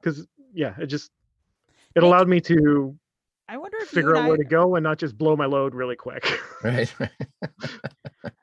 Because 0.00 0.26
yeah, 0.52 0.74
it 0.78 0.86
just 0.86 1.10
it 1.94 2.00
Nick, 2.00 2.04
allowed 2.04 2.28
me 2.28 2.40
to 2.42 2.96
I 3.48 3.56
wonder 3.56 3.78
if 3.78 3.88
figure 3.88 4.14
out 4.14 4.20
and 4.20 4.28
where 4.28 4.36
to 4.36 4.44
go 4.44 4.74
and 4.76 4.82
not 4.84 4.98
just 4.98 5.16
blow 5.16 5.36
my 5.36 5.46
load 5.46 5.74
really 5.74 5.96
quick. 5.96 6.26
Right. 6.64 6.92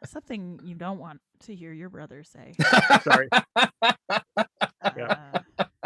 something 0.06 0.60
you 0.64 0.76
don't 0.76 1.00
want 1.00 1.22
to 1.42 1.56
hear 1.56 1.74
your 1.74 1.90
brother 1.90 2.24
say. 2.24 2.54
Sorry, 3.04 3.30
Uh, 4.84 5.40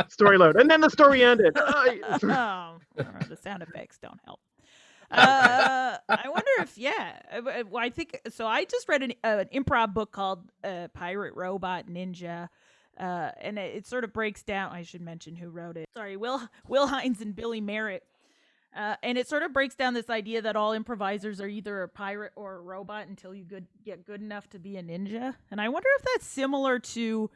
story 0.09 0.37
load, 0.37 0.55
and 0.55 0.69
then 0.69 0.81
the 0.81 0.89
story 0.89 1.23
ended. 1.23 1.53
oh, 1.55 1.63
Ay. 1.75 1.99
I 2.07 2.17
don't 2.17 2.29
know, 2.29 2.77
the 3.29 3.37
sound 3.37 3.63
effects 3.63 3.97
don't 4.01 4.19
help. 4.25 4.39
Uh, 5.11 5.97
I 6.09 6.27
wonder 6.29 6.49
if 6.59 6.77
yeah. 6.77 7.19
uh, 7.31 7.47
uh, 7.47 7.63
Well, 7.69 7.83
I 7.83 7.89
think 7.89 8.19
so. 8.29 8.47
I 8.47 8.65
just 8.65 8.89
read 8.89 9.03
an, 9.03 9.13
uh, 9.23 9.43
an 9.51 9.63
improv 9.63 9.93
book 9.93 10.11
called 10.11 10.49
uh, 10.63 10.87
"Pirate 10.93 11.35
Robot 11.35 11.87
Ninja," 11.87 12.49
uh, 12.99 13.31
and 13.39 13.59
it, 13.59 13.75
it 13.75 13.87
sort 13.87 14.03
of 14.03 14.11
breaks 14.13 14.41
down. 14.43 14.71
I 14.71 14.81
should 14.83 15.01
mention 15.01 15.35
who 15.35 15.49
wrote 15.49 15.77
it. 15.77 15.87
Sorry, 15.95 16.17
Will 16.17 16.41
Will 16.67 16.87
Hines 16.87 17.21
and 17.21 17.35
Billy 17.35 17.61
Merritt. 17.61 18.03
Uh, 18.75 18.95
and 19.03 19.17
it 19.17 19.25
sort 19.25 19.41
of 19.41 19.53
breaks 19.53 19.73
down 19.75 19.93
this 19.93 20.09
idea 20.09 20.41
that 20.41 20.57
all 20.57 20.73
improvisers 20.73 21.39
are 21.39 21.47
either 21.47 21.83
a 21.83 21.87
pirate 21.87 22.33
or 22.35 22.55
a 22.55 22.59
robot 22.59 23.07
until 23.07 23.33
you 23.33 23.45
good, 23.45 23.65
get 23.85 24.05
good 24.05 24.19
enough 24.19 24.49
to 24.49 24.59
be 24.59 24.75
a 24.75 24.83
ninja. 24.83 25.33
And 25.49 25.61
I 25.61 25.69
wonder 25.69 25.87
if 25.97 26.05
that's 26.13 26.27
similar 26.27 26.79
to 26.79 27.31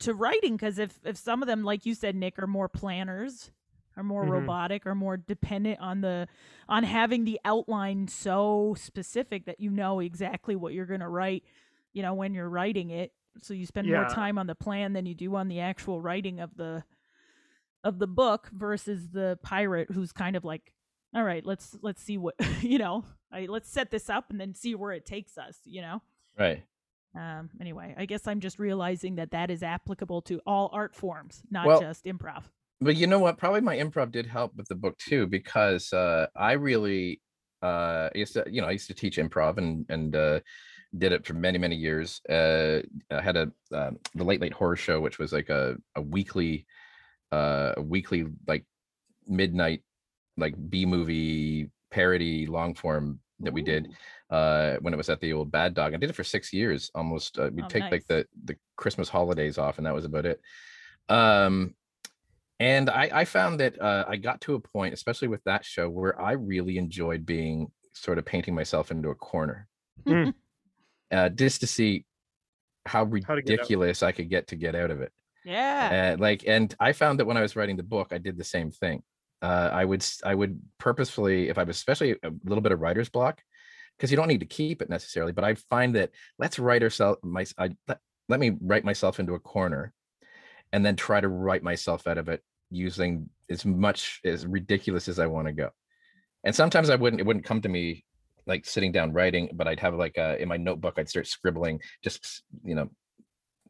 to 0.00 0.14
writing 0.14 0.56
because 0.56 0.78
if 0.78 0.98
if 1.04 1.16
some 1.16 1.42
of 1.42 1.48
them, 1.48 1.64
like 1.64 1.86
you 1.86 1.94
said, 1.94 2.14
Nick, 2.14 2.38
are 2.38 2.46
more 2.46 2.68
planners, 2.68 3.50
are 3.96 4.02
more 4.02 4.24
Mhm. 4.24 4.30
robotic, 4.30 4.86
are 4.86 4.94
more 4.94 5.16
dependent 5.16 5.80
on 5.80 6.00
the 6.00 6.28
on 6.68 6.84
having 6.84 7.24
the 7.24 7.40
outline 7.44 8.08
so 8.08 8.74
specific 8.78 9.46
that 9.46 9.60
you 9.60 9.70
know 9.70 10.00
exactly 10.00 10.54
what 10.56 10.72
you're 10.72 10.86
going 10.86 11.00
to 11.00 11.08
write. 11.08 11.44
You 11.92 12.02
know 12.02 12.14
when 12.14 12.34
you're 12.34 12.48
writing 12.48 12.90
it, 12.90 13.12
so 13.42 13.54
you 13.54 13.66
spend 13.66 13.88
more 13.88 14.04
time 14.14 14.38
on 14.38 14.46
the 14.46 14.54
plan 14.54 14.92
than 14.92 15.06
you 15.06 15.14
do 15.14 15.34
on 15.34 15.48
the 15.48 15.60
actual 15.60 16.00
writing 16.00 16.40
of 16.40 16.56
the 16.56 16.84
of 17.84 17.98
the 17.98 18.06
book 18.06 18.48
versus 18.52 19.08
the 19.10 19.38
pirate 19.42 19.90
who's 19.90 20.12
kind 20.12 20.36
of 20.36 20.44
like 20.44 20.72
all 21.14 21.22
right 21.22 21.46
let's 21.46 21.76
let's 21.80 22.02
see 22.02 22.18
what 22.18 22.34
you 22.60 22.76
know 22.78 23.04
I, 23.32 23.46
let's 23.46 23.70
set 23.70 23.90
this 23.90 24.10
up 24.10 24.30
and 24.30 24.40
then 24.40 24.52
see 24.54 24.74
where 24.74 24.92
it 24.92 25.06
takes 25.06 25.38
us 25.38 25.58
you 25.64 25.80
know 25.80 26.02
right. 26.36 26.64
Um 27.14 27.48
anyway 27.60 27.94
i 27.96 28.04
guess 28.04 28.26
i'm 28.26 28.40
just 28.40 28.58
realizing 28.58 29.16
that 29.16 29.30
that 29.30 29.50
is 29.50 29.62
applicable 29.62 30.20
to 30.22 30.40
all 30.46 30.70
art 30.72 30.94
forms 30.94 31.42
not 31.50 31.66
Well, 31.66 31.80
just 31.80 32.04
improv. 32.04 32.44
But 32.80 32.94
you 32.94 33.08
know 33.08 33.18
what? 33.18 33.38
Probably 33.38 33.60
my 33.60 33.76
improv 33.76 34.12
did 34.12 34.26
help 34.26 34.54
with 34.54 34.68
the 34.68 34.76
book 34.76 34.96
too 34.98 35.26
because 35.26 35.92
uh 35.92 36.26
i 36.36 36.52
really 36.52 37.20
uh 37.62 38.08
I 38.14 38.18
used 38.18 38.34
to 38.34 38.44
you 38.48 38.60
know 38.60 38.68
i 38.68 38.72
used 38.72 38.86
to 38.86 38.94
teach 38.94 39.16
improv 39.16 39.58
and 39.58 39.84
and 39.88 40.14
uh 40.14 40.40
did 40.96 41.12
it 41.12 41.26
for 41.26 41.34
many 41.34 41.58
many 41.58 41.76
years. 41.76 42.20
Uh 42.28 42.82
i 43.10 43.20
had 43.20 43.36
a 43.36 43.50
uh, 43.74 43.90
the 44.14 44.24
late 44.24 44.40
late 44.40 44.52
horror 44.52 44.76
show 44.76 45.00
which 45.00 45.18
was 45.18 45.32
like 45.32 45.48
a, 45.48 45.76
a 45.96 46.02
weekly 46.02 46.66
uh 47.32 47.72
a 47.76 47.82
weekly 47.82 48.26
like 48.46 48.64
midnight 49.26 49.82
like 50.36 50.54
b 50.70 50.86
movie 50.86 51.70
parody 51.90 52.46
long 52.46 52.74
form 52.74 53.18
that 53.40 53.52
we 53.52 53.62
did. 53.62 53.86
Ooh. 53.86 53.92
Uh 54.30 54.76
when 54.80 54.92
it 54.92 54.96
was 54.96 55.08
at 55.08 55.20
the 55.20 55.32
old 55.32 55.50
bad 55.50 55.72
dog 55.74 55.94
i 55.94 55.96
did 55.96 56.10
it 56.10 56.16
for 56.16 56.24
six 56.24 56.52
years 56.52 56.90
almost 56.94 57.38
uh, 57.38 57.50
we'd 57.52 57.64
Oh, 57.64 57.68
take 57.68 57.82
nice. 57.84 57.92
like 57.92 58.06
the 58.06 58.26
the 58.44 58.56
christmas 58.76 59.08
holidays 59.08 59.56
off 59.58 59.78
and 59.78 59.86
that 59.86 59.94
was 59.94 60.04
about 60.04 60.26
it 60.26 60.40
um 61.08 61.74
and 62.60 62.90
i 62.90 63.08
i 63.12 63.24
found 63.24 63.60
that 63.60 63.80
uh 63.80 64.04
i 64.08 64.16
got 64.16 64.40
to 64.42 64.54
a 64.54 64.60
point 64.60 64.92
especially 64.92 65.28
with 65.28 65.42
that 65.44 65.64
show 65.64 65.88
where 65.88 66.20
i 66.20 66.32
really 66.32 66.76
enjoyed 66.78 67.24
being 67.24 67.70
sort 67.94 68.18
of 68.18 68.24
painting 68.24 68.54
myself 68.54 68.90
into 68.90 69.08
a 69.10 69.14
corner 69.14 69.66
Mm. 70.06 70.32
uh 71.10 71.28
just 71.30 71.60
to 71.60 71.66
see 71.66 72.04
how 72.86 73.00
How 73.00 73.04
to 73.04 73.20
get 73.20 73.30
out. 73.30 73.36
ridiculous 73.36 74.02
i 74.02 74.12
could 74.12 74.28
get 74.30 74.48
to 74.48 74.56
get 74.56 74.74
out 74.74 74.90
of 74.90 75.00
it 75.00 75.12
yeah 75.44 76.14
uh, 76.14 76.20
like 76.20 76.44
and 76.46 76.74
i 76.78 76.92
found 76.92 77.18
that 77.18 77.24
when 77.26 77.36
i 77.36 77.40
was 77.42 77.56
writing 77.56 77.76
the 77.76 77.82
book 77.82 78.08
i 78.12 78.18
did 78.18 78.36
the 78.36 78.44
same 78.44 78.70
thing 78.70 79.02
uh, 79.42 79.70
i 79.72 79.84
would 79.84 80.04
I 80.24 80.34
would 80.34 80.60
purposefully 80.78 81.48
if 81.48 81.58
i 81.58 81.64
was 81.64 81.76
especially 81.76 82.12
a 82.22 82.30
little 82.44 82.60
bit 82.62 82.72
of 82.72 82.80
writer's 82.80 83.08
block 83.08 83.40
because 83.98 84.10
you 84.10 84.16
don't 84.16 84.28
need 84.28 84.40
to 84.40 84.46
keep 84.46 84.80
it 84.80 84.88
necessarily 84.88 85.32
but 85.32 85.44
i 85.44 85.54
find 85.54 85.94
that 85.94 86.10
let's 86.38 86.58
write 86.58 86.82
ourselves 86.82 87.18
my 87.22 87.44
I, 87.58 87.70
let, 87.86 87.98
let 88.28 88.40
me 88.40 88.56
write 88.60 88.84
myself 88.84 89.20
into 89.20 89.34
a 89.34 89.40
corner 89.40 89.92
and 90.72 90.84
then 90.84 90.96
try 90.96 91.20
to 91.20 91.28
write 91.28 91.62
myself 91.62 92.06
out 92.06 92.18
of 92.18 92.28
it 92.28 92.42
using 92.70 93.28
as 93.50 93.64
much 93.64 94.20
as 94.24 94.46
ridiculous 94.46 95.08
as 95.08 95.18
i 95.18 95.26
want 95.26 95.46
to 95.46 95.52
go. 95.52 95.70
And 96.44 96.54
sometimes 96.54 96.90
i 96.90 96.94
wouldn't 96.94 97.20
it 97.20 97.26
wouldn't 97.26 97.44
come 97.44 97.60
to 97.62 97.68
me 97.68 98.04
like 98.46 98.64
sitting 98.64 98.92
down 98.92 99.12
writing 99.12 99.50
but 99.54 99.66
i'd 99.66 99.80
have 99.80 99.94
like 99.94 100.16
uh 100.18 100.36
in 100.38 100.48
my 100.48 100.56
notebook 100.56 100.98
i'd 100.98 101.08
start 101.08 101.26
scribbling 101.26 101.80
just 102.02 102.42
you 102.64 102.74
know 102.74 102.88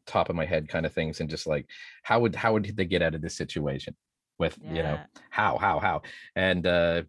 top 0.05 0.29
of 0.29 0.35
my 0.35 0.45
head 0.45 0.67
kind 0.69 0.85
of 0.85 0.93
things 0.93 1.19
and 1.19 1.29
just 1.29 1.47
like 1.47 1.65
how 2.03 2.19
would 2.19 2.35
how 2.35 2.53
would 2.53 2.75
they 2.75 2.85
get 2.85 3.01
out 3.01 3.15
of 3.15 3.21
this 3.21 3.35
situation 3.35 3.95
with 4.39 4.57
you 4.63 4.81
know 4.81 4.99
how 5.29 5.57
how 5.57 5.79
how? 5.79 6.01
And 6.35 6.65
uh 6.65 7.03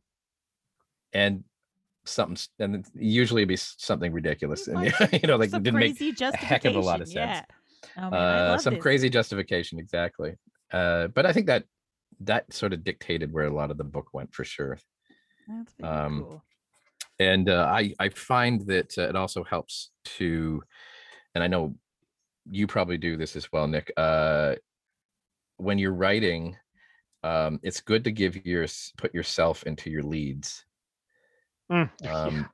and 1.13 1.45
something 2.05 2.39
and 2.59 2.87
usually 2.95 3.43
it'd 3.43 3.49
be 3.49 3.57
something 3.57 4.13
ridiculous 4.13 4.69
and 4.69 4.85
you 5.13 5.29
know 5.29 5.37
like 5.37 5.51
didn't 5.51 5.75
make 5.75 5.97
crazy 5.99 6.15
a 6.21 6.37
heck 6.37 6.65
of 6.65 6.75
a 6.75 6.81
lot 6.81 7.01
of 7.01 7.09
sense. 7.09 7.17
yeah. 7.17 7.45
Oh, 7.99 8.11
man, 8.11 8.13
uh 8.13 8.59
some 8.59 8.75
this. 8.75 8.83
crazy 8.83 9.11
justification 9.11 9.79
exactly 9.79 10.35
uh 10.73 11.09
but 11.09 11.27
i 11.27 11.33
think 11.33 11.47
that 11.47 11.65
that 12.21 12.53
sort 12.53 12.73
of 12.73 12.85
dictated 12.85 13.33
where 13.33 13.47
a 13.47 13.53
lot 13.55 13.71
of 13.71 13.79
the 13.79 13.85
book 13.85 14.09
went 14.13 14.35
for 14.35 14.45
sure 14.45 14.79
That's 15.49 15.75
um, 15.83 16.25
cool. 16.29 16.45
and 17.19 17.49
uh, 17.49 17.67
I 17.71 17.95
I 17.99 18.09
find 18.11 18.61
that 18.67 18.97
uh, 18.99 19.09
it 19.09 19.17
also 19.17 19.43
helps 19.43 19.91
to, 20.19 20.63
and 21.35 21.43
I 21.43 21.47
know 21.49 21.75
you 22.51 22.67
probably 22.67 22.99
do 22.99 23.17
this 23.17 23.37
as 23.37 23.51
well, 23.53 23.67
Nick. 23.67 23.93
Uh, 23.97 24.57
when 25.57 25.79
you're 25.79 25.95
writing, 25.95 26.57
um, 27.25 27.59
it's 27.63 27.81
good 27.81 28.05
to 28.05 28.13
give 28.13 28.45
your 28.47 28.67
put 28.97 29.15
yourself 29.15 29.63
into 29.65 29.91
your 29.91 30.03
leads, 30.03 30.65
Mm, 31.71 31.91
yeah. 32.03 32.13
um, 32.13 32.49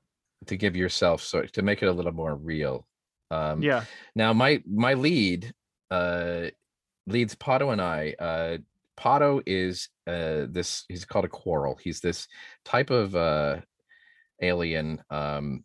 to 0.46 0.56
give 0.56 0.76
yourself 0.76 1.22
so 1.22 1.42
to 1.42 1.62
make 1.62 1.82
it 1.82 1.88
a 1.88 1.92
little 1.92 2.12
more 2.12 2.34
real. 2.34 2.86
Um, 3.30 3.62
yeah. 3.62 3.84
Now 4.14 4.32
my 4.32 4.62
my 4.66 4.94
lead 4.94 5.52
uh, 5.90 6.46
leads 7.06 7.34
Potto 7.34 7.70
and 7.70 7.80
I. 7.80 8.14
Uh, 8.18 8.58
Potto 8.96 9.40
is 9.46 9.88
uh, 10.06 10.46
this. 10.48 10.84
He's 10.88 11.04
called 11.04 11.24
a 11.24 11.28
quarrel. 11.28 11.78
He's 11.82 12.00
this 12.00 12.28
type 12.64 12.90
of 12.90 13.14
uh, 13.14 13.60
alien 14.40 15.02
um, 15.10 15.64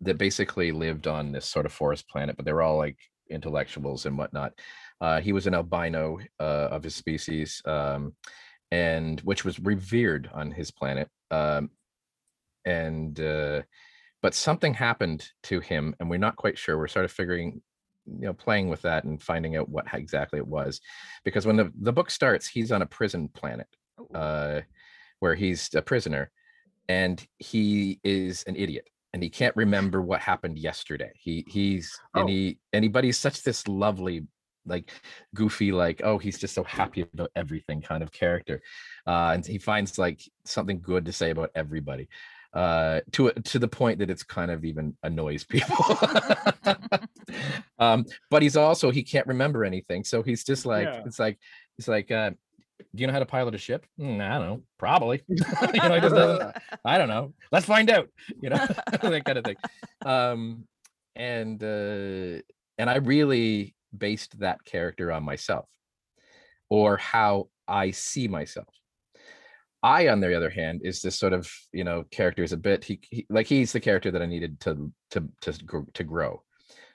that 0.00 0.18
basically 0.18 0.72
lived 0.72 1.06
on 1.06 1.32
this 1.32 1.46
sort 1.46 1.66
of 1.66 1.72
forest 1.72 2.08
planet, 2.08 2.36
but 2.36 2.44
they 2.44 2.52
were 2.52 2.62
all 2.62 2.76
like 2.76 2.98
intellectuals 3.30 4.06
and 4.06 4.18
whatnot. 4.18 4.52
Uh, 5.00 5.20
he 5.20 5.32
was 5.32 5.46
an 5.46 5.54
albino 5.54 6.18
uh, 6.40 6.68
of 6.70 6.82
his 6.84 6.94
species, 6.94 7.62
um, 7.64 8.14
and 8.70 9.20
which 9.20 9.44
was 9.44 9.60
revered 9.60 10.30
on 10.32 10.50
his 10.50 10.70
planet. 10.70 11.08
Um, 11.30 11.70
and 12.64 13.18
uh, 13.20 13.62
but 14.22 14.34
something 14.34 14.74
happened 14.74 15.28
to 15.44 15.60
him, 15.60 15.94
and 15.98 16.08
we're 16.08 16.18
not 16.18 16.36
quite 16.36 16.58
sure. 16.58 16.78
We're 16.78 16.88
sort 16.88 17.04
of 17.04 17.12
figuring, 17.12 17.60
you 18.06 18.26
know, 18.26 18.32
playing 18.32 18.68
with 18.68 18.82
that 18.82 19.04
and 19.04 19.22
finding 19.22 19.56
out 19.56 19.68
what 19.68 19.86
exactly 19.92 20.38
it 20.38 20.46
was, 20.46 20.80
because 21.24 21.46
when 21.46 21.56
the 21.56 21.72
the 21.80 21.92
book 21.92 22.10
starts, 22.10 22.46
he's 22.46 22.72
on 22.72 22.82
a 22.82 22.86
prison 22.86 23.28
planet, 23.28 23.68
uh, 24.14 24.60
where 25.20 25.34
he's 25.34 25.68
a 25.74 25.82
prisoner, 25.82 26.30
and 26.88 27.26
he 27.38 28.00
is 28.04 28.44
an 28.46 28.56
idiot 28.56 28.88
and 29.12 29.22
he 29.22 29.28
can't 29.28 29.54
remember 29.56 30.00
what 30.00 30.20
happened 30.20 30.58
yesterday. 30.58 31.12
He 31.14 31.44
he's 31.46 31.98
and 32.14 32.24
Oh. 32.24 32.26
he 32.26 32.58
and 32.72 32.84
he 32.84 32.90
he's 33.02 33.18
such 33.18 33.42
this 33.42 33.68
lovely 33.68 34.26
like 34.64 34.90
goofy 35.34 35.72
like 35.72 36.00
oh 36.04 36.18
he's 36.18 36.38
just 36.38 36.54
so 36.54 36.62
happy 36.62 37.02
about 37.02 37.30
everything 37.34 37.82
kind 37.82 38.00
of 38.00 38.12
character 38.12 38.62
uh 39.08 39.32
and 39.34 39.44
he 39.44 39.58
finds 39.58 39.98
like 39.98 40.20
something 40.44 40.80
good 40.80 41.04
to 41.04 41.12
say 41.12 41.30
about 41.30 41.50
everybody 41.56 42.08
uh 42.54 43.00
to 43.12 43.32
to 43.32 43.58
the 43.58 43.68
point 43.68 43.98
that 43.98 44.10
it's 44.10 44.22
kind 44.22 44.50
of 44.50 44.64
even 44.64 44.94
annoys 45.02 45.42
people 45.48 45.76
um 47.78 48.04
but 48.30 48.42
he's 48.42 48.56
also 48.56 48.90
he 48.90 49.02
can't 49.02 49.26
remember 49.26 49.64
anything 49.64 50.04
so 50.04 50.22
he's 50.22 50.44
just 50.44 50.66
like 50.66 50.84
Yeah. 50.86 51.02
it's 51.06 51.18
like 51.18 51.38
it's 51.78 51.88
like 51.88 52.10
uh 52.10 52.30
do 52.94 53.00
you 53.00 53.06
know 53.06 53.12
how 53.12 53.20
to 53.20 53.26
pilot 53.26 53.54
a 53.54 53.58
ship 53.58 53.86
"Mm, 53.98 54.20
i 54.20 54.38
don't 54.38 54.46
know 54.48 54.62
probably 54.78 55.22
you 55.28 55.88
know 55.88 55.98
doesn't 56.00 56.52
I 56.84 56.98
don't 56.98 57.08
know. 57.08 57.32
Let's 57.52 57.64
find 57.66 57.88
out. 57.90 58.08
You 58.40 58.50
know, 58.50 58.56
that 58.56 59.22
kind 59.24 59.38
of 59.38 59.44
thing. 59.44 59.56
Um, 60.04 60.66
and 61.14 61.62
uh, 61.62 62.42
and 62.76 62.90
I 62.90 62.96
really 62.96 63.76
based 63.96 64.40
that 64.40 64.64
character 64.64 65.12
on 65.12 65.22
myself, 65.22 65.68
or 66.70 66.96
how 66.96 67.48
I 67.68 67.92
see 67.92 68.26
myself. 68.26 68.66
I, 69.82 70.08
on 70.08 70.20
the 70.20 70.34
other 70.36 70.50
hand, 70.50 70.82
is 70.84 71.02
this 71.02 71.18
sort 71.18 71.32
of 71.32 71.50
you 71.72 71.84
know 71.84 72.04
character 72.10 72.42
is 72.44 72.52
a 72.52 72.56
bit 72.56 72.84
he, 72.84 73.00
he 73.10 73.26
like 73.30 73.46
he's 73.46 73.72
the 73.72 73.80
character 73.80 74.10
that 74.10 74.22
I 74.22 74.26
needed 74.26 74.60
to 74.60 74.92
to 75.10 75.28
to 75.42 75.52
to 75.94 76.04
grow. 76.04 76.42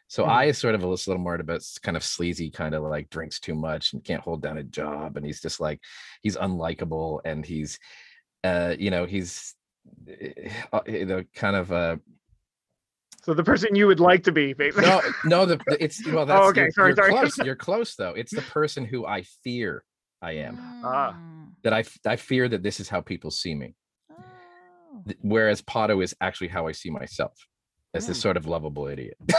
So 0.09 0.23
Mhm. 0.23 0.29
I 0.29 0.43
is 0.45 0.57
sort 0.57 0.73
of 0.75 0.83
a 0.83 0.88
little 0.88 1.17
more 1.17 1.35
about 1.35 1.61
kind 1.83 1.97
of 1.97 2.03
sleazy, 2.03 2.49
kind 2.49 2.73
of 2.73 2.83
like 2.83 3.09
drinks 3.09 3.39
too 3.41 3.55
much 3.55 3.91
and 3.91 4.01
can't 4.03 4.21
hold 4.21 4.41
down 4.41 4.57
a 4.57 4.63
job, 4.63 5.17
and 5.17 5.25
he's 5.25 5.41
just 5.41 5.59
like 5.59 5.81
he's 6.21 6.38
unlikable 6.38 7.19
and 7.25 7.45
he's 7.45 7.77
uh 8.45 8.73
you 8.79 8.89
know 8.89 9.05
he's 9.05 9.53
uh, 10.71 10.79
you 10.88 11.05
know 11.05 11.23
kind 11.35 11.55
of 11.57 11.71
uh 11.73 11.97
So 13.23 13.33
the 13.33 13.43
person 13.43 13.75
you 13.75 13.88
would 13.88 13.99
like 13.99 14.23
to 14.23 14.31
be, 14.31 14.53
basically. 14.53 14.88
no 14.88 15.01
no 15.25 15.45
the, 15.45 15.57
the- 15.67 15.83
it's 15.83 16.05
well 16.07 16.25
that's 16.25 16.45
Oh, 16.45 16.49
okay, 16.51 16.61
you're, 16.61 16.71
sorry, 16.71 16.89
you're 16.91 16.95
sorry. 16.95 17.11
close 17.11 17.38
you're 17.45 17.55
close 17.55 17.95
though 17.95 18.11
it's 18.15 18.33
the 18.33 18.43
person 18.43 18.85
who 18.85 19.05
i 19.05 19.23
fear 19.43 19.83
i 20.21 20.31
am 20.33 20.57
Ah. 20.85 21.15
That 21.68 21.74
i 21.74 21.84
i 22.13 22.15
fear 22.15 22.47
that 22.47 22.63
this 22.63 22.80
is 22.80 22.88
how 22.88 23.01
people 23.01 23.30
see 23.30 23.53
me 23.53 23.76
Oh. 24.09 25.03
Whereas 25.22 25.61
Potto 25.61 25.99
is 26.01 26.15
actually 26.22 26.47
how 26.47 26.68
i 26.68 26.72
see 26.72 26.89
myself 26.89 27.34
as 27.93 28.07
this 28.07 28.18
Mm. 28.18 28.22
sort 28.22 28.38
of 28.38 28.45
lovable 28.45 28.88
idiot 28.88 29.18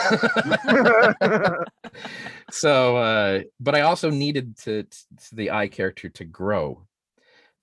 so 2.51 2.97
uh 2.99 3.41
but 3.61 3.75
i 3.75 3.81
also 3.81 4.11
needed 4.11 4.57
to, 4.59 4.83
to 4.85 5.35
the 5.35 5.51
i 5.51 5.69
character 5.69 6.09
to 6.11 6.25
grow 6.25 6.85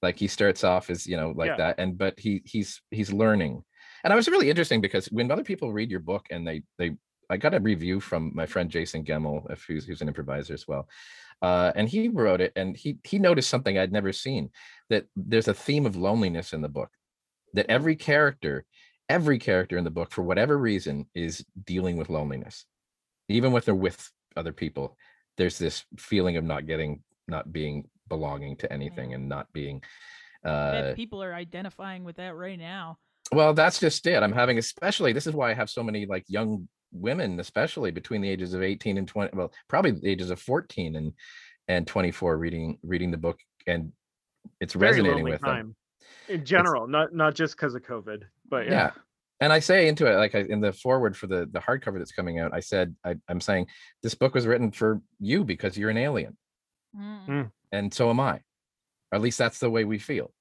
like 0.02 0.18
he 0.18 0.28
starts 0.28 0.64
off 0.64 0.90
as 0.90 1.06
you 1.06 1.16
know 1.18 1.32
like 1.36 1.50
Yeah. 1.50 1.58
that 1.58 1.76
and 1.78 1.98
but 1.98 2.20
he 2.20 2.42
he's 2.46 2.82
he's 2.92 3.12
learning 3.14 3.64
and 4.04 4.14
i 4.14 4.16
was 4.16 4.28
really 4.28 4.50
interesting 4.50 4.82
because 4.82 5.06
when 5.08 5.30
other 5.32 5.44
people 5.44 5.72
read 5.74 5.92
your 5.92 6.00
book 6.12 6.26
and 6.32 6.48
they 6.48 6.64
they 6.80 6.92
i 7.30 7.38
got 7.38 7.54
a 7.54 7.60
review 7.60 8.00
from 8.00 8.32
my 8.36 8.46
friend 8.46 8.70
jason 8.70 9.04
gemmel 9.04 9.44
who's, 9.68 9.86
who's 9.86 10.02
an 10.02 10.08
improviser 10.08 10.54
as 10.54 10.68
well 10.68 10.88
uh 11.42 11.72
and 11.76 11.90
he 11.90 12.08
wrote 12.08 12.42
it 12.42 12.52
and 12.56 12.78
he 12.78 12.98
he 13.04 13.20
noticed 13.20 13.50
something 13.50 13.78
i'd 13.78 13.92
never 13.92 14.14
seen 14.14 14.50
that 14.90 15.06
there's 15.16 15.48
a 15.48 15.54
theme 15.54 15.86
of 15.86 15.96
loneliness 15.96 16.54
in 16.54 16.62
the 16.62 16.70
book 16.70 16.90
that 17.54 17.70
every 17.70 17.96
character 17.96 18.66
every 19.10 19.38
character 19.38 19.78
in 19.78 19.84
the 19.84 19.92
book 19.92 20.12
for 20.12 20.24
whatever 20.24 20.58
reason 20.58 21.06
is 21.14 21.46
dealing 21.66 21.96
with 21.96 22.10
loneliness. 22.10 22.66
Even 23.30 23.52
when 23.52 23.62
they're 23.64 23.76
with 23.76 24.12
other 24.36 24.52
people 24.52 24.98
there's 25.38 25.58
this 25.58 25.84
feeling 25.98 26.38
of 26.38 26.44
not 26.44 26.66
getting 26.66 27.02
not 27.28 27.52
being 27.52 27.86
belonging 28.08 28.56
to 28.58 28.72
anything 28.72 29.14
and 29.14 29.28
not 29.28 29.52
being 29.54 29.82
uh 30.44 30.94
people 30.96 31.24
are 31.24 31.34
identifying 31.34 32.04
with 32.04 32.18
that 32.18 32.36
right 32.36 32.60
now. 32.60 32.98
well 33.32 33.54
that's 33.54 33.80
just 33.80 34.06
it. 34.08 34.22
I'm 34.22 34.32
having 34.32 34.58
especially 34.58 35.14
this 35.14 35.28
is 35.28 35.34
why 35.34 35.52
i 35.52 35.54
have 35.54 35.70
so 35.70 35.84
many 35.84 36.06
like 36.06 36.26
young 36.28 36.68
women 36.92 37.40
especially 37.40 37.92
between 37.92 38.22
the 38.22 38.30
ages 38.30 38.54
of 38.54 38.64
18 38.64 38.98
and 38.98 39.08
20 39.08 39.36
well 39.36 39.52
probably 39.68 39.92
the 39.92 40.10
ages 40.10 40.30
of 40.30 40.40
14 40.40 40.96
and 40.96 41.12
and 41.68 41.88
24 41.88 42.38
reading 42.38 42.78
reading 42.84 43.12
the 43.12 43.18
book 43.18 43.40
and 43.68 43.92
it's 44.60 44.74
Very 44.74 44.92
resonating 44.92 45.18
lonely 45.18 45.32
with 45.32 45.42
them. 45.42 45.76
In 46.30 46.46
general, 46.46 46.88
not 46.88 47.14
not 47.14 47.36
just 47.36 47.56
because 47.56 47.76
of 47.76 47.82
COVID, 47.82 48.24
but 48.50 48.66
yeah. 48.66 48.72
yeah. 48.72 48.92
and 49.42 49.52
i 49.52 49.60
say 49.60 49.88
into 49.88 50.06
it 50.06 50.16
like 50.16 50.36
I, 50.36 50.40
in 50.48 50.62
the 50.62 50.72
forward 50.72 51.18
for 51.18 51.28
the 51.28 51.48
the 51.52 51.60
hardcover 51.60 51.98
that's 51.98 52.12
coming 52.12 52.40
out 52.40 52.54
i 52.54 52.60
said 52.60 52.96
I, 53.04 53.16
i'm 53.28 53.42
saying 53.42 53.68
this 54.02 54.16
book 54.16 54.34
was 54.34 54.48
written 54.48 54.72
for 54.72 55.02
you 55.20 55.44
because 55.44 55.78
you're 55.78 55.90
an 55.90 55.98
alien 55.98 56.38
Mm. 56.96 57.52
and 57.74 57.94
so 57.94 58.10
am 58.10 58.22
i 58.22 58.40
at 59.12 59.20
least 59.20 59.38
that's 59.38 59.60
the 59.60 59.70
way 59.70 59.84
we 59.84 60.00
feel 60.00 60.32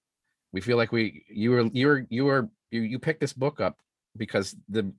we 0.53 0.61
feel 0.61 0.77
like 0.77 0.93
we 0.93 1.25
you 1.29 1.51
were 1.51 1.63
you 1.73 1.87
were 1.89 2.07
you 2.09 2.25
were 2.27 2.49
you, 2.71 2.83
you 2.83 2.99
picked 3.01 3.21
this 3.21 3.33
book 3.33 3.61
up 3.61 3.77
because 4.17 4.55
the 4.69 4.93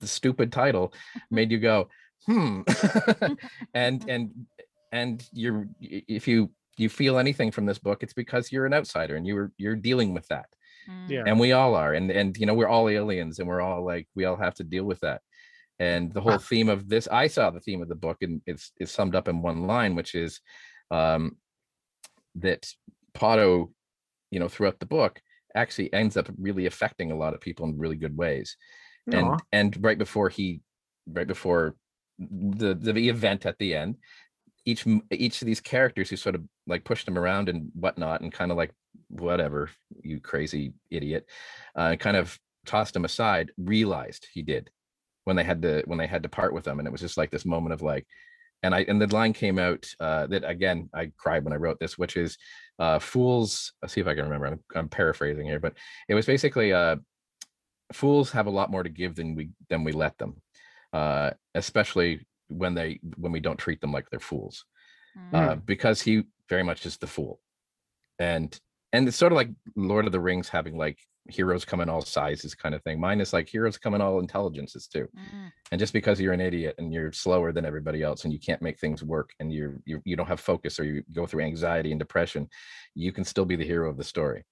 the 0.00 0.06
stupid 0.06 0.52
title 0.52 0.92
made 1.30 1.50
you 1.50 1.58
go 1.58 1.88
hmm 2.26 2.62
and 3.74 4.08
and 4.08 4.30
and 4.92 5.28
you're 5.32 5.68
if 5.80 6.28
you 6.28 6.50
you 6.76 6.88
feel 6.88 7.18
anything 7.18 7.50
from 7.50 7.66
this 7.66 7.78
book 7.78 8.02
it's 8.02 8.12
because 8.12 8.52
you're 8.52 8.66
an 8.66 8.74
outsider 8.74 9.16
and 9.16 9.26
you're 9.26 9.52
you're 9.58 9.76
dealing 9.76 10.14
with 10.14 10.26
that. 10.28 10.46
Mm. 10.88 11.10
Yeah. 11.10 11.24
and 11.26 11.38
we 11.38 11.52
all 11.52 11.74
are 11.74 11.92
and 11.92 12.10
and 12.10 12.36
you 12.38 12.46
know 12.46 12.54
we're 12.54 12.68
all 12.68 12.88
aliens 12.88 13.38
and 13.38 13.48
we're 13.48 13.60
all 13.60 13.84
like 13.84 14.08
we 14.14 14.24
all 14.24 14.36
have 14.36 14.54
to 14.54 14.64
deal 14.64 14.84
with 14.84 15.00
that. 15.00 15.20
And 15.80 16.12
the 16.12 16.20
whole 16.20 16.38
theme 16.38 16.68
of 16.68 16.88
this 16.88 17.06
i 17.08 17.28
saw 17.28 17.50
the 17.50 17.60
theme 17.60 17.82
of 17.82 17.88
the 17.88 17.94
book 17.94 18.18
and 18.22 18.40
it's 18.46 18.72
it's 18.78 18.90
summed 18.90 19.14
up 19.14 19.28
in 19.28 19.42
one 19.42 19.66
line 19.66 19.94
which 19.94 20.14
is 20.14 20.40
um 20.90 21.36
that 22.36 22.66
Potto, 23.14 23.70
you 24.30 24.40
know 24.40 24.48
throughout 24.48 24.80
the 24.80 24.86
book 24.86 25.20
actually 25.54 25.92
ends 25.92 26.16
up 26.16 26.28
really 26.38 26.66
affecting 26.66 27.12
a 27.12 27.16
lot 27.16 27.34
of 27.34 27.40
people 27.40 27.66
in 27.66 27.78
really 27.78 27.96
good 27.96 28.16
ways 28.16 28.56
and 29.12 29.28
Aw. 29.28 29.38
and 29.52 29.84
right 29.84 29.98
before 29.98 30.28
he 30.28 30.60
right 31.06 31.26
before 31.26 31.74
the 32.18 32.74
the 32.74 33.08
event 33.08 33.46
at 33.46 33.58
the 33.58 33.74
end 33.74 33.96
each 34.64 34.84
each 35.10 35.40
of 35.40 35.46
these 35.46 35.60
characters 35.60 36.10
who 36.10 36.16
sort 36.16 36.34
of 36.34 36.42
like 36.66 36.84
pushed 36.84 37.08
him 37.08 37.18
around 37.18 37.48
and 37.48 37.70
whatnot 37.74 38.20
and 38.20 38.32
kind 38.32 38.50
of 38.50 38.56
like 38.56 38.72
whatever 39.08 39.70
you 40.02 40.20
crazy 40.20 40.72
idiot 40.90 41.26
uh 41.76 41.96
kind 41.96 42.16
of 42.16 42.38
tossed 42.66 42.94
him 42.94 43.04
aside 43.04 43.50
realized 43.56 44.26
he 44.32 44.42
did 44.42 44.70
when 45.24 45.36
they 45.36 45.44
had 45.44 45.62
to 45.62 45.82
when 45.86 45.98
they 45.98 46.06
had 46.06 46.22
to 46.22 46.28
part 46.28 46.52
with 46.52 46.66
him 46.66 46.78
and 46.78 46.86
it 46.86 46.90
was 46.90 47.00
just 47.00 47.16
like 47.16 47.30
this 47.30 47.46
moment 47.46 47.72
of 47.72 47.82
like 47.82 48.06
and 48.62 48.74
i 48.74 48.84
and 48.88 49.00
the 49.00 49.06
line 49.14 49.32
came 49.32 49.58
out 49.58 49.86
uh 50.00 50.26
that 50.26 50.44
again 50.44 50.88
i 50.94 51.10
cried 51.16 51.44
when 51.44 51.52
i 51.52 51.56
wrote 51.56 51.78
this 51.80 51.96
which 51.96 52.16
is 52.16 52.36
uh 52.78 52.98
fools 52.98 53.72
let's 53.80 53.94
see 53.94 54.00
if 54.00 54.06
i 54.06 54.14
can 54.14 54.24
remember 54.24 54.46
i'm, 54.46 54.60
I'm 54.74 54.88
paraphrasing 54.88 55.46
here 55.46 55.60
but 55.60 55.74
it 56.08 56.14
was 56.14 56.26
basically 56.26 56.72
uh 56.72 56.96
fools 57.92 58.30
have 58.32 58.46
a 58.46 58.50
lot 58.50 58.70
more 58.70 58.82
to 58.82 58.88
give 58.90 59.14
than 59.16 59.34
we 59.34 59.50
than 59.68 59.84
we 59.84 59.92
let 59.92 60.16
them 60.18 60.40
uh 60.92 61.30
especially 61.54 62.26
when 62.48 62.74
they 62.74 63.00
when 63.16 63.32
we 63.32 63.40
don't 63.40 63.58
treat 63.58 63.80
them 63.80 63.92
like 63.92 64.08
they're 64.10 64.20
fools 64.20 64.64
Mm. 65.16 65.34
uh 65.34 65.54
because 65.56 66.00
he 66.02 66.22
very 66.48 66.62
much 66.62 66.84
is 66.86 66.96
the 66.98 67.06
fool 67.06 67.40
and 68.18 68.60
and 68.92 69.08
it's 69.08 69.16
sort 69.16 69.32
of 69.32 69.36
like 69.36 69.50
lord 69.74 70.06
of 70.06 70.12
the 70.12 70.20
rings 70.20 70.48
having 70.48 70.76
like 70.76 70.98
heroes 71.30 71.64
come 71.64 71.80
in 71.80 71.88
all 71.88 72.00
sizes 72.02 72.54
kind 72.54 72.74
of 72.74 72.82
thing 72.82 73.00
mine 73.00 73.20
is 73.20 73.32
like 73.32 73.48
heroes 73.48 73.76
come 73.78 73.94
in 73.94 74.00
all 74.00 74.20
intelligences 74.20 74.86
too 74.86 75.08
Mm. 75.16 75.50
and 75.72 75.78
just 75.78 75.92
because 75.92 76.20
you're 76.20 76.32
an 76.34 76.40
idiot 76.40 76.74
and 76.78 76.92
you're 76.92 77.12
slower 77.12 77.52
than 77.52 77.64
everybody 77.64 78.02
else 78.02 78.24
and 78.24 78.32
you 78.32 78.38
can't 78.38 78.62
make 78.62 78.78
things 78.78 79.02
work 79.02 79.30
and 79.40 79.52
you're 79.52 79.76
you, 79.86 80.00
you 80.04 80.14
don't 80.14 80.28
have 80.28 80.40
focus 80.40 80.78
or 80.78 80.84
you 80.84 81.02
go 81.12 81.26
through 81.26 81.42
anxiety 81.42 81.90
and 81.90 81.98
depression 81.98 82.48
you 82.94 83.12
can 83.12 83.24
still 83.24 83.44
be 83.46 83.56
the 83.56 83.64
hero 83.72 83.90
of 83.90 83.96
the 83.96 84.04
story 84.04 84.44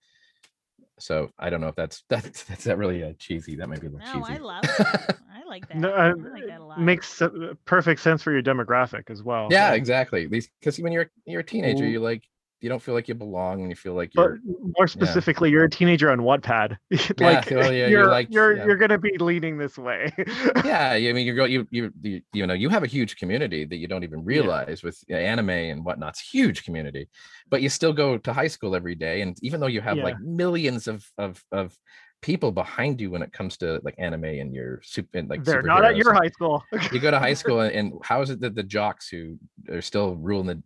so 0.99 1.30
i 1.38 1.51
don't 1.51 1.61
know 1.61 1.68
if 1.68 1.74
that's 1.74 2.05
that's 2.09 2.44
that's 2.44 2.64
that 2.64 2.78
really 2.78 3.03
uh, 3.03 3.12
cheesy 3.18 3.57
that 3.57 3.68
might 3.68 3.80
be 3.80 3.86
a 3.86 3.90
little 3.90 4.07
cheesy. 4.07 4.18
No, 4.18 4.24
I 4.26 4.38
love 4.38 4.62
that. 4.78 5.18
I 5.34 5.44
like 5.47 5.68
that. 5.68 5.76
No, 5.76 5.90
I 5.90 6.11
uh, 6.11 6.14
like 6.32 6.47
that 6.47 6.61
a 6.61 6.64
lot. 6.64 6.80
makes 6.80 7.20
uh, 7.22 7.28
perfect 7.64 8.01
sense 8.01 8.22
for 8.22 8.32
your 8.32 8.42
demographic 8.42 9.11
as 9.11 9.22
well. 9.22 9.49
yeah 9.51 9.72
exactly 9.72 10.26
these 10.26 10.49
because 10.61 10.78
when 10.78 10.92
you're 10.92 11.11
you're 11.24 11.40
a 11.40 11.44
teenager 11.44 11.84
Ooh. 11.84 11.88
you're 11.88 12.01
like 12.01 12.24
you 12.61 12.68
don't 12.68 12.80
feel 12.80 12.94
like 12.94 13.07
you 13.07 13.14
belong 13.14 13.61
and 13.61 13.70
you 13.70 13.76
feel 13.76 13.94
like 13.94 14.14
you're 14.14 14.38
more 14.76 14.88
specifically, 14.88 15.50
you're 15.50 15.64
a 15.64 15.70
teenager 15.70 16.11
on 16.11 16.20
Wattpad. 16.20 16.76
like 17.20 17.50
well, 17.50 17.72
yeah, 17.72 17.86
you're 17.86 17.88
you're 17.88 18.07
like- 18.09 18.28
you're 18.30 18.57
yeah. 18.57 18.64
you're 18.64 18.76
gonna 18.76 18.98
be 18.98 19.16
leaning 19.18 19.59
this 19.59 19.76
way. 19.76 20.12
yeah 20.64 20.90
i 20.90 21.12
mean 21.12 21.26
you're 21.26 21.34
going 21.34 21.52
you, 21.52 21.66
you 21.70 21.92
you 22.02 22.22
you 22.32 22.46
know 22.46 22.54
you 22.54 22.68
have 22.68 22.82
a 22.82 22.86
huge 22.86 23.16
community 23.16 23.64
that 23.64 23.76
you 23.76 23.86
don't 23.86 24.04
even 24.04 24.24
realize 24.24 24.82
with 24.82 25.02
anime 25.09 25.50
and 25.50 25.84
whatnot's 25.84 26.20
huge 26.20 26.64
community 26.64 27.09
but 27.48 27.62
you 27.62 27.68
still 27.68 27.92
go 27.92 28.16
to 28.18 28.32
high 28.32 28.46
school 28.46 28.74
every 28.74 28.94
day 28.94 29.20
and 29.20 29.36
even 29.42 29.61
though 29.61 29.66
you 29.66 29.80
have 29.80 29.98
like 29.98 30.18
millions 30.20 30.88
of 30.88 31.09
of 31.18 31.42
of 31.52 31.76
people 32.23 32.51
behind 32.51 33.01
you 33.01 33.11
when 33.11 33.23
it 33.23 33.33
comes 33.33 33.57
to 33.59 33.81
like 33.85 33.95
anime 33.99 34.25
and 34.25 34.53
your 34.55 34.81
super 34.83 35.19
and 35.19 35.29
like 35.29 35.45
They're 35.45 35.62
not 35.62 35.85
at 35.85 35.97
your 35.97 36.12
high 36.12 36.31
school. 36.31 36.64
you 36.93 36.99
go 36.99 37.11
to 37.11 37.19
high 37.19 37.35
school 37.35 37.61
and, 37.61 37.75
and 37.75 37.93
how 38.03 38.21
is 38.23 38.31
it 38.31 38.41
that 38.41 38.55
the 38.55 38.62
jocks 38.62 39.09
who 39.09 39.39
are 39.71 39.83
still 39.83 40.17
ruling 40.17 40.47
the 40.47 40.62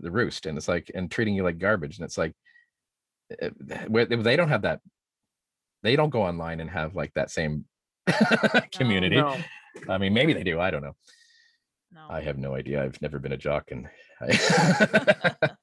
the 0.00 0.10
roost 0.10 0.46
and 0.46 0.56
it's 0.56 0.68
like 0.68 0.90
and 0.94 1.10
treating 1.10 1.34
you 1.34 1.42
like 1.42 1.58
garbage 1.58 1.98
and 1.98 2.04
it's 2.04 2.16
like 2.16 2.32
uh, 3.42 3.48
where 3.88 4.06
they 4.06 4.36
don't 4.36 4.48
have 4.48 4.62
that 4.62 4.80
they 5.82 5.96
don't 5.96 6.10
go 6.10 6.22
online 6.22 6.60
and 6.60 6.70
have 6.70 6.94
like 6.94 7.12
that 7.14 7.30
same 7.30 7.64
community 8.72 9.16
No. 9.16 9.36
i 9.88 9.98
mean 9.98 10.14
maybe 10.14 10.32
they 10.32 10.44
do 10.44 10.60
i 10.60 10.70
don't 10.70 10.82
know 10.82 10.94
No. 11.92 12.06
i 12.08 12.20
have 12.20 12.38
no 12.38 12.54
idea 12.54 12.82
i've 12.82 13.00
never 13.02 13.18
been 13.18 13.32
a 13.32 13.36
jock 13.36 13.70
and 13.70 13.88
I, 14.20 15.32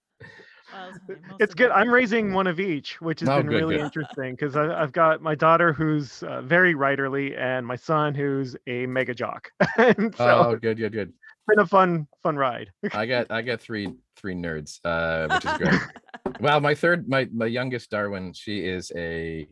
It's 1.40 1.54
good. 1.54 1.72
I'm 1.72 1.90
raising 1.90 2.34
one 2.34 2.48
of 2.48 2.60
each, 2.60 3.00
which 3.02 3.22
has 3.22 3.30
Oh, 3.30 3.38
been 3.38 3.48
good, 3.48 3.56
really 3.58 3.78
good. 3.78 3.84
interesting 3.86 4.32
because 4.36 4.56
I've 4.56 4.92
got 4.92 5.22
my 5.22 5.36
daughter 5.36 5.72
who's 5.74 6.22
uh, 6.24 6.42
very 6.42 6.74
writerly 6.76 7.38
and 7.40 7.66
my 7.66 7.76
son 7.76 8.14
who's 8.14 8.56
a 8.68 8.86
mega 8.86 9.14
jock. 9.14 9.50
and 9.78 10.16
so 10.16 10.46
oh 10.52 10.56
good 10.56 10.78
good 10.78 10.92
good 10.92 11.10
it's 11.10 11.18
been 11.48 11.60
a 11.60 11.68
fun, 11.68 12.08
fun 12.22 12.36
ride. 12.36 12.72
i 12.94 13.06
got 13.06 13.32
i 13.32 13.42
got 13.42 13.60
three 13.62 13.94
three 14.16 14.36
nerds 14.36 14.80
uh 14.84 15.28
which 15.34 15.46
is 15.46 15.58
great 15.58 15.80
well 16.40 16.60
my 16.60 16.76
third 16.76 17.08
my 17.08 17.28
my 17.34 17.46
youngest 17.46 17.90
darwin 17.90 18.34
she 18.34 18.66
is 18.66 18.92
a 18.96 19.48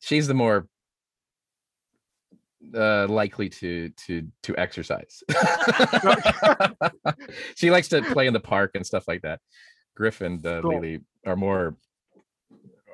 she's 0.00 0.26
the 0.26 0.34
more 0.34 0.66
uh 2.74 3.06
likely 3.08 3.48
to 3.48 3.90
to 3.90 4.26
to 4.42 4.56
exercise 4.56 5.22
she 7.56 7.70
likes 7.70 7.88
to 7.88 8.00
play 8.02 8.26
in 8.26 8.32
the 8.32 8.40
park 8.40 8.70
and 8.74 8.86
stuff 8.86 9.06
like 9.06 9.20
that 9.22 9.40
griffin 9.96 10.40
uh, 10.44 10.60
Cool. 10.60 10.74
lily 10.74 11.00
are 11.26 11.36
more 11.36 11.76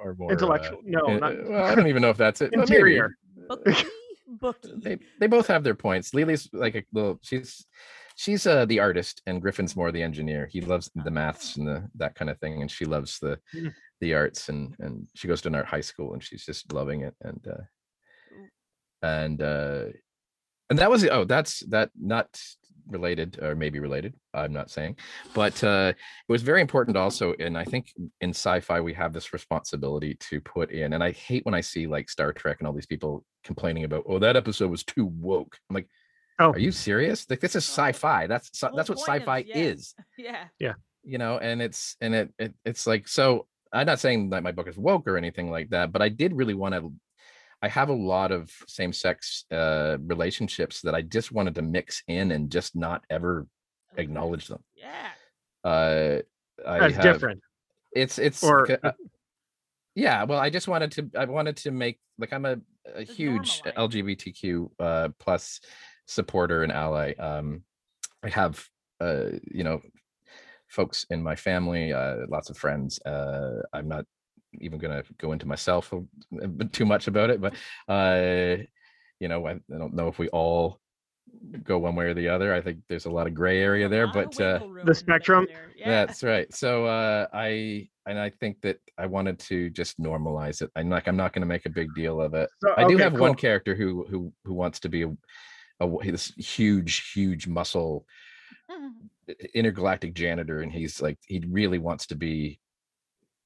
are 0.03 0.15
more 0.15 0.31
uh, 0.31 0.33
Intellectual. 0.33 0.81
No, 0.85 1.01
uh, 1.07 1.19
not 1.19 1.49
well 1.49 1.65
i 1.65 1.75
don't 1.75 1.87
even 1.89 2.03
know 2.03 2.11
if 2.11 2.17
that's 2.17 2.41
it 2.41 2.53
interior. 2.53 3.17
Bookie, 3.49 3.75
bookie. 4.41 4.73
they 4.77 4.99
they 5.19 5.27
both 5.27 5.47
have 5.49 5.65
their 5.65 5.75
points. 5.75 6.15
Lily's 6.15 6.49
like 6.53 6.75
a 6.77 6.85
little 6.93 7.19
she's 7.23 7.67
she's 8.17 8.47
uh 8.47 8.65
the 8.67 8.79
artist 8.81 9.23
and 9.27 9.41
Griffin's 9.43 9.75
more 9.77 9.91
the 9.93 10.03
engineer. 10.03 10.47
He 10.51 10.61
loves 10.61 10.91
the 10.95 11.11
maths 11.11 11.57
and 11.57 11.67
the 11.67 11.89
that 11.97 12.15
kind 12.15 12.31
of 12.31 12.39
thing 12.39 12.61
and 12.63 12.71
she 12.71 12.85
loves 12.85 13.19
the 13.19 13.39
Mm. 13.55 13.73
the 14.01 14.15
arts 14.15 14.49
and 14.49 14.75
and 14.79 15.07
she 15.15 15.27
goes 15.29 15.41
to 15.43 15.49
an 15.49 15.55
art 15.57 15.67
high 15.67 15.81
school 15.83 16.13
and 16.15 16.23
she's 16.23 16.45
just 16.45 16.73
loving 16.73 17.03
it 17.03 17.15
and 17.23 17.47
uh 17.49 17.63
and 19.03 19.43
uh 19.43 19.85
and 20.69 20.79
that 20.79 20.91
was 20.91 21.05
oh 21.07 21.25
that's 21.25 21.61
that 21.71 21.91
not 22.01 22.29
related 22.89 23.39
or 23.43 23.55
maybe 23.55 23.79
related 23.79 24.15
i'm 24.35 24.53
not 24.53 24.71
saying 24.71 24.97
but 25.35 25.63
uh 25.65 25.93
it 25.97 26.33
was 26.33 26.43
very 26.43 26.61
important 26.61 26.97
also 26.97 27.35
and 27.39 27.57
i 27.59 27.65
think 27.65 27.93
in 28.21 28.31
sci-fi 28.31 28.81
we 28.81 28.93
have 28.95 29.13
this 29.13 29.33
responsibility 29.33 30.15
to 30.21 30.41
put 30.41 30.71
in 30.71 30.93
and 30.93 31.03
i 31.05 31.11
hate 31.11 31.45
when 31.45 31.55
i 31.55 31.61
see 31.61 31.87
like 31.87 32.09
star 32.09 32.33
trek 32.33 32.57
and 32.61 32.67
all 32.67 32.73
these 32.73 32.87
people 32.87 33.25
complaining 33.45 33.85
about 33.85 34.05
oh 34.07 34.19
that 34.19 34.37
episode 34.37 34.71
was 34.71 34.85
too 34.85 35.07
woke 35.07 35.57
i'm 35.69 35.75
like 35.75 35.89
Oh. 36.43 36.53
are 36.53 36.59
you 36.59 36.73
serious 36.73 37.27
like 37.29 37.41
this 37.41 37.55
is 37.55 37.69
Oh. 37.69 37.83
sci-fi 37.83 38.27
that's 38.27 38.49
sci- 38.55 38.75
that's 38.75 38.89
what 38.89 38.99
sci-fi 38.99 39.41
is. 39.41 39.95
yeah. 40.17 40.35
is 40.35 40.47
Yeah. 40.59 40.73
you 41.03 41.19
know 41.19 41.37
and 41.39 41.61
it's 41.61 41.97
and 42.01 42.15
it, 42.15 42.33
it 42.39 42.55
it's 42.65 42.87
like 42.87 43.09
so 43.09 43.47
i'm 43.75 43.85
not 43.87 44.01
saying 44.01 44.31
that 44.31 44.43
my 44.43 44.53
book 44.53 44.67
is 44.67 44.79
woke 44.79 45.07
or 45.07 45.19
anything 45.19 45.51
like 45.51 45.69
that 45.71 45.93
but 45.93 46.01
i 46.01 46.09
did 46.09 46.33
really 46.33 46.55
want 46.55 46.75
to 46.75 46.91
i 47.63 47.69
have 47.69 47.89
a 47.89 47.93
lot 47.95 48.31
of 48.33 48.51
same-sex 48.67 49.45
uh 49.53 49.97
relationships 50.07 50.81
that 50.83 50.95
i 50.95 51.03
just 51.03 51.33
wanted 51.33 51.55
to 51.55 51.63
mix 51.63 52.03
in 52.09 52.33
and 52.33 52.51
just 52.51 52.75
not 52.77 53.05
ever 53.11 53.47
acknowledge 53.97 54.47
them 54.49 54.63
Yeah. 54.75 55.09
uh 55.65 56.19
i 56.67 56.79
That's 56.79 56.95
have 56.97 57.03
different. 57.03 57.41
it's 57.93 58.19
it's 58.19 58.43
Or- 58.45 58.71
uh, 58.85 58.93
yeah 59.95 60.25
well 60.25 60.39
i 60.39 60.49
just 60.51 60.69
wanted 60.69 60.93
to 60.93 61.11
i 61.19 61.25
wanted 61.25 61.57
to 61.57 61.71
make 61.71 61.99
like 62.19 62.33
i'm 62.33 62.45
a, 62.47 62.57
a 62.95 63.03
huge 63.03 63.63
normalize. 63.63 63.75
lgbtq 63.75 64.71
uh 64.79 65.09
plus 65.19 65.61
supporter 66.07 66.63
and 66.63 66.73
ally 66.73 67.13
um 67.19 67.63
i 68.23 68.29
have 68.29 68.65
uh 69.01 69.31
you 69.51 69.65
know 69.65 69.81
folks 70.69 71.05
in 71.11 71.21
my 71.23 71.35
family 71.35 71.93
uh 71.93 72.19
lots 72.29 72.49
of 72.51 72.57
friends 72.57 73.01
uh 73.03 73.61
i'm 73.73 73.89
not 73.89 74.05
even 74.61 74.79
gonna 74.79 75.03
go 75.19 75.33
into 75.33 75.47
myself 75.47 75.93
a- 75.93 76.05
a 76.43 76.49
bit 76.49 76.73
too 76.73 76.85
much 76.85 77.07
about 77.07 77.31
it 77.31 77.41
but 77.41 77.55
uh 77.89 78.57
you 79.21 79.29
know 79.29 79.47
I, 79.47 79.53
I 79.53 79.79
don't 79.79 79.95
know 79.95 80.09
if 80.09 80.19
we 80.19 80.29
all 80.31 80.81
go 81.63 81.79
one 81.79 81.95
way 81.95 82.07
or 82.07 82.15
the 82.15 82.29
other 82.29 82.53
i 82.53 82.61
think 82.61 82.81
there's 82.89 83.07
a 83.07 83.11
lot 83.11 83.27
of 83.27 83.35
gray 83.35 83.61
area 83.61 83.89
there 83.89 84.05
A 84.05 84.07
lot 84.07 84.17
of 84.17 84.31
but 84.31 84.41
uh 84.41 84.53
wiggle 84.55 84.71
room 84.71 84.81
in 84.83 84.87
The 84.87 84.95
spectrum? 84.95 85.47
Yeah. 85.77 85.87
that's 85.89 86.23
right. 86.23 86.53
So 86.55 86.87
uh 86.87 87.27
I 87.33 87.89
and 88.07 88.19
I 88.19 88.29
think 88.31 88.61
that 88.63 88.79
I 88.99 89.07
wanted 89.07 89.39
to 89.41 89.71
just 89.71 89.99
normalize 90.01 90.63
it. 90.63 90.71
I'm 90.77 90.91
like 90.91 91.07
I'm 91.07 91.17
not 91.17 91.33
going 91.33 91.43
to 91.43 91.47
make 91.47 91.65
a 91.67 91.71
big 91.71 91.95
deal 91.95 92.21
of 92.21 92.35
it. 92.35 92.51
So, 92.61 92.75
I 92.77 92.85
do 92.85 92.95
okay, 92.95 93.05
have 93.05 93.15
one 93.15 93.35
character 93.35 93.75
who 93.75 94.05
who 94.11 94.33
who 94.45 94.53
wants 94.55 94.81
to 94.81 94.89
be 94.89 95.03
a, 95.03 95.09
a 95.09 95.87
w- 95.87 96.11
this 96.11 96.35
huge 96.35 97.13
huge 97.13 97.47
muscle 97.47 98.05
intergalactic 99.55 100.15
janitor 100.15 100.61
and 100.61 100.73
he's 100.73 101.01
like 101.01 101.19
he 101.27 101.45
really 101.49 101.79
wants 101.79 102.07
to 102.09 102.15
be 102.17 102.59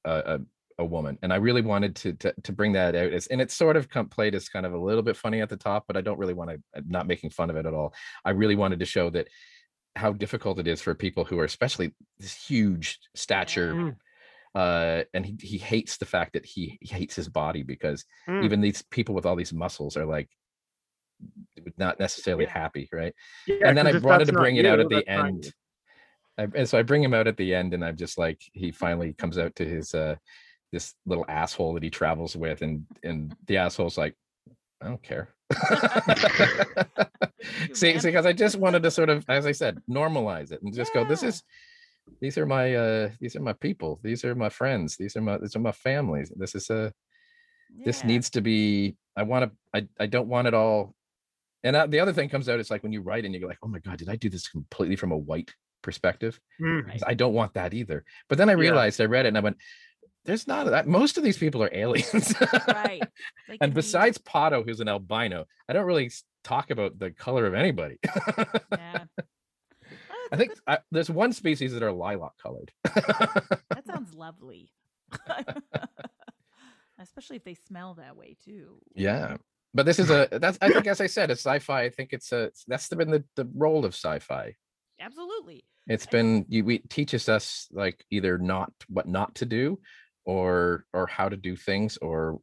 a, 0.05 0.41
a 0.79 0.85
woman 0.85 1.17
and 1.23 1.33
i 1.33 1.37
really 1.37 1.63
wanted 1.63 1.95
to, 1.95 2.13
to 2.15 2.35
to 2.43 2.53
bring 2.53 2.73
that 2.73 2.95
out 2.97 3.13
as 3.13 3.27
and 3.29 3.41
it's 3.41 3.55
sort 3.55 3.77
of 3.77 3.89
come, 3.89 4.09
played 4.09 4.35
as 4.35 4.49
kind 4.49 4.67
of 4.67 4.73
a 4.73 4.79
little 4.79 5.03
bit 5.03 5.17
funny 5.17 5.41
at 5.41 5.49
the 5.49 5.57
top 5.57 5.85
but 5.87 5.97
i 5.97 6.01
don't 6.01 6.19
really 6.19 6.35
want 6.35 6.51
to 6.51 6.57
i'm 6.75 6.85
not 6.89 7.07
making 7.07 7.31
fun 7.31 7.49
of 7.49 7.57
it 7.57 7.67
at 7.67 7.75
all 7.75 7.95
i 8.25 8.31
really 8.31 8.57
wanted 8.57 8.81
to 8.81 8.85
show 8.85 9.09
that 9.09 9.29
how 9.95 10.13
difficult 10.13 10.59
it 10.59 10.67
is 10.67 10.83
for 10.83 10.95
people 10.95 11.25
who 11.25 11.39
are 11.39 11.45
especially 11.45 11.95
this 12.19 12.35
huge 12.35 12.99
stature 13.15 13.75
Mm. 13.75 13.97
uh 14.57 15.05
and 15.15 15.25
he, 15.25 15.37
he 15.41 15.59
hates 15.59 15.97
the 15.97 16.07
fact 16.07 16.33
that 16.33 16.45
he, 16.45 16.77
he 16.81 16.93
hates 16.93 17.15
his 17.15 17.29
body 17.29 17.63
because 17.63 18.05
Mm. 18.29 18.43
even 18.45 18.61
these 18.61 18.83
people 18.83 19.15
with 19.15 19.27
all 19.27 19.37
these 19.37 19.53
muscles 19.53 19.97
are 19.97 20.07
like 20.07 20.29
not 21.79 22.01
necessarily 22.01 22.45
Yeah. 22.45 22.51
happy 22.51 22.89
right 22.93 23.15
Yeah, 23.47 23.69
and 23.69 23.77
then 23.79 23.87
I 23.87 23.97
wanted 23.99 24.27
to 24.27 24.33
bring 24.33 24.57
it 24.57 24.67
out 24.67 24.81
at 24.81 24.89
the 24.89 25.07
end. 25.09 25.53
I, 26.37 26.49
and 26.55 26.69
so 26.69 26.77
I 26.79 26.83
bring 26.83 27.03
him 27.03 27.15
out 27.15 27.29
at 27.29 27.37
the 27.37 27.55
end, 27.55 27.75
and 27.75 27.85
I'm 27.85 27.97
just 27.97 28.19
like, 28.19 28.41
he 28.53 28.73
finally 28.73 29.13
comes 29.13 29.39
out 29.39 29.55
to 29.55 29.65
his 29.65 29.95
uh 29.95 30.17
this 30.75 30.95
little 31.07 31.25
asshole 31.29 31.75
that 31.75 31.83
he 31.83 31.91
travels 31.91 32.37
with, 32.37 32.63
and 32.63 32.85
and 33.03 33.35
the 33.47 33.57
asshole's 33.59 33.97
like, 33.97 34.15
I 34.83 34.89
don't 34.89 35.03
care. 35.03 35.29
See, 37.73 37.99
see, 37.99 38.09
because 38.09 38.27
I 38.27 38.33
just 38.33 38.57
wanted 38.57 38.83
to 38.83 38.91
sort 38.91 39.11
of, 39.11 39.25
as 39.29 39.47
I 39.47 39.53
said, 39.53 39.79
normalize 39.89 40.53
it 40.53 40.63
and 40.63 40.75
just 40.75 40.93
go, 40.93 41.05
this 41.05 41.23
is 41.23 41.43
these 42.21 42.39
are 42.39 42.47
my 42.47 42.75
uh 42.75 43.11
these 43.21 43.37
are 43.37 43.41
my 43.51 43.53
people, 43.53 44.01
these 44.03 44.25
are 44.25 44.35
my 44.35 44.49
friends, 44.49 44.97
these 44.97 45.17
are 45.17 45.21
my 45.21 45.39
these 45.39 45.57
are 45.57 45.61
my 45.61 45.73
families. 45.73 46.33
This 46.37 46.55
is 46.55 46.71
a 46.71 46.93
this 47.85 48.01
Yeah. 48.03 48.07
needs 48.07 48.31
to 48.31 48.41
be 48.41 48.97
i 49.17 49.23
want 49.23 49.43
to 49.45 49.51
i, 49.79 50.05
I 50.05 50.07
don't 50.07 50.29
want 50.29 50.47
it 50.49 50.55
all 50.55 50.95
and 51.65 51.75
uh, 51.77 51.87
the 51.87 52.01
other 52.01 52.13
thing 52.13 52.29
comes 52.29 52.49
out 52.49 52.61
it's 52.61 52.71
like 52.71 52.83
when 52.83 52.93
you 52.93 53.01
write 53.03 53.25
and 53.25 53.35
you're 53.35 53.49
like 53.49 53.59
oh 53.63 53.69
my 53.69 53.79
god 53.81 53.99
did 53.99 54.09
i 54.09 54.17
do 54.17 54.29
this 54.29 54.49
completely 54.49 54.97
from 54.97 55.13
a 55.13 55.17
white 55.31 55.53
perspective 55.83 56.39
Mm. 56.61 57.03
I 57.05 57.15
don't 57.15 57.35
want 57.35 57.55
that 57.55 57.75
either 57.75 58.05
but 58.29 58.39
then 58.39 58.49
i 58.49 58.53
Yeah. 58.53 58.59
realized 58.67 59.01
i 59.01 59.05
read 59.07 59.27
it 59.27 59.31
and 59.31 59.39
i 59.39 59.41
went 59.41 59.57
there's 60.25 60.47
not 60.47 60.67
that 60.67 60.87
most 60.89 61.17
of 61.19 61.25
these 61.25 61.37
people 61.39 61.63
are 61.63 61.71
aliens 61.73 62.35
Right. 62.69 63.03
They 63.49 63.53
and 63.55 63.61
can 63.61 63.71
be- 63.71 63.75
besides 63.75 64.19
potto 64.19 64.63
who's 64.65 64.81
an 64.81 64.89
albino 64.89 65.45
i 65.69 65.73
don't 65.73 65.87
really 65.87 66.11
talk 66.43 66.71
about 66.71 66.99
the 66.99 67.11
color 67.11 67.47
of 67.47 67.55
anybody 67.55 67.99
Yeah. 68.73 69.05
I 70.33 70.37
think 70.37 70.53
I, 70.67 70.79
there's 70.91 71.11
one 71.11 71.33
species 71.33 71.73
that 71.75 71.83
are 71.83 71.93
lilac 71.93 72.33
colored 72.43 72.73
that 72.85 73.85
sounds 73.87 74.15
lovely. 74.15 74.73
Especially 76.99 77.37
if 77.37 77.45
they 77.45 77.55
smell 77.55 77.95
that 77.95 78.17
way 78.17 78.37
too. 78.45 78.79
yeah 78.95 79.37
but 79.75 79.85
this 79.85 79.99
is 79.99 80.11
a 80.11 80.29
that's 80.33 80.57
i 80.63 80.69
think 80.71 80.87
as 80.87 81.01
i 81.01 81.07
said 81.07 81.31
it's 81.31 81.43
sci-fi 81.45 81.83
i 81.83 81.91
think 81.91 82.13
it's 82.13 82.33
a 82.33 82.51
that's 82.69 82.89
been 82.89 83.11
the, 83.11 83.25
the 83.37 83.49
role 83.55 83.85
of 83.85 83.93
sci-fi 83.95 84.55
Absolutely. 85.01 85.65
it's 85.89 86.07
been 86.07 86.47
you 86.49 86.65
we 86.65 86.79
teaches 86.79 87.29
us 87.29 87.67
like 87.73 88.05
either 88.11 88.39
not 88.39 88.73
what 88.89 89.07
not 89.09 89.35
to 89.37 89.45
do 89.47 89.79
or 90.25 90.85
or 90.93 91.07
how 91.07 91.29
to 91.29 91.37
do 91.37 91.57
things 91.57 91.97
or 91.99 92.41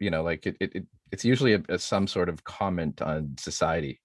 you 0.00 0.10
know 0.10 0.22
like 0.22 0.46
it, 0.46 0.56
it, 0.60 0.74
it 0.74 0.86
it's 1.12 1.24
usually 1.24 1.54
a, 1.54 1.62
a- 1.68 1.78
some 1.78 2.06
sort 2.06 2.28
of 2.28 2.42
comment 2.44 3.00
on 3.02 3.34
society 3.38 4.00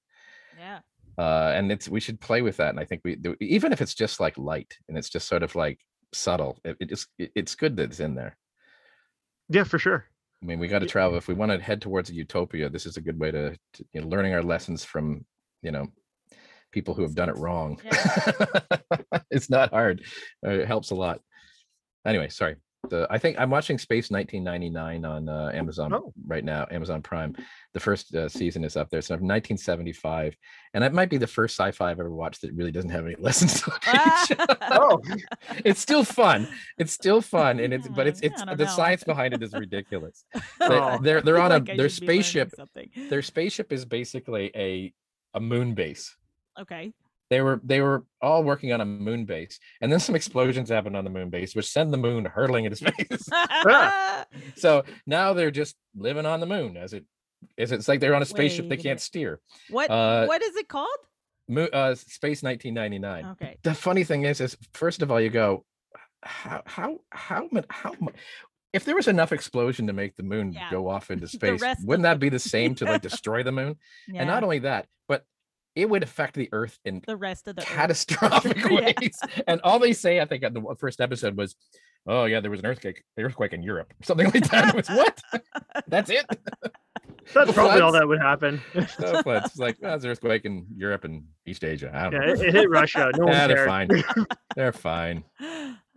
Yeah. 0.58 0.80
uh 1.18 1.52
and 1.56 1.72
it's 1.72 1.90
we 1.90 2.00
should 2.00 2.20
play 2.22 2.42
with 2.42 2.58
that 2.58 2.70
and 2.70 2.80
i 2.80 2.86
think 2.86 3.02
we 3.04 3.18
even 3.42 3.74
if 3.74 3.82
it's 3.82 3.96
just 3.96 4.20
like 4.20 4.38
light 4.38 4.78
and 4.88 4.98
it's 4.98 5.10
just 5.10 5.28
sort 5.28 5.42
of 5.44 5.56
like 5.56 5.80
subtle 6.14 6.60
it, 6.64 6.78
it 6.80 6.90
just 6.90 7.08
it- 7.18 7.32
it's 7.36 7.56
good 7.56 7.76
that 7.78 7.90
it's 7.90 8.00
in 8.00 8.14
there 8.16 8.38
Yeah, 9.50 9.64
for 9.64 9.80
sure. 9.80 10.06
i 10.42 10.46
mean 10.46 10.60
we 10.60 10.68
got 10.68 10.80
to 10.80 10.86
travel 10.86 11.18
if 11.18 11.28
we 11.28 11.34
want 11.34 11.52
to 11.52 11.60
head 11.60 11.82
towards 11.82 12.10
a 12.12 12.14
utopia 12.14 12.70
this 12.70 12.86
is 12.86 12.98
a 12.98 13.02
good 13.02 13.20
way 13.20 13.32
to, 13.32 13.58
to 13.74 13.86
you 13.94 14.02
know 14.02 14.08
learning 14.08 14.34
our 14.36 14.44
lessons 14.44 14.86
from 14.86 15.26
you 15.64 15.72
know 15.72 15.88
people 16.72 16.94
who 16.94 17.02
have 17.02 17.16
done 17.16 17.30
it 17.30 17.38
wrong 17.38 17.82
it's 19.32 19.50
not 19.50 19.72
hard 19.72 20.04
Uh, 20.46 20.52
it 20.62 20.68
helps 20.68 20.92
a 20.92 20.96
lot 20.96 21.20
anyway, 22.06 22.30
sorry. 22.30 22.56
The, 22.88 23.06
I 23.10 23.18
think 23.18 23.38
I'm 23.38 23.50
watching 23.50 23.78
Space 23.78 24.10
1999 24.10 25.04
on 25.06 25.28
uh, 25.28 25.52
Amazon 25.54 25.94
Oh. 25.94 26.14
right 26.26 26.44
now, 26.46 26.66
Amazon 26.72 27.02
Prime. 27.02 27.36
The 27.74 27.80
first 27.80 28.16
uh, 28.16 28.30
season 28.30 28.64
is 28.64 28.78
up 28.78 28.90
there. 28.90 29.00
It's 29.00 29.10
1975, 29.10 30.36
and 30.74 30.84
it 30.84 30.94
might 30.94 31.10
be 31.10 31.18
the 31.18 31.28
first 31.28 31.58
sci-fi 31.60 31.92
I've 31.92 32.00
ever 32.00 32.10
watched 32.10 32.42
that 32.42 32.54
really 32.54 32.72
doesn't 32.72 32.90
have 32.90 33.06
any 33.06 33.16
lessons 33.20 33.62
to 33.62 33.72
teach. 33.82 34.40
Oh, 34.72 35.02
it's 35.66 35.82
still 35.82 36.06
fun. 36.06 36.48
It's 36.78 36.94
still 36.94 37.22
fun, 37.22 37.60
and 37.60 37.74
it's 37.74 37.88
but 37.90 38.08
it's 38.08 38.22
it's 38.22 38.42
the 38.44 38.56
know. 38.56 38.66
science 38.66 39.04
behind 39.04 39.34
it 39.34 39.44
is 39.44 39.54
ridiculous. 39.54 40.24
Oh. 40.62 41.00
They're 41.02 41.22
they're, 41.22 41.40
on 41.40 41.52
a 41.52 41.56
Like 41.58 41.70
I 41.72 41.76
their 41.78 41.90
should 41.90 42.02
be 42.02 42.08
learning 42.08 42.24
spaceship. 42.24 42.54
Their 43.10 43.22
spaceship 43.22 43.74
is 43.74 43.86
basically 43.86 44.52
a 44.56 44.94
a 45.34 45.40
moon 45.40 45.74
base. 45.74 46.16
Okay. 46.60 46.94
They 47.30 47.42
were 47.42 47.62
they 47.64 47.80
were 47.82 48.06
all 48.22 48.44
working 48.44 48.74
on 48.74 48.82
a 48.82 48.86
moon 48.86 49.26
base, 49.26 49.60
and 49.82 49.92
then 49.92 50.00
some 50.00 50.16
explosions 50.16 50.70
happened 50.70 50.98
on 50.98 51.04
the 51.04 51.10
moon 51.12 51.30
base, 51.30 51.56
which 51.56 51.70
send 51.70 51.94
the 51.94 51.98
moon 51.98 52.26
hurtling 52.26 52.66
into 52.66 52.76
space. 52.88 53.30
so 54.56 54.84
now 55.06 55.34
they're 55.34 55.52
just 55.52 55.76
living 55.96 56.26
on 56.26 56.40
the 56.40 56.46
moon 56.48 56.76
as 56.78 56.94
it 56.94 57.06
as 57.58 57.72
it's 57.72 57.88
like 57.88 58.00
they're 58.00 58.16
on 58.16 58.22
a 58.22 58.26
spaceship 58.26 58.66
they 58.66 58.72
Wait 58.76 58.80
a 58.80 58.84
can't 58.84 59.02
steer. 59.02 59.40
what 59.70 59.90
Uh, 59.90 60.26
what 60.26 60.42
is 60.42 60.56
it 60.56 60.68
called? 60.68 60.90
Mo- 61.48 61.70
uh, 61.74 61.96
Space 61.96 62.44
1999. 62.44 63.26
Okay. 63.34 63.58
The 63.64 63.74
funny 63.74 64.04
thing 64.04 64.24
is, 64.24 64.40
is 64.42 64.58
first 64.74 65.02
of 65.02 65.12
all, 65.12 65.20
you 65.22 65.30
go, 65.30 65.66
how 66.22 66.62
how 66.66 66.98
how 67.12 67.50
how 67.70 67.96
if 68.74 68.86
there 68.86 68.96
was 68.96 69.08
enough 69.08 69.32
explosion 69.32 69.88
to 69.88 69.94
make 69.94 70.16
the 70.16 70.24
moon 70.24 70.52
Yeah. 70.52 70.70
go 70.70 70.90
off 70.90 71.10
into 71.12 71.28
space, 71.38 71.62
wouldn't 71.84 72.04
that 72.04 72.20
be 72.20 72.30
the 72.30 72.40
same 72.40 72.76
to 72.76 72.86
like 72.86 73.02
destroy 73.02 73.42
the 73.44 73.52
moon? 73.52 73.78
Yeah. 74.08 74.22
And 74.22 74.30
not 74.30 74.44
only 74.44 74.60
that, 74.60 74.88
but 75.08 75.24
it 75.76 75.90
would 75.90 76.04
affect 76.04 76.36
the 76.36 76.50
Earth 76.52 76.80
in 76.86 77.02
the 77.08 77.16
rest 77.16 77.48
of 77.48 77.56
the 77.56 77.62
Earth. 77.62 77.68
catastrophic 77.70 78.58
Yeah. 78.58 78.76
ways. 79.00 79.20
And 79.48 79.62
all 79.64 79.80
they 79.80 79.94
say, 79.94 80.20
I 80.20 80.26
think, 80.26 80.44
at 80.44 80.54
the 80.54 80.76
first 80.80 81.00
episode 81.02 81.38
was, 81.38 81.56
"Oh 82.08 82.26
yeah, 82.26 82.40
there 82.40 82.52
was 82.52 82.60
an 82.60 82.66
earthquake, 82.66 83.04
earthquake 83.18 83.54
in 83.54 83.62
Europe, 83.64 83.94
something 84.04 84.30
like 84.32 84.50
that." 84.50 84.70
It 84.70 84.76
was 84.76 84.90
what? 84.90 85.22
That's 85.88 86.10
it. 86.10 86.26
that's 87.34 87.52
probably 87.54 87.82
all 87.82 87.92
that 87.92 88.08
would 88.08 88.20
happen. 88.22 88.62
No 89.00 89.22
floods. 89.22 89.48
It's 89.48 89.58
like 89.58 89.78
oh, 89.84 89.90
there's 89.90 90.04
an 90.04 90.10
earthquake 90.12 90.46
in 90.46 90.66
Europe 90.76 91.04
and 91.04 91.24
East 91.46 91.64
Asia. 91.64 91.92
I 91.94 92.04
don't 92.10 92.14
Yeah, 92.14 92.20
know. 92.28 92.34
it, 92.34 92.42
it 92.48 92.54
hit 92.54 92.70
Russia. 92.70 93.12
No 93.16 93.26
one 93.26 93.34
yeah, 93.34 93.48
they're 93.48 93.66
fine. 93.66 93.90
they're 94.56 94.72
fine. 94.74 95.24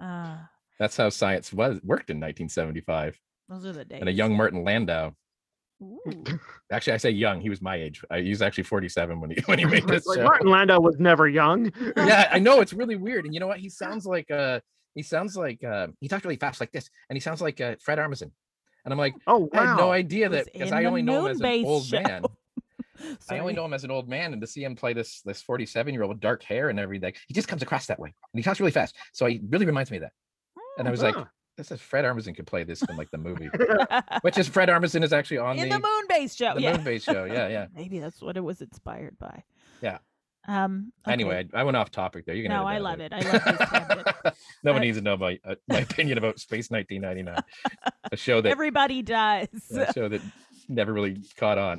Uh, 0.01 0.37
That's 0.79 0.97
how 0.97 1.09
science 1.09 1.53
was 1.53 1.81
worked 1.83 2.11
in 2.11 2.19
1975. 2.19 3.19
those 3.49 3.65
are 3.67 3.73
the 3.73 3.85
days. 3.85 4.01
And 4.01 4.09
a 4.09 4.13
young 4.13 4.37
Martin 4.37 4.63
Landau. 4.65 5.13
Ooh. 5.83 6.25
Actually, 6.71 6.93
I 6.95 6.97
say 6.99 7.11
young. 7.11 7.41
He 7.41 7.51
was 7.51 7.61
my 7.61 7.77
age. 7.77 8.03
I, 8.11 8.21
he 8.21 8.31
was 8.31 8.41
actually 8.41 8.65
47 8.65 9.21
when 9.21 9.31
he 9.31 9.41
when 9.47 9.59
he 9.59 9.65
made 9.65 9.87
this 9.87 10.07
like 10.07 10.19
show. 10.19 10.25
Martin 10.25 10.49
Landau 10.49 10.81
was 10.81 10.99
never 10.99 11.29
young. 11.29 11.73
yeah, 11.97 12.29
I 12.31 12.39
know 12.39 12.61
it's 12.61 12.73
really 12.73 12.97
weird. 12.97 13.25
And 13.25 13.35
you 13.35 13.41
know 13.41 13.49
what? 13.49 13.59
He 13.59 13.69
sounds 13.69 14.07
like 14.07 14.31
uh 14.31 14.61
he 14.95 15.03
sounds 15.03 15.37
like 15.37 15.63
uh 15.65 15.89
he 16.01 16.09
talks 16.09 16.25
really 16.25 16.37
fast 16.37 16.61
like 16.61 16.73
this, 16.73 16.89
and 17.09 17.17
he 17.17 17.21
sounds 17.21 17.43
like 17.43 17.61
uh, 17.61 17.77
Fred 17.81 17.99
Armisen. 17.99 18.31
And 18.85 18.93
I'm 18.93 18.99
like, 18.99 19.15
Oh 19.27 19.49
I 19.53 19.67
had 19.67 19.77
no 19.77 19.91
idea 19.93 20.29
that 20.29 20.53
because 20.53 20.73
I 20.73 20.85
only 20.85 21.03
know 21.03 21.27
him 21.27 21.33
as 21.33 21.41
an 21.41 21.65
old 21.65 21.85
show. 21.85 22.01
man. 22.01 22.25
I 23.31 23.39
only 23.39 23.53
know 23.53 23.65
him 23.65 23.75
as 23.75 23.85
an 23.85 23.91
old 23.91 24.09
man, 24.09 24.33
and 24.33 24.41
to 24.41 24.47
see 24.47 24.63
him 24.63 24.77
play 24.77 24.93
this 24.93 25.23
this 25.23 25.43
47 25.43 25.93
year 25.93 26.03
old 26.03 26.11
with 26.11 26.21
dark 26.21 26.43
hair 26.43 26.69
and 26.69 26.79
everything, 26.79 27.15
he 27.27 27.35
just 27.35 27.49
comes 27.49 27.63
across 27.63 27.87
that 27.87 27.99
way, 27.99 28.09
and 28.33 28.39
he 28.39 28.43
talks 28.43 28.61
really 28.61 28.73
fast. 28.73 28.97
So 29.13 29.27
he 29.27 29.41
really 29.49 29.67
reminds 29.67 29.91
me 29.91 29.97
of 29.99 30.03
that. 30.03 30.13
And 30.79 30.89
I 30.89 30.91
was 30.91 31.03
like, 31.03 31.15
Huh. 31.15 31.25
This 31.63 31.79
is 31.79 31.81
Fred 31.81 32.05
Armisen 32.05 32.35
could 32.35 32.47
play 32.47 32.65
this 32.65 32.83
in 32.83 32.97
like 32.97 33.11
the 33.11 33.19
movie, 33.19 33.49
which 34.23 34.37
is 34.37 34.49
Fred 34.49 34.69
Armisen 34.69 35.05
is 35.05 35.13
actually 35.13 35.39
on 35.39 35.59
in 35.59 35.69
the, 35.69 35.77
the 35.77 35.81
moon 35.81 36.05
base 36.09 36.35
show. 36.35 36.55
the 36.55 36.63
yeah. 36.63 36.77
Moonbase 36.77 37.05
show. 37.05 37.25
Yeah, 37.25 37.49
yeah. 37.49 37.67
Maybe 37.75 38.01
that's 38.01 38.21
what 38.21 38.37
it 38.37 38.41
was 38.41 38.61
inspired 38.61 39.17
by. 39.19 39.45
Yeah. 39.81 39.99
Um. 40.49 40.93
okay. 41.07 41.13
Anyway, 41.13 41.47
I, 41.55 41.61
I 41.61 41.63
went 41.63 41.77
off 41.77 41.93
topic 41.93 42.27
there. 42.27 42.35
You 42.35 42.43
can. 42.43 42.51
No, 42.51 42.65
I 42.65 42.79
love 42.79 42.99
it. 42.99 43.13
I 43.13 43.21
love 43.21 44.25
this 44.25 44.35
no 44.65 44.73
one 44.73 44.83
needs 44.83 44.99
to 44.99 45.05
know 45.05 45.17
my 45.17 45.39
uh, 45.45 45.55
my 45.69 45.79
opinion 45.79 46.19
about 46.19 46.41
Space 46.41 46.69
1999, 46.69 47.45
a 48.11 48.17
show 48.17 48.41
that 48.41 48.51
Everybody 48.51 49.03
does. 49.03 49.49
a 49.71 49.93
show 49.93 50.09
that 50.09 50.21
never 50.69 50.93
really 50.93 51.23
caught 51.37 51.59
on. 51.59 51.79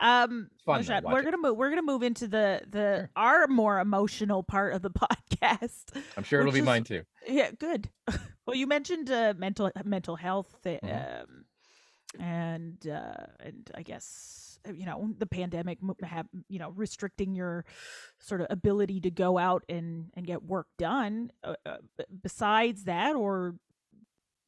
Um, 0.00 0.48
Fun, 0.64 0.82
Rashad, 0.82 1.02
we're 1.04 1.20
it. 1.20 1.24
gonna 1.24 1.36
move. 1.38 1.56
We're 1.56 1.68
gonna 1.70 1.82
move 1.82 2.02
into 2.02 2.26
the 2.26 2.62
the 2.68 2.80
Sure. 2.80 3.10
our 3.16 3.46
more 3.46 3.78
emotional 3.80 4.42
part 4.42 4.72
of 4.74 4.82
the 4.82 4.90
podcast. 5.32 5.94
I'm 6.16 6.24
sure 6.24 6.40
it'll 6.40 6.52
be 6.52 6.60
is- 6.60 6.64
mine 6.64 6.84
too. 6.84 7.02
Yeah, 7.28 7.50
good. 7.58 7.90
well, 8.46 8.56
you 8.56 8.66
mentioned 8.66 9.10
uh, 9.10 9.34
mental 9.36 9.70
mental 9.84 10.16
health, 10.16 10.54
uh, 10.66 10.70
Mhm. 10.82 11.22
um, 11.22 11.44
and 12.18 12.86
uh, 12.88 13.26
and 13.40 13.70
I 13.74 13.82
guess 13.82 14.58
uh, 14.68 14.72
you 14.72 14.86
know 14.86 15.14
the 15.18 15.26
pandemic 15.26 15.78
have 16.02 16.26
you 16.48 16.58
know 16.58 16.70
restricting 16.70 17.34
your 17.34 17.64
sort 18.18 18.40
of 18.40 18.46
ability 18.50 19.00
to 19.02 19.10
go 19.10 19.38
out 19.38 19.64
and 19.68 20.06
and 20.14 20.26
get 20.26 20.42
work 20.44 20.66
done. 20.78 21.30
Uh, 21.44 21.54
uh, 21.66 21.76
besides 22.22 22.84
that, 22.84 23.14
or 23.16 23.54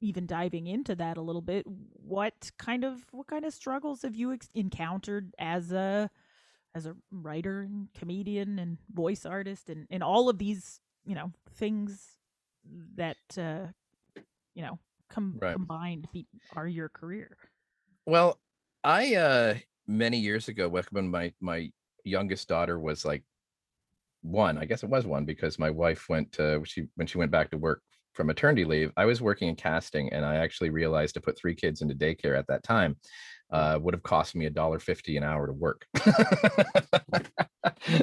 even 0.03 0.27
diving 0.27 0.67
into 0.67 0.95
that 0.97 1.17
a 1.17 1.23
little 1.23 1.43
bit, 1.43 1.67
what 1.67 2.51
kind 2.59 2.85
of 2.85 3.07
what 3.13 3.27
kind 3.29 3.45
of 3.45 3.55
struggles 3.55 4.03
have 4.03 4.17
you 4.17 4.33
ex- 4.33 4.51
encountered 4.55 5.35
as 5.39 5.73
a 5.73 6.11
as 6.75 6.87
a 6.87 6.97
writer 7.11 7.63
and 7.63 7.89
comedian 7.95 8.59
and 8.59 8.79
voice 8.93 9.27
artist 9.27 9.71
and 9.71 9.87
and 9.91 10.03
all 10.03 10.29
of 10.29 10.39
these 10.39 10.81
you 11.05 11.15
know 11.15 11.33
things 11.55 12.19
that 12.97 13.19
uh 13.39 13.67
you 14.55 14.63
know 14.63 14.79
com- 15.09 15.39
Right. 15.41 15.53
combined 15.55 16.09
be- 16.13 16.29
are 16.57 16.69
your 16.69 16.89
career 16.89 17.39
Well, 18.07 18.41
I 18.85 19.15
uh 19.15 19.59
many 19.87 20.19
years 20.19 20.49
ago, 20.49 20.69
when 20.91 21.09
my 21.11 21.33
my 21.41 21.73
youngest 22.05 22.49
daughter 22.49 22.79
was 22.79 23.05
like 23.05 23.25
one, 24.23 24.59
I 24.59 24.65
guess 24.67 24.83
it 24.83 24.91
was 24.91 25.07
one 25.07 25.25
because 25.25 25.59
my 25.59 25.71
wife 25.71 26.09
went 26.09 26.33
to 26.33 26.63
she 26.65 26.89
when 26.97 27.07
she 27.07 27.19
went 27.19 27.31
back 27.33 27.51
to 27.51 27.59
work 27.59 27.83
from 28.13 28.27
maternity 28.27 28.65
leave. 28.65 28.93
I 28.97 29.05
was 29.05 29.21
working 29.21 29.49
in 29.49 29.57
casting, 29.57 30.13
and 30.13 30.25
I 30.25 30.37
actually 30.37 30.71
realized 30.71 31.15
to 31.15 31.21
put 31.21 31.39
three 31.39 31.55
kids 31.55 31.83
into 31.83 31.95
daycare 31.95 32.39
at 32.39 32.47
that 32.49 32.63
time 32.63 32.97
uh, 33.51 33.79
would 33.81 33.95
have 33.95 34.03
cost 34.03 34.35
me 34.35 34.47
a 34.47 34.51
dollar 34.51 34.79
fifty 34.79 35.17
an 35.17 35.25
hour 35.25 35.47
to 35.47 35.53
work. 35.53 35.87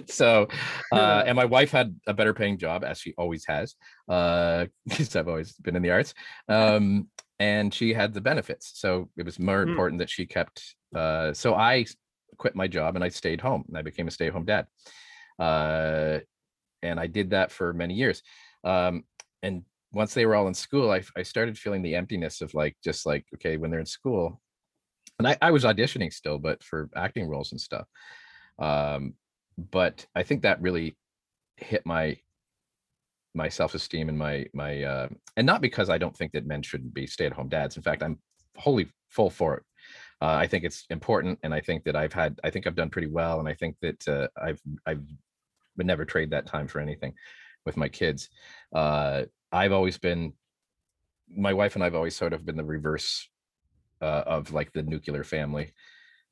so, 0.07 0.47
uh, 0.91 1.23
and 1.25 1.35
my 1.35 1.45
wife 1.57 1.71
had 1.71 1.95
a 2.07 2.13
better 2.13 2.33
paying 2.33 2.57
job 2.57 2.83
as 2.83 2.99
she 2.99 3.13
always 3.17 3.45
has, 3.45 3.75
because 4.07 5.15
I've 5.15 5.27
always 5.27 5.53
been 5.53 5.75
in 5.75 5.81
the 5.81 5.91
arts. 5.91 6.13
Um, 6.47 7.09
and 7.39 7.73
she 7.73 7.93
had 7.93 8.13
the 8.13 8.21
benefits. 8.21 8.71
So 8.75 9.09
it 9.17 9.25
was 9.25 9.39
more 9.39 9.65
Mm. 9.65 9.69
important 9.69 9.99
that 9.99 10.09
she 10.09 10.25
kept. 10.25 10.75
Uh, 10.93 11.33
so 11.33 11.55
I 11.55 11.85
quit 12.37 12.55
my 12.55 12.67
job 12.67 12.95
and 12.95 13.03
I 13.03 13.09
stayed 13.09 13.41
home 13.41 13.63
and 13.67 13.77
I 13.77 13.81
became 13.81 14.07
a 14.07 14.11
stay 14.11 14.27
at 14.27 14.33
home 14.33 14.45
dad. 14.45 14.67
Uh, 15.39 16.19
and 16.81 16.99
I 16.99 17.07
did 17.07 17.29
that 17.29 17.51
for 17.51 17.73
many 17.73 17.93
years. 17.93 18.21
Um, 18.63 19.03
and 19.41 19.63
once 19.91 20.13
they 20.13 20.25
were 20.25 20.35
all 20.35 20.47
in 20.47 20.53
school, 20.53 20.91
I, 20.91 21.01
I 21.17 21.23
started 21.23 21.57
feeling 21.57 21.81
the 21.81 21.95
emptiness 21.95 22.41
of 22.41 22.53
like, 22.53 22.77
just 22.83 23.05
like, 23.05 23.25
okay, 23.35 23.57
when 23.57 23.71
they're 23.71 23.79
in 23.79 23.85
school, 23.85 24.41
and 25.17 25.27
I, 25.27 25.37
I 25.41 25.51
was 25.51 25.65
auditioning 25.65 26.13
still, 26.13 26.37
but 26.37 26.63
for 26.63 26.89
acting 26.95 27.27
roles 27.27 27.51
and 27.51 27.59
stuff. 27.59 27.87
Um, 28.57 29.15
but 29.71 30.05
I 30.15 30.23
think 30.23 30.43
that 30.43 30.61
really 30.61 30.95
hit 31.57 31.85
my 31.85 32.17
my 33.35 33.49
self-esteem 33.49 34.09
and 34.09 34.17
my 34.17 34.45
my 34.53 34.83
uh 34.83 35.07
and 35.37 35.45
not 35.45 35.61
because 35.61 35.89
i 35.89 35.97
don't 35.97 36.17
think 36.17 36.31
that 36.31 36.47
men 36.47 36.61
shouldn't 36.61 36.93
be 36.93 37.05
stay-at-home 37.05 37.47
dads 37.47 37.77
in 37.77 37.83
fact 37.83 38.01
i'm 38.01 38.17
wholly 38.57 38.91
full 39.09 39.29
for 39.29 39.55
it 39.55 39.63
uh, 40.21 40.35
i 40.35 40.47
think 40.47 40.63
it's 40.63 40.85
important 40.89 41.37
and 41.43 41.53
i 41.53 41.61
think 41.61 41.83
that 41.83 41.95
i've 41.95 42.13
had 42.13 42.39
i 42.43 42.49
think 42.49 42.65
i've 42.65 42.75
done 42.75 42.89
pretty 42.89 43.07
well 43.07 43.39
and 43.39 43.47
i 43.47 43.53
think 43.53 43.75
that 43.81 44.07
uh, 44.07 44.27
i've 44.41 44.59
i've 44.85 45.03
would 45.77 45.85
never 45.85 46.05
trade 46.05 46.31
that 46.31 46.47
time 46.47 46.67
for 46.67 46.79
anything 46.79 47.13
with 47.65 47.77
my 47.77 47.87
kids 47.87 48.29
uh 48.73 49.23
i've 49.51 49.71
always 49.71 49.97
been 49.97 50.33
my 51.35 51.53
wife 51.53 51.75
and 51.75 51.83
i've 51.83 51.95
always 51.95 52.15
sort 52.15 52.33
of 52.33 52.45
been 52.45 52.57
the 52.57 52.63
reverse 52.63 53.29
uh, 54.01 54.23
of 54.25 54.51
like 54.53 54.71
the 54.73 54.83
nuclear 54.83 55.23
family 55.23 55.73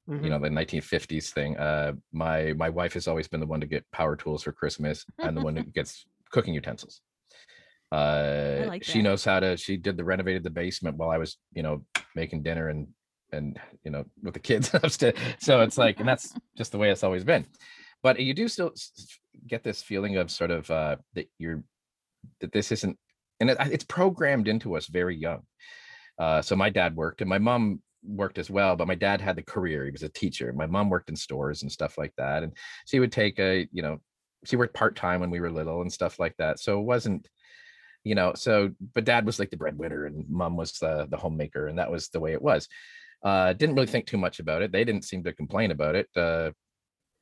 Mhm. 0.10 0.23
you 0.23 0.30
know 0.30 0.39
the 0.39 0.49
1950s 0.49 1.34
thing 1.34 1.57
uh 1.57 1.91
my 2.14 2.53
my 2.53 2.69
wife 2.69 2.94
has 2.94 3.10
always 3.10 3.27
been 3.27 3.41
the 3.41 3.45
one 3.45 3.60
to 3.60 3.68
get 3.68 3.84
power 3.91 4.15
tools 4.15 4.44
for 4.44 4.53
christmas 4.53 5.06
and 5.19 5.35
the 5.35 5.41
one 5.41 5.56
that 5.56 5.73
gets 5.80 6.06
cooking 6.31 6.53
utensils. 6.53 7.02
Uh 7.91 8.64
like 8.68 8.84
she 8.84 9.02
knows 9.02 9.23
how 9.26 9.39
to 9.41 9.57
she 9.57 9.76
did 9.77 9.98
the 9.98 10.03
renovated 10.03 10.44
the 10.44 10.49
basement 10.49 10.95
while 10.98 11.10
i 11.10 11.18
was 11.18 11.38
you 11.53 11.64
know 11.64 11.84
making 12.15 12.41
dinner 12.44 12.69
and 12.69 12.88
and 13.34 13.60
you 13.84 13.91
know 13.91 14.06
with 14.23 14.34
the 14.34 14.39
kids. 14.39 14.73
Upstairs 14.84 15.15
so 15.39 15.61
it's 15.61 15.77
like 15.77 15.99
and 15.99 16.07
that's 16.07 16.34
just 16.57 16.72
the 16.72 16.77
way 16.77 16.89
it's 16.89 17.03
always 17.03 17.26
been. 17.26 17.45
But 18.02 18.19
you 18.19 18.34
do 18.34 18.48
still 18.48 18.72
get 19.45 19.64
this 19.64 19.81
feeling 19.81 20.15
of 20.15 20.31
sort 20.31 20.52
of 20.52 20.72
uh 20.72 20.95
that 21.15 21.27
you're 21.38 21.64
that 22.39 22.52
this 22.53 22.72
isn't 22.72 22.98
and 23.40 23.50
it, 23.50 23.58
it's 23.62 23.84
programmed 23.84 24.48
into 24.48 24.76
us 24.76 24.88
very 24.88 25.16
young. 25.16 25.42
Uh 26.20 26.42
so 26.42 26.56
my 26.56 26.70
dad 26.70 26.96
worked 26.96 27.22
and 27.22 27.30
my 27.30 27.40
mom 27.40 27.82
worked 28.04 28.38
as 28.38 28.50
well 28.50 28.76
but 28.76 28.88
my 28.88 28.96
dad 28.96 29.20
had 29.20 29.36
the 29.36 29.42
career 29.42 29.84
he 29.84 29.92
was 29.92 30.04
a 30.04 30.10
teacher 30.10 30.54
my 30.54 30.66
mom 30.68 30.90
worked 30.90 31.10
in 31.10 31.16
stores 31.16 31.64
and 31.64 31.72
stuff 31.72 31.98
like 31.98 32.14
that 32.18 32.44
and 32.44 32.54
she 32.86 33.00
would 33.00 33.12
take 33.12 33.38
a 33.40 33.68
you 33.72 33.82
know 33.82 34.00
she 34.46 34.56
worked 34.56 34.74
part-time 34.74 35.20
when 35.20 35.32
we 35.32 35.40
were 35.40 35.52
little 35.52 35.82
and 35.82 35.92
stuff 35.92 36.20
like 36.20 36.36
that 36.38 36.60
so 36.60 36.80
it 36.80 36.84
wasn't 36.84 37.28
you 38.04 38.16
know 38.16 38.34
so 38.36 38.72
but 38.94 39.04
dad 39.04 39.26
was 39.26 39.40
like 39.40 39.50
the 39.50 39.58
breadwinner 39.58 40.06
and 40.06 40.30
mom 40.30 40.56
was 40.56 40.74
the 40.74 41.08
the 41.10 41.18
homemaker 41.18 41.68
and 41.68 41.80
that 41.80 41.92
was 41.92 42.10
the 42.10 42.20
way 42.20 42.34
it 42.34 42.42
was. 42.42 42.68
Uh 43.24 43.52
didn't 43.54 43.76
really 43.76 43.88
think 43.88 44.06
too 44.06 44.18
much 44.18 44.40
about 44.40 44.62
it 44.62 44.72
they 44.72 44.86
didn't 44.86 45.04
seem 45.06 45.24
to 45.24 45.34
complain 45.34 45.72
about 45.72 45.96
it 45.96 46.08
uh 46.16 46.52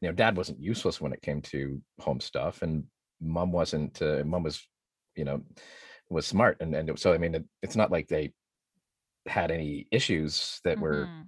you 0.01 0.09
know 0.09 0.13
dad 0.13 0.35
wasn't 0.37 0.59
useless 0.59 0.99
when 0.99 1.13
it 1.13 1.21
came 1.21 1.41
to 1.41 1.81
home 2.01 2.19
stuff 2.19 2.61
and 2.61 2.83
mom 3.21 3.51
wasn't 3.51 4.01
uh, 4.01 4.21
mom 4.25 4.43
was 4.43 4.61
you 5.15 5.23
know 5.23 5.41
was 6.09 6.25
smart 6.27 6.57
and 6.59 6.73
and 6.75 6.97
so 6.99 7.13
i 7.13 7.17
mean 7.17 7.35
it, 7.35 7.45
it's 7.63 7.75
not 7.75 7.91
like 7.91 8.07
they 8.07 8.31
had 9.27 9.49
any 9.51 9.87
issues 9.91 10.61
that 10.63 10.79
were 10.79 11.07
Mhm. 11.07 11.27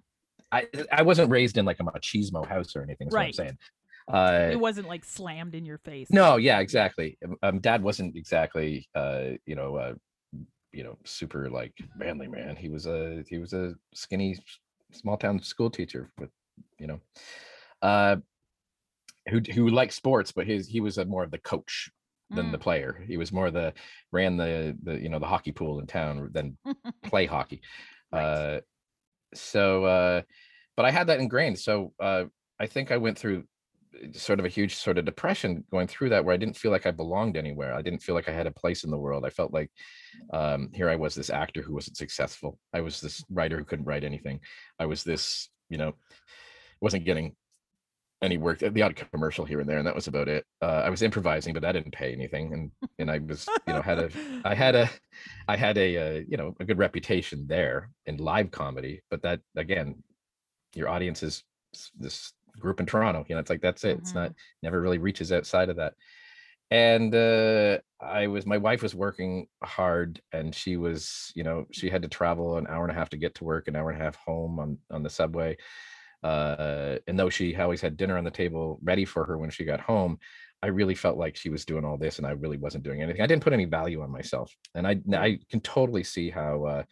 i 0.51 0.67
i 0.91 1.01
wasn't 1.01 1.29
raised 1.31 1.57
in 1.57 1.65
like 1.65 1.79
a 1.79 1.83
machismo 1.83 2.45
house 2.47 2.75
or 2.75 2.81
anything 2.83 3.07
what 3.07 3.17
i'm 3.17 3.23
Right. 3.25 3.35
saying 3.35 3.57
uh 4.09 4.49
It 4.51 4.59
wasn't 4.59 4.87
like 4.87 5.03
slammed 5.03 5.55
in 5.55 5.65
your 5.65 5.79
face. 5.79 6.09
no 6.11 6.37
yeah 6.37 6.59
exactly 6.59 7.17
um 7.41 7.59
dad 7.59 7.81
wasn't 7.81 8.15
exactly 8.15 8.87
uh 8.95 9.29
you 9.45 9.55
know 9.55 9.75
uh 9.75 9.93
you 10.71 10.83
know 10.83 10.97
super 11.05 11.49
like 11.49 11.73
manly 11.95 12.27
man 12.27 12.55
he 12.55 12.69
was 12.69 12.85
a 12.85 13.23
he 13.27 13.39
was 13.39 13.53
a 13.53 13.73
skinny 13.93 14.37
small 14.91 15.17
town 15.17 15.41
school 15.41 15.69
teacher 15.71 16.09
with 16.19 16.29
you 16.79 16.87
know 16.87 16.99
uh 17.81 18.15
who 19.29 19.39
who 19.53 19.69
liked 19.69 19.93
sports 19.93 20.31
but 20.31 20.45
his 20.47 20.67
he 20.67 20.79
was 20.79 20.97
a 20.97 21.05
more 21.05 21.23
of 21.23 21.31
the 21.31 21.37
coach 21.39 21.89
than 22.29 22.51
the 22.51 22.57
Mm. 22.57 22.61
player. 22.61 23.03
He 23.07 23.17
was 23.17 23.31
more 23.31 23.51
the 23.51 23.73
ran 24.11 24.37
the 24.37 24.77
the 24.83 24.99
you 25.01 25.09
know 25.09 25.19
the 25.19 25.25
hockey 25.27 25.51
pool 25.51 25.79
in 25.79 25.87
town 25.87 26.29
than 26.33 26.57
play 27.03 27.25
hockey. 27.25 27.61
Right. 28.11 28.21
uh 28.23 28.61
so 29.33 29.85
uh 29.85 30.21
but 30.75 30.85
i 30.85 30.91
had 30.91 31.07
that 31.07 31.19
ingrained. 31.19 31.59
So 31.59 31.93
uh 31.99 32.25
i 32.59 32.65
think 32.67 32.91
i 32.91 32.97
went 32.97 33.17
through 33.17 33.43
uh, 33.95 34.11
sort 34.11 34.39
of 34.39 34.45
a 34.45 34.49
huge 34.49 34.75
sort 34.75 34.97
of 34.97 35.05
depression 35.05 35.63
going 35.71 35.87
through 35.87 36.09
that 36.09 36.23
where 36.25 36.33
i 36.33 36.37
didn't 36.37 36.57
feel 36.57 36.71
like 36.71 36.85
i 36.85 36.91
belonged 36.91 37.37
anywhere. 37.37 37.73
I 37.73 37.81
didn't 37.81 38.03
feel 38.03 38.15
like 38.15 38.29
i 38.29 38.33
had 38.33 38.47
a 38.47 38.51
place 38.51 38.83
in 38.83 38.91
the 38.91 38.97
world. 39.05 39.25
I 39.25 39.29
felt 39.29 39.53
like 39.53 39.71
um 40.33 40.69
here 40.73 40.89
i 40.89 40.95
was 40.95 41.15
this 41.15 41.29
actor 41.29 41.61
who 41.61 41.73
wasn't 41.73 41.97
successful. 41.97 42.57
I 42.73 42.81
was 42.81 42.99
this 43.01 43.23
writer 43.29 43.57
who 43.57 43.65
couldn't 43.65 43.85
write 43.85 44.03
anything. 44.03 44.39
I 44.79 44.85
was 44.85 45.03
this 45.03 45.49
you 45.69 45.77
know 45.77 45.93
wasn't 46.81 47.05
getting 47.05 47.35
any 48.21 48.37
work 48.37 48.59
the 48.59 48.81
odd 48.81 48.95
commercial 48.95 49.45
here 49.45 49.59
and 49.59 49.69
there 49.69 49.77
and 49.77 49.85
that 49.85 49.93
was 49.93 50.07
about 50.07 50.27
it 50.27 50.43
uh, 50.61 50.81
i 50.83 50.89
was 50.89 51.03
improvising 51.03 51.53
but 51.53 51.61
that 51.61 51.73
didn't 51.73 51.91
pay 51.91 52.11
anything 52.11 52.51
and 52.53 52.71
and 52.97 53.11
i 53.11 53.19
was 53.19 53.47
you 53.67 53.73
know 53.73 53.81
had 53.81 53.99
a 53.99 54.09
I 54.47 54.55
had 54.55 54.75
a, 54.75 54.89
I 55.47 55.57
had 55.57 55.77
a, 55.77 55.97
uh, 55.97 56.21
you 56.27 56.37
know, 56.37 56.55
a 56.59 56.65
good 56.65 56.77
reputation 56.77 57.45
there 57.47 57.89
in 58.05 58.17
live 58.17 58.51
comedy, 58.51 59.01
but 59.09 59.21
that 59.23 59.41
again, 59.55 60.03
your 60.73 60.89
audience 60.89 61.23
is 61.23 61.43
this 61.97 62.33
group 62.59 62.79
in 62.79 62.85
Toronto. 62.85 63.25
You 63.27 63.35
know, 63.35 63.39
it's 63.39 63.49
like 63.49 63.61
that's 63.61 63.83
it. 63.83 63.97
It's 63.97 64.13
not 64.13 64.33
never 64.63 64.81
really 64.81 64.97
reaches 64.97 65.31
outside 65.31 65.69
of 65.69 65.77
that. 65.77 65.93
And 66.69 67.15
uh, 67.15 67.79
I 68.01 68.27
was, 68.27 68.45
my 68.45 68.57
wife 68.57 68.83
was 68.83 68.93
working 68.93 69.47
hard, 69.63 70.21
and 70.33 70.53
she 70.53 70.75
was, 70.75 71.31
you 71.33 71.43
know, 71.43 71.65
she 71.71 71.89
had 71.89 72.01
to 72.01 72.09
travel 72.09 72.57
an 72.57 72.67
hour 72.67 72.83
and 72.83 72.91
a 72.91 72.95
half 72.95 73.09
to 73.09 73.17
get 73.17 73.35
to 73.35 73.45
work, 73.45 73.67
an 73.67 73.75
hour 73.75 73.89
and 73.89 74.01
a 74.01 74.03
half 74.03 74.15
home 74.17 74.59
on 74.59 74.77
on 74.91 75.03
the 75.03 75.09
subway. 75.09 75.57
Uh, 76.23 76.97
and 77.07 77.17
though 77.19 77.29
she 77.29 77.55
always 77.55 77.81
had 77.81 77.97
dinner 77.97 78.17
on 78.17 78.23
the 78.23 78.31
table 78.31 78.79
ready 78.83 79.05
for 79.05 79.25
her 79.25 79.37
when 79.37 79.49
she 79.49 79.65
got 79.65 79.79
home, 79.79 80.17
I 80.63 80.67
really 80.67 80.95
felt 80.95 81.17
like 81.17 81.35
she 81.35 81.49
was 81.49 81.65
doing 81.65 81.85
all 81.85 81.97
this 81.97 82.17
and 82.17 82.25
I 82.25 82.31
really 82.31 82.57
wasn't 82.57 82.83
doing 82.83 83.01
anything. 83.01 83.21
I 83.21 83.27
didn't 83.27 83.43
put 83.43 83.53
any 83.53 83.65
value 83.65 84.01
on 84.01 84.11
myself. 84.11 84.51
And 84.73 84.87
I 84.87 84.99
I 85.13 85.39
can 85.49 85.59
totally 85.61 86.03
see 86.03 86.29
how 86.29 86.65
uh 86.65 86.83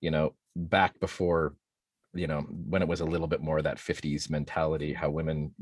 you 0.00 0.10
know 0.10 0.34
back 0.54 0.98
before 1.00 1.54
you 2.14 2.26
know 2.26 2.40
when 2.42 2.82
it 2.82 2.88
was 2.88 3.00
a 3.00 3.04
little 3.06 3.26
bit 3.26 3.40
more 3.40 3.58
of 3.58 3.64
that 3.64 3.78
50s 3.78 4.28
mentality 4.30 4.92
how 4.92 5.08
women 5.08 5.52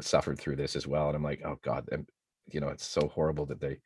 suffered 0.00 0.38
through 0.38 0.56
this 0.56 0.76
as 0.76 0.86
well 0.86 1.08
and 1.08 1.16
I'm 1.16 1.24
like 1.24 1.42
oh 1.44 1.58
god 1.62 1.88
and 1.90 2.08
you 2.52 2.60
know 2.60 2.68
it's 2.68 2.86
so 2.86 3.08
horrible 3.08 3.46
that 3.46 3.60
they 3.60 3.78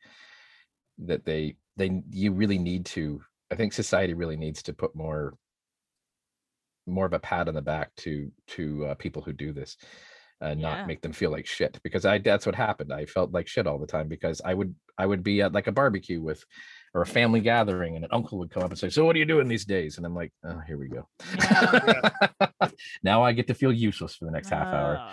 that 0.99 1.25
they 1.25 1.55
they 1.77 2.01
you 2.11 2.31
really 2.31 2.59
need 2.59 2.85
to 2.87 3.21
I 3.51 3.55
think 3.55 3.73
society 3.73 4.13
really 4.13 4.37
needs 4.37 4.61
to 4.63 4.73
put 4.73 4.95
more 4.95 5.35
more 6.85 7.05
of 7.05 7.13
a 7.13 7.19
pat 7.19 7.47
on 7.47 7.53
the 7.55 7.61
back 7.61 7.93
to 7.97 8.31
to 8.47 8.85
uh, 8.85 8.95
people 8.95 9.21
who 9.21 9.33
do 9.33 9.51
this 9.53 9.77
and 10.41 10.59
Yeah. 10.59 10.75
not 10.75 10.87
make 10.87 11.01
them 11.01 11.13
feel 11.13 11.31
like 11.31 11.45
shit 11.47 11.79
because 11.81 12.05
i 12.05 12.17
that's 12.17 12.45
what 12.45 12.55
happened 12.55 12.91
i 12.91 13.05
felt 13.05 13.31
like 13.31 13.47
shit 13.47 13.65
all 13.67 13.79
the 13.79 13.87
time 13.87 14.07
because 14.09 14.41
i 14.43 14.53
would 14.53 14.75
i 14.97 15.05
would 15.05 15.23
be 15.23 15.41
at 15.41 15.53
like 15.53 15.67
a 15.67 15.71
barbecue 15.71 16.21
with 16.21 16.43
or 16.93 17.01
a 17.01 17.05
family 17.05 17.39
gathering 17.39 17.95
and 17.95 18.03
an 18.05 18.11
uncle 18.11 18.37
would 18.39 18.51
come 18.51 18.61
up 18.63 18.69
and 18.69 18.77
say 18.77 18.89
so 18.89 19.05
what 19.05 19.15
are 19.15 19.19
you 19.19 19.25
doing 19.25 19.47
these 19.47 19.63
days 19.65 19.95
and 19.97 20.05
i'm 20.05 20.13
like 20.13 20.33
oh 20.45 20.59
here 20.67 20.77
we 20.77 20.89
go 20.89 21.07
Yeah. 21.37 22.09
now 23.03 23.23
i 23.23 23.31
get 23.31 23.47
to 23.47 23.53
feel 23.53 23.71
useless 23.71 24.15
for 24.15 24.25
the 24.25 24.31
next 24.31 24.49
half 24.49 24.67
hour 24.67 25.09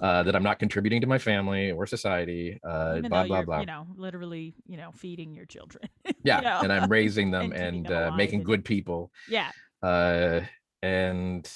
uh, 0.00 0.22
that 0.22 0.34
i'm 0.36 0.42
not 0.44 0.58
contributing 0.60 1.00
to 1.00 1.06
my 1.06 1.18
family 1.18 1.72
or 1.72 1.84
society 1.86 2.58
uh, 2.66 2.94
Even 2.98 3.10
blah 3.10 3.24
blah 3.26 3.42
blah 3.42 3.60
you 3.60 3.66
know, 3.66 3.86
literally, 3.96 4.54
you 4.66 4.76
know, 4.76 4.92
feeding 4.92 5.34
your 5.34 5.46
children. 5.46 5.88
yeah 6.24 6.40
know, 6.40 6.60
and 6.62 6.72
i'm 6.72 6.88
raising 6.88 7.30
them 7.36 7.52
and 7.52 7.86
and 7.86 7.90
uh, 7.90 8.12
making 8.16 8.42
good 8.44 8.64
people 8.64 9.10
yeah. 9.28 9.50
uh 9.82 10.40
and 10.82 11.50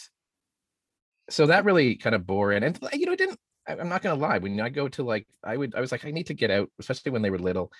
so 1.30 1.46
that 1.46 1.64
really 1.64 1.96
kind 1.96 2.14
of 2.14 2.26
bore 2.26 2.52
in 2.52 2.62
and 2.62 2.78
you 2.92 3.06
know 3.06 3.12
it 3.12 3.18
didn't 3.18 3.38
i'm 3.66 3.88
not 3.88 4.02
gonna 4.02 4.20
lie 4.20 4.38
when 4.38 4.60
i 4.60 4.68
go 4.68 4.88
to 4.88 5.02
like 5.02 5.26
i 5.42 5.56
would 5.56 5.74
i 5.74 5.80
was 5.80 5.90
like 5.90 6.04
i 6.04 6.10
need 6.10 6.26
to 6.26 6.34
get 6.34 6.50
out 6.50 6.70
especially 6.78 7.10
when 7.10 7.22
they 7.22 7.30
were 7.30 7.38
little 7.38 7.72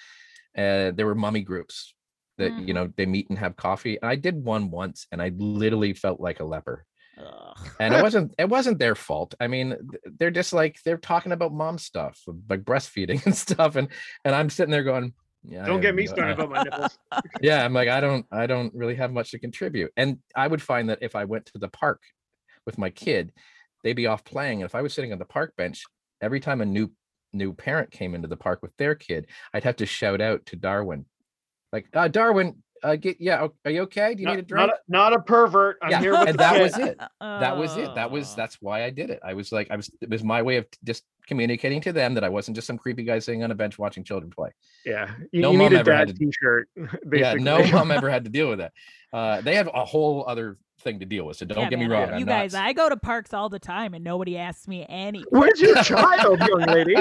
uh 0.57 0.91
there 0.93 1.07
were 1.07 1.15
mummy 1.15 1.43
groups 1.43 1.95
that 2.39 2.59
you 2.59 2.73
Mhm. 2.73 2.75
know 2.75 2.93
they 2.97 3.07
meet 3.07 3.29
and 3.29 3.39
have 3.39 3.57
coffee 3.57 3.99
and 4.01 4.11
i 4.11 4.17
did 4.17 4.43
one 4.43 4.71
once 4.71 5.07
and 5.13 5.21
i 5.21 5.31
literally 5.37 5.93
felt 5.93 6.21
like 6.21 6.41
a 6.41 6.45
leper 6.45 6.87
Ugh. 7.19 7.59
and 7.81 7.95
it 7.95 8.03
wasn't 8.07 8.35
it 8.39 8.49
wasn't 8.49 8.79
their 8.79 8.95
fault 8.95 9.35
i 9.41 9.47
mean 9.47 9.77
they're 10.19 10.31
just 10.31 10.53
like 10.55 10.79
they're 10.85 10.97
talking 10.97 11.33
about 11.33 11.53
mom 11.53 11.77
stuff 11.77 12.19
like 12.49 12.65
breastfeeding 12.65 13.23
and 13.27 13.37
stuff 13.37 13.77
and 13.77 13.89
and 14.25 14.35
i'm 14.35 14.49
sitting 14.49 14.73
there 14.73 14.85
going 14.85 15.13
yeah 15.47 15.67
Don't 15.67 15.81
get 15.81 15.95
me 15.95 16.07
started 16.07 16.39
about 16.41 16.51
my 16.51 16.63
nipples. 16.63 16.99
Yeah, 17.41 17.65
I'm 17.65 17.73
like 17.73 17.89
i 17.89 18.01
don't 18.01 18.27
i 18.33 18.47
don't 18.47 18.73
really 18.75 18.95
have 18.97 19.13
much 19.13 19.31
to 19.33 19.39
contribute. 19.39 19.93
And 19.97 20.19
i 20.35 20.47
would 20.47 20.63
find 20.63 20.89
that 20.89 20.99
if 21.03 21.15
i 21.15 21.25
went 21.25 21.47
to 21.47 21.59
the 21.59 21.69
park 21.69 22.03
with 22.67 22.79
my 22.79 22.91
kid 22.91 23.33
they'd 23.83 23.93
be 23.95 24.07
off 24.07 24.25
playing. 24.25 24.63
And 24.63 24.69
if 24.69 24.75
i 24.75 24.83
was 24.83 24.95
sitting 24.95 25.13
on 25.13 25.19
the 25.19 25.25
park 25.25 25.55
bench 25.57 25.83
every 26.21 26.41
time 26.41 26.61
a 26.61 26.67
new 26.67 26.91
new 27.33 27.53
parent 27.53 27.91
came 27.91 28.15
into 28.15 28.29
the 28.29 28.37
park 28.37 28.61
with 28.63 28.77
their 28.79 28.95
kid 28.95 29.27
i'd 29.53 29.65
have 29.65 29.77
to 29.77 29.87
shout 29.87 30.21
out 30.21 30.47
to 30.47 30.57
darwin. 30.57 31.05
Like 31.73 31.87
uh 31.93 32.09
darwin 32.09 32.63
uh 32.83 32.97
get 32.97 33.21
yeah 33.21 33.47
are 33.65 33.71
you 33.71 33.83
okay? 33.83 34.15
Do 34.15 34.21
you 34.23 34.27
Not, 34.27 34.33
need 34.37 34.45
a 34.45 34.47
drink? 34.47 34.67
not, 34.69 34.77
a, 34.77 34.79
not 34.89 35.13
a 35.13 35.21
pervert. 35.21 35.79
I'm 35.83 35.91
Yeah, 35.91 36.01
here 36.01 36.13
with 36.13 36.29
and 36.29 36.35
the 36.39 36.39
that 36.39 36.53
kid. 36.55 36.63
was 36.63 36.79
it. 36.79 36.99
That 37.21 37.57
was 37.57 37.77
it. 37.77 37.95
That 37.95 38.11
was 38.11 38.35
that's 38.41 38.57
why 38.61 38.85
i 38.85 38.91
did 38.91 39.11
it. 39.11 39.21
I 39.25 39.35
was 39.35 39.51
like 39.53 39.69
i 39.71 39.77
was 39.77 39.91
it 40.01 40.11
was 40.11 40.23
my 40.23 40.43
way 40.43 40.57
of 40.57 40.67
just 40.85 41.03
communicating 41.27 41.81
to 41.81 41.93
them 41.93 42.15
that 42.15 42.25
i 42.25 42.29
wasn't 42.29 42.55
just 42.55 42.67
some 42.67 42.77
creepy 42.79 43.03
guy 43.05 43.19
sitting 43.19 43.43
on 43.43 43.51
a 43.51 43.55
bench 43.55 43.79
watching 43.79 44.05
children 44.05 44.31
play 44.31 44.51
Yeah, 44.85 45.11
you, 45.33 45.43
No 45.43 45.53
you 45.53 45.59
mom 45.59 45.71
need 45.73 45.77
a 45.77 45.81
ever 45.81 45.95
had 45.95 46.09
dad 46.09 46.17
to- 46.17 46.25
T-shirt. 46.27 46.69
Basically. 46.77 46.99
yeah 47.21 47.35
no 47.35 47.67
mom 47.73 47.91
ever 47.91 48.11
had 48.17 48.25
to 48.25 48.31
deal 48.31 48.49
with 48.51 48.59
that 48.59 48.73
uh 49.13 49.41
they 49.41 49.55
have 49.57 49.69
a 49.73 49.85
whole 49.85 50.25
other 50.27 50.59
thing 50.81 50.99
to 51.01 51.07
deal 51.07 51.25
with 51.25 51.37
so 51.37 51.47
don't 51.47 51.59
Yeah, 51.65 51.71
get 51.71 51.79
me 51.79 51.87
wrong 51.87 52.09
You 52.09 52.15
I'm 52.17 52.25
guys, 52.27 52.53
not, 52.53 52.65
I 52.67 52.73
go 52.73 52.89
to 52.89 52.97
parks 52.97 53.33
all 53.33 53.49
the 53.49 53.59
time 53.61 53.95
and 53.95 54.03
nobody 54.05 54.37
asks 54.37 54.67
me 54.69 54.85
any. 54.89 55.25
Where's 55.31 55.61
your 55.61 55.77
child, 55.83 56.41
young 56.41 56.67
lady? 56.67 56.95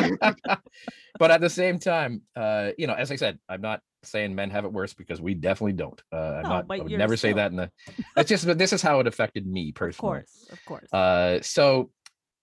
but 1.20 1.32
at 1.32 1.42
the 1.42 1.50
same 1.50 1.80
time, 1.80 2.22
uh, 2.36 2.70
you 2.78 2.88
know, 2.88 2.94
as 2.94 3.12
I 3.12 3.16
said, 3.16 3.40
I'm 3.50 3.62
not 3.62 3.82
saying 4.04 4.36
men 4.36 4.50
have 4.52 4.64
it 4.66 4.72
worse 4.72 4.94
because 4.94 5.22
we 5.22 5.34
definitely 5.34 5.74
don't. 5.74 6.02
Uh, 6.12 6.16
I'm 6.16 6.44
No, 6.44 6.50
not. 6.50 6.66
I 6.70 6.78
would 6.80 6.90
you're 6.92 7.00
never 7.00 7.18
say 7.18 7.34
that 7.34 7.52
in 7.52 7.58
the. 7.58 7.72
It's 8.16 8.30
just 8.30 8.46
that 8.46 8.58
this 8.58 8.74
is 8.74 8.82
how 8.82 9.00
it 9.00 9.08
affected 9.08 9.46
me 9.48 9.72
personally. 9.72 10.20
Of 10.20 10.26
course, 10.26 10.48
of 10.52 10.66
course. 10.66 10.94
Uh, 10.94 11.42
so 11.42 11.90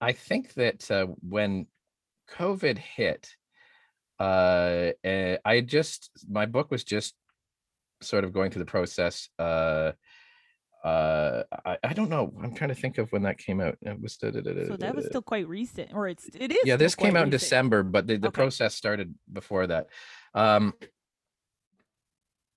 I 0.00 0.12
think 0.12 0.54
that 0.54 0.90
uh, 0.90 1.06
when 1.20 1.66
COVID 2.30 2.78
hit, 2.78 3.28
uh, 4.18 4.92
eh, 5.04 5.36
I 5.44 5.60
just 5.60 6.10
my 6.28 6.46
book 6.46 6.70
was 6.70 6.84
just 6.84 7.14
sort 8.02 8.24
of 8.24 8.32
going 8.32 8.50
through 8.50 8.64
the 8.64 8.70
process. 8.70 9.28
Uh, 9.38 9.92
uh, 10.84 11.42
I, 11.66 11.76
I 11.84 11.92
don't 11.92 12.08
know. 12.08 12.32
I'm 12.42 12.54
trying 12.54 12.68
to 12.70 12.74
think 12.74 12.96
of 12.96 13.10
when 13.12 13.22
that 13.24 13.36
came 13.36 13.60
out. 13.60 13.76
It 13.82 14.00
was 14.00 14.14
so 14.14 14.30
that 14.30 14.94
was 14.94 15.06
still 15.06 15.22
quite 15.22 15.46
recent, 15.46 15.92
or 15.92 16.08
it's 16.08 16.28
it 16.34 16.50
is. 16.52 16.58
yeah 16.64 16.76
this 16.76 16.94
came 16.94 17.16
out 17.16 17.24
in 17.24 17.30
recent. 17.30 17.40
december 17.40 17.82
but 17.82 18.06
the, 18.06 18.16
the 18.16 18.28
Okay. 18.28 18.42
process 18.42 18.74
started 18.74 19.14
before 19.32 19.66
that 19.66 19.86
um 20.34 20.74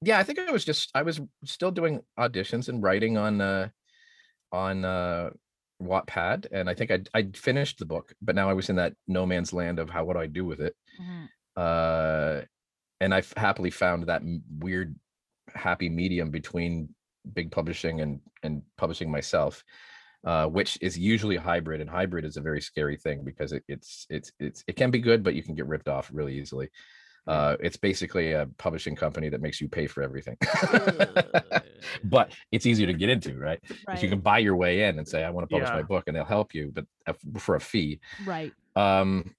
yeah 0.02 0.20
i 0.20 0.24
think 0.24 0.40
i 0.40 0.52
was 0.52 0.66
just 0.66 0.90
i 0.96 1.02
was 1.02 1.20
still 1.46 1.72
doing 1.72 2.02
auditions 2.20 2.70
and 2.70 2.82
writing 2.84 3.18
on 3.18 3.42
uh 3.42 3.68
on 4.52 4.86
uh 4.86 5.30
wattpad 5.86 6.46
and 6.52 6.70
i 6.70 6.74
think 6.74 6.92
i 6.92 7.00
i 7.14 7.24
finished 7.36 7.80
the 7.80 7.86
book 7.86 8.14
but 8.22 8.36
now 8.36 8.50
i 8.50 8.54
was 8.54 8.70
in 8.70 8.76
that 8.76 8.94
no 9.08 9.26
man's 9.26 9.54
land 9.54 9.80
of 9.80 9.90
how 9.90 10.04
what 10.04 10.14
do 10.14 10.20
i 10.20 10.28
do 10.28 10.46
with 10.46 10.60
it 10.62 10.76
Mhm. 11.00 11.28
uh 11.56 12.42
and 13.00 13.14
i've 13.14 13.32
happily 13.38 13.70
found 13.72 14.08
that 14.08 14.22
weird 14.60 14.96
happy 15.54 15.90
medium 15.90 16.30
between 16.32 16.90
big 17.34 17.52
publishing 17.52 18.02
and 18.02 18.20
and 18.44 18.62
publishing 18.78 19.10
myself 19.12 19.64
uh, 20.26 20.48
which 20.48 20.78
is 20.82 20.98
usually 20.98 21.36
hybrid 21.36 21.82
and 21.82 21.90
hybrid 21.90 22.24
is 22.24 22.38
a 22.38 22.42
very 22.42 22.62
scary 22.62 22.96
thing 22.96 23.24
because 23.26 23.52
it, 23.52 23.62
it's 23.68 24.06
it's 24.10 24.32
it's 24.40 24.64
it 24.68 24.76
can 24.78 24.90
be 24.90 25.00
good 25.00 25.22
but 25.22 25.36
you 25.36 25.44
can 25.44 25.54
get 25.54 25.68
ripped 25.68 25.90
off 25.90 26.10
really 26.14 26.40
easily 26.40 26.70
uh, 27.28 27.56
it's 27.60 27.78
basically 27.78 28.34
a 28.34 28.48
publishing 28.58 28.96
company 28.96 29.30
that 29.30 29.42
makes 29.42 29.62
you 29.62 29.68
pay 29.70 29.88
for 29.88 30.02
everything. 30.04 30.38
But 32.04 32.34
it's 32.52 32.66
easier 32.66 32.88
to 32.88 32.94
get 32.94 33.10
into 33.10 33.38
right? 33.38 33.60
Right, 33.88 34.02
you 34.02 34.10
can 34.10 34.20
buy 34.20 34.40
your 34.40 34.56
way 34.56 34.84
in 34.84 34.98
and 35.00 35.08
say 35.08 35.24
i 35.24 35.30
want 35.30 35.48
to 35.48 35.54
publish 35.54 35.70
my 35.70 35.82
book 35.84 36.06
and 36.08 36.16
they'll 36.16 36.24
help 36.26 36.54
you 36.54 36.72
but 36.74 36.86
uh, 37.08 37.14
for 37.38 37.56
a 37.56 37.60
fee. 37.60 38.00
Right. 38.26 38.54
um 38.76 39.36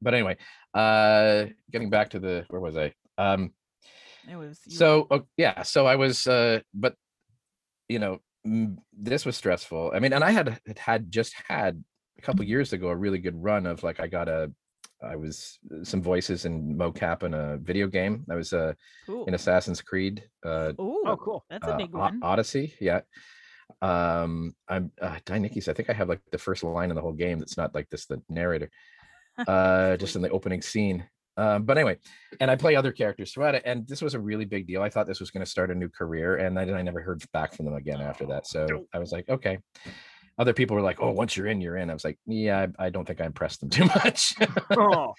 but 0.00 0.14
anyway 0.14 0.36
uh 0.74 1.46
getting 1.70 1.90
back 1.90 2.10
to 2.10 2.18
the 2.20 2.44
where 2.48 2.60
was 2.60 2.76
i? 2.76 2.92
Um 3.18 3.52
It 4.30 4.36
was 4.36 4.60
so 4.68 5.08
yeah 5.36 5.62
so 5.62 5.86
i 5.86 5.96
was 5.96 6.26
uh 6.26 6.60
but 6.72 6.94
you 7.88 7.98
know 7.98 8.20
this 8.96 9.24
was 9.26 9.36
stressful. 9.36 9.92
I 9.94 9.98
mean 9.98 10.12
and 10.12 10.22
i 10.24 10.30
had 10.30 10.60
had- 10.66 10.78
had 10.78 11.10
just 11.10 11.34
had 11.48 11.82
a 12.18 12.22
couple 12.22 12.44
years 12.44 12.72
ago 12.72 12.88
a 12.88 12.96
really 12.96 13.18
good 13.18 13.42
run 13.42 13.66
of 13.66 13.82
like 13.82 13.98
i 14.00 14.06
got 14.06 14.28
a 14.28 14.52
I 15.02 15.16
was 15.16 15.58
uh, 15.72 15.84
some 15.84 16.02
voices 16.02 16.44
in 16.44 16.76
mocap 16.76 17.22
in 17.22 17.34
a 17.34 17.56
video 17.58 17.86
game. 17.86 18.24
I 18.30 18.34
was 18.34 18.52
uh, 18.52 18.74
Cool. 19.06 19.24
in 19.26 19.34
Assassin's 19.34 19.80
Creed. 19.82 20.22
Uh, 20.44 20.72
Ooh, 20.80 21.02
Oh, 21.06 21.16
cool. 21.16 21.44
That's 21.50 21.66
a 21.66 21.74
uh, 21.74 21.76
big 21.76 21.94
O- 21.94 21.98
one. 21.98 22.20
Odyssey, 22.22 22.74
yeah. 22.80 23.00
Um, 23.82 24.54
I'm 24.68 24.92
uh, 25.00 25.18
Dainikis. 25.26 25.68
I 25.68 25.72
think 25.72 25.90
I 25.90 25.92
have 25.94 26.08
like 26.08 26.20
the 26.30 26.38
first 26.38 26.62
line 26.64 26.90
in 26.90 26.96
the 26.96 27.02
whole 27.02 27.12
game 27.12 27.38
that's 27.38 27.56
not 27.56 27.74
like 27.74 27.88
this, 27.90 28.06
the 28.06 28.22
narrator. 28.28 28.70
Uh, 29.48 29.96
just 29.96 30.14
in 30.14 30.22
the 30.22 30.30
opening 30.30 30.62
scene. 30.62 31.04
Um, 31.36 31.64
but 31.64 31.76
anyway, 31.76 31.98
and 32.38 32.48
I 32.48 32.54
play 32.54 32.76
other 32.76 32.92
characters 32.92 33.32
throughout 33.32 33.56
it, 33.56 33.62
and 33.66 33.84
this 33.88 34.00
was 34.00 34.14
a 34.14 34.20
really 34.20 34.44
big 34.44 34.64
deal. 34.68 34.80
I 34.80 34.88
thought 34.88 35.08
this 35.08 35.18
was 35.18 35.32
going 35.32 35.44
to 35.44 35.50
start 35.50 35.72
a 35.72 35.74
new 35.74 35.88
career, 35.88 36.36
and 36.36 36.56
I, 36.56 36.62
I 36.62 36.82
never 36.82 37.02
heard 37.02 37.20
back 37.32 37.52
from 37.52 37.64
them 37.64 37.74
again 37.74 38.00
after 38.00 38.26
that. 38.26 38.46
So 38.46 38.86
I 38.94 39.00
was 39.00 39.10
like, 39.10 39.28
okay. 39.28 39.58
Other 40.38 40.52
people 40.52 40.74
were 40.76 40.82
like, 40.82 41.00
"Oh, 41.00 41.10
once 41.12 41.36
you're 41.36 41.46
in, 41.46 41.60
you're 41.60 41.76
in." 41.76 41.90
I 41.90 41.94
was 41.94 42.04
like, 42.04 42.18
"Yeah, 42.26 42.66
I, 42.78 42.86
I 42.86 42.90
don't 42.90 43.06
think 43.06 43.20
I 43.20 43.26
impressed 43.26 43.60
them 43.60 43.70
too 43.78 43.84
much." 43.86 44.34
Oh, 44.76 45.14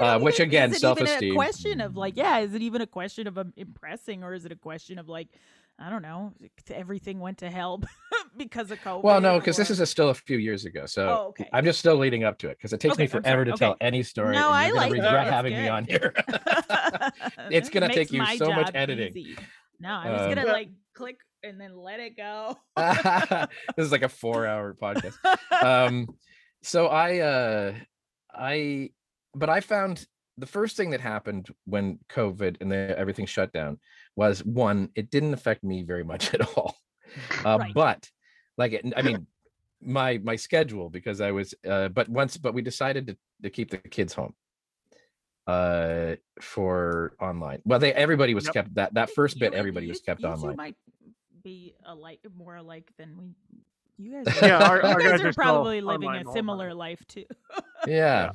uh, 0.00 0.18
which 0.20 0.36
even- 0.36 0.48
again, 0.48 0.70
is 0.70 0.76
it 0.76 0.80
self-esteem. 0.80 1.32
a 1.32 1.34
question 1.34 1.80
of 1.80 1.96
like, 1.96 2.16
yeah, 2.16 2.38
is 2.38 2.54
it 2.54 2.62
even 2.62 2.80
a 2.82 2.86
question 2.86 3.26
of 3.26 3.36
um, 3.38 3.52
impressing, 3.56 4.22
or 4.22 4.34
is 4.34 4.44
it 4.44 4.52
a 4.52 4.56
question 4.56 4.98
of 5.00 5.08
like, 5.08 5.28
I 5.78 5.90
don't 5.90 6.02
know, 6.02 6.32
everything 6.70 7.18
went 7.18 7.38
to 7.38 7.50
hell 7.50 7.82
because 8.36 8.70
of 8.70 8.78
COVID? 8.82 9.02
well, 9.02 9.20
no, 9.20 9.40
because 9.40 9.56
this 9.56 9.70
is 9.70 9.80
a, 9.80 9.86
still 9.86 10.10
a 10.10 10.14
few 10.14 10.38
years 10.38 10.64
ago, 10.64 10.86
so 10.86 11.08
Oh, 11.08 11.28
okay. 11.30 11.48
I'm 11.52 11.64
just 11.64 11.80
still 11.80 11.96
leading 11.96 12.22
up 12.22 12.38
to 12.38 12.48
it 12.48 12.58
because 12.58 12.72
it 12.72 12.78
takes 12.78 12.92
Okay, 12.94 13.02
me 13.02 13.06
forever 13.08 13.44
to 13.44 13.52
tell 13.52 13.76
any 13.80 14.04
story. 14.04 14.34
No, 14.36 14.46
and 14.46 14.54
I 14.54 14.66
you're 14.68 14.74
gonna 14.74 14.80
like 14.86 14.92
regret 14.92 15.12
That's 15.12 15.30
having 15.30 15.54
me 15.54 15.68
on 15.68 15.84
here. 15.84 16.14
It's 17.50 17.68
gonna 17.68 17.88
take 17.92 18.12
you 18.12 18.24
so 18.36 18.52
much 18.52 18.70
editing. 18.74 19.16
easy. 19.16 19.36
No, 19.80 19.90
I 19.90 20.10
was 20.12 20.20
Um, 20.22 20.28
gonna 20.28 20.46
Yeah. 20.46 20.52
like 20.52 20.68
click 20.94 21.18
and 21.42 21.60
then 21.60 21.76
let 21.76 22.00
it 22.00 22.16
go. 22.16 22.56
this 22.76 23.86
is 23.86 23.92
like 23.92 24.02
a 24.02 24.08
four-hour 24.08 24.74
podcast. 24.80 25.14
um 25.62 26.08
so 26.62 26.86
i 26.86 27.18
uh 27.18 27.74
i 28.34 28.90
but 29.34 29.48
i 29.50 29.60
found 29.60 30.06
the 30.38 30.46
first 30.46 30.76
thing 30.76 30.90
that 30.90 31.00
happened 31.00 31.48
when 31.64 31.98
covid 32.08 32.56
and 32.60 32.70
the, 32.70 32.96
everything 32.98 33.26
shut 33.26 33.52
down 33.52 33.78
was 34.16 34.44
one 34.44 34.88
it 34.94 35.10
didn't 35.10 35.34
affect 35.34 35.62
me 35.64 35.82
very 35.82 36.04
much 36.04 36.32
at 36.34 36.40
all 36.56 36.76
uh, 37.44 37.58
Right. 37.60 37.74
but 37.74 38.08
like 38.56 38.72
it, 38.72 38.92
i 38.96 39.02
mean 39.02 39.26
my 39.82 40.18
my 40.18 40.36
schedule 40.36 40.88
because 40.88 41.20
i 41.20 41.32
was 41.32 41.52
uh 41.68 41.88
but 41.88 42.08
once 42.08 42.36
but 42.36 42.54
we 42.54 42.62
decided 42.62 43.08
to, 43.08 43.16
to 43.42 43.50
keep 43.50 43.70
the 43.70 43.78
kids 43.78 44.12
home 44.14 44.34
uh 45.48 46.14
for 46.40 47.16
online 47.20 47.60
well 47.64 47.80
they 47.80 47.92
everybody 47.92 48.34
was 48.34 48.44
Yep. 48.44 48.54
kept 48.54 48.74
that 48.74 48.94
that 48.94 49.10
first 49.10 49.38
bit 49.40 49.52
everybody 49.54 49.86
you- 49.86 49.90
was 49.90 50.00
kept 50.00 50.22
online 50.22 50.56
might 50.56 50.76
be 51.42 51.74
alike, 51.84 52.20
more 52.36 52.56
alike 52.56 52.90
than 52.98 53.16
we. 53.18 53.34
You 53.98 54.22
guys, 54.24 54.36
Yeah, 54.42 54.58
our- 54.58 54.78
you 54.78 54.82
our 54.88 55.00
guys 55.00 55.10
guys 55.12 55.20
are 55.22 55.28
are 55.28 55.32
probably 55.32 55.80
living 55.80 56.08
online 56.08 56.26
a 56.26 56.32
similar 56.32 56.68
night. 56.68 56.76
life 56.76 57.04
too. 57.08 57.24
yeah. 57.86 58.30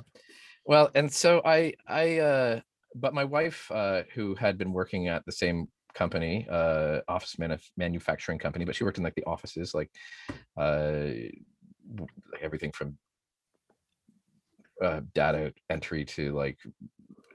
well 0.65 0.89
and 0.95 1.11
so 1.11 1.41
i 1.45 1.73
i 1.87 2.19
uh 2.19 2.59
but 2.95 3.13
my 3.13 3.23
wife 3.23 3.69
uh 3.71 4.03
who 4.13 4.35
had 4.35 4.57
been 4.57 4.71
working 4.73 5.07
at 5.07 5.25
the 5.25 5.31
same 5.31 5.67
company 5.93 6.45
uh 6.49 6.99
office 7.07 7.35
manuf- 7.37 7.71
manufacturing 7.77 8.37
company 8.37 8.65
but 8.65 8.75
she 8.75 8.83
worked 8.83 8.97
in 8.97 9.03
like 9.03 9.15
the 9.15 9.23
offices 9.25 9.73
like 9.73 9.89
uh 10.57 11.07
like 12.31 12.41
everything 12.41 12.71
from 12.71 12.97
uh 14.83 15.01
data 15.15 15.53
entry 15.69 16.05
to 16.05 16.33
like 16.33 16.57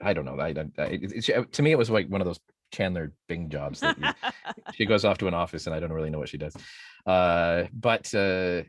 i 0.03 0.13
don't 0.13 0.25
know 0.25 0.39
i, 0.39 0.49
I, 0.49 0.65
I 0.79 0.85
it, 0.87 1.29
it- 1.29 1.53
to 1.53 1.63
me 1.63 1.73
it 1.73 1.79
was 1.79 1.91
like 1.91 2.09
one 2.09 2.21
of 2.21 2.27
those 2.27 2.41
chandler 2.73 3.13
bing 3.29 3.49
jobs 3.51 3.81
that 3.81 3.99
you, 3.99 4.09
she 4.75 4.87
goes 4.87 5.05
off 5.05 5.19
to 5.19 5.29
an 5.29 5.35
office 5.35 5.67
and 5.67 5.75
I 5.75 5.81
don't 5.81 5.93
really 5.93 6.11
know 6.11 6.19
what 6.19 6.29
she 6.29 6.39
does. 6.39 6.57
Uh, 7.07 7.65
but 7.73 8.13
uh, 8.15 8.63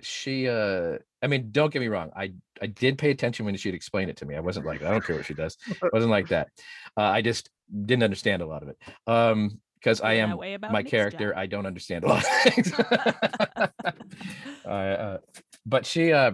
she, 0.00 0.48
uh, 0.48 0.98
I 1.22 1.26
mean, 1.26 1.48
don't 1.50 1.72
get 1.72 1.80
me 1.80 1.88
wrong. 1.88 2.10
I, 2.16 2.32
I 2.62 2.66
did 2.66 2.96
pay 2.98 3.10
attention 3.10 3.44
when 3.44 3.56
she'd 3.56 3.74
explain 3.74 4.08
it 4.08 4.16
to 4.18 4.26
me. 4.26 4.36
I 4.36 4.40
wasn't 4.40 4.64
like, 4.66 4.82
I 4.82 4.90
don't 4.90 5.04
care 5.04 5.16
what 5.16 5.26
she 5.26 5.34
does. 5.34 5.56
It 5.68 5.78
wasn't 5.92 6.10
like 6.12 6.28
that. 6.28 6.48
Uh, 6.96 7.02
I 7.02 7.20
just 7.22 7.50
didn't 7.84 8.04
understand 8.04 8.40
a 8.42 8.46
lot 8.46 8.62
of 8.62 8.68
it. 8.68 8.78
Um, 9.06 9.60
because 9.80 10.00
I 10.00 10.14
am 10.14 10.36
way 10.36 10.54
about 10.54 10.72
my 10.72 10.82
character. 10.82 11.28
job. 11.30 11.38
I 11.38 11.46
don't 11.46 11.64
understand 11.64 12.02
a 12.04 12.08
lot 12.08 12.24
of 12.24 12.52
things. 12.52 12.72
uh, 14.64 14.68
uh, 14.68 15.18
but 15.66 15.86
she, 15.86 16.12
uh, 16.12 16.32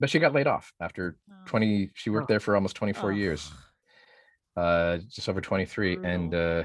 but 0.00 0.10
she 0.10 0.18
got 0.18 0.32
laid 0.32 0.46
off 0.48 0.72
after 0.80 1.16
Oh. 1.30 1.34
20. 1.46 1.90
She 1.94 2.10
worked 2.10 2.24
Oh. 2.24 2.32
there 2.32 2.40
for 2.40 2.54
almost 2.56 2.74
24 2.76 3.12
years 3.12 3.50
uh 4.56 4.98
just 5.08 5.28
over 5.28 5.40
23 5.40 5.98
and 6.02 6.34
uh 6.34 6.64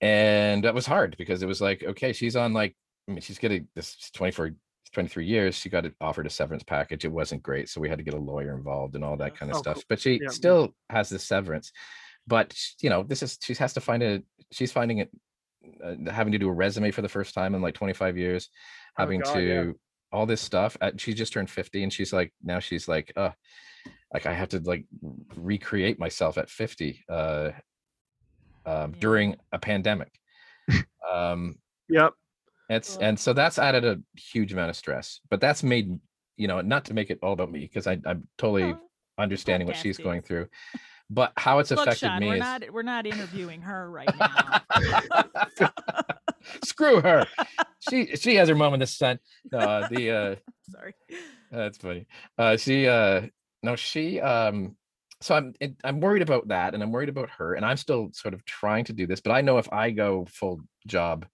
and 0.00 0.64
that 0.64 0.74
was 0.74 0.86
hard 0.86 1.16
because 1.18 1.42
it 1.42 1.46
was 1.46 1.60
like 1.60 1.82
okay 1.84 2.12
she's 2.12 2.36
on 2.36 2.52
like 2.52 2.74
i 3.08 3.12
mean 3.12 3.20
she's 3.20 3.38
getting 3.38 3.66
this 3.74 4.10
24 4.14 4.50
23 4.92 5.24
years 5.24 5.54
she 5.54 5.68
got 5.68 5.86
it 5.86 5.94
offered 6.00 6.26
a 6.26 6.30
severance 6.30 6.62
package 6.64 7.04
it 7.04 7.12
wasn't 7.12 7.42
great 7.42 7.68
so 7.68 7.80
we 7.80 7.88
had 7.88 7.98
to 7.98 8.04
get 8.04 8.14
a 8.14 8.18
lawyer 8.18 8.54
involved 8.56 8.94
and 8.94 9.04
all 9.04 9.16
that 9.16 9.36
kind 9.36 9.50
of 9.50 9.56
Oh, 9.58 9.60
stuff 9.60 9.74
cool. 9.76 9.82
but 9.88 10.00
she 10.00 10.18
Yeah. 10.22 10.28
still 10.30 10.74
has 10.88 11.08
this 11.08 11.24
severance 11.24 11.72
but 12.26 12.56
you 12.80 12.90
know 12.90 13.02
this 13.02 13.22
is 13.22 13.38
she 13.42 13.54
has 13.54 13.72
to 13.74 13.80
find 13.80 14.02
a 14.02 14.22
she's 14.50 14.72
finding 14.72 14.98
it 14.98 15.10
uh, 15.84 15.94
having 16.10 16.32
to 16.32 16.38
do 16.38 16.48
a 16.48 16.52
resume 16.52 16.90
for 16.90 17.02
the 17.02 17.08
first 17.08 17.34
time 17.34 17.54
in 17.54 17.62
like 17.62 17.74
25 17.74 18.16
years 18.16 18.48
Oh, 18.98 19.02
having 19.02 19.20
God, 19.20 19.34
to 19.34 19.42
yeah. 19.42 19.72
all 20.10 20.26
this 20.26 20.40
stuff 20.40 20.76
uh, 20.80 20.90
she 20.96 21.14
just 21.14 21.32
turned 21.32 21.48
50 21.50 21.82
and 21.84 21.92
she's 21.92 22.12
like 22.12 22.32
now 22.42 22.58
she's 22.58 22.88
like 22.88 23.12
uh 23.16 23.30
like 24.12 24.26
i 24.26 24.32
have 24.32 24.48
to 24.48 24.58
like 24.60 24.84
recreate 25.36 25.98
myself 25.98 26.38
at 26.38 26.50
50 26.50 27.04
uh 27.08 27.50
um 28.66 28.92
during 28.98 29.36
a 29.52 29.58
pandemic 29.58 30.12
um 31.10 31.56
Yep. 31.88 32.12
it's 32.68 32.96
and 32.96 33.18
so 33.18 33.32
that's 33.32 33.58
added 33.58 33.84
a 33.84 33.98
huge 34.16 34.52
amount 34.52 34.70
of 34.70 34.76
stress 34.76 35.20
but 35.28 35.40
that's 35.40 35.62
made 35.62 35.98
you 36.36 36.46
know 36.46 36.60
not 36.60 36.84
to 36.86 36.94
make 36.94 37.10
it 37.10 37.18
all 37.22 37.32
about 37.32 37.50
me 37.50 37.60
because 37.60 37.86
i'm 37.86 38.28
totally 38.38 38.74
understanding 39.18 39.66
what 39.66 39.76
she's 39.76 39.98
going 39.98 40.22
through 40.22 40.46
but 41.12 41.32
how 41.36 41.58
it's 41.58 41.72
Look, 41.72 41.80
affected 41.80 42.06
Sean, 42.06 42.20
me 42.20 42.28
we're 42.28 42.34
is 42.34 42.40
not 42.40 42.70
we're 42.72 42.82
not 42.82 43.04
interviewing 43.04 43.60
her 43.62 43.90
right 43.90 44.08
now. 44.16 44.60
screw 46.64 47.00
her 47.00 47.26
she 47.80 48.14
she 48.14 48.36
has 48.36 48.48
her 48.48 48.54
moment 48.54 48.80
the 48.80 48.86
sun 48.86 49.18
no 49.50 49.86
the 49.90 50.10
uh 50.10 50.36
Sorry. 50.70 50.94
That's 51.50 51.78
funny. 51.78 52.06
Uh, 52.38 52.56
she, 52.56 52.86
uh, 52.86 53.22
no, 53.62 53.76
she, 53.76 54.20
um, 54.20 54.76
so 55.20 55.34
I'm, 55.34 55.54
I'm 55.84 56.00
worried 56.00 56.22
about 56.22 56.48
that, 56.48 56.74
and 56.74 56.82
I'm 56.82 56.92
worried 56.92 57.08
about 57.08 57.30
her, 57.30 57.54
and 57.54 57.64
I'm 57.64 57.76
still 57.76 58.10
sort 58.12 58.34
of 58.34 58.44
trying 58.44 58.84
to 58.86 58.92
do 58.92 59.06
this, 59.06 59.20
but 59.20 59.32
I 59.32 59.40
know 59.40 59.58
if 59.58 59.70
I 59.72 59.90
go 59.90 60.26
full 60.30 60.60
job, 60.86 61.26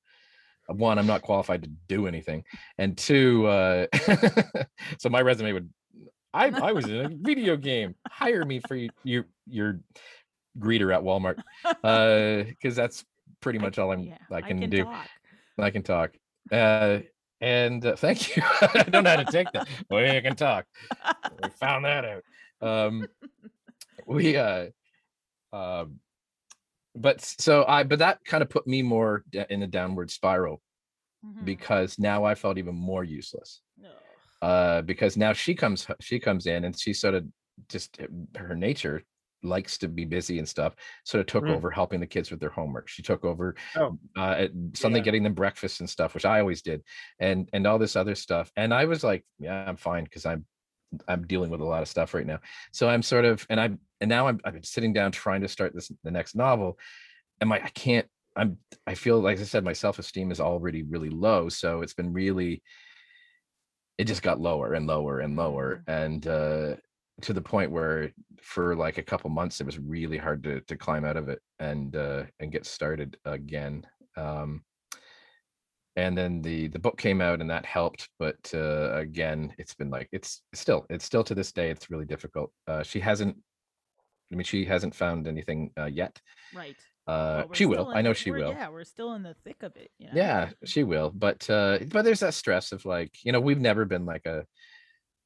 uh, 0.68 0.74
one, 0.74 0.98
I'm 0.98 1.06
not 1.06 1.22
qualified 1.22 1.62
to 1.62 1.70
do 1.88 2.06
anything, 2.06 2.44
and 2.78 2.96
two, 2.96 3.46
uh, 3.46 3.86
so 4.98 5.08
my 5.08 5.20
resume 5.20 5.52
would, 5.52 5.70
I, 6.34 6.48
I 6.48 6.72
was 6.72 6.84
in 6.86 7.06
a 7.06 7.08
video 7.08 7.56
game. 7.56 7.94
Hire 8.08 8.44
me 8.44 8.60
for 8.60 8.76
your 9.04 9.24
your 9.46 9.80
greeter 10.58 10.94
at 10.94 11.02
Walmart, 11.02 11.38
uh, 11.82 12.44
because 12.48 12.76
that's 12.76 13.04
pretty 13.40 13.58
much 13.58 13.78
all 13.78 13.92
I'm 13.92 14.02
yeah, 14.02 14.18
I 14.30 14.42
can 14.42 14.68
do. 14.68 14.84
talk. 14.84 15.06
I 15.58 15.70
can 15.70 15.82
talk. 15.82 16.10
Uh, 16.52 16.98
and 17.40 17.84
uh, 17.84 17.96
thank 17.96 18.36
you. 18.36 18.42
I 18.60 18.84
don't 18.88 19.04
know 19.04 19.10
how 19.10 19.16
to 19.16 19.24
take 19.30 19.50
that. 19.52 19.68
Well, 19.90 20.10
I 20.10 20.20
can 20.20 20.36
talk. 20.36 20.66
We 21.42 21.50
found 21.50 21.84
that 21.84 22.04
out. 22.04 22.22
Um, 22.60 23.08
we 24.06 24.36
uh, 24.36 24.66
um, 25.52 26.00
but 26.94 27.20
so 27.20 27.64
I, 27.66 27.82
but 27.82 27.98
that 27.98 28.20
kind 28.24 28.42
of 28.42 28.48
put 28.48 28.66
me 28.66 28.82
more 28.82 29.24
in 29.50 29.62
a 29.62 29.66
downward 29.66 30.10
spiral 30.10 30.62
Mhm. 31.24 31.44
because 31.44 31.98
now 31.98 32.24
I 32.24 32.34
felt 32.34 32.58
even 32.58 32.74
more 32.74 33.02
useless. 33.02 33.62
Uh, 34.42 34.82
because 34.82 35.16
now 35.16 35.32
she 35.32 35.54
comes, 35.54 35.86
she 36.00 36.20
comes 36.20 36.46
in 36.46 36.64
and 36.64 36.78
she 36.78 36.92
sort 36.92 37.14
of 37.14 37.24
just 37.70 37.98
her 38.36 38.54
nature 38.54 39.02
likes 39.46 39.78
to 39.78 39.88
be 39.88 40.04
busy 40.04 40.38
and 40.38 40.48
stuff 40.48 40.74
sort 41.04 41.20
of 41.20 41.26
took 41.26 41.44
Mm. 41.44 41.56
over 41.56 41.70
helping 41.70 42.00
the 42.00 42.06
kids 42.06 42.30
with 42.30 42.40
their 42.40 42.50
homework 42.50 42.88
she 42.88 43.02
took 43.02 43.24
over 43.24 43.54
Oh. 43.76 43.98
uh 44.16 44.48
suddenly 44.74 45.00
Yeah. 45.00 45.04
getting 45.04 45.22
them 45.22 45.34
breakfast 45.34 45.80
and 45.80 45.88
stuff 45.88 46.12
which 46.14 46.24
i 46.24 46.40
always 46.40 46.62
did 46.62 46.82
and 47.20 47.48
and 47.52 47.66
all 47.66 47.78
this 47.78 47.96
other 47.96 48.14
stuff 48.14 48.50
and 48.56 48.74
i 48.74 48.84
was 48.84 49.02
like 49.04 49.24
yeah 49.38 49.64
i'm 49.68 49.76
fine 49.76 50.04
because 50.04 50.26
i'm 50.26 50.44
i'm 51.08 51.26
dealing 51.26 51.50
with 51.50 51.60
a 51.60 51.64
lot 51.64 51.82
of 51.82 51.88
stuff 51.88 52.14
right 52.14 52.26
now 52.26 52.38
so 52.72 52.88
i'm 52.88 53.02
sort 53.02 53.24
of 53.24 53.46
and 53.50 53.60
i'm 53.60 53.78
and 54.00 54.08
now 54.08 54.26
i'm 54.28 54.40
i'm 54.44 54.62
sitting 54.62 54.92
down 54.92 55.10
trying 55.12 55.40
to 55.40 55.48
start 55.48 55.74
this 55.74 55.90
the 56.04 56.10
next 56.10 56.34
novel 56.36 56.78
and 57.40 57.48
my 57.50 57.56
i 57.62 57.68
can't 57.70 58.06
i'm 58.36 58.56
i 58.86 58.94
feel 58.94 59.18
like 59.20 59.38
i 59.38 59.42
said 59.42 59.64
my 59.64 59.72
self-esteem 59.72 60.30
is 60.30 60.40
already 60.40 60.82
really 60.82 61.10
low 61.10 61.48
so 61.48 61.82
it's 61.82 61.94
been 61.94 62.12
really 62.12 62.62
it 63.98 64.04
just 64.04 64.22
got 64.22 64.40
lower 64.40 64.74
and 64.74 64.86
lower 64.86 65.20
and 65.20 65.36
lower 65.36 65.82
and 65.86 66.26
uh 66.26 66.76
to 67.22 67.32
the 67.32 67.40
point 67.40 67.70
where 67.70 68.10
for 68.42 68.76
like 68.76 68.98
a 68.98 69.02
couple 69.02 69.30
months 69.30 69.60
it 69.60 69.66
was 69.66 69.78
really 69.78 70.18
hard 70.18 70.42
to 70.44 70.60
to 70.62 70.76
climb 70.76 71.04
out 71.04 71.16
of 71.16 71.28
it 71.28 71.40
and 71.58 71.96
uh 71.96 72.24
and 72.40 72.52
get 72.52 72.66
started 72.66 73.16
again 73.24 73.86
um 74.16 74.62
and 75.96 76.16
then 76.16 76.42
the 76.42 76.68
the 76.68 76.78
book 76.78 76.98
came 76.98 77.20
out 77.22 77.40
and 77.40 77.48
that 77.50 77.64
helped 77.64 78.08
but 78.18 78.36
uh 78.54 78.92
again 78.94 79.52
it's 79.58 79.74
been 79.74 79.88
like 79.90 80.08
it's 80.12 80.42
still 80.52 80.84
it's 80.90 81.04
still 81.06 81.24
to 81.24 81.34
this 81.34 81.52
day 81.52 81.70
it's 81.70 81.90
really 81.90 82.04
difficult 82.04 82.52
uh 82.68 82.82
she 82.82 83.00
hasn't 83.00 83.34
i 84.30 84.34
mean 84.36 84.44
she 84.44 84.64
hasn't 84.64 84.94
found 84.94 85.26
anything 85.26 85.70
uh 85.78 85.86
yet 85.86 86.20
Right. 86.54 86.76
uh 87.06 87.44
But 87.46 87.56
she 87.56 87.64
will 87.64 87.88
i 87.94 88.02
know 88.02 88.10
the- 88.10 88.14
she 88.14 88.30
will 88.30 88.50
Yeah, 88.50 88.68
we're 88.68 88.84
still 88.84 89.14
in 89.14 89.22
the 89.22 89.34
thick 89.44 89.62
of 89.62 89.74
it. 89.76 89.90
You 89.98 90.08
know? 90.08 90.12
yeah 90.14 90.50
she 90.64 90.84
will 90.84 91.10
but 91.14 91.48
uh 91.48 91.78
but 91.90 92.02
there's 92.02 92.20
that 92.20 92.34
stress 92.34 92.72
of 92.72 92.84
like 92.84 93.24
you 93.24 93.32
know 93.32 93.40
we've 93.40 93.60
never 93.60 93.86
been 93.86 94.04
like 94.04 94.26
a 94.26 94.44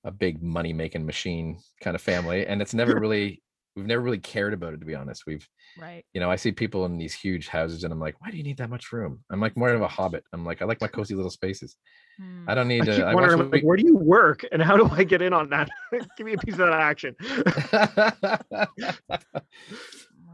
a 0.04 0.10
big 0.10 0.42
money 0.42 0.72
making 0.72 1.04
machine 1.06 1.58
kind 1.82 1.94
of 1.94 2.00
family, 2.02 2.46
and 2.46 2.60
it's 2.62 2.74
never 2.74 2.94
really 3.00 3.42
we've 3.76 3.86
never 3.86 4.02
really 4.02 4.18
cared 4.18 4.52
about 4.52 4.74
it 4.74 4.80
to 4.80 4.86
be 4.86 4.94
honest. 4.94 5.24
We've 5.26 5.46
Right. 5.78 6.04
you 6.12 6.20
know 6.20 6.28
I 6.30 6.34
see 6.36 6.50
people 6.50 6.84
in 6.86 6.98
these 6.98 7.14
huge 7.14 7.46
houses, 7.48 7.84
and 7.84 7.92
I'm 7.92 8.00
like, 8.00 8.20
why 8.20 8.30
do 8.30 8.36
you 8.36 8.42
need 8.42 8.56
that 8.58 8.70
much 8.70 8.90
room? 8.92 9.22
I'm 9.30 9.40
like 9.40 9.56
more 9.56 9.68
of 9.70 9.82
a 9.82 9.88
hobbit. 9.88 10.24
I'm 10.32 10.44
like 10.44 10.62
I 10.62 10.64
like 10.64 10.80
my 10.80 10.88
cozy 10.96 11.14
little 11.14 11.30
spaces. 11.30 11.76
Hmm. 12.18 12.44
I 12.48 12.54
don't 12.54 12.66
need 12.68 12.82
I 12.88 12.96
to. 12.96 13.04
I 13.06 13.14
watch 13.14 13.30
like, 13.32 13.52
we- 13.52 13.60
where 13.60 13.76
do 13.76 13.84
you 13.86 13.96
work, 13.96 14.44
and 14.50 14.60
how 14.60 14.76
do 14.76 14.88
I 14.90 15.04
get 15.04 15.22
in 15.22 15.32
on 15.32 15.50
that? 15.50 15.70
Give 16.16 16.26
me 16.26 16.34
a 16.34 16.38
piece 16.38 16.54
of 16.54 16.58
that 16.58 16.72
action. 16.72 17.14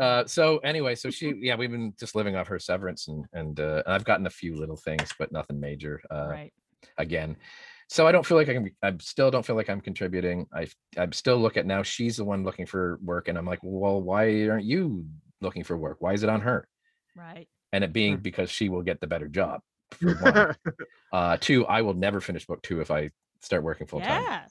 uh 0.00 0.26
so 0.26 0.58
anyway 0.58 0.94
so 0.94 1.08
she 1.10 1.32
yeah 1.40 1.56
we've 1.56 1.70
been 1.70 1.94
just 1.98 2.14
living 2.14 2.36
off 2.36 2.46
her 2.48 2.58
severance 2.58 3.08
and 3.08 3.24
and 3.32 3.60
uh 3.60 3.82
i've 3.86 4.04
gotten 4.04 4.26
a 4.26 4.30
few 4.30 4.54
little 4.54 4.76
things 4.76 5.08
but 5.18 5.32
nothing 5.32 5.58
major 5.58 6.00
uh 6.10 6.26
right. 6.28 6.52
again 6.98 7.34
so 7.88 8.06
i 8.06 8.12
don't 8.12 8.26
feel 8.26 8.36
like 8.36 8.48
i 8.48 8.52
can 8.54 8.70
i 8.82 8.92
still 9.00 9.30
don't 9.30 9.44
feel 9.46 9.56
like 9.56 9.68
i'm 9.70 9.80
contributing 9.80 10.46
i 10.52 10.66
i 10.98 11.06
still 11.12 11.38
look 11.38 11.56
at 11.56 11.66
now 11.66 11.82
she's 11.82 12.16
the 12.16 12.24
one 12.24 12.42
looking 12.44 12.66
for 12.66 12.98
work 13.02 13.28
and 13.28 13.38
i'm 13.38 13.46
like 13.46 13.60
well 13.62 14.00
why 14.00 14.48
aren't 14.48 14.64
you 14.64 15.06
looking 15.40 15.64
for 15.64 15.76
work 15.76 15.96
why 16.00 16.12
is 16.12 16.22
it 16.22 16.28
on 16.28 16.40
her 16.40 16.68
Right. 17.14 17.48
and 17.72 17.82
it 17.84 17.92
being 17.92 18.18
because 18.18 18.50
she 18.50 18.68
will 18.68 18.82
get 18.82 19.00
the 19.00 19.06
better 19.06 19.28
job 19.28 19.60
for 19.92 20.14
one 20.16 20.54
uh 21.12 21.36
two 21.40 21.64
i 21.66 21.82
will 21.82 21.94
never 21.94 22.20
finish 22.20 22.46
book 22.46 22.62
two 22.62 22.80
if 22.80 22.90
i 22.90 23.10
start 23.40 23.62
working 23.62 23.86
full 23.86 24.00
time 24.00 24.22
Yeah. 24.22 24.44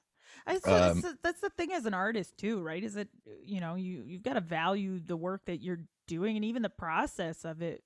I, 0.48 0.60
so 0.60 0.70
Um, 0.72 0.80
that's, 0.80 1.02
the- 1.02 1.18
that's 1.24 1.42
the 1.42 1.50
thing 1.50 1.74
as 1.74 1.86
an 1.88 1.96
artist 1.96 2.38
too, 2.38 2.62
right? 2.62 2.84
Is 2.84 2.96
it 2.98 3.10
you 3.44 3.60
know 3.60 3.74
you 3.74 4.04
you've 4.06 4.22
got 4.22 4.34
to 4.34 4.42
value 4.42 5.00
the 5.00 5.18
work 5.18 5.42
that 5.46 5.64
you're 5.64 5.80
doing 6.08 6.36
and 6.36 6.46
even 6.46 6.62
the 6.62 6.70
process 6.70 7.46
of 7.46 7.64
it, 7.64 7.84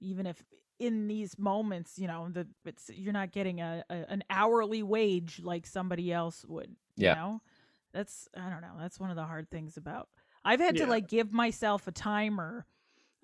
even 0.00 0.24
if 0.24 0.40
in 0.78 1.08
these 1.08 1.38
moments 1.38 1.98
you 1.98 2.06
know 2.06 2.28
the 2.30 2.46
it's 2.64 2.90
you're 2.94 3.12
not 3.12 3.32
getting 3.32 3.60
a, 3.60 3.84
a 3.90 3.94
an 4.08 4.22
hourly 4.30 4.82
wage 4.82 5.40
like 5.42 5.66
somebody 5.66 6.12
else 6.12 6.44
would. 6.46 6.74
You 6.96 7.04
Yeah. 7.04 7.14
know, 7.14 7.40
that's 7.92 8.28
I 8.36 8.50
don't 8.50 8.60
know. 8.60 8.74
That's 8.78 8.98
one 8.98 9.10
of 9.10 9.16
the 9.16 9.24
hard 9.24 9.50
things 9.50 9.76
about. 9.76 10.08
I've 10.44 10.60
had 10.60 10.76
Yeah. 10.76 10.84
to 10.84 10.90
like 10.90 11.08
give 11.08 11.32
myself 11.32 11.86
a 11.86 11.92
timer 11.92 12.66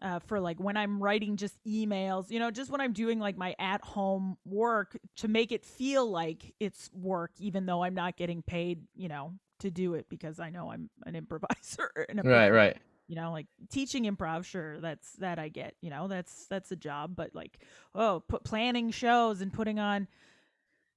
uh, 0.03 0.19
for 0.19 0.39
like 0.41 0.59
when 0.61 0.77
I'm 0.77 1.03
writing 1.03 1.37
just 1.37 1.57
emails, 1.67 2.31
you 2.31 2.39
know, 2.39 2.51
just 2.51 2.71
when 2.71 2.81
I'm 2.81 2.93
doing 2.93 3.19
like 3.19 3.37
my 3.37 3.55
at 3.59 3.83
home 3.83 4.37
work 4.45 4.97
to 5.17 5.29
make 5.29 5.51
it 5.53 5.65
feel 5.65 6.09
like 6.11 6.55
it's 6.61 6.91
work, 6.93 7.33
even 7.39 7.67
though 7.67 7.83
I'm 7.83 7.95
not 7.95 8.17
getting 8.17 8.43
paid, 8.43 8.83
you 8.95 9.09
know, 9.09 9.33
to 9.61 9.71
do 9.71 9.95
it 9.95 10.09
because 10.09 10.39
I 10.41 10.51
know 10.51 10.71
I'm 10.71 10.91
an 11.07 11.17
improviser. 11.17 11.91
And 12.09 12.21
a 12.21 12.23
right 12.23 12.51
right 12.51 12.77
You 13.07 13.17
know, 13.17 13.33
like 13.33 13.47
teaching 13.71 14.05
improv, 14.05 14.45
sure, 14.45 14.81
that's 14.81 15.13
that 15.15 15.39
I 15.39 15.49
get. 15.49 15.75
You 15.83 15.91
know, 15.91 16.09
that's 16.09 16.47
that's 16.47 16.73
a 16.73 16.77
job, 16.77 17.15
but 17.15 17.35
like, 17.35 17.61
oh, 17.95 18.23
put 18.29 18.45
planning 18.45 18.91
shows 18.91 19.41
and 19.41 19.53
putting 19.53 19.79
on, 19.79 20.09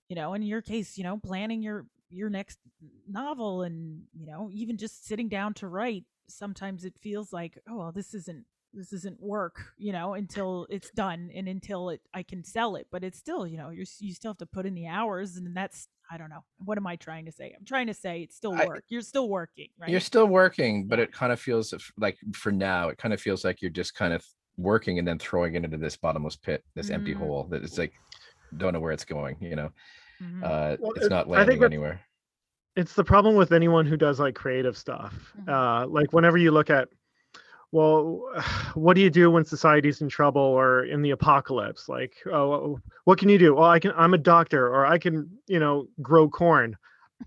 you 0.08 0.16
know, 0.16 0.34
in 0.34 0.42
your 0.42 0.62
case, 0.62 0.98
you 0.98 1.04
know, 1.04 1.18
planning 1.18 1.62
your 1.62 1.86
your 2.10 2.30
next 2.30 2.60
novel 3.08 3.64
and 3.64 4.04
you 4.14 4.26
know 4.26 4.50
even 4.52 4.78
just 4.78 5.06
sitting 5.06 5.28
down 5.28 5.54
to 5.54 5.68
write 5.68 6.06
sometimes 6.30 6.86
it 6.86 6.98
feels 6.98 7.34
like 7.34 7.58
oh 7.70 7.78
well 7.78 7.92
this 7.92 8.14
isn't 8.14 8.46
this 8.74 8.92
isn't 8.94 9.20
work 9.22 9.62
you 9.78 9.92
know 9.92 10.14
until 10.14 10.68
it's 10.70 10.90
done 10.92 11.30
and 11.34 11.48
until 11.48 11.90
it 11.90 12.02
i 12.14 12.22
can 12.22 12.44
sell 12.44 12.76
it 12.76 12.86
but 12.92 13.04
it's 13.04 13.18
still 13.18 13.48
you 13.48 13.58
know 13.58 13.70
you're 13.70 13.86
you 14.00 14.14
still 14.14 14.32
have 14.32 14.38
to 14.38 14.46
put 14.46 14.66
in 14.66 14.74
the 14.76 14.88
hours 14.88 15.38
and 15.38 15.56
that's 15.56 15.88
i 16.12 16.18
don't 16.18 16.30
know 16.30 16.44
what 16.66 16.78
am 16.78 16.86
i 16.86 16.96
trying 16.96 17.26
to 17.26 17.32
say 17.32 17.54
i'm 17.58 17.66
trying 17.66 17.88
to 17.88 17.94
say 17.94 18.22
it's 18.22 18.36
still 18.36 18.54
I- 18.54 18.66
work 18.66 18.84
you're 18.90 19.02
still 19.02 19.30
working 19.30 19.70
right 19.80 19.90
You're 19.90 20.00
still 20.00 20.28
working, 20.28 20.86
but 20.88 21.00
it 21.00 21.12
kind 21.12 21.32
of 21.32 21.40
feels 21.40 21.74
like 21.98 22.18
for 22.34 22.52
now, 22.52 22.90
it 22.90 22.98
kind 22.98 23.14
of 23.14 23.22
feels 23.22 23.44
like 23.46 23.62
you're 23.62 23.72
just 23.72 23.96
kind 23.96 24.14
of 24.14 24.24
working 24.58 25.00
and 25.00 25.08
then 25.08 25.18
throwing 25.20 25.56
it 25.56 25.64
into 25.64 25.78
this 25.78 25.96
bottomless 25.98 26.36
pit, 26.36 26.64
this 26.76 26.90
empty 26.90 27.14
Mm. 27.14 27.18
hole 27.20 27.44
that 27.52 27.64
it's 27.64 27.78
like 27.78 27.94
don't 28.58 28.74
know 28.74 28.80
where 28.80 28.92
it's 28.92 29.06
going, 29.06 29.38
you 29.42 29.56
know. 29.56 29.70
Mhm. 30.22 30.44
Uh 30.44 30.78
Well, 30.80 30.92
it's 30.96 31.06
it- 31.06 31.10
not 31.10 31.28
landing 31.28 31.64
anywhere. 31.64 32.02
it's 32.76 32.94
the 32.94 33.04
problem 33.04 33.36
with 33.36 33.52
anyone 33.52 33.86
who 33.86 33.98
does 33.98 34.20
like 34.20 34.36
creative 34.36 34.78
stuff. 34.78 35.34
Mhm. 35.40 35.50
Uh, 35.50 35.88
like 35.88 36.12
whenever 36.14 36.38
you 36.38 36.52
look 36.52 36.70
at, 36.70 36.90
well, 37.72 38.22
what 38.76 38.96
do 38.96 39.02
you 39.02 39.10
do 39.10 39.30
when 39.32 39.46
society's 39.46 40.02
in 40.02 40.10
trouble 40.10 40.42
or 40.42 40.86
in 40.86 41.02
the 41.02 41.12
apocalypse? 41.12 41.88
Like, 41.90 42.14
oh, 42.32 42.80
what 43.06 43.18
can 43.20 43.30
you 43.30 43.38
do? 43.38 43.56
Well, 43.56 43.70
I 43.70 43.80
can. 43.80 43.92
I'm 43.96 44.14
a 44.14 44.18
doctor, 44.18 44.68
or 44.68 44.86
I 44.86 44.98
can, 44.98 45.30
you 45.48 45.60
know, 45.60 45.88
grow 46.02 46.28
corn. 46.30 46.76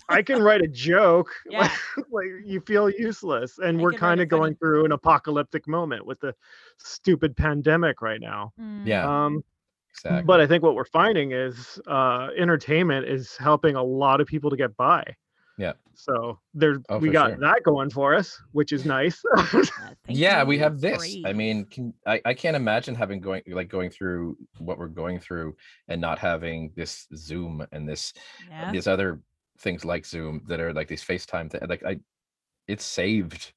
I 0.08 0.22
can 0.22 0.40
write 0.42 0.60
a 0.62 0.68
joke. 0.68 1.30
Yeah. 1.50 1.60
Like, 1.62 2.06
like 2.12 2.26
you 2.44 2.60
feel 2.60 2.88
useless, 2.88 3.58
and 3.58 3.78
I 3.80 3.82
we're 3.82 3.92
kind 3.92 4.20
of 4.20 4.28
going 4.28 4.42
funny- 4.54 4.56
through 4.60 4.84
an 4.84 4.92
apocalyptic 4.92 5.66
moment 5.66 6.06
with 6.06 6.20
the 6.20 6.32
stupid 6.78 7.36
pandemic 7.36 8.00
right 8.00 8.20
now. 8.20 8.52
Mm. 8.60 8.86
Yeah, 8.86 9.04
Um, 9.24 9.42
exactly. 9.92 10.22
but 10.22 10.40
I 10.40 10.46
think 10.46 10.62
what 10.62 10.76
we're 10.76 10.84
finding 10.84 11.32
is 11.32 11.80
uh, 11.88 12.28
entertainment 12.38 13.08
is 13.08 13.36
helping 13.36 13.74
a 13.74 13.82
lot 13.82 14.20
of 14.20 14.28
people 14.28 14.48
to 14.50 14.56
get 14.56 14.76
by. 14.76 15.02
Yeah. 15.60 15.74
So 15.94 16.38
there, 16.54 16.76
Oh, 16.88 16.96
we 16.98 17.10
got 17.10 17.32
sure. 17.32 17.38
that 17.40 17.62
going 17.64 17.90
for 17.90 18.14
us, 18.14 18.40
which 18.52 18.72
is 18.72 18.86
nice. 18.86 19.22
Yeah, 20.08 20.42
we 20.42 20.56
have 20.58 20.80
this. 20.80 21.16
I 21.26 21.32
mean, 21.34 21.66
can 21.66 21.92
I, 22.06 22.20
I 22.24 22.34
can't 22.34 22.56
imagine 22.56 22.94
having 22.94 23.20
going 23.20 23.42
like 23.46 23.68
going 23.68 23.90
through 23.90 24.36
what 24.58 24.78
we're 24.78 24.88
going 24.88 25.20
through 25.20 25.54
and 25.88 26.00
not 26.00 26.18
having 26.18 26.72
this 26.74 27.06
Zoom 27.14 27.64
and 27.72 27.86
this 27.88 28.12
yeah. 28.48 28.72
these 28.72 28.86
other 28.86 29.20
things 29.58 29.84
like 29.84 30.06
Zoom 30.06 30.42
that 30.48 30.58
are 30.60 30.72
like 30.72 30.88
these 30.88 31.04
FaceTime 31.04 31.50
th- 31.50 31.62
like 31.68 31.84
I 31.84 32.00
it 32.66 32.80
saved 32.80 33.52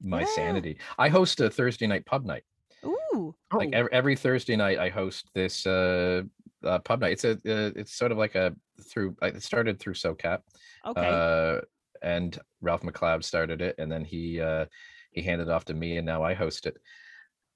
my 0.00 0.20
Yeah. 0.20 0.26
sanity. 0.34 0.78
I 0.98 1.08
host 1.10 1.40
a 1.40 1.50
Thursday 1.50 1.86
night 1.86 2.06
pub 2.06 2.24
night. 2.24 2.44
Ooh. 2.84 3.34
like 3.52 3.68
Oh, 3.72 3.78
every, 3.78 3.92
every 3.92 4.16
thursday 4.16 4.56
night 4.56 4.78
i 4.78 4.90
host 4.90 5.30
this 5.34 5.64
uh, 5.66 6.22
uh 6.64 6.78
pub 6.80 7.00
night. 7.00 7.12
It's 7.12 7.24
a 7.24 7.32
uh, 7.32 7.70
it's 7.76 7.94
sort 7.94 8.12
of 8.12 8.18
like 8.18 8.34
a 8.34 8.54
through 8.90 9.16
uh, 9.22 9.26
it 9.26 9.42
started 9.42 9.78
through 9.78 9.94
socap 9.94 10.40
Okay. 10.86 11.08
uh 11.08 11.60
and 12.02 12.38
ralph 12.60 12.82
mcleod 12.82 13.24
started 13.24 13.62
it 13.62 13.76
and 13.78 13.90
then 13.90 14.04
he 14.04 14.40
uh 14.40 14.66
he 15.10 15.22
handed 15.22 15.48
it 15.48 15.50
off 15.50 15.64
to 15.66 15.74
me 15.74 15.96
and 15.96 16.06
now 16.06 16.22
i 16.22 16.34
host 16.34 16.66
it. 16.66 16.76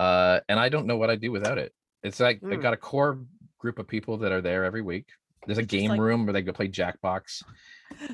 Uh 0.00 0.40
and 0.48 0.58
i 0.60 0.68
don't 0.68 0.86
know 0.86 0.96
what 0.96 1.10
I'd 1.10 1.20
do 1.20 1.32
without 1.32 1.58
it. 1.58 1.72
It's 2.02 2.20
like 2.20 2.40
i 2.44 2.54
Hmm. 2.54 2.60
got 2.60 2.72
a 2.74 2.76
core 2.76 3.18
group 3.58 3.78
of 3.78 3.88
people 3.88 4.18
that 4.18 4.30
are 4.32 4.40
there 4.40 4.64
every 4.64 4.82
week. 4.82 5.08
There's 5.46 5.58
a 5.58 5.62
game 5.64 5.90
like- 5.90 6.00
room 6.00 6.24
where 6.26 6.32
they 6.32 6.42
go 6.42 6.52
play 6.52 6.68
jackbox 6.68 7.42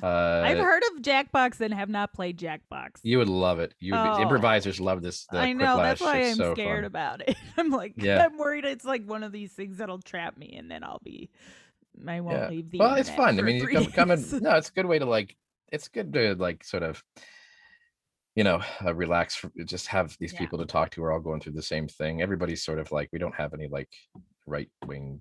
uh 0.02 0.42
I've 0.44 0.58
heard 0.58 0.82
of 0.94 1.02
Jackbox 1.02 1.60
and 1.60 1.72
have 1.74 1.88
not 1.88 2.12
played 2.12 2.38
Jackbox. 2.38 3.00
you 3.02 3.18
would 3.18 3.28
love 3.28 3.58
it 3.60 3.74
you 3.80 3.92
would 3.92 4.02
be- 4.02 4.08
Oh. 4.10 4.22
improvisers 4.22 4.80
love 4.80 5.02
this 5.02 5.26
the 5.30 5.38
I 5.38 5.52
know 5.52 5.76
that's 5.78 6.00
why 6.00 6.22
I'm 6.24 6.34
so 6.36 6.54
scared 6.54 6.78
fun. 6.78 6.84
about 6.84 7.20
it. 7.28 7.36
I'm 7.56 7.70
like, 7.70 7.94
Yeah. 7.96 8.24
I'm 8.24 8.36
worried 8.38 8.64
it's 8.64 8.84
like 8.84 9.04
one 9.06 9.22
of 9.22 9.32
these 9.32 9.52
things 9.52 9.78
that'll 9.78 10.00
trap 10.00 10.36
me, 10.36 10.54
and 10.58 10.70
then 10.70 10.82
I'll 10.84 11.00
be, 11.04 11.30
I 12.06 12.20
won't 12.20 12.36
Yeah. 12.38 12.48
leave 12.48 12.70
the. 12.70 12.78
well 12.78 12.94
it's 12.94 13.10
fun 13.10 13.38
i 13.38 13.42
mean 13.42 13.56
you 13.56 13.68
come, 13.68 13.86
come 13.86 14.10
and 14.10 14.42
no 14.42 14.56
it's 14.56 14.68
a 14.70 14.72
good 14.72 14.86
way 14.86 14.98
to 14.98 15.04
like 15.06 15.36
it's 15.72 15.88
good 15.88 16.12
to 16.14 16.34
like 16.34 16.64
sort 16.64 16.82
of 16.82 17.02
you 18.34 18.42
know 18.44 18.60
uh, 18.84 18.94
relax 18.94 19.44
just 19.64 19.86
have 19.88 20.16
these 20.18 20.32
Yeah. 20.32 20.40
people 20.40 20.58
to 20.58 20.66
talk 20.66 20.90
to 20.90 21.00
We're 21.02 21.12
all 21.12 21.20
going 21.20 21.40
through 21.40 21.52
the 21.52 21.62
same 21.62 21.86
thing 21.88 22.20
everybody's 22.22 22.64
sort 22.64 22.78
of 22.78 22.90
like 22.90 23.08
we 23.12 23.18
don't 23.18 23.34
have 23.36 23.54
any 23.54 23.68
like 23.68 23.88
right 24.46 24.68
wing 24.86 25.20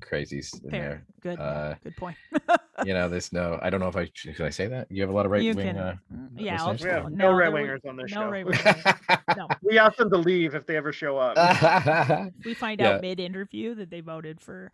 crazies 0.00 0.62
in 0.64 0.70
Fair. 0.70 1.04
Good. 1.20 1.38
Uh, 1.38 1.74
good 1.84 1.96
point. 1.96 2.16
you 2.84 2.94
know 2.94 3.08
there's 3.08 3.32
no 3.32 3.58
i 3.62 3.70
don't 3.70 3.78
know 3.80 3.88
if 3.88 3.96
i 3.96 4.10
should 4.14 4.40
I 4.40 4.50
say 4.50 4.66
that 4.66 4.90
you 4.90 5.02
have 5.02 5.10
a 5.10 5.12
lot 5.12 5.24
of 5.26 5.32
right 5.32 5.42
you 5.42 5.54
wing 5.54 5.66
can. 5.68 5.78
uh, 5.78 5.96
mm, 6.12 6.28
yeah. 6.36 6.56
I'll 6.60 6.72
listeners? 6.72 6.82
we 6.84 6.90
have 6.90 7.02
just- 7.04 7.14
no, 7.16 7.32
right 7.32 7.52
wingers 7.52 7.86
on 7.88 7.96
this 7.96 8.10
no 8.12 8.22
show. 8.22 8.28
right 8.30 8.46
wingers. 8.46 9.18
No. 9.36 9.48
we 9.62 9.78
ask 9.78 9.96
them 9.96 10.10
to 10.10 10.16
leave 10.18 10.54
if 10.54 10.66
they 10.66 10.76
ever 10.76 10.92
show 10.92 11.16
up. 11.18 11.36
We 12.44 12.54
find 12.54 12.80
Yeah. 12.80 12.92
out 12.94 13.00
mid 13.02 13.20
interview 13.20 13.74
that 13.76 13.90
they 13.90 14.00
voted 14.00 14.40
for 14.40 14.72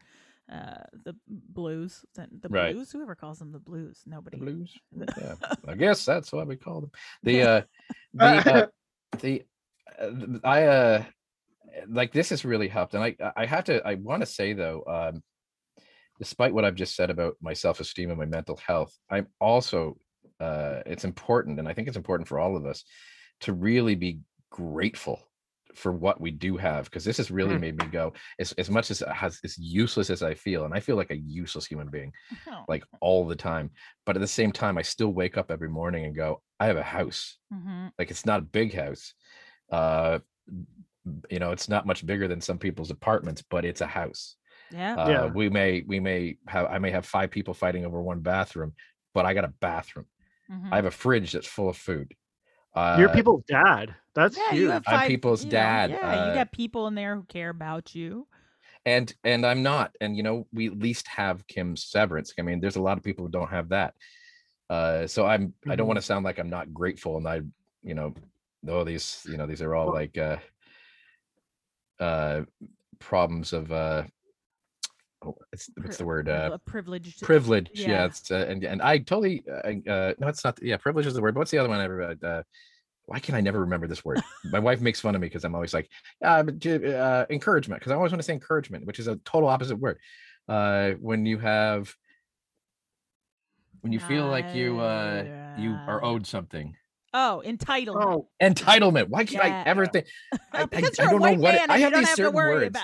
uh 0.51 0.83
the 1.05 1.15
blues 1.29 2.05
the 2.15 2.27
the 2.41 2.49
Right. 2.49 2.75
blues 2.75 2.91
whoever 2.91 3.15
calls 3.15 3.39
them 3.39 3.53
the 3.53 3.59
blues 3.59 4.01
the 4.05 4.11
nobody 4.11 4.39
blues 4.39 4.75
yeah 5.21 5.35
i 5.67 5.75
guess 5.75 6.07
that's 6.07 6.33
what 6.33 6.47
we 6.47 6.57
call 6.57 6.81
them 6.81 6.91
the 7.23 7.43
uh 7.43 7.61
the 8.15 8.25
uh, 8.55 8.67
the 9.21 9.43
uh, 10.01 10.39
i 10.45 10.63
uh 10.65 11.05
like 11.89 12.13
this 12.13 12.31
has 12.31 12.45
really 12.45 12.69
helped 12.69 12.95
and 12.95 13.03
i 13.05 13.15
i 13.37 13.47
have 13.47 13.65
to 13.65 13.87
i 13.87 13.95
want 13.95 14.21
to 14.21 14.27
say 14.27 14.53
though 14.53 14.83
um 14.87 15.23
despite 16.19 16.53
what 16.53 16.65
i've 16.65 16.75
just 16.75 16.97
said 16.97 17.11
about 17.11 17.35
my 17.41 17.53
self-esteem 17.53 18.11
and 18.11 18.19
my 18.19 18.25
mental 18.27 18.57
health 18.67 18.93
i'm 19.11 19.27
also 19.41 19.97
uh 20.41 20.81
it's 20.87 21.05
important 21.05 21.59
and 21.59 21.69
i 21.69 21.73
think 21.75 21.89
it's 21.89 21.97
important 21.97 22.29
for 22.29 22.39
all 22.39 22.57
of 22.57 22.67
us 22.67 22.85
to 23.41 23.53
really 23.53 23.95
be 23.95 24.21
grateful 24.51 25.21
for 25.75 25.93
what 25.93 26.21
we 26.21 26.31
do 26.31 26.57
have 26.57 26.87
because 26.87 27.05
this 27.05 27.19
has 27.19 27.31
really 27.31 27.55
Mm. 27.57 27.61
made 27.61 27.77
me 27.79 27.87
go 27.87 28.13
as, 28.39 28.53
as 28.53 28.71
much 28.71 28.91
as 28.91 29.01
has 29.13 29.39
as 29.45 29.57
useless 29.59 30.11
as 30.11 30.23
i 30.23 30.35
feel 30.35 30.65
and 30.65 30.75
i 30.75 30.81
feel 30.81 30.97
like 30.97 31.11
a 31.11 31.17
useless 31.17 31.67
human 31.67 31.89
being 31.89 32.13
Oh. 32.49 32.65
like 32.69 32.85
all 33.01 33.27
the 33.27 33.37
time 33.37 33.71
but 34.07 34.17
at 34.17 34.21
the 34.21 34.27
same 34.27 34.51
time 34.51 34.79
i 34.79 34.83
still 34.83 35.13
wake 35.13 35.37
up 35.37 35.51
every 35.51 35.69
morning 35.69 36.05
and 36.07 36.17
go 36.17 36.43
i 36.59 36.67
have 36.67 36.79
a 36.79 36.83
house 36.83 37.37
Mhm. 37.53 37.93
like 37.99 38.11
it's 38.11 38.25
not 38.27 38.41
a 38.41 38.43
big 38.43 38.75
house 38.75 39.13
uh 39.71 40.19
you 41.31 41.39
know 41.39 41.51
it's 41.53 41.69
not 41.69 41.87
much 41.87 42.05
bigger 42.07 42.29
than 42.29 42.41
some 42.41 42.59
people's 42.59 42.91
apartments 42.91 43.43
but 43.43 43.65
it's 43.65 43.81
a 43.81 43.87
house 43.87 44.37
yeah 44.71 44.95
uh 44.97 45.09
Yeah. 45.11 45.27
we 45.27 45.49
may 45.49 45.83
we 45.87 46.01
may 46.01 46.37
have 46.47 46.67
i 46.67 46.79
may 46.79 46.91
have 46.91 47.07
five 47.07 47.31
people 47.31 47.55
fighting 47.55 47.85
over 47.87 48.01
one 48.03 48.21
bathroom 48.21 48.73
but 49.15 49.25
i 49.27 49.35
got 49.35 49.45
a 49.45 49.49
bathroom 49.61 50.07
Mhm. 50.51 50.73
i 50.73 50.77
have 50.77 50.85
a 50.87 50.91
fridge 50.91 51.33
that's 51.33 51.47
full 51.47 51.69
of 51.69 51.77
food 51.77 52.15
uh 52.75 52.97
You're 52.99 53.09
people's 53.11 53.45
dad. 53.49 53.95
That's 54.15 54.37
yeah, 54.37 54.51
huge. 54.51 54.61
you 54.63 54.71
have 54.71 54.85
five, 54.85 55.07
people's 55.09 55.43
you 55.45 55.47
know, 55.47 55.59
dad, 55.59 55.91
yeah, 55.91 56.25
you 56.27 56.31
uh, 56.33 56.35
got 56.35 56.53
people 56.53 56.87
in 56.89 56.95
there 56.95 57.15
who 57.17 57.23
care 57.25 57.51
about 57.51 57.95
you. 57.95 58.27
and 58.87 59.15
and 59.25 59.45
i'm 59.47 59.63
not 59.63 59.95
and 60.01 60.17
you 60.17 60.23
know 60.23 60.47
we 60.53 60.67
at 60.69 60.79
least 60.79 61.07
have 61.09 61.47
kim's 61.47 61.85
severance 61.85 62.33
i 62.39 62.43
mean 62.43 62.61
there's 62.61 62.77
a 62.77 62.83
lot 62.89 62.97
of 62.99 63.05
people 63.05 63.25
who 63.25 63.31
don't 63.31 63.51
have 63.51 63.69
that 63.71 63.95
uh 64.71 65.07
so 65.07 65.27
i'm 65.27 65.53
i 65.69 65.75
don't 65.77 65.85
Mhm. 65.87 65.89
want 65.89 65.99
to 65.99 66.03
sound 66.11 66.25
like 66.25 66.39
i'm 66.39 66.51
not 66.51 66.73
grateful 66.73 67.17
and 67.17 67.27
i 67.29 67.41
you 67.83 67.95
know 67.95 68.15
though 68.63 68.85
these 68.85 69.25
you 69.31 69.37
know 69.39 69.47
these 69.47 69.63
are 69.63 69.75
all 69.75 69.87
Well- 69.87 69.95
like 69.95 70.17
uh 70.19 70.37
uh 72.01 72.43
problems 72.99 73.53
of 73.53 73.71
uh 73.73 74.03
oh, 75.25 75.37
it's, 75.53 75.71
what's 75.81 75.97
the 75.97 76.05
word 76.05 76.29
uh 76.29 76.51
a 76.53 76.59
privileged 76.59 77.23
privilege 77.23 77.71
yeah, 77.75 77.89
yeah. 77.89 78.05
it's, 78.07 78.31
uh, 78.31 78.47
and 78.49 78.65
and 78.65 78.83
i 78.83 78.99
totally 78.99 79.45
uh, 79.51 79.91
uh 79.91 80.15
no 80.19 80.29
it's 80.29 80.45
not 80.45 80.59
yeah 80.63 80.77
privilege 80.77 81.07
is 81.07 81.15
the 81.15 81.23
word 81.23 81.35
but 81.35 81.41
what's 81.41 81.51
the 81.51 81.59
other 81.59 81.69
one 81.69 81.81
i 81.81 82.27
uh, 82.27 82.43
why 83.09 83.19
can 83.19 83.35
i 83.35 83.41
never 83.41 83.61
remember 83.61 83.87
this 83.87 84.05
word? 84.05 84.23
My 84.45 84.59
wife 84.69 84.83
makes 84.83 85.01
fun 85.01 85.15
of 85.15 85.21
me 85.21 85.29
because 85.29 85.45
i'm 85.45 85.55
always 85.55 85.73
like 85.73 85.89
uh, 86.23 86.45
uh 86.45 87.27
encouragement 87.31 87.81
because 87.81 87.91
i 87.91 87.95
always 87.95 88.13
want 88.13 88.21
to 88.21 88.23
say 88.23 88.35
encouragement 88.35 88.85
which 88.85 88.99
is 88.99 89.09
a 89.09 89.17
total 89.25 89.49
opposite 89.49 89.77
word. 89.77 89.99
Uh 90.47 90.91
when 91.01 91.27
you 91.27 91.39
have 91.39 91.95
when 93.81 93.93
you 93.93 93.99
feel 93.99 94.27
like 94.29 94.55
you 94.55 94.79
uh 94.79 95.25
you 95.57 95.75
are 95.87 96.05
owed 96.05 96.27
something 96.27 96.77
Oh, 97.15 97.43
entitlement. 97.47 98.05
Oh, 98.05 98.29
entitlement 98.43 99.09
why 99.09 99.25
can't 99.25 99.45
Yeah. 99.45 99.63
i 99.65 99.69
ever 99.69 99.87
think 99.87 100.07
I, 100.33 100.39
I, 100.53 100.69
I 100.73 101.07
don't 101.07 101.23
know 101.23 101.33
what 101.35 101.55
it- 101.55 101.71
i 101.71 101.79
have 101.79 101.95
these 101.95 102.07
have 102.09 102.17
certain 102.17 102.35
words. 102.35 102.79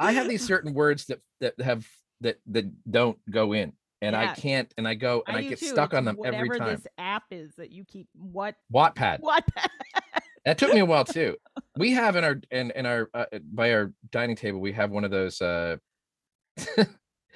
I 0.00 0.12
have 0.12 0.28
these 0.28 0.46
certain 0.46 0.72
words 0.74 1.06
that 1.06 1.20
that 1.40 1.60
have 1.60 1.86
that 2.22 2.38
that 2.46 2.64
don't 2.90 3.18
go 3.30 3.52
in, 3.52 3.72
and 4.02 4.16
I 4.16 4.34
can't, 4.34 4.72
and 4.78 4.86
I 4.88 4.94
go 4.94 5.22
and 5.26 5.36
I, 5.36 5.42
do 5.42 5.48
get 5.50 5.58
too. 5.58 5.66
stuck 5.66 5.90
It's 5.92 5.98
on 5.98 6.04
them 6.06 6.16
every 6.24 6.48
time. 6.58 6.68
this 6.76 6.86
app 6.98 7.24
is 7.30 7.54
that 7.56 7.70
you 7.70 7.84
keep 7.84 8.08
what 8.14 8.54
Wattpad. 8.72 9.20
what 9.20 9.44
That 10.46 10.58
took 10.58 10.72
me 10.72 10.80
a 10.80 10.84
while 10.86 11.04
too. 11.04 11.36
We 11.78 11.92
have 11.92 12.16
in 12.16 12.24
our 12.24 12.40
in 12.50 12.70
in 12.70 12.86
our 12.86 13.10
uh, 13.12 13.26
by 13.52 13.72
our 13.74 13.92
dining 14.10 14.36
table 14.36 14.60
we 14.60 14.72
have 14.72 14.90
one 14.90 15.04
of 15.04 15.10
those 15.10 15.42
uh 15.42 15.76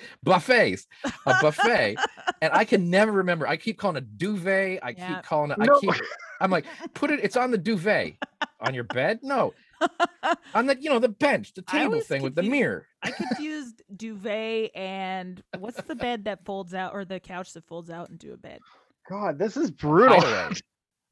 buffets, 0.22 0.86
a 1.26 1.34
buffet, 1.40 1.96
and 2.42 2.52
I 2.52 2.64
can 2.64 2.90
never 2.90 3.12
remember. 3.12 3.46
I 3.46 3.56
keep 3.56 3.78
calling 3.78 3.96
it 3.96 4.18
duvet. 4.18 4.80
I 4.82 4.90
Yeah. 4.96 5.14
keep 5.14 5.24
calling 5.24 5.50
it. 5.50 5.58
No. 5.58 5.74
I 5.76 5.80
keep. 5.80 5.94
I'm 6.40 6.50
like, 6.50 6.64
put 6.94 7.10
it. 7.10 7.20
It's 7.22 7.36
on 7.36 7.50
the 7.50 7.58
duvet 7.58 8.14
on 8.60 8.74
your 8.74 8.84
bed. 8.84 9.20
No, 9.22 9.52
on 10.54 10.66
the 10.66 10.76
you 10.80 10.88
know 10.90 10.98
the 10.98 11.08
bench, 11.08 11.52
the 11.54 11.62
table 11.62 11.84
always 11.92 12.06
thing 12.06 12.22
with 12.22 12.34
the 12.34 12.42
mirror. 12.42 12.86
I 13.02 13.10
confused 13.10 13.82
duvet 13.94 14.70
and 14.74 15.42
what's 15.58 15.80
the 15.82 15.94
bed 15.94 16.24
that 16.24 16.44
folds 16.44 16.74
out 16.74 16.92
or 16.94 17.04
the 17.04 17.20
couch 17.20 17.52
that 17.54 17.66
folds 17.66 17.90
out 17.90 18.10
into 18.10 18.32
a 18.32 18.36
bed? 18.36 18.60
God, 19.08 19.38
this 19.38 19.56
is 19.56 19.70
brutal. 19.70 20.20
Hideaway. 20.20 20.48
What? 20.48 20.62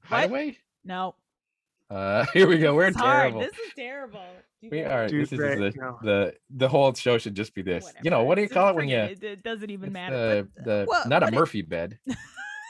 Hideaway. 0.05 0.59
No, 0.85 1.15
Uh, 1.91 2.25
here 2.35 2.47
we 2.49 2.59
go. 2.59 2.75
We're 2.75 2.91
this 2.91 2.97
hard. 2.97 3.21
terrible. 3.33 3.41
This 3.41 3.53
is 3.53 3.73
terrible. 3.77 4.21
We 4.63 4.71
Duvet. 4.71 4.91
are. 4.93 5.09
This 5.09 5.33
is 5.33 5.39
Duvet, 5.39 5.59
the, 5.59 5.73
no. 5.81 5.99
the 6.03 6.35
the 6.51 6.69
whole 6.69 6.93
show 6.95 7.17
should 7.19 7.35
just 7.35 7.55
be 7.55 7.63
this. 7.63 7.93
You 8.03 8.11
know 8.11 8.25
what 8.25 8.35
do 8.35 8.43
you 8.43 8.49
call 8.49 8.69
it 8.71 8.75
when 8.77 8.89
you? 8.89 8.99
It, 8.99 9.23
it 9.23 9.43
doesn't 9.43 9.71
even 9.71 9.93
matter. 9.93 10.49
the 10.57 10.63
the 10.65 10.85
what- 10.87 11.09
not 11.09 11.23
a 11.23 11.27
what 11.27 11.33
it- 11.35 11.37
Murphy 11.37 11.63
bed. 11.63 11.99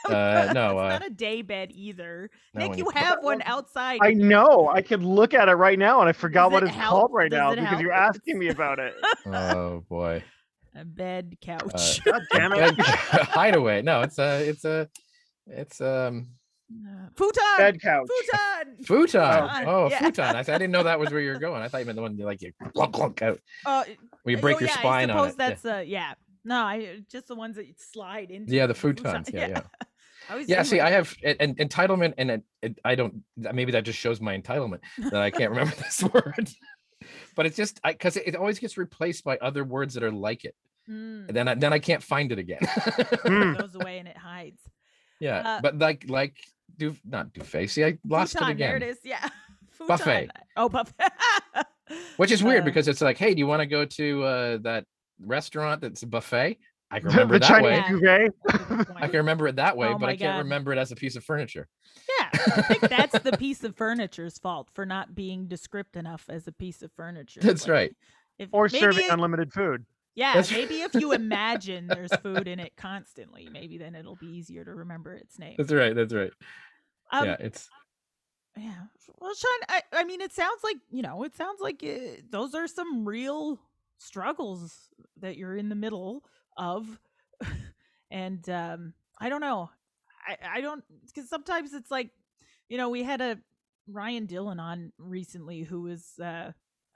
Uh, 0.07 0.49
no, 0.55 0.79
it's 0.79 0.85
uh, 0.85 0.89
not 0.99 1.05
a 1.05 1.09
day 1.09 1.41
bed 1.41 1.69
either. 1.73 2.31
no, 2.55 2.61
Nick, 2.61 2.69
when 2.69 2.79
you 2.79 2.85
you- 2.85 2.91
have 3.01 3.21
one 3.21 3.41
outside. 3.45 3.99
I 4.01 4.13
know. 4.13 4.69
I 4.73 4.81
could 4.81 5.03
look 5.03 5.33
at 5.33 5.49
it 5.49 5.53
right 5.53 5.77
now, 5.77 5.99
and 5.99 6.07
I 6.09 6.13
forgot 6.13 6.51
what 6.51 6.63
it's 6.63 6.71
help? 6.71 6.91
called 6.91 7.11
right 7.13 7.29
Does 7.29 7.37
now 7.37 7.49
because 7.53 7.67
help? 7.67 7.81
you're 7.81 7.91
asking 7.91 8.39
me 8.39 8.47
about 8.47 8.79
it. 8.79 8.95
oh 9.27 9.83
boy. 9.89 10.23
a 10.73 10.85
bed 10.85 11.33
Uh, 11.33 11.45
couch. 11.45 12.03
God 12.05 12.21
damn 12.31 12.53
it. 12.53 12.77
Bed- 12.77 12.85
hideaway. 12.87 13.81
No, 13.81 14.01
it's 14.01 14.17
a 14.17 14.47
it's 14.47 14.63
a 14.65 14.89
it's 15.45 15.81
um 15.81 16.29
Uh, 16.31 16.38
futon. 17.15 17.43
Bed 17.57 17.81
couch. 17.81 18.07
Futon. 18.07 18.75
futon. 18.85 18.85
Futon, 18.85 19.67
Oh, 19.67 19.87
yeah. 19.89 19.99
futon. 19.99 20.35
I, 20.35 20.39
I 20.39 20.43
didn't 20.43 20.71
know 20.71 20.83
that 20.83 20.99
was 20.99 21.09
where 21.11 21.21
you 21.21 21.31
were 21.31 21.39
going. 21.47 21.61
I 21.61 21.67
thought 21.67 21.79
you 21.79 21.85
meant 21.85 21.95
the 21.95 22.01
one 22.01 22.17
you 22.17 22.25
like 22.25 22.41
you 22.41 22.51
glunk 22.75 22.91
glunk 22.91 23.21
out 23.21 23.39
Uh, 23.65 23.83
when 24.23 24.35
you 24.35 24.41
break 24.41 24.57
oh, 24.57 24.59
your 24.61 24.69
yeah, 24.69 24.77
spine 24.79 25.09
I 25.09 25.13
on 25.13 25.29
suppose 25.29 25.33
it. 25.33 25.37
Yeah. 25.39 25.49
that's 25.49 25.65
uh 25.65 25.83
yeah. 25.85 26.13
No, 26.45 26.55
I 26.61 26.99
just 27.11 27.27
the 27.27 27.35
ones 27.35 27.55
that 27.57 27.67
you 27.67 27.73
slide 27.77 28.31
into. 28.31 28.53
Yeah, 28.55 28.65
the 28.67 28.73
futon. 28.73 29.03
futons. 29.05 29.29
Yeah, 29.33 29.47
yeah. 29.47 29.61
Yeah, 30.45 30.61
see. 30.63 30.79
I 30.79 30.91
have 30.91 31.15
and, 31.23 31.37
and 31.39 31.57
entitlement, 31.57 32.13
and 32.19 32.29
it, 32.29 32.43
it, 32.61 32.79
I 32.85 32.93
don't. 32.93 33.23
Maybe 33.35 33.71
that 33.71 33.83
just 33.83 33.97
shows 33.97 34.21
my 34.21 34.37
entitlement 34.37 34.79
that 35.09 35.15
I 35.21 35.31
can't 35.31 35.49
remember 35.49 35.73
this 35.77 36.03
word. 36.03 36.49
But 37.35 37.47
it's 37.47 37.55
just 37.57 37.81
because 37.83 38.15
it, 38.15 38.23
it 38.27 38.35
always 38.35 38.59
gets 38.59 38.77
replaced 38.77 39.23
by 39.23 39.37
other 39.37 39.63
words 39.63 39.95
that 39.95 40.03
are 40.03 40.11
like 40.11 40.45
it. 40.45 40.55
Mm, 40.87 41.27
And 41.27 41.35
then 41.35 41.47
I, 41.47 41.55
then 41.55 41.73
I 41.73 41.79
can't 41.79 42.03
find 42.03 42.31
it 42.31 42.37
again. 42.37 42.59
Hmm. 42.61 43.53
it 43.53 43.57
goes 43.57 43.73
away 43.75 43.97
and 43.99 44.07
it 44.07 44.17
hides. 44.17 44.61
yeah, 45.19 45.39
Uh, 45.39 45.61
but 45.61 45.79
like 45.79 46.05
like 46.07 46.35
do 46.79 46.95
not 47.05 47.31
do 47.33 47.41
face. 47.41 47.73
See, 47.73 47.83
I 47.85 47.97
lost 48.07 48.33
futon, 48.33 48.49
it 48.49 48.51
again. 48.53 48.67
There 48.79 48.89
it 48.89 48.91
is. 48.91 48.97
Yeah. 49.03 49.27
Buffet. 49.87 50.29
Oh, 50.57 50.67
buffet. 50.67 50.93
Which 52.17 52.31
is 52.31 52.43
weird 52.43 52.61
Uh, 52.63 52.65
because 52.65 52.87
it's 52.87 53.01
like, 53.01 53.17
hey, 53.17 53.33
do 53.33 53.39
you 53.39 53.47
want 53.47 53.61
to 53.61 53.65
go 53.65 53.85
to 53.85 54.23
uh, 54.23 54.57
that 54.63 54.85
restaurant 55.21 55.81
that's 55.81 56.03
a 56.03 56.07
buffet? 56.07 56.57
I 56.91 56.99
can 56.99 57.09
remember 57.09 57.35
the 57.35 57.39
that 57.39 57.47
Chinese 57.47 57.63
way. 57.63 57.75
Yeah. 58.01 58.17
duvet. 58.17 58.31
That's 58.87 58.91
I 58.95 59.07
can 59.07 59.17
remember 59.17 59.47
it 59.47 59.55
that 59.57 59.77
way, 59.77 59.87
Oh 59.89 59.97
but 59.97 60.09
I 60.09 60.15
can't 60.17 60.33
God. 60.35 60.37
remember 60.39 60.73
it 60.73 60.77
as 60.79 60.91
a 60.91 60.95
piece 60.95 61.15
of 61.15 61.23
furniture. 61.23 61.67
Yeah, 62.19 62.29
I 62.33 62.61
think 62.63 62.81
that's 62.89 63.19
the 63.19 63.31
piece 63.37 63.63
of 63.63 63.75
furniture's 63.75 64.37
fault 64.39 64.69
for 64.73 64.85
not 64.85 65.13
being 65.15 65.47
descript 65.47 65.95
enough 65.95 66.25
as 66.29 66.47
a 66.47 66.51
piece 66.51 66.81
of 66.81 66.91
furniture. 66.91 67.39
That's 67.41 67.63
Like, 67.67 67.71
right. 67.71 67.95
If, 68.39 68.49
Or 68.51 68.67
serving 68.69 69.05
it- 69.05 69.11
unlimited 69.11 69.53
food. 69.53 69.85
Yeah, 70.15 70.33
That's- 70.33 70.51
maybe 70.51 70.81
if 70.81 70.93
you 70.95 71.13
imagine 71.13 71.87
there's 71.87 72.13
food 72.17 72.47
in 72.47 72.59
it 72.59 72.73
constantly, 72.75 73.47
maybe 73.51 73.77
then 73.77 73.95
it'll 73.95 74.15
be 74.17 74.27
easier 74.27 74.65
to 74.65 74.73
remember 74.73 75.13
its 75.13 75.39
name. 75.39 75.55
That's 75.57 75.71
right. 75.71 75.95
That's 75.95 76.13
right. 76.13 76.31
Um, 77.11 77.25
yeah, 77.25 77.37
it's 77.39 77.69
Yeah. 78.57 78.83
Well, 79.19 79.33
Sean, 79.33 79.59
I, 79.69 79.81
I 79.93 80.03
mean, 80.03 80.21
it 80.21 80.33
sounds 80.33 80.63
like, 80.63 80.77
you 80.89 81.01
know, 81.01 81.23
it 81.23 81.35
sounds 81.35 81.61
like 81.61 81.83
uh, 81.83 82.21
those 82.29 82.53
are 82.55 82.67
some 82.67 83.07
real 83.07 83.59
struggles 83.97 84.89
that 85.19 85.37
you're 85.37 85.55
in 85.55 85.69
the 85.69 85.75
middle 85.75 86.23
of. 86.57 86.99
and 88.11 88.47
um, 88.49 88.93
I 89.19 89.29
don't 89.29 89.41
know. 89.41 89.69
I, 90.27 90.57
I 90.57 90.61
don't, 90.61 90.83
because 91.07 91.29
sometimes 91.29 91.73
it's 91.73 91.91
like, 91.91 92.11
you 92.67 92.77
know, 92.77 92.89
we 92.89 93.03
had 93.03 93.21
a 93.21 93.39
Ryan 93.87 94.25
Dillon 94.25 94.59
on 94.59 94.91
recently 94.97 95.63
who 95.63 95.81
was 95.81 96.19
uh, 96.23 96.51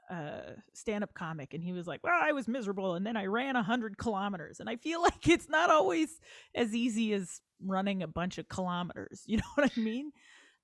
a 0.10 0.56
stand 0.74 1.04
up 1.04 1.14
comic, 1.14 1.54
and 1.54 1.64
he 1.64 1.72
was 1.74 1.88
like, 1.88 2.02
well, 2.04 2.20
I 2.22 2.32
was 2.32 2.48
miserable, 2.48 2.96
and 2.96 3.06
then 3.06 3.16
I 3.18 3.26
ran 3.26 3.56
100 3.56 3.98
kilometers. 3.98 4.60
And 4.60 4.70
I 4.70 4.76
feel 4.78 5.02
like 5.08 5.28
it's 5.28 5.50
not 5.50 5.70
always 5.70 6.20
as 6.56 6.74
easy 6.76 7.14
as 7.14 7.42
running 7.66 8.04
a 8.04 8.08
bunch 8.08 8.38
of 8.38 8.48
kilometers. 8.50 9.24
You 9.28 9.38
know 9.38 9.44
what 9.56 9.72
I 9.76 9.80
mean? 9.80 10.12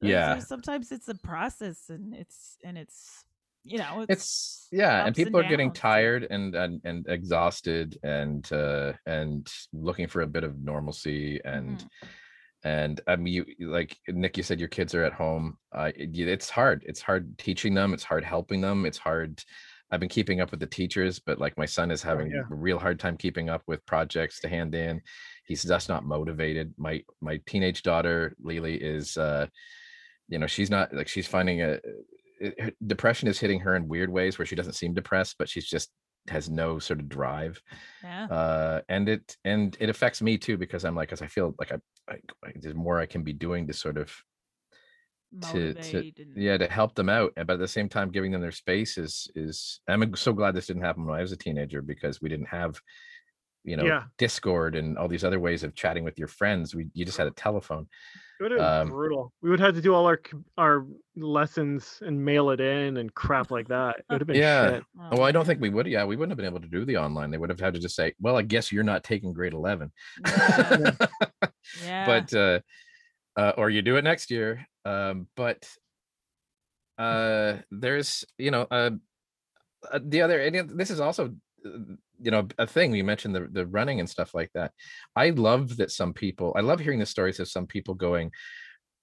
Yeah. 0.02 0.28
there's- 0.30 0.48
sometimes 0.48 0.92
it's 0.92 1.08
a 1.10 1.16
process 1.16 1.90
and 1.90 2.14
it's 2.14 2.58
and 2.64 2.78
it's 2.78 3.26
you 3.66 3.78
know 3.78 4.02
it's, 4.08 4.12
it's 4.14 4.68
yeah 4.72 5.00
and 5.00 5.10
ups 5.10 5.18
and 5.20 5.26
people 5.28 5.40
are 5.42 5.44
getting 5.50 5.74
tired 5.74 6.26
and, 6.30 6.56
and 6.56 6.80
and 6.86 7.06
exhausted 7.10 7.98
and 8.04 8.50
uh 8.54 8.94
and 9.06 9.46
looking 9.74 10.08
for 10.08 10.22
a 10.22 10.28
bit 10.28 10.46
of 10.46 10.58
normalcy 10.64 11.42
and 11.44 11.80
Mhm. 11.80 11.88
And 12.64 13.02
i 13.08 13.16
mean 13.16 13.34
you 13.34 13.46
like 13.70 13.98
nick 14.08 14.36
you 14.36 14.44
said 14.44 14.60
your 14.60 14.68
kids 14.70 14.94
are 14.94 15.04
at 15.04 15.14
home 15.14 15.58
uh 15.74 15.92
it- 15.96 16.18
it's 16.18 16.50
hard 16.50 16.84
it's 16.86 17.02
hard 17.02 17.38
teaching 17.38 17.74
them 17.74 17.94
it's 17.94 18.04
hard 18.04 18.24
helping 18.24 18.60
them 18.60 18.86
it's 18.86 18.98
hard 18.98 19.42
i've 19.92 20.00
been 20.00 20.10
keeping 20.10 20.42
up 20.42 20.52
with 20.52 20.60
the 20.60 20.66
teachers 20.66 21.20
but 21.20 21.40
like 21.40 21.58
my 21.58 21.66
son 21.66 21.90
is 21.90 22.02
having 22.04 22.30
yeah. 22.32 22.42
a 22.52 22.56
real 22.56 22.78
hard 22.78 23.00
time 23.00 23.16
keeping 23.18 23.50
up 23.50 23.62
with 23.66 23.86
projects 23.86 24.42
to 24.42 24.50
hand 24.50 24.76
in 24.76 25.02
he's 25.48 25.64
just 25.64 25.88
not 25.90 26.06
motivated 26.06 26.74
my 26.78 27.02
my 27.22 27.40
teenage 27.46 27.82
daughter 27.82 28.36
lily 28.42 28.76
is 28.76 29.16
uh 29.18 29.48
you 30.28 30.38
know 30.38 30.48
she's 30.48 30.70
not 30.70 30.94
like 30.94 31.08
she's 31.08 31.28
finding 31.28 31.62
a 31.62 31.80
it- 32.42 32.76
depression 32.86 33.28
is 33.30 33.40
hitting 33.40 33.60
her 33.62 33.76
in 33.76 33.88
weird 33.88 34.10
ways 34.10 34.38
where 34.38 34.46
she 34.46 34.56
doesn't 34.56 34.74
seem 34.74 34.94
depressed 34.94 35.36
but 35.40 35.48
she's 35.50 35.68
just 35.68 35.90
has 36.28 36.50
no 36.50 36.78
sort 36.80 37.00
of 37.00 37.10
drive 37.10 37.62
yeah. 38.04 38.26
uh 38.26 38.82
and 38.90 39.10
it 39.10 39.38
and 39.46 39.76
it 39.80 39.90
affects 39.90 40.22
me 40.22 40.38
too 40.38 40.58
because 40.58 40.86
i'm 40.86 40.96
like 40.96 41.12
as 41.12 41.22
i 41.22 41.28
feel 41.28 41.56
like 41.58 41.72
I, 41.72 41.78
I, 42.08 42.16
I 42.46 42.52
there's 42.56 42.76
more 42.76 43.00
i 43.00 43.06
can 43.06 43.24
be 43.24 43.34
doing 43.34 43.66
to 43.68 43.74
sort 43.74 43.98
of 43.98 44.14
to- 45.52 45.74
to- 45.92 46.04
yeah 46.36 46.58
to 46.58 46.68
help 46.68 46.96
them 46.96 47.10
out 47.10 47.34
and 47.38 47.48
but 47.48 47.54
at 47.54 47.60
the 47.60 47.68
same 47.68 47.88
time 47.90 48.12
giving 48.12 48.32
them 48.32 48.42
their 48.42 48.52
space 48.52 48.98
is 48.98 49.30
is 49.36 49.80
i'm 49.88 50.16
so 50.16 50.34
glad 50.34 50.54
this 50.56 50.68
didn't 50.68 50.82
happen 50.84 51.06
when 51.06 51.18
i 51.18 51.22
was 51.22 51.32
a 51.32 51.38
teenager 51.38 51.82
because 51.82 52.22
we 52.22 52.30
didn't 52.30 52.48
have 52.48 52.82
you 53.70 53.78
know 53.78 53.86
Yeah. 53.86 54.04
discord 54.18 54.76
and 54.76 54.98
all 54.98 55.08
these 55.08 55.24
other 55.24 55.40
ways 55.40 55.64
of 55.64 55.76
chatting 55.76 56.04
with 56.04 56.18
your 56.18 56.28
friends 56.28 56.74
we 56.74 56.88
you 56.94 57.06
just 57.06 57.18
had 57.18 57.28
a 57.28 57.32
telephone 57.32 57.88
It 58.40 58.44
would 58.44 58.52
have 58.54 58.60
been 58.60 58.82
Um, 58.82 58.90
brutal. 58.90 59.34
We 59.42 59.50
would 59.50 59.60
have 59.60 59.76
to 59.76 59.82
do 59.82 59.94
all 59.94 60.06
our 60.06 60.20
our 60.58 60.88
lessons 61.16 62.02
and 62.02 62.24
mail 62.24 62.50
it 62.52 62.62
in 62.62 62.96
and 62.98 63.14
crap 63.14 63.52
like 63.52 63.68
that. 63.68 64.00
It 64.00 64.06
would 64.10 64.22
have 64.22 64.28
been 64.28 64.38
Yeah. 64.38 64.70
shit. 64.70 64.84
oh, 65.00 65.18
well 65.18 65.28
i 65.30 65.32
don't 65.32 65.46
think 65.46 65.60
we 65.62 65.70
would 65.70 65.88
yeah 65.88 66.06
we 66.06 66.16
wouldn't 66.16 66.32
have 66.32 66.38
been 66.38 66.46
able 66.54 66.62
to 66.62 66.68
do 66.78 66.86
the 66.86 66.98
online 66.98 67.30
they 67.32 67.38
would 67.38 67.50
have 67.50 67.60
had 67.60 67.74
to 67.76 67.80
just 67.80 67.96
say 67.96 68.14
well 68.20 68.38
i 68.38 68.42
guess 68.42 68.72
you're 68.72 68.84
not 68.94 69.04
taking 69.04 69.34
grade 69.34 69.54
11 69.54 69.92
yeah, 70.26 70.92
yeah. 71.84 72.06
but 72.12 72.34
uh, 72.34 72.60
uh 73.40 73.52
or 73.58 73.70
you 73.70 73.82
do 73.82 73.98
it 73.98 74.04
next 74.04 74.32
year 74.32 74.66
um 74.86 75.28
but 75.36 75.68
uh 76.98 77.58
there's 77.72 78.26
you 78.38 78.52
know 78.52 78.66
uh, 78.72 78.92
uh 79.92 80.00
the 80.04 80.22
other 80.22 80.40
and 80.40 80.70
this 80.80 80.90
is 80.92 81.00
also 81.00 81.24
uh, 81.66 81.70
you 82.22 82.32
know 82.32 82.48
a 82.58 82.68
thing 82.68 82.94
you 82.94 83.04
mentioned 83.04 83.36
the 83.36 83.48
the 83.52 83.66
running 83.68 84.00
and 84.00 84.10
stuff 84.10 84.34
like 84.34 84.52
that 84.54 84.72
i 85.16 85.30
love 85.30 85.78
that 85.78 85.92
some 85.92 86.14
people 86.14 86.54
i 86.58 86.62
love 86.62 86.80
hearing 86.80 87.00
the 87.00 87.06
stories 87.06 87.40
of 87.40 87.48
some 87.48 87.66
people 87.66 87.94
going 87.94 88.32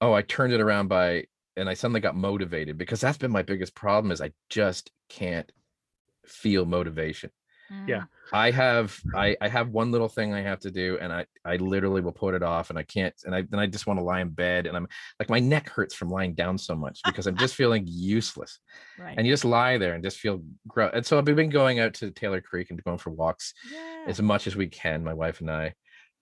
oh 0.01 0.13
i 0.13 0.23
turned 0.23 0.53
it 0.53 0.61
around 0.61 0.89
by 0.89 1.25
and 1.57 1.69
i 1.69 1.75
suddenly 1.75 2.01
got 2.01 2.17
motivated 2.17 2.77
because 2.77 3.01
that's 3.01 3.19
been 3.19 3.31
my 3.31 3.43
biggest 3.43 3.75
problem 3.75 4.13
is 4.13 4.21
i 4.21 4.31
just 4.51 4.91
can't 5.09 5.51
feel 6.27 6.67
motivation. 6.67 7.31
Yeah. 7.87 8.01
Mm. 8.01 8.09
I 8.33 8.51
have 8.51 9.01
I 9.15 9.37
I 9.41 9.49
have 9.49 9.71
one 9.71 9.91
little 9.91 10.09
thing 10.09 10.33
I 10.35 10.43
have 10.43 10.61
to 10.61 10.71
do 10.71 10.99
and 11.01 11.13
I 11.13 11.27
I 11.45 11.57
literally 11.57 12.01
will 12.01 12.13
put 12.13 12.35
it 12.35 12.43
off 12.43 12.71
and 12.71 12.79
I 12.79 12.83
can't 12.83 13.15
and 13.25 13.35
I 13.35 13.43
then 13.43 13.61
I 13.61 13.67
just 13.67 13.87
want 13.87 13.99
to 14.01 14.05
lie 14.05 14.21
in 14.21 14.31
bed 14.31 14.67
and 14.67 14.77
I'm 14.77 14.89
like 15.19 15.31
my 15.31 15.41
neck 15.41 15.69
hurts 15.69 15.95
from 15.95 16.11
lying 16.11 16.35
down 16.35 16.59
so 16.59 16.75
much 16.75 17.01
because 17.05 17.27
I'm 17.27 17.37
just 17.37 17.55
feeling 17.55 17.85
useless. 17.87 18.59
Right. 18.99 19.15
And 19.17 19.27
you 19.27 19.33
just 19.33 19.45
lie 19.45 19.79
there 19.79 19.95
and 19.95 20.03
just 20.03 20.19
feel 20.19 20.43
gross. 20.69 20.93
And 20.95 21.05
so 21.05 21.19
I've 21.19 21.25
been 21.25 21.51
going 21.51 21.79
out 21.81 21.95
to 21.95 22.11
Taylor 22.11 22.41
Creek 22.41 22.71
and 22.71 22.83
going 22.85 22.99
for 22.99 23.11
walks 23.11 23.53
yeah. 23.73 24.05
as 24.07 24.21
much 24.21 24.47
as 24.47 24.57
we 24.57 24.67
can, 24.69 25.05
my 25.05 25.15
wife 25.15 25.41
and 25.41 25.51
I. 25.51 25.75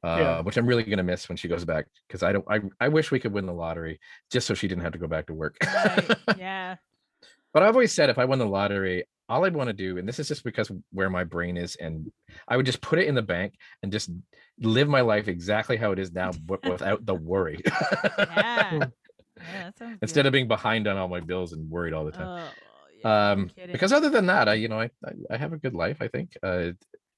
Uh, 0.02 0.18
Yeah. 0.18 0.40
which 0.42 0.58
I'm 0.58 0.66
really 0.66 0.82
gonna 0.82 1.02
miss 1.02 1.28
when 1.30 1.36
she 1.36 1.48
goes 1.48 1.64
back 1.64 1.86
because 2.06 2.22
I 2.22 2.32
don't 2.32 2.44
I, 2.48 2.60
I 2.78 2.88
wish 2.88 3.10
we 3.10 3.18
could 3.20 3.32
win 3.32 3.46
the 3.46 3.54
lottery 3.54 4.00
just 4.30 4.46
so 4.46 4.52
she 4.52 4.68
didn't 4.68 4.84
have 4.84 4.92
to 4.92 4.98
go 4.98 5.08
back 5.08 5.26
to 5.28 5.34
work. 5.34 5.56
right. 5.64 6.10
Yeah. 6.38 6.76
But 7.54 7.62
I've 7.62 7.74
always 7.74 7.92
said 7.92 8.10
if 8.10 8.18
I 8.18 8.24
won 8.24 8.38
the 8.40 8.46
lottery, 8.46 9.04
all 9.28 9.44
I'd 9.44 9.56
want 9.56 9.68
to 9.68 9.72
do, 9.72 9.98
and 9.98 10.06
this 10.06 10.18
is 10.18 10.28
just 10.28 10.44
because 10.44 10.70
where 10.92 11.10
my 11.10 11.24
brain 11.24 11.56
is, 11.56 11.76
and 11.76 12.10
I 12.46 12.56
would 12.56 12.66
just 12.66 12.80
put 12.80 12.98
it 12.98 13.08
in 13.08 13.14
the 13.14 13.22
bank 13.22 13.54
and 13.82 13.90
just 13.90 14.10
live 14.60 14.88
my 14.88 15.00
life 15.00 15.28
exactly 15.28 15.76
how 15.76 15.92
it 15.92 15.98
is 15.98 16.12
now, 16.12 16.30
but 16.44 16.62
without 16.68 17.04
the 17.06 17.14
worry. 17.14 17.60
Yeah. 17.64 18.08
yeah 18.78 18.86
that 19.36 19.78
sounds 19.78 19.98
Instead 20.02 20.22
good. 20.22 20.26
of 20.26 20.32
being 20.32 20.48
behind 20.48 20.86
on 20.86 20.96
all 20.96 21.08
my 21.08 21.20
bills 21.20 21.52
and 21.52 21.70
worried 21.70 21.94
all 21.94 22.04
the 22.04 22.12
time. 22.12 22.28
Oh, 22.28 22.50
yeah, 23.02 23.30
um, 23.32 23.50
because 23.72 23.92
other 23.92 24.10
than 24.10 24.26
that, 24.26 24.48
I 24.48 24.54
you 24.54 24.68
know 24.68 24.80
I 24.80 24.90
I, 25.04 25.12
I 25.30 25.36
have 25.36 25.52
a 25.52 25.58
good 25.58 25.74
life, 25.74 25.98
I 26.00 26.08
think. 26.08 26.36
Uh, 26.42 26.70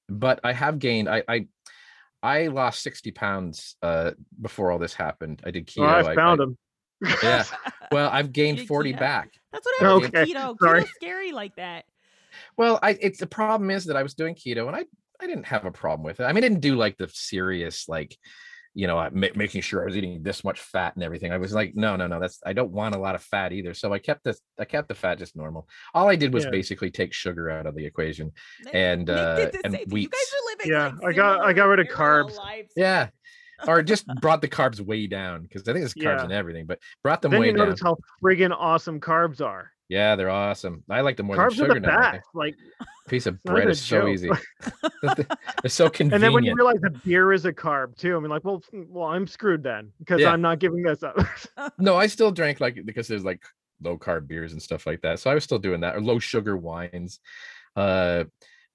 but 0.09 0.41
I 0.45 0.53
have 0.53 0.79
gained. 0.79 1.09
I 1.09 1.23
I 1.29 1.47
I 2.23 2.47
lost 2.49 2.83
sixty 2.83 3.11
pounds 3.11 3.77
uh 3.83 4.13
before 4.41 4.71
all 4.71 4.79
this 4.79 4.95
happened. 4.95 5.43
I 5.45 5.51
did 5.51 5.67
keto. 5.67 5.81
Well, 5.81 6.07
I 6.07 6.15
found 6.15 6.41
him. 6.41 6.59
Yeah. 7.23 7.45
Well, 7.93 8.11
I've 8.13 8.33
gained 8.33 8.67
forty 8.67 8.93
keto? 8.93 8.99
back. 8.99 9.31
That's 9.53 9.65
what 9.65 9.81
happens 9.81 10.07
Okay, 10.09 10.21
with 10.23 10.29
keto. 10.31 10.57
sorry. 10.61 10.83
Keto's 10.83 10.91
scary 10.97 11.31
like 11.31 11.55
that. 11.55 11.85
Well, 12.57 12.79
I 12.83 12.91
it's 13.01 13.19
the 13.19 13.27
problem 13.27 13.71
is 13.71 13.85
that 13.87 13.97
I 13.97 14.03
was 14.03 14.15
doing 14.15 14.35
keto 14.35 14.67
and 14.67 14.77
I 14.77 14.85
I 15.21 15.27
didn't 15.27 15.47
have 15.47 15.65
a 15.65 15.71
problem 15.71 16.05
with 16.05 16.21
it. 16.21 16.25
I 16.25 16.29
mean, 16.33 16.45
I 16.45 16.49
didn't 16.49 16.61
do 16.61 16.77
like 16.77 16.97
the 16.97 17.09
serious 17.13 17.89
like 17.89 18.17
you 18.79 18.87
know, 18.87 18.99
I- 18.99 19.09
ma- 19.09 19.29
making 19.35 19.63
sure 19.63 19.81
I 19.81 19.87
was 19.87 19.97
eating 19.97 20.23
this 20.23 20.45
much 20.45 20.61
fat 20.61 20.95
and 20.97 21.03
everything. 21.03 21.33
I 21.33 21.39
was 21.39 21.55
like, 21.55 21.73
no, 21.75 21.97
no, 21.97 22.07
no, 22.07 22.21
that's 22.21 22.41
I 22.45 22.53
don't 22.53 22.73
want 22.73 22.95
a 22.95 22.99
lot 22.99 23.15
of 23.15 23.23
fat 23.23 23.55
either. 23.55 23.73
So 23.73 23.91
I 23.95 23.99
kept 23.99 24.23
this, 24.23 24.39
I 24.59 24.67
kept 24.67 24.89
the 24.89 24.95
fat 24.95 25.19
just 25.19 25.35
normal. 25.35 25.67
All 25.95 26.11
I 26.11 26.15
did 26.17 26.35
was 26.35 26.45
Yeah. 26.45 26.51
basically 26.51 26.91
take 26.91 27.15
sugar 27.15 27.49
out 27.49 27.65
of 27.65 27.75
the 27.75 27.87
equation. 27.87 28.33
Nick- 28.67 28.75
And, 28.75 29.07
Nick 29.07 29.17
uh, 29.17 29.51
and 29.65 29.73
same 29.75 29.87
thing. 29.89 29.99
You 29.99 30.09
guys 30.11 30.21
are 30.21 30.47
living 30.51 30.73
Yeah, 30.73 30.93
like 31.03 31.15
I 31.15 31.17
got- 31.17 31.41
I 31.47 31.53
got 31.55 31.65
rid 31.69 31.81
of 31.81 31.87
carbs. 31.87 32.37
lives. 32.37 32.73
Yeah. 32.77 33.09
Or 33.67 33.83
just 33.83 34.05
brought 34.21 34.43
the 34.43 34.49
carbs 34.49 34.79
way 34.79 35.07
down 35.07 35.45
because 35.45 35.63
I 35.63 35.73
think 35.73 35.79
there's 35.79 35.95
carbs 35.95 36.19
Yeah. 36.19 36.25
in 36.27 36.33
everything, 36.33 36.67
but 36.67 36.79
brought 37.03 37.23
them 37.23 37.31
Then 37.31 37.41
way 37.41 37.47
you 37.47 37.53
down. 37.55 37.69
notice 37.69 37.81
how 37.83 37.97
friggin' 38.23 38.55
awesome 38.55 39.01
carbs 39.01 39.41
are. 39.41 39.71
Yeah, 39.89 40.17
they're 40.17 40.31
awesome. 40.31 40.83
I 40.91 41.01
like 41.03 41.17
them 41.17 41.27
more 41.27 41.37
Carbs 41.37 41.57
than 41.57 41.67
are 41.67 41.75
sugar 41.75 41.81
the 41.81 41.87
now. 41.87 41.99
I 41.99 42.11
think. 42.11 42.23
best. 42.25 42.29
Like, 42.35 42.55
A 42.81 43.09
piece 43.09 43.27
of 43.27 43.41
bread 43.45 43.59
even 43.63 43.71
is 43.71 43.81
so 43.81 44.01
joke. 44.01 44.09
easy. 44.09 44.31
they're 45.03 45.69
so 45.69 45.89
convenient. 45.91 46.15
and 46.15 46.23
then 46.23 46.33
when 46.33 46.45
you 46.45 46.55
realize 46.55 46.81
that 46.83 47.03
beer 47.05 47.33
is 47.33 47.45
a 47.45 47.53
carb 47.53 47.97
too, 47.97 48.17
I 48.17 48.21
mean, 48.21 48.31
like, 48.31 48.45
well, 48.45 48.63
well, 48.73 49.07
I'm 49.09 49.27
screwed 49.27 49.63
then 49.63 49.93
because 49.99 50.21
Yeah. 50.21 50.33
I'm 50.33 50.41
not 50.41 50.59
giving 50.59 50.83
this 50.83 51.03
up. 51.03 51.17
no, 51.79 51.97
I 51.97 52.07
still 52.09 52.33
drank 52.33 52.61
like 52.61 52.79
because 52.85 53.07
there's 53.09 53.25
like 53.25 53.43
low 53.83 53.97
carb 53.99 54.27
beers 54.27 54.53
and 54.53 54.63
stuff 54.63 54.87
like 54.87 55.03
that. 55.03 55.21
So 55.21 55.31
I 55.31 55.35
was 55.35 55.45
still 55.45 55.59
doing 55.59 55.81
that 55.81 55.95
or 55.97 56.01
low 56.01 56.19
sugar 56.19 56.57
wines. 56.57 57.21
Uh 57.77 58.25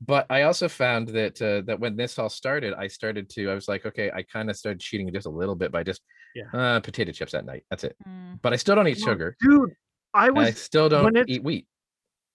but 0.04 0.26
I 0.32 0.44
also 0.44 0.68
found 0.68 1.10
that 1.10 1.40
uh, 1.42 1.62
that 1.68 1.80
when 1.80 1.96
this 1.96 2.18
all 2.18 2.30
started, 2.30 2.74
I 2.74 2.88
started 2.88 3.30
to 3.32 3.52
I 3.52 3.54
was 3.54 3.68
like, 3.68 3.86
okay, 3.86 4.10
I 4.12 4.24
kind 4.24 4.50
of 4.50 4.56
started 4.56 4.80
cheating 4.80 5.12
just 5.14 5.28
a 5.28 5.30
little 5.30 5.56
bit 5.56 5.72
by 5.72 5.84
just 5.84 6.02
Yeah. 6.36 6.46
uh 6.54 6.80
potato 6.80 7.12
chips 7.12 7.34
at 7.34 7.46
night. 7.46 7.66
That's 7.70 7.84
it. 7.84 7.96
Mm. 8.08 8.40
But 8.42 8.54
I 8.54 8.56
still 8.56 8.76
don't 8.76 8.88
eat 8.88 8.98
Well, 9.02 9.14
sugar. 9.14 9.36
Dude, 9.42 9.72
I 10.14 10.28
and 10.28 10.38
I 10.38 10.42
was 10.46 10.62
still 10.62 10.90
don't 10.90 11.04
when 11.06 11.16
it's- 11.16 11.36
eat 11.36 11.44
wheat. 11.44 11.68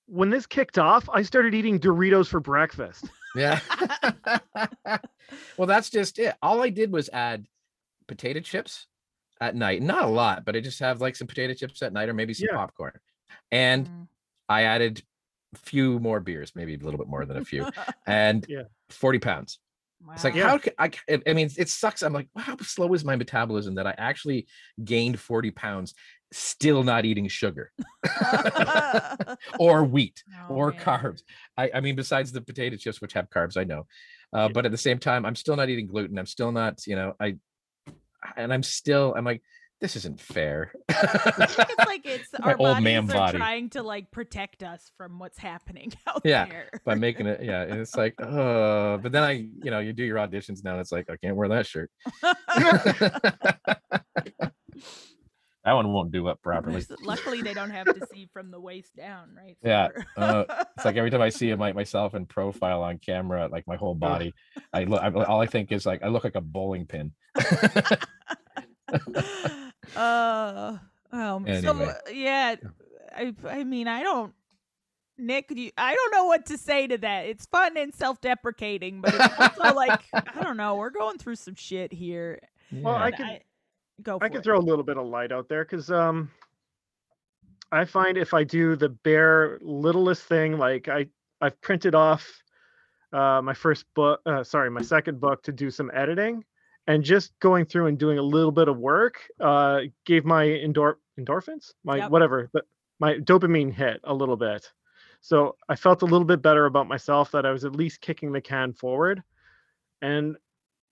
when 0.07 0.31
this 0.31 0.47
kicked 0.47 0.78
off, 0.78 1.09
I 1.12 1.23
started 1.23 1.55
eating 1.55 1.78
Doritos 1.81 2.28
for 2.28 2.40
breakfast. 2.40 3.05
Yeah. 3.36 3.61
well, 5.59 5.66
that's 5.66 5.90
just 5.90 6.19
it. 6.19 6.35
All 6.43 6.62
I 6.62 6.70
did 6.70 6.90
was 6.90 7.11
add 7.12 7.47
potato 8.09 8.40
chips 8.40 8.86
at 9.43 9.55
night. 9.55 9.82
Not 9.82 10.05
a 10.05 10.09
lot, 10.09 10.44
but 10.47 10.57
I 10.57 10.61
just 10.61 10.81
have 10.81 11.01
like 11.03 11.16
some 11.16 11.27
potato 11.27 11.53
chips 11.53 11.82
at 11.82 11.93
night 11.93 12.09
or 12.09 12.15
maybe 12.15 12.32
some 12.32 12.48
Yeah. 12.51 12.57
popcorn. 12.57 12.93
And 13.53 13.86
Mm. 13.89 14.09
I 14.48 14.62
added 14.62 15.03
a 15.55 15.59
few 15.59 15.98
more 15.98 16.20
beers, 16.20 16.53
maybe 16.55 16.74
a 16.74 16.78
little 16.78 16.97
bit 16.98 17.09
more 17.09 17.27
than 17.27 17.36
a 17.36 17.44
few, 17.44 17.66
and 18.07 18.47
Yeah. 18.48 18.62
40 18.89 19.19
pounds. 19.19 19.59
It's 20.12 20.24
like, 20.24 20.35
Yeah. 20.35 20.48
how 20.48 20.59
can 20.59 20.73
I, 20.78 20.90
c- 20.90 21.23
I 21.27 21.32
mean, 21.32 21.51
it 21.59 21.69
sucks. 21.69 22.03
I'm 22.03 22.12
like, 22.12 22.28
how 22.36 22.57
slow 22.59 22.93
is 22.94 23.05
my 23.05 23.16
metabolism 23.16 23.74
that 23.74 23.86
I 23.86 23.94
actually 23.98 24.47
gained 24.85 25.19
40 25.19 25.51
pounds, 25.51 25.94
still 26.32 26.82
not 26.82 27.05
eating 27.05 27.28
sugar 27.28 27.73
or 29.59 29.85
wheat 29.85 30.23
Oh, 30.48 30.55
or 30.55 30.70
man. 30.73 30.81
carbs. 30.81 31.23
I, 31.57 31.70
I 31.74 31.81
mean, 31.81 31.97
besides 31.97 32.32
the 32.32 32.40
potato 32.40 32.77
chips, 32.77 33.01
which 33.01 33.12
have 33.15 33.31
carbs, 33.31 33.57
I 33.57 33.65
know. 33.65 33.86
Uh, 34.35 34.43
Yeah. 34.43 34.48
but 34.48 34.66
at 34.66 34.73
the 34.73 34.78
same 34.78 34.98
time, 34.98 35.24
I'm 35.24 35.36
still 35.36 35.57
not 35.57 35.69
eating 35.69 35.86
gluten. 35.86 36.19
I'm 36.19 36.27
still 36.27 36.53
not, 36.53 36.86
you 36.86 36.97
know, 36.97 37.15
I, 37.20 37.36
and 38.36 38.53
I'm 38.53 38.62
still, 38.62 39.15
I'm 39.16 39.24
like, 39.24 39.43
this 39.81 39.94
isn't 39.97 40.20
fair. 40.20 40.73
It's 40.89 41.86
like 41.86 42.07
it's 42.07 42.31
My 42.40 42.53
our 42.53 42.57
old 42.59 42.82
man 42.82 43.05
are 43.11 43.15
body. 43.15 43.39
trying 43.39 43.70
to 43.70 43.82
like 43.82 44.11
protect 44.11 44.62
us 44.62 44.90
from 44.97 45.19
what's 45.19 45.36
happening 45.39 45.93
out 46.09 46.23
Yeah, 46.24 46.47
there. 46.47 46.70
by 46.85 46.94
making 46.94 47.27
it, 47.27 47.43
yeah. 47.43 47.62
And 47.62 47.74
it's 47.81 47.94
like, 47.97 48.15
uh, 48.20 48.97
but 48.97 49.12
then 49.12 49.23
I, 49.23 49.32
you 49.62 49.70
know, 49.70 49.78
you 49.81 49.93
do 49.93 50.03
your 50.05 50.16
auditions 50.16 50.65
now. 50.65 50.73
And 50.73 50.81
it's 50.81 50.93
like, 50.93 51.11
I 51.11 51.16
can't 51.19 51.36
wear 51.36 51.48
that 51.51 51.66
shirt. 51.66 51.90
That 55.66 55.72
one 55.72 55.93
won't 55.93 56.12
do 56.12 56.28
up 56.28 56.40
properly. 56.43 56.86
Luckily, 57.02 57.43
they 57.43 57.52
don't 57.52 57.70
have 57.70 57.86
to 57.86 58.06
see 58.12 58.28
from 58.32 58.52
the 58.52 58.60
waist 58.60 58.94
down, 58.97 59.30
right? 59.36 59.56
Yeah, 59.64 59.88
uh, 60.16 60.44
It's 60.76 60.84
like 60.84 60.94
every 60.97 61.10
time 61.10 61.22
I 61.22 61.28
see 61.28 61.52
my, 61.56 61.72
myself 61.72 62.14
in 62.14 62.24
profile 62.24 62.84
on 62.84 62.98
camera, 62.98 63.48
like 63.51 63.66
my 63.66 63.74
whole 63.74 63.97
body, 63.97 64.32
I 64.72 64.84
look. 64.84 65.02
I, 65.02 65.10
all 65.10 65.40
I 65.40 65.47
think 65.47 65.72
is 65.72 65.84
like 65.84 66.05
I 66.05 66.09
look 66.09 66.22
like 66.22 66.36
a 66.36 66.40
bowling 66.40 66.86
pin. 66.86 67.10
uh, 69.97 70.76
um, 71.10 71.48
Anyway. 71.48 71.86
uh, 71.86 71.94
yeah, 72.12 72.55
I, 73.14 73.34
I 73.44 73.64
mean, 73.64 73.88
I 73.88 74.05
don't, 74.05 74.34
Nick, 75.18 75.48
do 75.48 75.60
you, 75.60 75.72
I 75.76 75.97
don't 75.97 76.12
know 76.12 76.26
what 76.26 76.47
to 76.47 76.59
say 76.59 76.86
to 76.86 76.98
that. 76.98 77.26
It's 77.26 77.47
fun 77.47 77.76
and 77.76 77.93
self-deprecating, 77.93 79.01
but 79.01 79.14
it's 79.14 79.40
also 79.40 79.74
like, 79.74 80.05
I 80.12 80.44
don't 80.44 80.56
know, 80.59 80.76
we're 80.76 80.90
going 80.90 81.18
through 81.18 81.36
some 81.36 81.56
shit 81.56 81.93
here. 81.93 82.38
Well, 82.70 82.94
I 82.94 83.09
and 83.09 83.16
could- 83.16 83.40
go. 84.02 84.18
I 84.20 84.28
can 84.28 84.39
it. 84.39 84.44
throw 84.44 84.59
a 84.59 84.60
little 84.60 84.85
bit 84.85 84.97
of 84.97 85.06
light 85.06 85.32
out 85.32 85.48
there 85.48 85.64
because 85.64 85.90
um, 85.90 86.31
I 87.73 87.85
find 87.85 88.16
if 88.16 88.35
I 88.35 88.44
do 88.44 88.77
the 88.77 88.89
bare 88.89 89.59
littlest 89.62 90.23
thing, 90.24 90.59
like 90.59 90.89
I 90.89 91.06
I've 91.40 91.60
printed 91.60 91.94
off 91.94 92.43
uh, 93.12 93.40
my 93.43 93.55
first 93.55 93.85
book, 93.94 94.20
uh, 94.27 94.44
sorry, 94.44 94.70
my 94.70 94.82
second 94.82 95.20
book 95.20 95.43
to 95.44 95.52
do 95.52 95.70
some 95.70 95.90
editing, 95.94 96.44
and 96.86 97.02
just 97.02 97.39
going 97.40 97.66
through 97.66 97.86
and 97.86 97.98
doing 97.98 98.18
a 98.18 98.23
little 98.23 98.52
bit 98.52 98.68
of 98.68 98.78
work 98.78 99.20
uh, 99.40 99.81
gave 100.05 100.24
my 100.24 100.44
endor- 100.44 100.98
endorphins, 101.18 101.73
my 101.85 101.98
Yep. 101.98 102.10
whatever, 102.10 102.51
but 102.52 102.64
my 102.98 103.14
dopamine 103.14 103.73
hit 103.73 104.01
a 104.05 104.14
little 104.14 104.36
bit. 104.36 104.70
So 105.20 105.56
I 105.68 105.77
felt 105.77 106.02
a 106.02 106.06
little 106.06 106.27
bit 106.27 106.43
better 106.43 106.66
about 106.66 106.89
myself 106.89 107.32
that 107.32 107.44
I 107.44 107.51
was 107.51 107.64
at 107.64 107.74
least 107.74 108.01
kicking 108.01 108.32
the 108.32 108.40
can 108.40 108.73
forward. 108.73 109.23
And 110.02 110.36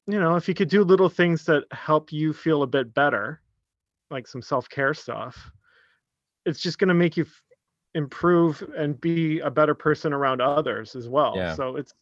you 0.06 0.20
know, 0.20 0.36
if 0.36 0.48
you 0.48 0.54
could 0.54 0.68
do 0.68 0.84
little 0.84 1.08
things 1.08 1.44
that 1.46 1.64
help 1.72 2.12
you 2.12 2.32
feel 2.32 2.62
a 2.62 2.66
bit 2.66 2.92
better, 2.94 3.40
like 4.10 4.26
some 4.26 4.42
self-care 4.42 4.94
stuff, 4.94 5.50
it's 6.44 6.60
just 6.60 6.78
going 6.78 6.88
to 6.88 6.94
make 6.94 7.16
you 7.16 7.24
f- 7.24 7.42
improve 7.94 8.62
and 8.76 9.00
be 9.00 9.40
a 9.40 9.50
better 9.50 9.74
person 9.74 10.12
around 10.12 10.42
others 10.42 10.94
as 10.94 11.08
well. 11.08 11.34
Yeah. 11.36 11.54
So 11.54 11.76
it's 11.76 11.94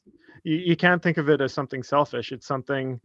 you, 0.42 0.56
you 0.56 0.76
can't 0.76 1.02
think 1.02 1.16
of 1.16 1.28
it 1.28 1.40
as 1.40 1.52
something 1.52 1.82
selfish. 1.82 2.32
It's 2.32 2.46
something 2.46 3.00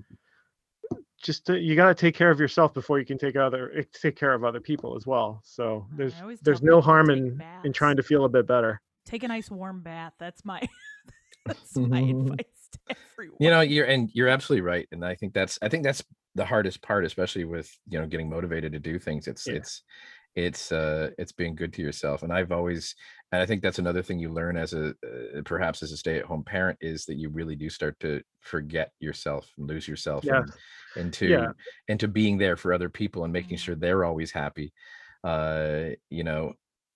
just 1.22 1.46
to, 1.48 1.60
you 1.60 1.76
got 1.76 1.88
to 1.88 1.96
take 1.96 2.16
care 2.16 2.32
of 2.32 2.40
yourself 2.40 2.74
before 2.74 3.00
you 3.00 3.06
can 3.06 3.18
take 3.18 3.36
other 3.36 3.72
eh, 3.78 3.84
take 3.94 4.16
care 4.16 4.34
of 4.34 4.44
other 4.44 4.60
people 4.60 4.96
as 4.96 5.06
well. 5.06 5.42
So 5.44 5.86
there's 5.96 6.14
there's 6.42 6.64
no 6.64 6.82
harm 6.82 7.08
take 7.08 7.18
in 7.18 7.44
in 7.64 7.74
trying 7.74 7.98
to 7.98 8.04
feel 8.04 8.26
a 8.26 8.30
bit 8.30 8.48
better. 8.48 8.82
take 9.06 9.24
a 9.24 9.28
nice 9.28 9.52
warm 9.52 9.82
bath. 9.82 10.14
That's 10.18 10.46
my 10.46 10.62
that's 11.46 11.76
my 11.76 12.00
advice 12.10 12.38
to 12.38 12.57
everyone. 12.90 13.38
you 13.40 13.50
know 13.50 13.62
you're 13.62 13.86
and 13.86 14.10
you're 14.14 14.28
absolutely 14.28 14.62
right 14.62 14.88
and 14.92 15.04
i 15.06 15.16
think 15.16 15.34
that's 15.34 15.58
i 15.62 15.70
think 15.70 15.84
that's 15.84 16.04
the 16.36 16.46
hardest 16.46 16.82
part 16.82 17.06
especially 17.06 17.46
with 17.46 17.72
you 17.88 18.00
know 18.00 18.08
getting 18.08 18.30
motivated 18.30 18.72
to 18.72 18.80
do 18.80 19.00
things 19.00 19.28
it's 19.28 19.48
Yeah. 19.48 19.54
it's 19.54 19.84
it's 20.36 20.72
uh 20.72 21.10
it's 21.18 21.32
being 21.32 21.56
good 21.56 21.74
to 21.74 21.82
yourself 21.82 22.22
and 22.24 22.32
i've 22.32 22.52
always 22.52 22.96
and 23.32 23.42
i 23.42 23.46
think 23.46 23.62
that's 23.62 23.80
another 23.80 24.04
thing 24.04 24.20
you 24.20 24.32
learn 24.32 24.56
as 24.56 24.74
a 24.74 24.90
uh, 25.06 25.42
perhaps 25.46 25.82
as 25.82 25.92
a 25.92 25.98
stay-at-home 25.98 26.44
parent 26.44 26.78
is 26.82 27.06
that 27.06 27.16
you 27.16 27.30
really 27.30 27.56
do 27.56 27.70
start 27.70 28.00
to 28.00 28.22
forget 28.42 28.92
yourself 29.00 29.52
and 29.58 29.68
lose 29.68 29.88
yourself 29.88 30.24
Yes. 30.24 30.32
and, 30.32 30.54
into 30.96 31.28
Yeah. 31.30 31.52
into 31.88 32.08
being 32.08 32.38
there 32.38 32.58
for 32.58 32.74
other 32.74 32.90
people 32.90 33.24
and 33.24 33.34
making 33.34 33.58
Mhm. 33.58 33.62
sure 33.62 33.76
they're 33.76 34.06
always 34.06 34.32
happy 34.32 34.74
uh 35.24 35.90
you 36.10 36.24
know 36.24 36.54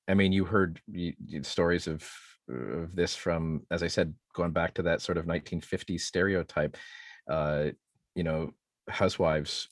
i 0.08 0.14
mean 0.14 0.32
you 0.32 0.46
heard 0.46 0.80
y- 0.88 1.16
y- 1.32 1.42
stories 1.42 1.88
of 1.88 2.08
of 2.52 2.96
this 2.96 3.16
from 3.16 3.66
as 3.72 3.84
i 3.84 3.88
said 3.88 4.14
going 4.34 4.52
back 4.52 4.74
to 4.74 4.84
that 4.84 5.02
sort 5.02 5.18
of 5.18 5.28
1950s 5.28 6.06
stereotype 6.06 6.78
uh 7.30 7.70
you 8.16 8.24
know 8.24 8.52
housewives 8.90 9.70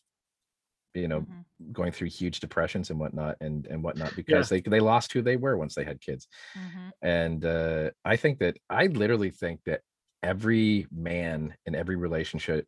you 0.93 1.07
know, 1.07 1.27
Mhm. 1.27 1.45
going 1.72 1.91
through 1.91 2.07
huge 2.10 2.39
depressions 2.39 2.89
and 2.89 2.99
whatnot 2.99 3.35
and 3.41 3.68
and 3.68 3.84
whatnot 3.84 4.15
because 4.15 4.47
they 4.49 4.61
they 4.61 4.80
lost 4.80 5.11
who 5.11 5.22
they 5.22 5.35
were 5.35 5.57
once 5.57 5.76
they 5.76 5.84
had 5.84 5.99
kids. 6.01 6.27
Mhm. 6.56 6.91
And 7.01 7.43
uh, 7.45 7.91
I 8.06 8.15
think 8.15 8.39
that 8.39 8.57
I 8.69 8.88
literally 8.88 9.30
think 9.30 9.61
that 9.65 9.81
every 10.23 10.88
man 10.91 11.56
in 11.65 11.76
every 11.76 11.95
relationship 11.95 12.68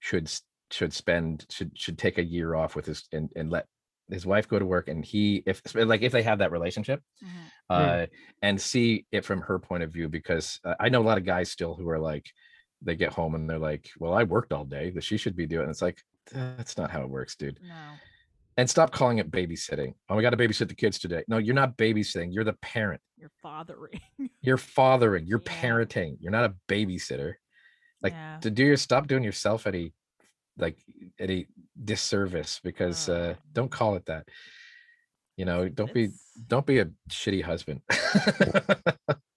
should 0.00 0.30
should 0.70 0.92
spend 0.92 1.46
should 1.50 1.78
should 1.78 1.98
take 1.98 2.18
a 2.18 2.24
year 2.24 2.54
off 2.54 2.74
with 2.76 2.86
his 2.86 3.06
and, 3.12 3.30
and 3.36 3.50
let 3.50 3.66
his 4.10 4.26
wife 4.26 4.48
go 4.48 4.58
to 4.58 4.66
work 4.66 4.88
and 4.88 5.04
he 5.04 5.42
if 5.46 5.62
like 5.74 6.02
if 6.02 6.12
they 6.12 6.22
have 6.22 6.38
that 6.38 6.52
relationship 6.52 7.00
Mhm. 7.22 7.28
uh 7.70 8.06
and 8.42 8.60
see 8.60 9.06
it 9.12 9.24
from 9.24 9.40
her 9.42 9.58
point 9.58 9.82
of 9.82 9.92
view 9.92 10.08
because 10.08 10.60
uh, 10.64 10.74
i 10.80 10.88
know 10.88 11.00
a 11.00 11.08
lot 11.10 11.18
of 11.18 11.24
guys 11.24 11.50
still 11.50 11.74
who 11.74 11.88
are 11.88 11.98
like 11.98 12.26
they 12.82 12.96
get 12.96 13.12
home 13.12 13.34
and 13.34 13.48
they're 13.48 13.58
like 13.58 13.88
well 13.98 14.12
i 14.12 14.22
worked 14.24 14.52
all 14.52 14.64
day 14.64 14.90
that 14.90 15.04
she 15.04 15.16
should 15.16 15.36
be 15.36 15.46
doing 15.46 15.66
it." 15.66 15.70
it's 15.70 15.82
like 15.82 15.98
that's 16.32 16.76
not 16.76 16.90
how 16.90 17.02
it 17.02 17.08
works 17.08 17.36
dude 17.36 17.58
No. 17.62 17.74
and 18.56 18.68
stop 18.68 18.90
calling 18.92 19.18
it 19.18 19.30
babysitting 19.30 19.94
oh 20.08 20.16
we 20.16 20.22
got 20.22 20.30
to 20.30 20.36
babysit 20.36 20.68
the 20.68 20.74
kids 20.74 20.98
today 20.98 21.22
no 21.28 21.38
you're 21.38 21.54
not 21.54 21.76
babysitting 21.76 22.28
you're 22.34 22.44
the 22.44 22.54
parent 22.54 23.00
You're 23.16 23.30
fathering. 23.40 24.00
you're 24.42 24.58
fathering 24.58 25.26
you're 25.26 25.42
Yeah. 25.46 25.52
parenting 25.62 26.16
you're 26.20 26.32
not 26.32 26.44
a 26.50 26.54
babysitter 26.68 27.34
like 28.02 28.12
yeah. 28.14 28.38
to 28.40 28.50
do 28.50 28.64
your 28.64 28.76
stop 28.76 29.06
doing 29.06 29.22
yourself 29.22 29.66
any 29.66 29.94
like 30.58 30.78
any 31.18 31.46
disservice 31.82 32.60
because 32.62 33.08
uh 33.08 33.34
Oh. 33.36 33.42
don't 33.52 33.70
call 33.70 33.96
it 33.96 34.06
that. 34.06 34.26
You 35.36 35.44
know 35.46 35.68
don't 35.68 35.92
be 35.92 36.10
don't 36.46 36.66
be 36.66 36.78
a 36.80 36.86
shitty 37.10 37.42
husband. 37.42 37.80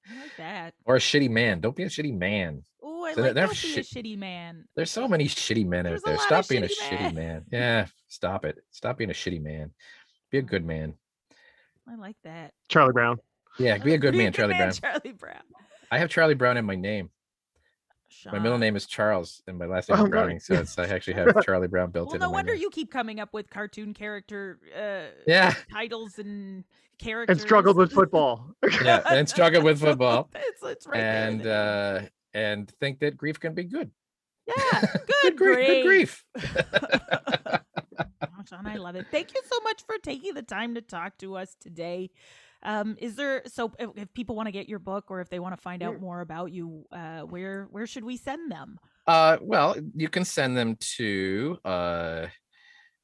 Like 0.08 0.38
that. 0.38 0.74
or 0.86 0.96
a 0.98 1.00
shitty 1.00 1.30
man. 1.30 1.62
Don't 1.62 1.76
be 1.76 1.84
a 1.84 1.88
shitty 1.88 2.16
man. 2.16 2.62
Oh, 2.84 3.06
I 3.06 3.14
So 3.14 3.22
like 3.22 3.34
they're 3.34 3.48
don't 3.48 3.62
be 3.62 3.76
a 3.80 3.84
shitty 3.84 4.18
man. 4.18 4.66
there's 4.76 4.92
so 4.92 5.08
many 5.08 5.26
shitty 5.26 5.66
men 5.66 5.86
There's 5.86 6.02
out 6.04 6.06
there. 6.06 6.18
stop 6.20 6.44
of 6.44 6.50
being 6.50 6.64
a 6.64 6.68
shitty 6.68 6.98
shitty 6.98 7.14
man. 7.14 7.44
Yeah 7.52 7.88
stop 8.08 8.46
it. 8.46 8.58
Stop 8.72 8.98
being 8.98 9.10
a 9.10 9.14
shitty 9.14 9.42
man. 9.42 9.72
Be 10.32 10.38
a 10.40 10.42
good 10.44 10.64
man. 10.66 10.94
I 11.90 11.96
like 11.96 12.18
that. 12.24 12.52
Charlie 12.70 12.94
Brown. 12.94 13.18
yeah 13.58 13.78
be 13.78 13.94
a 13.94 13.98
good 13.98 14.16
man 14.16 14.32
charlie 14.34 14.54
brown. 14.56 14.72
Charlie 14.74 15.14
Brown. 15.14 15.42
i 15.92 15.98
have 15.98 16.10
charlie 16.10 16.34
brown 16.36 16.58
in 16.58 16.66
my 16.66 16.76
name 16.76 17.10
my 18.32 18.40
middle 18.40 18.58
name 18.58 18.76
is 18.76 18.86
charles 18.86 19.42
and 19.48 19.58
my 19.58 19.66
last 19.66 19.90
name 19.90 20.00
Oh, 20.00 20.04
is 20.04 20.10
browning 20.10 20.36
nice. 20.36 20.46
so 20.46 20.54
it's 20.56 20.78
i 20.80 20.86
actually 20.86 21.14
have 21.14 21.36
charlie 21.44 21.68
brown 21.68 21.92
built 21.92 22.08
Well, 22.08 22.16
in 22.16 22.22
no 22.22 22.28
my 22.28 22.34
wonder 22.34 22.54
name. 22.54 22.62
you 22.62 22.70
keep 22.70 22.92
coming 22.92 23.20
up 23.20 23.34
with 23.34 23.50
cartoon 23.50 23.94
character 23.94 24.60
uh, 24.76 25.12
yeah 25.28 25.54
titles 25.72 26.18
and 26.20 26.64
characters. 26.98 27.36
And 27.38 27.42
struggled 27.42 27.76
with 27.78 27.92
football. 27.92 28.56
yeah 28.84 29.02
and 29.10 29.28
struggle 29.28 29.62
with 29.62 29.80
football 29.80 30.30
It's, 30.36 30.64
it's 30.64 30.88
right 30.88 31.02
there 31.02 31.28
and 31.28 31.42
the 31.42 31.52
uh 31.54 32.06
and 32.34 32.70
think 32.80 33.00
that 33.00 33.16
grief 33.18 33.40
can 33.40 33.54
be 33.54 33.64
good 33.64 33.92
yeah, 34.48 34.82
good 35.24 35.38
good, 35.38 35.38
grief 35.38 35.68
good 35.68 35.84
grief 35.84 36.24
Oh, 38.38 38.44
Sean, 38.48 38.68
I 38.68 38.76
love 38.76 38.96
it. 38.96 39.08
Thank 39.12 39.34
you 39.34 39.42
so 39.50 39.60
much 39.64 39.84
for 39.86 39.98
taking 39.98 40.34
the 40.34 40.42
time 40.42 40.76
to 40.76 40.82
talk 40.82 41.18
to 41.20 41.36
us 41.36 41.56
today. 41.60 42.12
Um, 42.66 42.98
is 43.00 43.16
there 43.16 43.44
so 43.46 43.72
if, 43.80 43.90
if 43.96 44.14
people 44.14 44.36
want 44.36 44.48
to 44.48 44.52
get 44.52 44.68
your 44.68 44.80
book 44.80 45.06
or 45.10 45.22
if 45.22 45.30
they 45.30 45.40
want 45.40 45.56
to 45.56 45.62
find 45.62 45.82
out 45.84 46.02
more 46.02 46.20
about 46.22 46.52
you, 46.52 46.86
uh, 46.92 47.22
where 47.22 47.68
where 47.72 47.88
should 47.88 48.04
we 48.04 48.18
send 48.18 48.52
them? 48.52 48.78
uh 49.08 49.38
well 49.40 49.76
you 49.96 50.10
can 50.10 50.26
send 50.26 50.58
them 50.58 50.76
to 50.80 51.60
uh 51.64 52.26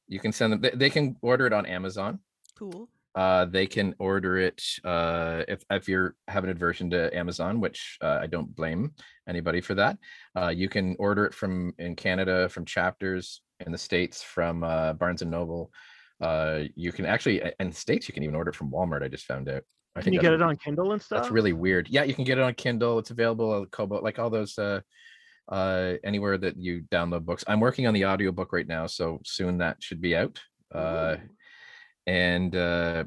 you 0.08 0.18
can 0.18 0.32
send 0.32 0.52
them 0.52 0.60
they, 0.60 0.70
they 0.70 0.90
can 0.90 1.14
order 1.22 1.46
it 1.46 1.52
on 1.52 1.64
amazon 1.64 2.18
Cool. 2.58 2.88
uh 3.14 3.44
they 3.44 3.68
can 3.68 3.94
order 4.00 4.36
it 4.36 4.60
uh 4.84 5.44
if 5.46 5.62
if 5.70 5.88
you're 5.88 6.16
have 6.26 6.42
an 6.42 6.50
aversion 6.50 6.90
to 6.90 7.16
amazon 7.16 7.60
which 7.60 7.98
uh, 8.02 8.18
i 8.20 8.26
don't 8.26 8.52
blame 8.56 8.92
anybody 9.28 9.60
for 9.60 9.74
that 9.76 9.96
uh 10.36 10.48
you 10.48 10.68
can 10.68 10.96
order 10.98 11.24
it 11.24 11.34
from 11.34 11.72
in 11.78 11.94
canada 11.94 12.48
from 12.48 12.64
chapters 12.64 13.42
in 13.64 13.70
the 13.70 13.78
states 13.78 14.24
from 14.24 14.64
uh 14.64 14.92
barnes 14.94 15.22
and 15.22 15.30
noble 15.30 15.70
uh 16.22 16.60
you 16.76 16.92
can 16.92 17.04
actually 17.04 17.42
in 17.60 17.72
states 17.72 18.08
you 18.08 18.14
can 18.14 18.22
even 18.22 18.34
order 18.34 18.50
it 18.50 18.56
from 18.56 18.70
walmart 18.70 19.02
i 19.02 19.08
just 19.08 19.26
found 19.26 19.48
out 19.48 19.62
i 19.96 20.00
Can 20.00 20.12
you 20.12 20.20
get 20.20 20.32
it 20.32 20.40
on 20.40 20.56
Kindle 20.56 20.92
and 20.92 21.02
stuff? 21.02 21.22
that's 21.22 21.32
really 21.32 21.52
weird 21.52 21.88
yeah 21.88 22.04
you 22.04 22.14
can 22.14 22.24
get 22.24 22.38
it 22.38 22.44
on 22.44 22.54
kindle 22.54 22.98
it's 22.98 23.10
available 23.10 23.52
on 23.52 23.66
kobo 23.66 24.00
like 24.00 24.18
all 24.18 24.30
those 24.30 24.56
uh 24.58 24.80
uh 25.48 25.94
anywhere 26.04 26.38
that 26.38 26.56
you 26.56 26.84
download 26.90 27.24
books 27.24 27.44
i'm 27.48 27.60
working 27.60 27.86
on 27.86 27.94
the 27.94 28.06
audiobook 28.06 28.52
right 28.52 28.68
now 28.68 28.86
so 28.86 29.20
soon 29.24 29.58
that 29.58 29.82
should 29.82 30.00
be 30.00 30.16
out 30.16 30.40
uh 30.74 31.16
Ooh. 31.18 31.28
and 32.06 32.54
uh 32.54 33.04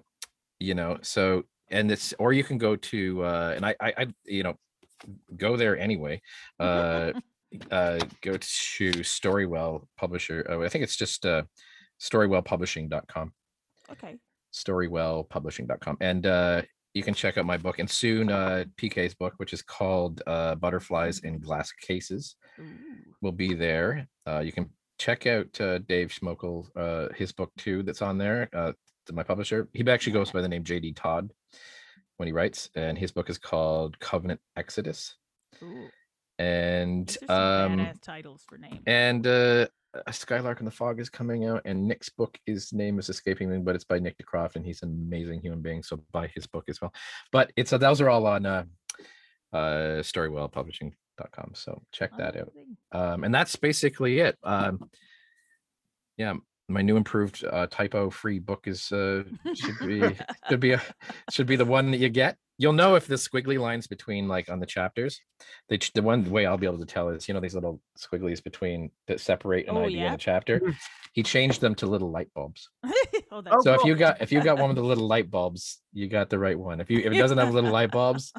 you 0.60 0.76
know 0.76 0.98
so 1.02 1.44
and 1.72 1.90
this, 1.90 2.14
or 2.20 2.32
you 2.32 2.44
can 2.44 2.58
go 2.58 2.76
to 2.76 3.24
uh 3.24 3.54
and 3.56 3.66
i 3.66 3.76
i, 3.80 3.94
I 3.98 4.08
you 4.26 4.44
know 4.44 4.56
go 5.38 5.56
there 5.56 5.78
anyway 5.78 6.22
uh 6.60 7.14
uh 7.72 8.00
go 8.22 8.34
to 8.34 8.92
storywell 9.04 9.88
publisher 9.98 10.46
oh, 10.50 10.64
i 10.64 10.70
think 10.70 10.84
it's 10.84 10.98
just 10.98 11.26
uh 11.26 11.44
storywellpublishing.com 12.06 13.34
okay. 13.91 14.15
storywellpublishing.com 14.53 15.98
and 16.02 16.26
uh 16.26 16.61
you 16.94 17.03
can 17.03 17.14
check 17.14 17.38
out 17.38 17.45
my 17.45 17.57
book 17.57 17.80
and 17.80 17.90
soon 17.90 18.32
uh 18.32 18.64
pk's 18.77 19.14
book 19.14 19.34
which 19.38 19.53
is 19.53 19.61
called 19.61 20.22
uh 20.27 20.56
butterflies 20.56 21.19
in 21.19 21.40
glass 21.40 21.72
cases 21.72 22.36
Ooh. 22.60 22.64
will 23.22 23.32
be 23.32 23.53
there 23.53 24.07
uh 24.27 24.40
you 24.40 24.52
can 24.52 24.69
check 24.98 25.26
out 25.26 25.60
uh 25.60 25.80
dave 25.80 26.10
schmokel 26.10 26.68
uh 26.76 27.14
his 27.15 27.32
book 27.32 27.52
too 27.57 27.84
that's 27.84 28.02
on 28.02 28.18
there 28.18 28.49
uh 28.53 28.72
my 29.11 29.23
publisher 29.23 29.68
he 29.73 29.88
actually 29.88 30.14
goes 30.14 30.32
by 30.32 30.41
the 30.41 30.48
name 30.48 30.64
jd 30.64 30.95
todd 30.95 31.32
when 32.18 32.27
he 32.27 32.34
writes 32.34 32.69
and 32.76 32.98
his 32.98 33.11
book 33.11 33.30
is 33.30 33.38
called 33.38 33.99
covenant 33.99 34.40
exodus 34.56 35.15
Ooh. 35.61 35.90
And 36.40 37.07
These 37.07 37.18
are 37.30 37.68
some 37.70 37.80
um 37.80 37.91
titles 38.02 38.44
for 38.48 38.57
names. 38.57 38.82
and 38.88 39.26
uh 39.26 39.68
a 40.07 40.12
Skylark 40.12 40.60
in 40.60 40.66
the 40.66 40.72
Fog 40.72 40.99
is 40.99 41.10
coming 41.10 41.45
out, 41.45 41.62
and 41.66 41.88
Nick's 41.88 42.10
book, 42.10 42.38
his 42.45 42.74
name 42.74 42.99
is 42.99 43.10
escaping 43.10 43.49
me, 43.49 43.60
but 43.60 43.76
it's 43.76 43.86
by 43.86 43.99
Nick 43.99 44.18
DeCroft, 44.18 44.57
and 44.57 44.66
he's 44.66 44.84
an 44.84 44.90
amazing 44.90 45.40
human 45.40 45.62
being. 45.62 45.84
So 45.84 46.02
buy 46.12 46.28
his 46.36 46.45
book 46.48 46.66
as 46.68 46.82
well. 46.82 46.94
But 47.32 47.52
it's 47.56 47.72
uh, 47.72 47.78
those 47.78 48.02
are 48.02 48.10
all 48.10 48.28
on 48.28 48.45
uh, 48.45 48.66
uh, 49.53 50.02
storywellpublishing.com. 50.02 51.52
So 51.53 51.82
check 51.91 52.12
that 52.18 52.36
out. 52.36 52.52
Um, 52.91 53.24
and 53.24 53.34
that's 53.34 53.56
basically 53.56 54.20
it. 54.20 54.38
Um, 54.44 54.90
yeah, 56.18 56.34
my 56.68 56.82
new 56.82 56.98
improved 56.98 57.44
uh, 57.46 57.68
typo 57.68 58.10
free 58.10 58.40
book 58.40 58.68
is 58.68 58.92
uh, 58.92 59.24
should 59.54 59.80
be 59.88 60.18
should 60.50 60.60
be 60.60 60.72
a, 60.72 60.82
should 61.32 61.48
be 61.48 61.56
the 61.56 61.66
one 61.66 61.92
that 61.92 61.98
you 62.00 62.10
get. 62.10 62.38
You'll 62.58 62.74
know 62.74 62.96
if 62.96 63.06
the 63.08 63.16
squiggly 63.16 63.60
lines 63.60 63.86
between 63.88 64.28
like 64.28 64.50
on 64.50 64.60
the 64.60 64.66
chapters. 64.66 65.20
They 65.70 65.78
ch- 65.78 65.92
the 65.94 66.02
one 66.02 66.30
way 66.32 66.46
I'll 66.46 66.58
be 66.58 66.66
able 66.68 66.80
to 66.80 66.86
tell 66.86 67.10
is 67.10 67.28
you 67.28 67.34
know 67.34 67.40
these 67.40 67.56
little 67.56 67.82
squigglies 68.00 68.44
between 68.44 68.92
that 69.08 69.20
separate 69.20 69.68
an 69.68 69.76
Oh, 69.78 69.82
idea 69.82 70.02
yeah? 70.02 70.08
in 70.10 70.14
a 70.16 70.18
chapter. 70.18 70.62
He 71.14 71.24
changed 71.24 71.62
them 71.62 71.76
to 71.76 71.86
little 71.86 72.12
light 72.12 72.28
bulbs. 72.34 72.70
oh, 73.32 73.42
that's 73.42 73.64
So 73.64 73.74
if 73.74 73.86
you 73.86 73.96
got 73.96 74.22
if 74.22 74.34
you 74.34 74.42
got 74.42 74.58
one 74.58 74.68
with 74.68 74.76
the 74.76 74.84
little 74.84 75.08
light 75.08 75.32
bulbs, 75.32 75.80
you 75.94 76.10
got 76.10 76.30
the 76.30 76.38
right 76.38 76.60
one. 76.60 76.82
If 76.82 76.90
you 76.90 77.00
if 77.00 77.06
it 77.06 77.16
doesn't 77.16 77.38
have 77.38 77.54
little 77.54 77.72
light 77.72 77.92
bulbs, 77.92 78.34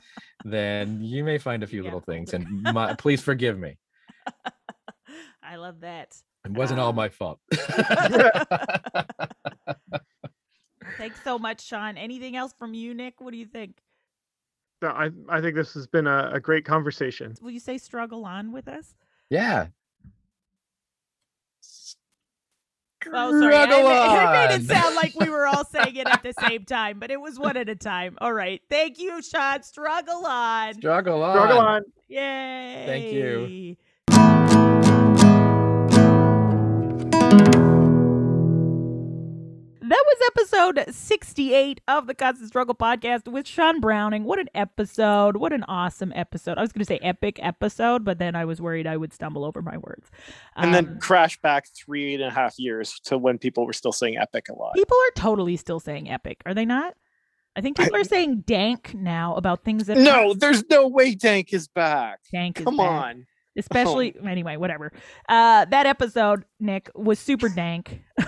then 0.44 1.03
you 1.03 1.24
may 1.24 1.39
find 1.39 1.62
a 1.62 1.66
few 1.66 1.81
Yeah, 1.81 1.85
little 1.85 2.01
things. 2.03 2.32
And 2.35 2.47
my, 2.62 2.93
please 2.94 3.23
forgive 3.23 3.59
me. 3.59 3.78
I 5.43 5.57
love 5.57 5.81
that. 5.81 6.15
It 6.47 6.52
wasn't 6.52 6.81
all 6.81 6.89
Ah. 6.89 6.93
my 6.93 7.09
fault. 7.09 7.39
Thanks 10.98 11.23
so 11.24 11.39
much, 11.39 11.64
Sean. 11.64 11.97
Anything 11.98 12.36
else 12.36 12.55
from 12.59 12.73
you, 12.74 12.94
Nick? 12.94 13.20
What 13.20 13.32
do 13.32 13.36
you 13.39 13.47
think? 13.47 13.78
No, 14.82 14.89
I 14.89 15.10
I 15.28 15.40
think 15.40 15.55
this 15.56 15.74
has 15.74 15.86
been 15.86 16.06
a, 16.06 16.31
a 16.35 16.40
great 16.40 16.64
conversation. 16.64 17.35
Will 17.40 17.51
you 17.51 17.60
say 17.60 17.78
struggle 17.78 18.24
on 18.24 18.52
with 18.52 18.68
us? 18.68 18.94
yeah. 19.31 19.66
Oh, 23.09 23.31
sorry. 23.40 23.55
I, 23.55 23.66
Struggle 23.66 23.89
ma- 23.89 23.90
I 24.16 24.48
made 24.48 24.55
it 24.56 24.66
sound 24.66 24.97
like 24.97 25.14
we 25.14 25.31
were 25.31 25.47
all 25.47 25.64
saying 25.64 25.94
it 25.94 26.09
at 26.09 26.24
the 26.24 26.35
same 26.48 26.64
time, 26.64 26.98
but 26.98 27.12
it 27.12 27.20
was 27.20 27.39
one 27.39 27.56
at 27.56 27.68
a 27.68 27.77
time. 27.77 28.18
All 28.20 28.32
right. 28.32 28.60
Thank 28.68 28.98
you, 28.98 29.23
Sean. 29.23 29.62
Struggle 29.62 30.27
on. 30.27 30.74
Struggle 30.74 31.23
on. 31.23 31.36
Struggle 31.36 31.59
on. 31.59 31.82
Yay. 32.09 32.82
Thank 32.85 33.12
you. 33.12 33.77
That 39.89 40.05
was 40.05 40.31
episode 40.37 40.95
68 40.95 41.81
of 41.87 42.09
the 42.09 42.15
Constant 42.15 42.49
Struggle 42.49 42.75
podcast 42.75 43.29
with 43.31 43.47
Sean 43.47 43.79
Browning. 43.81 44.25
What 44.25 44.41
an 44.41 44.49
episode. 44.53 45.37
What 45.37 45.53
an 45.53 45.63
awesome 45.69 46.13
episode. 46.17 46.59
I 46.59 46.63
was 46.63 46.73
going 46.73 46.81
to 46.85 46.87
say 46.87 46.99
epic 47.03 47.39
episode, 47.41 48.05
but 48.05 48.19
then 48.19 48.35
I 48.35 48.47
was 48.47 48.61
worried 48.61 48.89
I 48.89 48.97
would 48.97 49.13
stumble 49.13 49.45
over 49.45 49.63
my 49.63 49.77
words. 49.77 50.11
and 50.57 50.75
then 50.75 50.87
Um, 50.89 50.99
crash 50.99 51.41
back 51.41 51.67
three 51.69 52.15
and 52.15 52.23
a 52.25 52.31
half 52.31 52.59
years 52.59 52.99
to 53.05 53.17
when 53.17 53.39
people 53.39 53.65
were 53.65 53.73
still 53.73 53.93
saying 53.93 54.17
epic 54.17 54.49
a 54.49 54.55
lot. 54.55 54.75
people 54.75 54.97
are 54.97 55.13
totally 55.15 55.57
still 55.57 55.79
saying 55.79 56.11
epic, 56.11 56.43
are 56.47 56.55
they 56.55 56.65
not? 56.65 56.95
I 57.55 57.61
think 57.61 57.77
people 57.79 57.95
are 57.97 58.05
saying 58.05 58.41
dank 58.47 58.93
now 58.93 59.35
about 59.37 59.63
things 59.63 59.87
that 59.87 59.99
No, 59.99 60.35
there's 60.35 60.65
no 60.69 60.89
way 60.89 61.15
Dank 61.15 61.53
is 61.53 61.69
back. 61.69 62.21
dank 62.33 62.59
is 62.59 62.65
Come 62.65 62.81
on. 62.81 63.27
Especially 63.57 64.15
anyway 64.27 64.57
whatever. 64.57 64.93
Uh 65.28 65.65
that 65.66 65.87
episode 65.87 66.45
nick 66.61 66.91
was 66.95 67.19
super 67.19 67.49
dank. 67.49 68.03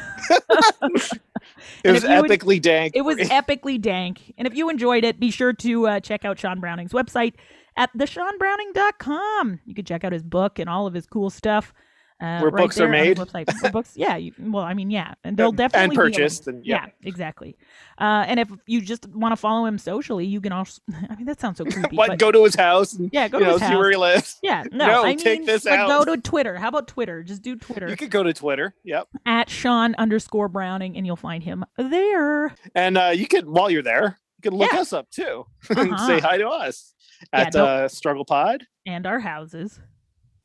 It 1.85 1.93
was 1.93 2.05
if 2.05 2.11
you 2.11 2.21
would- 2.21 2.31
epically 2.31 2.61
dank. 2.61 2.95
it 2.97 3.03
was 3.03 3.17
epically 3.19 3.81
dank. 3.81 4.35
And 4.37 4.47
if 4.47 4.55
you 4.55 4.69
enjoyed 4.69 5.05
it 5.05 5.19
be 5.21 5.31
sure 5.31 5.53
to 5.55 5.87
uh, 5.87 6.01
check 6.01 6.25
out 6.25 6.39
sean 6.39 6.61
browning's 6.61 6.93
website 6.93 7.35
at 7.77 7.91
theseanbrowning.com 7.97 9.61
you 9.65 9.75
can 9.75 9.85
check 9.85 10.05
out 10.05 10.13
his 10.13 10.23
book 10.25 10.59
and 10.59 10.69
all 10.69 10.87
of 10.87 10.95
his 10.95 11.07
cool 11.07 11.31
stuff 11.31 11.73
Uh, 12.21 12.41
Where 12.41 12.51
right 12.51 12.63
books 12.63 12.77
are 12.81 12.91
there 12.91 13.01
on 13.01 13.07
his 13.07 13.17
made. 13.19 13.29
website. 13.29 13.63
Where 13.63 13.71
books, 13.79 13.93
yeah. 13.95 14.17
You, 14.17 14.33
well, 14.41 14.65
I 14.65 14.75
mean, 14.75 14.91
yeah, 14.91 15.15
and 15.23 15.37
they'll 15.37 15.53
definitely 15.53 15.85
and 15.85 15.91
be 15.91 15.95
able- 15.95 16.03
purchased 16.05 16.49
and 16.49 16.67
yeah. 16.67 16.87
yeah. 16.87 17.09
exactly. 17.09 17.57
Uh, 18.01 18.25
and 18.27 18.41
if 18.41 18.49
you 18.67 18.81
just 18.81 19.07
want 19.11 19.31
to 19.33 19.37
follow 19.37 19.67
him 19.67 19.79
socially, 19.79 20.27
you 20.27 20.41
can 20.41 20.51
also. 20.51 20.83
I 21.11 21.15
mean, 21.15 21.27
that 21.27 21.39
sounds 21.41 21.59
so 21.59 21.65
creepy. 21.65 21.97
What? 21.97 22.09
but, 22.09 22.19
Go 22.19 22.33
to 22.33 22.43
his 22.43 22.57
house 22.57 22.95
and 22.95 23.09
yeah, 23.13 23.29
go 23.29 23.39
to 23.39 23.45
know 23.45 23.53
his 23.59 23.61
see 23.69 23.75
where 23.77 23.85
house. 23.85 23.93
he 23.93 23.97
lives. 23.97 24.39
Yeah, 24.43 24.65
no, 24.73 24.87
No, 24.87 25.05
I 25.05 25.09
mean, 25.11 25.19
take 25.19 25.47
this 25.47 25.65
like, 25.65 25.87
go 25.87 26.05
to 26.05 26.21
Twitter. 26.21 26.57
How 26.57 26.69
about 26.69 26.89
Twitter? 26.89 27.23
Just 27.23 27.43
do 27.43 27.55
Twitter 27.55 27.89
You 27.89 27.97
could 27.97 28.11
go 28.11 28.25
to 28.25 28.33
Twitter. 28.33 28.75
Yep. 28.85 29.07
at 29.27 29.49
Sean 29.49 29.95
underscore 29.97 30.49
Browning, 30.49 30.97
and 30.97 31.07
you'll 31.07 31.15
find 31.17 31.43
him 31.45 31.65
there. 31.77 32.53
And 32.75 32.99
uh, 32.99 33.13
you 33.15 33.29
could 33.29 33.47
while 33.47 33.71
you're 33.71 33.83
there, 33.83 34.19
you 34.39 34.43
could 34.43 34.55
look 34.55 34.73
Yeah. 34.73 34.81
us 34.81 34.93
up 34.93 35.09
too 35.11 35.47
and 35.71 35.93
Uh-huh. 35.93 36.07
say 36.07 36.19
hi 36.21 36.37
to 36.39 36.49
us 36.49 36.95
at 37.33 37.53
don't- 37.53 37.69
uh, 37.69 37.89
Struggle 37.89 38.25
Pod. 38.25 38.65
And 38.87 39.07
our 39.07 39.21
houses. 39.21 39.79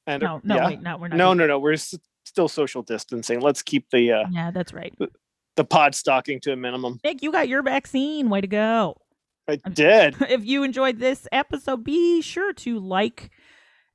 And 0.08 0.22
No, 0.22 0.42
no, 0.44 0.56
yeah. 0.56 0.66
wait, 0.68 0.82
no, 0.82 0.98
we're 0.98 1.08
not. 1.10 1.18
no, 1.18 1.34
no, 1.34 1.48
no. 1.48 1.60
We're 1.60 1.74
s- 1.74 1.96
still 2.26 2.48
social 2.48 2.82
distancing. 2.82 3.40
Let's 3.42 3.62
keep 3.62 3.90
the 3.92 4.12
uh, 4.12 4.24
Yeah, 4.32 4.52
that's 4.52 4.74
right. 4.74 4.94
the 5.56 5.64
pod 5.64 5.96
stalking 5.96 6.40
to 6.42 6.52
a 6.52 6.56
minimum. 6.56 7.00
Nick, 7.04 7.22
you 7.22 7.32
got 7.32 7.48
your 7.48 7.62
vaccine. 7.64 8.30
Way 8.30 8.42
to 8.42 8.48
go. 8.48 8.98
I 9.48 9.58
did. 9.58 10.16
if 10.22 10.46
you 10.46 10.64
enjoyed 10.64 11.00
this 11.00 11.28
episode, 11.32 11.84
be 11.84 12.22
sure 12.22 12.54
to 12.54 12.80
like 12.80 13.30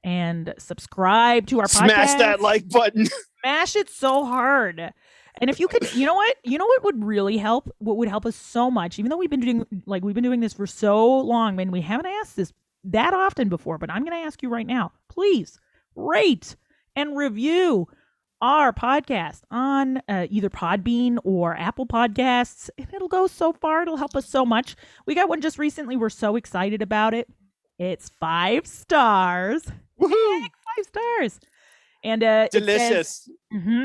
and 0.05 0.55
subscribe 0.59 1.47
to 1.49 1.61
our 1.61 1.67
podcast. 1.67 1.71
Smash 1.91 2.15
that 2.19 2.41
like 2.41 2.69
button. 2.69 3.07
Smash 3.43 3.77
it 3.77 3.91
so 3.91 4.25
hard. 4.25 4.93
And 5.41 5.49
if 5.51 5.61
you 5.61 5.69
could, 5.69 5.93
you 5.95 6.05
know 6.07 6.15
what? 6.15 6.37
You 6.45 6.59
know 6.59 6.67
what 6.67 6.83
would 6.85 7.05
really 7.05 7.37
help? 7.37 7.73
What 7.79 7.97
would 7.97 8.09
help 8.09 8.27
us 8.27 8.35
so 8.35 8.71
much, 8.71 8.99
even 8.99 9.09
though 9.11 9.17
we've 9.17 9.31
been 9.31 9.41
doing 9.41 9.67
like 9.87 10.03
we've 10.05 10.15
been 10.15 10.25
doing 10.25 10.41
this 10.41 10.53
for 10.53 10.67
so 10.67 11.19
long, 11.21 11.61
and 11.61 11.71
we 11.71 11.81
haven't 11.81 12.07
asked 12.07 12.37
this 12.37 12.53
that 12.85 13.15
often 13.15 13.49
before, 13.49 13.79
but 13.79 13.91
I'm 13.91 14.05
going 14.05 14.21
to 14.21 14.27
ask 14.27 14.43
you 14.43 14.49
right 14.49 14.67
now. 14.67 14.93
Please 15.09 15.59
rate 15.99 16.57
and 16.97 17.17
review 17.17 17.89
our 18.41 18.73
podcast 18.73 19.43
on 19.51 19.99
uh, 20.09 20.27
either 20.31 20.49
Podbean 20.49 21.19
or 21.25 21.57
Apple 21.57 21.87
Podcasts, 21.87 22.71
and 22.79 22.87
it'll 22.95 23.09
go 23.09 23.27
so 23.27 23.53
far. 23.53 23.83
It'll 23.83 23.97
help 23.97 24.15
us 24.15 24.27
so 24.29 24.47
much. 24.47 24.77
We 25.07 25.15
got 25.15 25.29
one 25.29 25.41
just 25.41 25.59
recently. 25.59 25.97
We're 25.97 26.09
so 26.11 26.37
excited 26.37 26.81
about 26.81 27.15
it. 27.15 27.29
It's 27.79 28.11
five 28.21 28.67
stars. 28.67 29.65
Woohoo! 30.01 30.41
Five 30.41 30.85
stars. 30.87 31.41
And 32.05 32.23
uh, 32.23 32.47
it 32.47 32.53
says- 32.53 32.63
Delicious. 32.63 33.31
hmm 33.53 33.85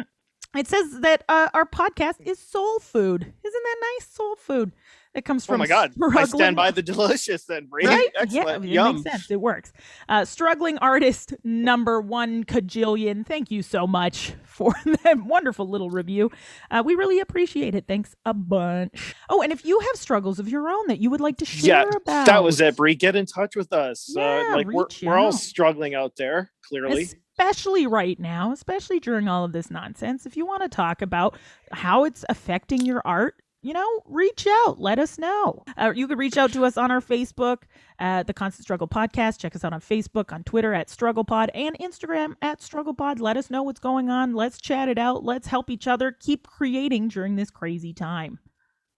It 0.56 0.68
says 0.68 1.00
that 1.00 1.24
uh, 1.28 1.50
our 1.56 1.66
podcast 1.66 2.22
is 2.22 2.38
soul 2.38 2.78
food. 2.80 3.22
Isn't 3.24 3.64
that 3.64 3.78
nice? 3.82 4.08
Soul 4.08 4.36
food 4.36 4.72
that 5.14 5.26
comes 5.26 5.46
from. 5.46 5.56
Oh 5.56 5.58
my 5.60 5.68
god. 5.68 5.94
I 6.16 6.26
stand 6.26 6.56
by 6.56 6.72
the 6.72 6.82
delicious 6.82 7.46
then, 7.46 7.68
Brie. 7.68 7.86
right? 7.86 8.10
Excellent. 8.20 8.64
Yeah, 8.66 8.70
it 8.70 8.74
Yum. 8.74 8.96
makes 8.96 9.12
sense. 9.12 9.32
It 9.32 9.40
works. 9.42 9.72
Uh, 10.10 10.26
struggling 10.26 10.78
artist 10.80 11.34
number 11.44 12.02
one 12.02 12.44
cajillion. 12.44 13.26
Thank 13.26 13.52
you 13.52 13.62
so 13.62 13.86
much 13.86 14.34
for 14.44 14.74
that 15.04 15.18
wonderful 15.24 15.70
little 15.70 15.90
review. 15.90 16.32
Uh, 16.72 16.82
we 16.86 16.96
really 16.96 17.20
appreciate 17.20 17.76
it. 17.76 17.86
Thanks 17.88 18.16
a 18.26 18.34
bunch. 18.34 19.16
Oh, 19.30 19.42
and 19.42 19.52
if 19.52 19.66
you 19.66 19.80
have 19.80 19.96
struggles 19.96 20.40
of 20.40 20.50
your 20.50 20.68
own 20.70 20.88
that 20.88 21.00
you 21.00 21.10
would 21.10 21.22
like 21.22 21.38
to 21.38 21.46
share 21.46 21.84
Yeah, 21.92 21.98
about, 21.98 22.26
That 22.26 22.44
was 22.44 22.60
it, 22.60 22.76
Brie. 22.76 22.96
Get 22.96 23.16
in 23.16 23.26
touch 23.26 23.56
with 23.56 23.72
us. 23.74 24.12
Yeah, 24.16 24.48
uh, 24.52 24.56
like 24.56 24.68
we're, 24.68 24.86
we're 25.04 25.18
all 25.18 25.32
struggling 25.32 25.94
out 25.96 26.16
there, 26.16 26.52
clearly. 26.68 27.10
especially 27.38 27.88
right 27.88 28.20
now, 28.20 28.52
especially 28.52 29.00
during 29.00 29.28
all 29.28 29.44
of 29.46 29.52
this 29.52 29.70
nonsense. 29.70 30.26
If 30.26 30.36
you 30.38 30.46
want 30.46 30.64
to 30.64 30.70
talk 30.70 31.02
about 31.02 31.38
how 31.72 32.04
it's 32.06 32.24
affecting 32.30 32.86
your 32.86 33.02
art, 33.06 33.36
you 33.64 33.74
know, 33.74 34.02
reach 34.06 34.46
out. 34.46 34.80
Let 34.80 35.00
us 35.00 35.18
know. 35.18 35.64
Uh, 35.78 35.94
you 35.96 36.08
can 36.08 36.18
reach 36.18 36.38
out 36.38 36.52
to 36.54 36.66
us 36.66 36.78
on 36.78 36.92
our 36.92 37.02
Facebook, 37.02 37.60
uh, 37.98 38.22
the 38.24 38.34
Constant 38.34 38.66
Struggle 38.66 38.88
Podcast. 38.88 39.40
Check 39.40 39.56
us 39.56 39.64
out 39.64 39.72
on 39.72 39.80
Facebook, 39.80 40.34
on 40.34 40.44
Twitter 40.44 40.74
at 40.74 40.90
Struggle 40.90 41.24
Pod, 41.24 41.50
and 41.56 41.78
Instagram 41.80 42.36
at 42.42 42.62
Struggle 42.62 42.94
Pod. 42.94 43.22
Let 43.22 43.38
us 43.38 43.50
know 43.50 43.64
what's 43.64 43.80
going 43.80 44.10
on. 44.10 44.36
Let's 44.36 44.60
chat 44.60 44.90
it 44.90 44.98
out. 44.98 45.24
Let's 45.24 45.48
help 45.48 45.70
each 45.70 45.88
other 45.88 46.12
keep 46.12 46.46
creating 46.46 47.08
during 47.08 47.38
this 47.38 47.50
crazy 47.50 47.94
time. 47.94 48.38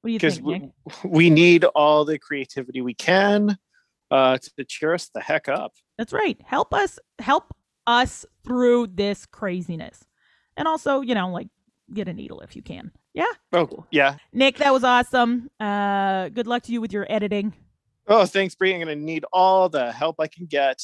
What 0.01 0.09
do 0.09 0.13
you 0.13 0.19
think, 0.19 0.43
Nick? 0.43 0.71
we, 1.03 1.09
we 1.09 1.29
need 1.29 1.63
all 1.63 2.03
the 2.03 2.17
creativity 2.17 2.81
we 2.81 2.95
can 2.95 3.57
uh, 4.09 4.39
to 4.57 4.65
cheer 4.65 4.95
us 4.95 5.09
the 5.13 5.21
heck 5.21 5.47
up. 5.47 5.73
That's 5.97 6.11
right. 6.11 6.39
Help 6.43 6.73
us 6.73 6.99
help 7.19 7.55
us 7.85 8.25
through 8.43 8.87
this 8.87 9.25
craziness. 9.27 10.03
And 10.57 10.67
also, 10.67 11.01
you 11.01 11.15
know, 11.15 11.29
like 11.29 11.47
get 11.94 12.07
a 12.07 12.14
needle 12.14 12.41
if 12.41 12.56
you 12.56 12.62
can. 12.62 12.91
Yeah. 13.14 13.26
Oh, 13.53 13.68
cool. 13.68 13.88
yeah. 13.91 14.18
Nick, 14.34 14.57
that 14.57 14.74
was 14.74 14.84
awesome. 14.84 15.49
Uh 15.60 16.30
good 16.30 16.48
luck 16.48 16.64
to 16.64 16.72
you 16.72 16.82
with 16.82 16.91
your 16.94 17.06
editing. 17.10 17.53
Oh, 18.07 18.26
thanks, 18.26 18.53
Brie. 18.53 18.72
I'm 18.74 18.82
going 18.82 18.99
to 18.99 19.03
need 19.03 19.26
all 19.34 19.68
the 19.68 19.91
help 19.91 20.18
I 20.20 20.28
can 20.28 20.45
get, 20.45 20.78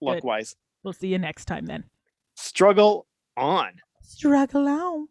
Good. 0.00 0.06
luck 0.06 0.22
wise. 0.24 0.54
We'll 0.84 0.92
see 0.92 1.08
you 1.08 1.18
next 1.18 1.46
time 1.46 1.66
then. 1.66 1.84
Struggle 2.36 3.08
on. 3.36 3.72
Struggle 4.02 4.68
on. 4.68 5.08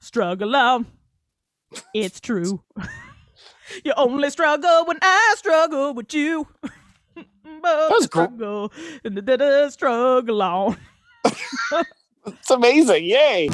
Struggle 0.00 0.56
on. 0.56 0.86
It's 1.94 2.18
true. 2.20 2.62
you 3.84 3.92
only 3.96 4.30
struggle 4.30 4.86
when 4.86 4.98
I 5.02 5.34
struggle 5.36 5.92
with 5.94 6.14
you. 6.14 6.46
But 7.16 7.90
was 7.90 8.06
gr- 8.06 8.24
struggle, 8.24 8.72
da-da-da, 9.02 9.68
struggle 9.68 10.42
on. 10.42 10.76
It's 12.26 12.50
amazing. 12.50 13.04
Yay. 13.04 13.48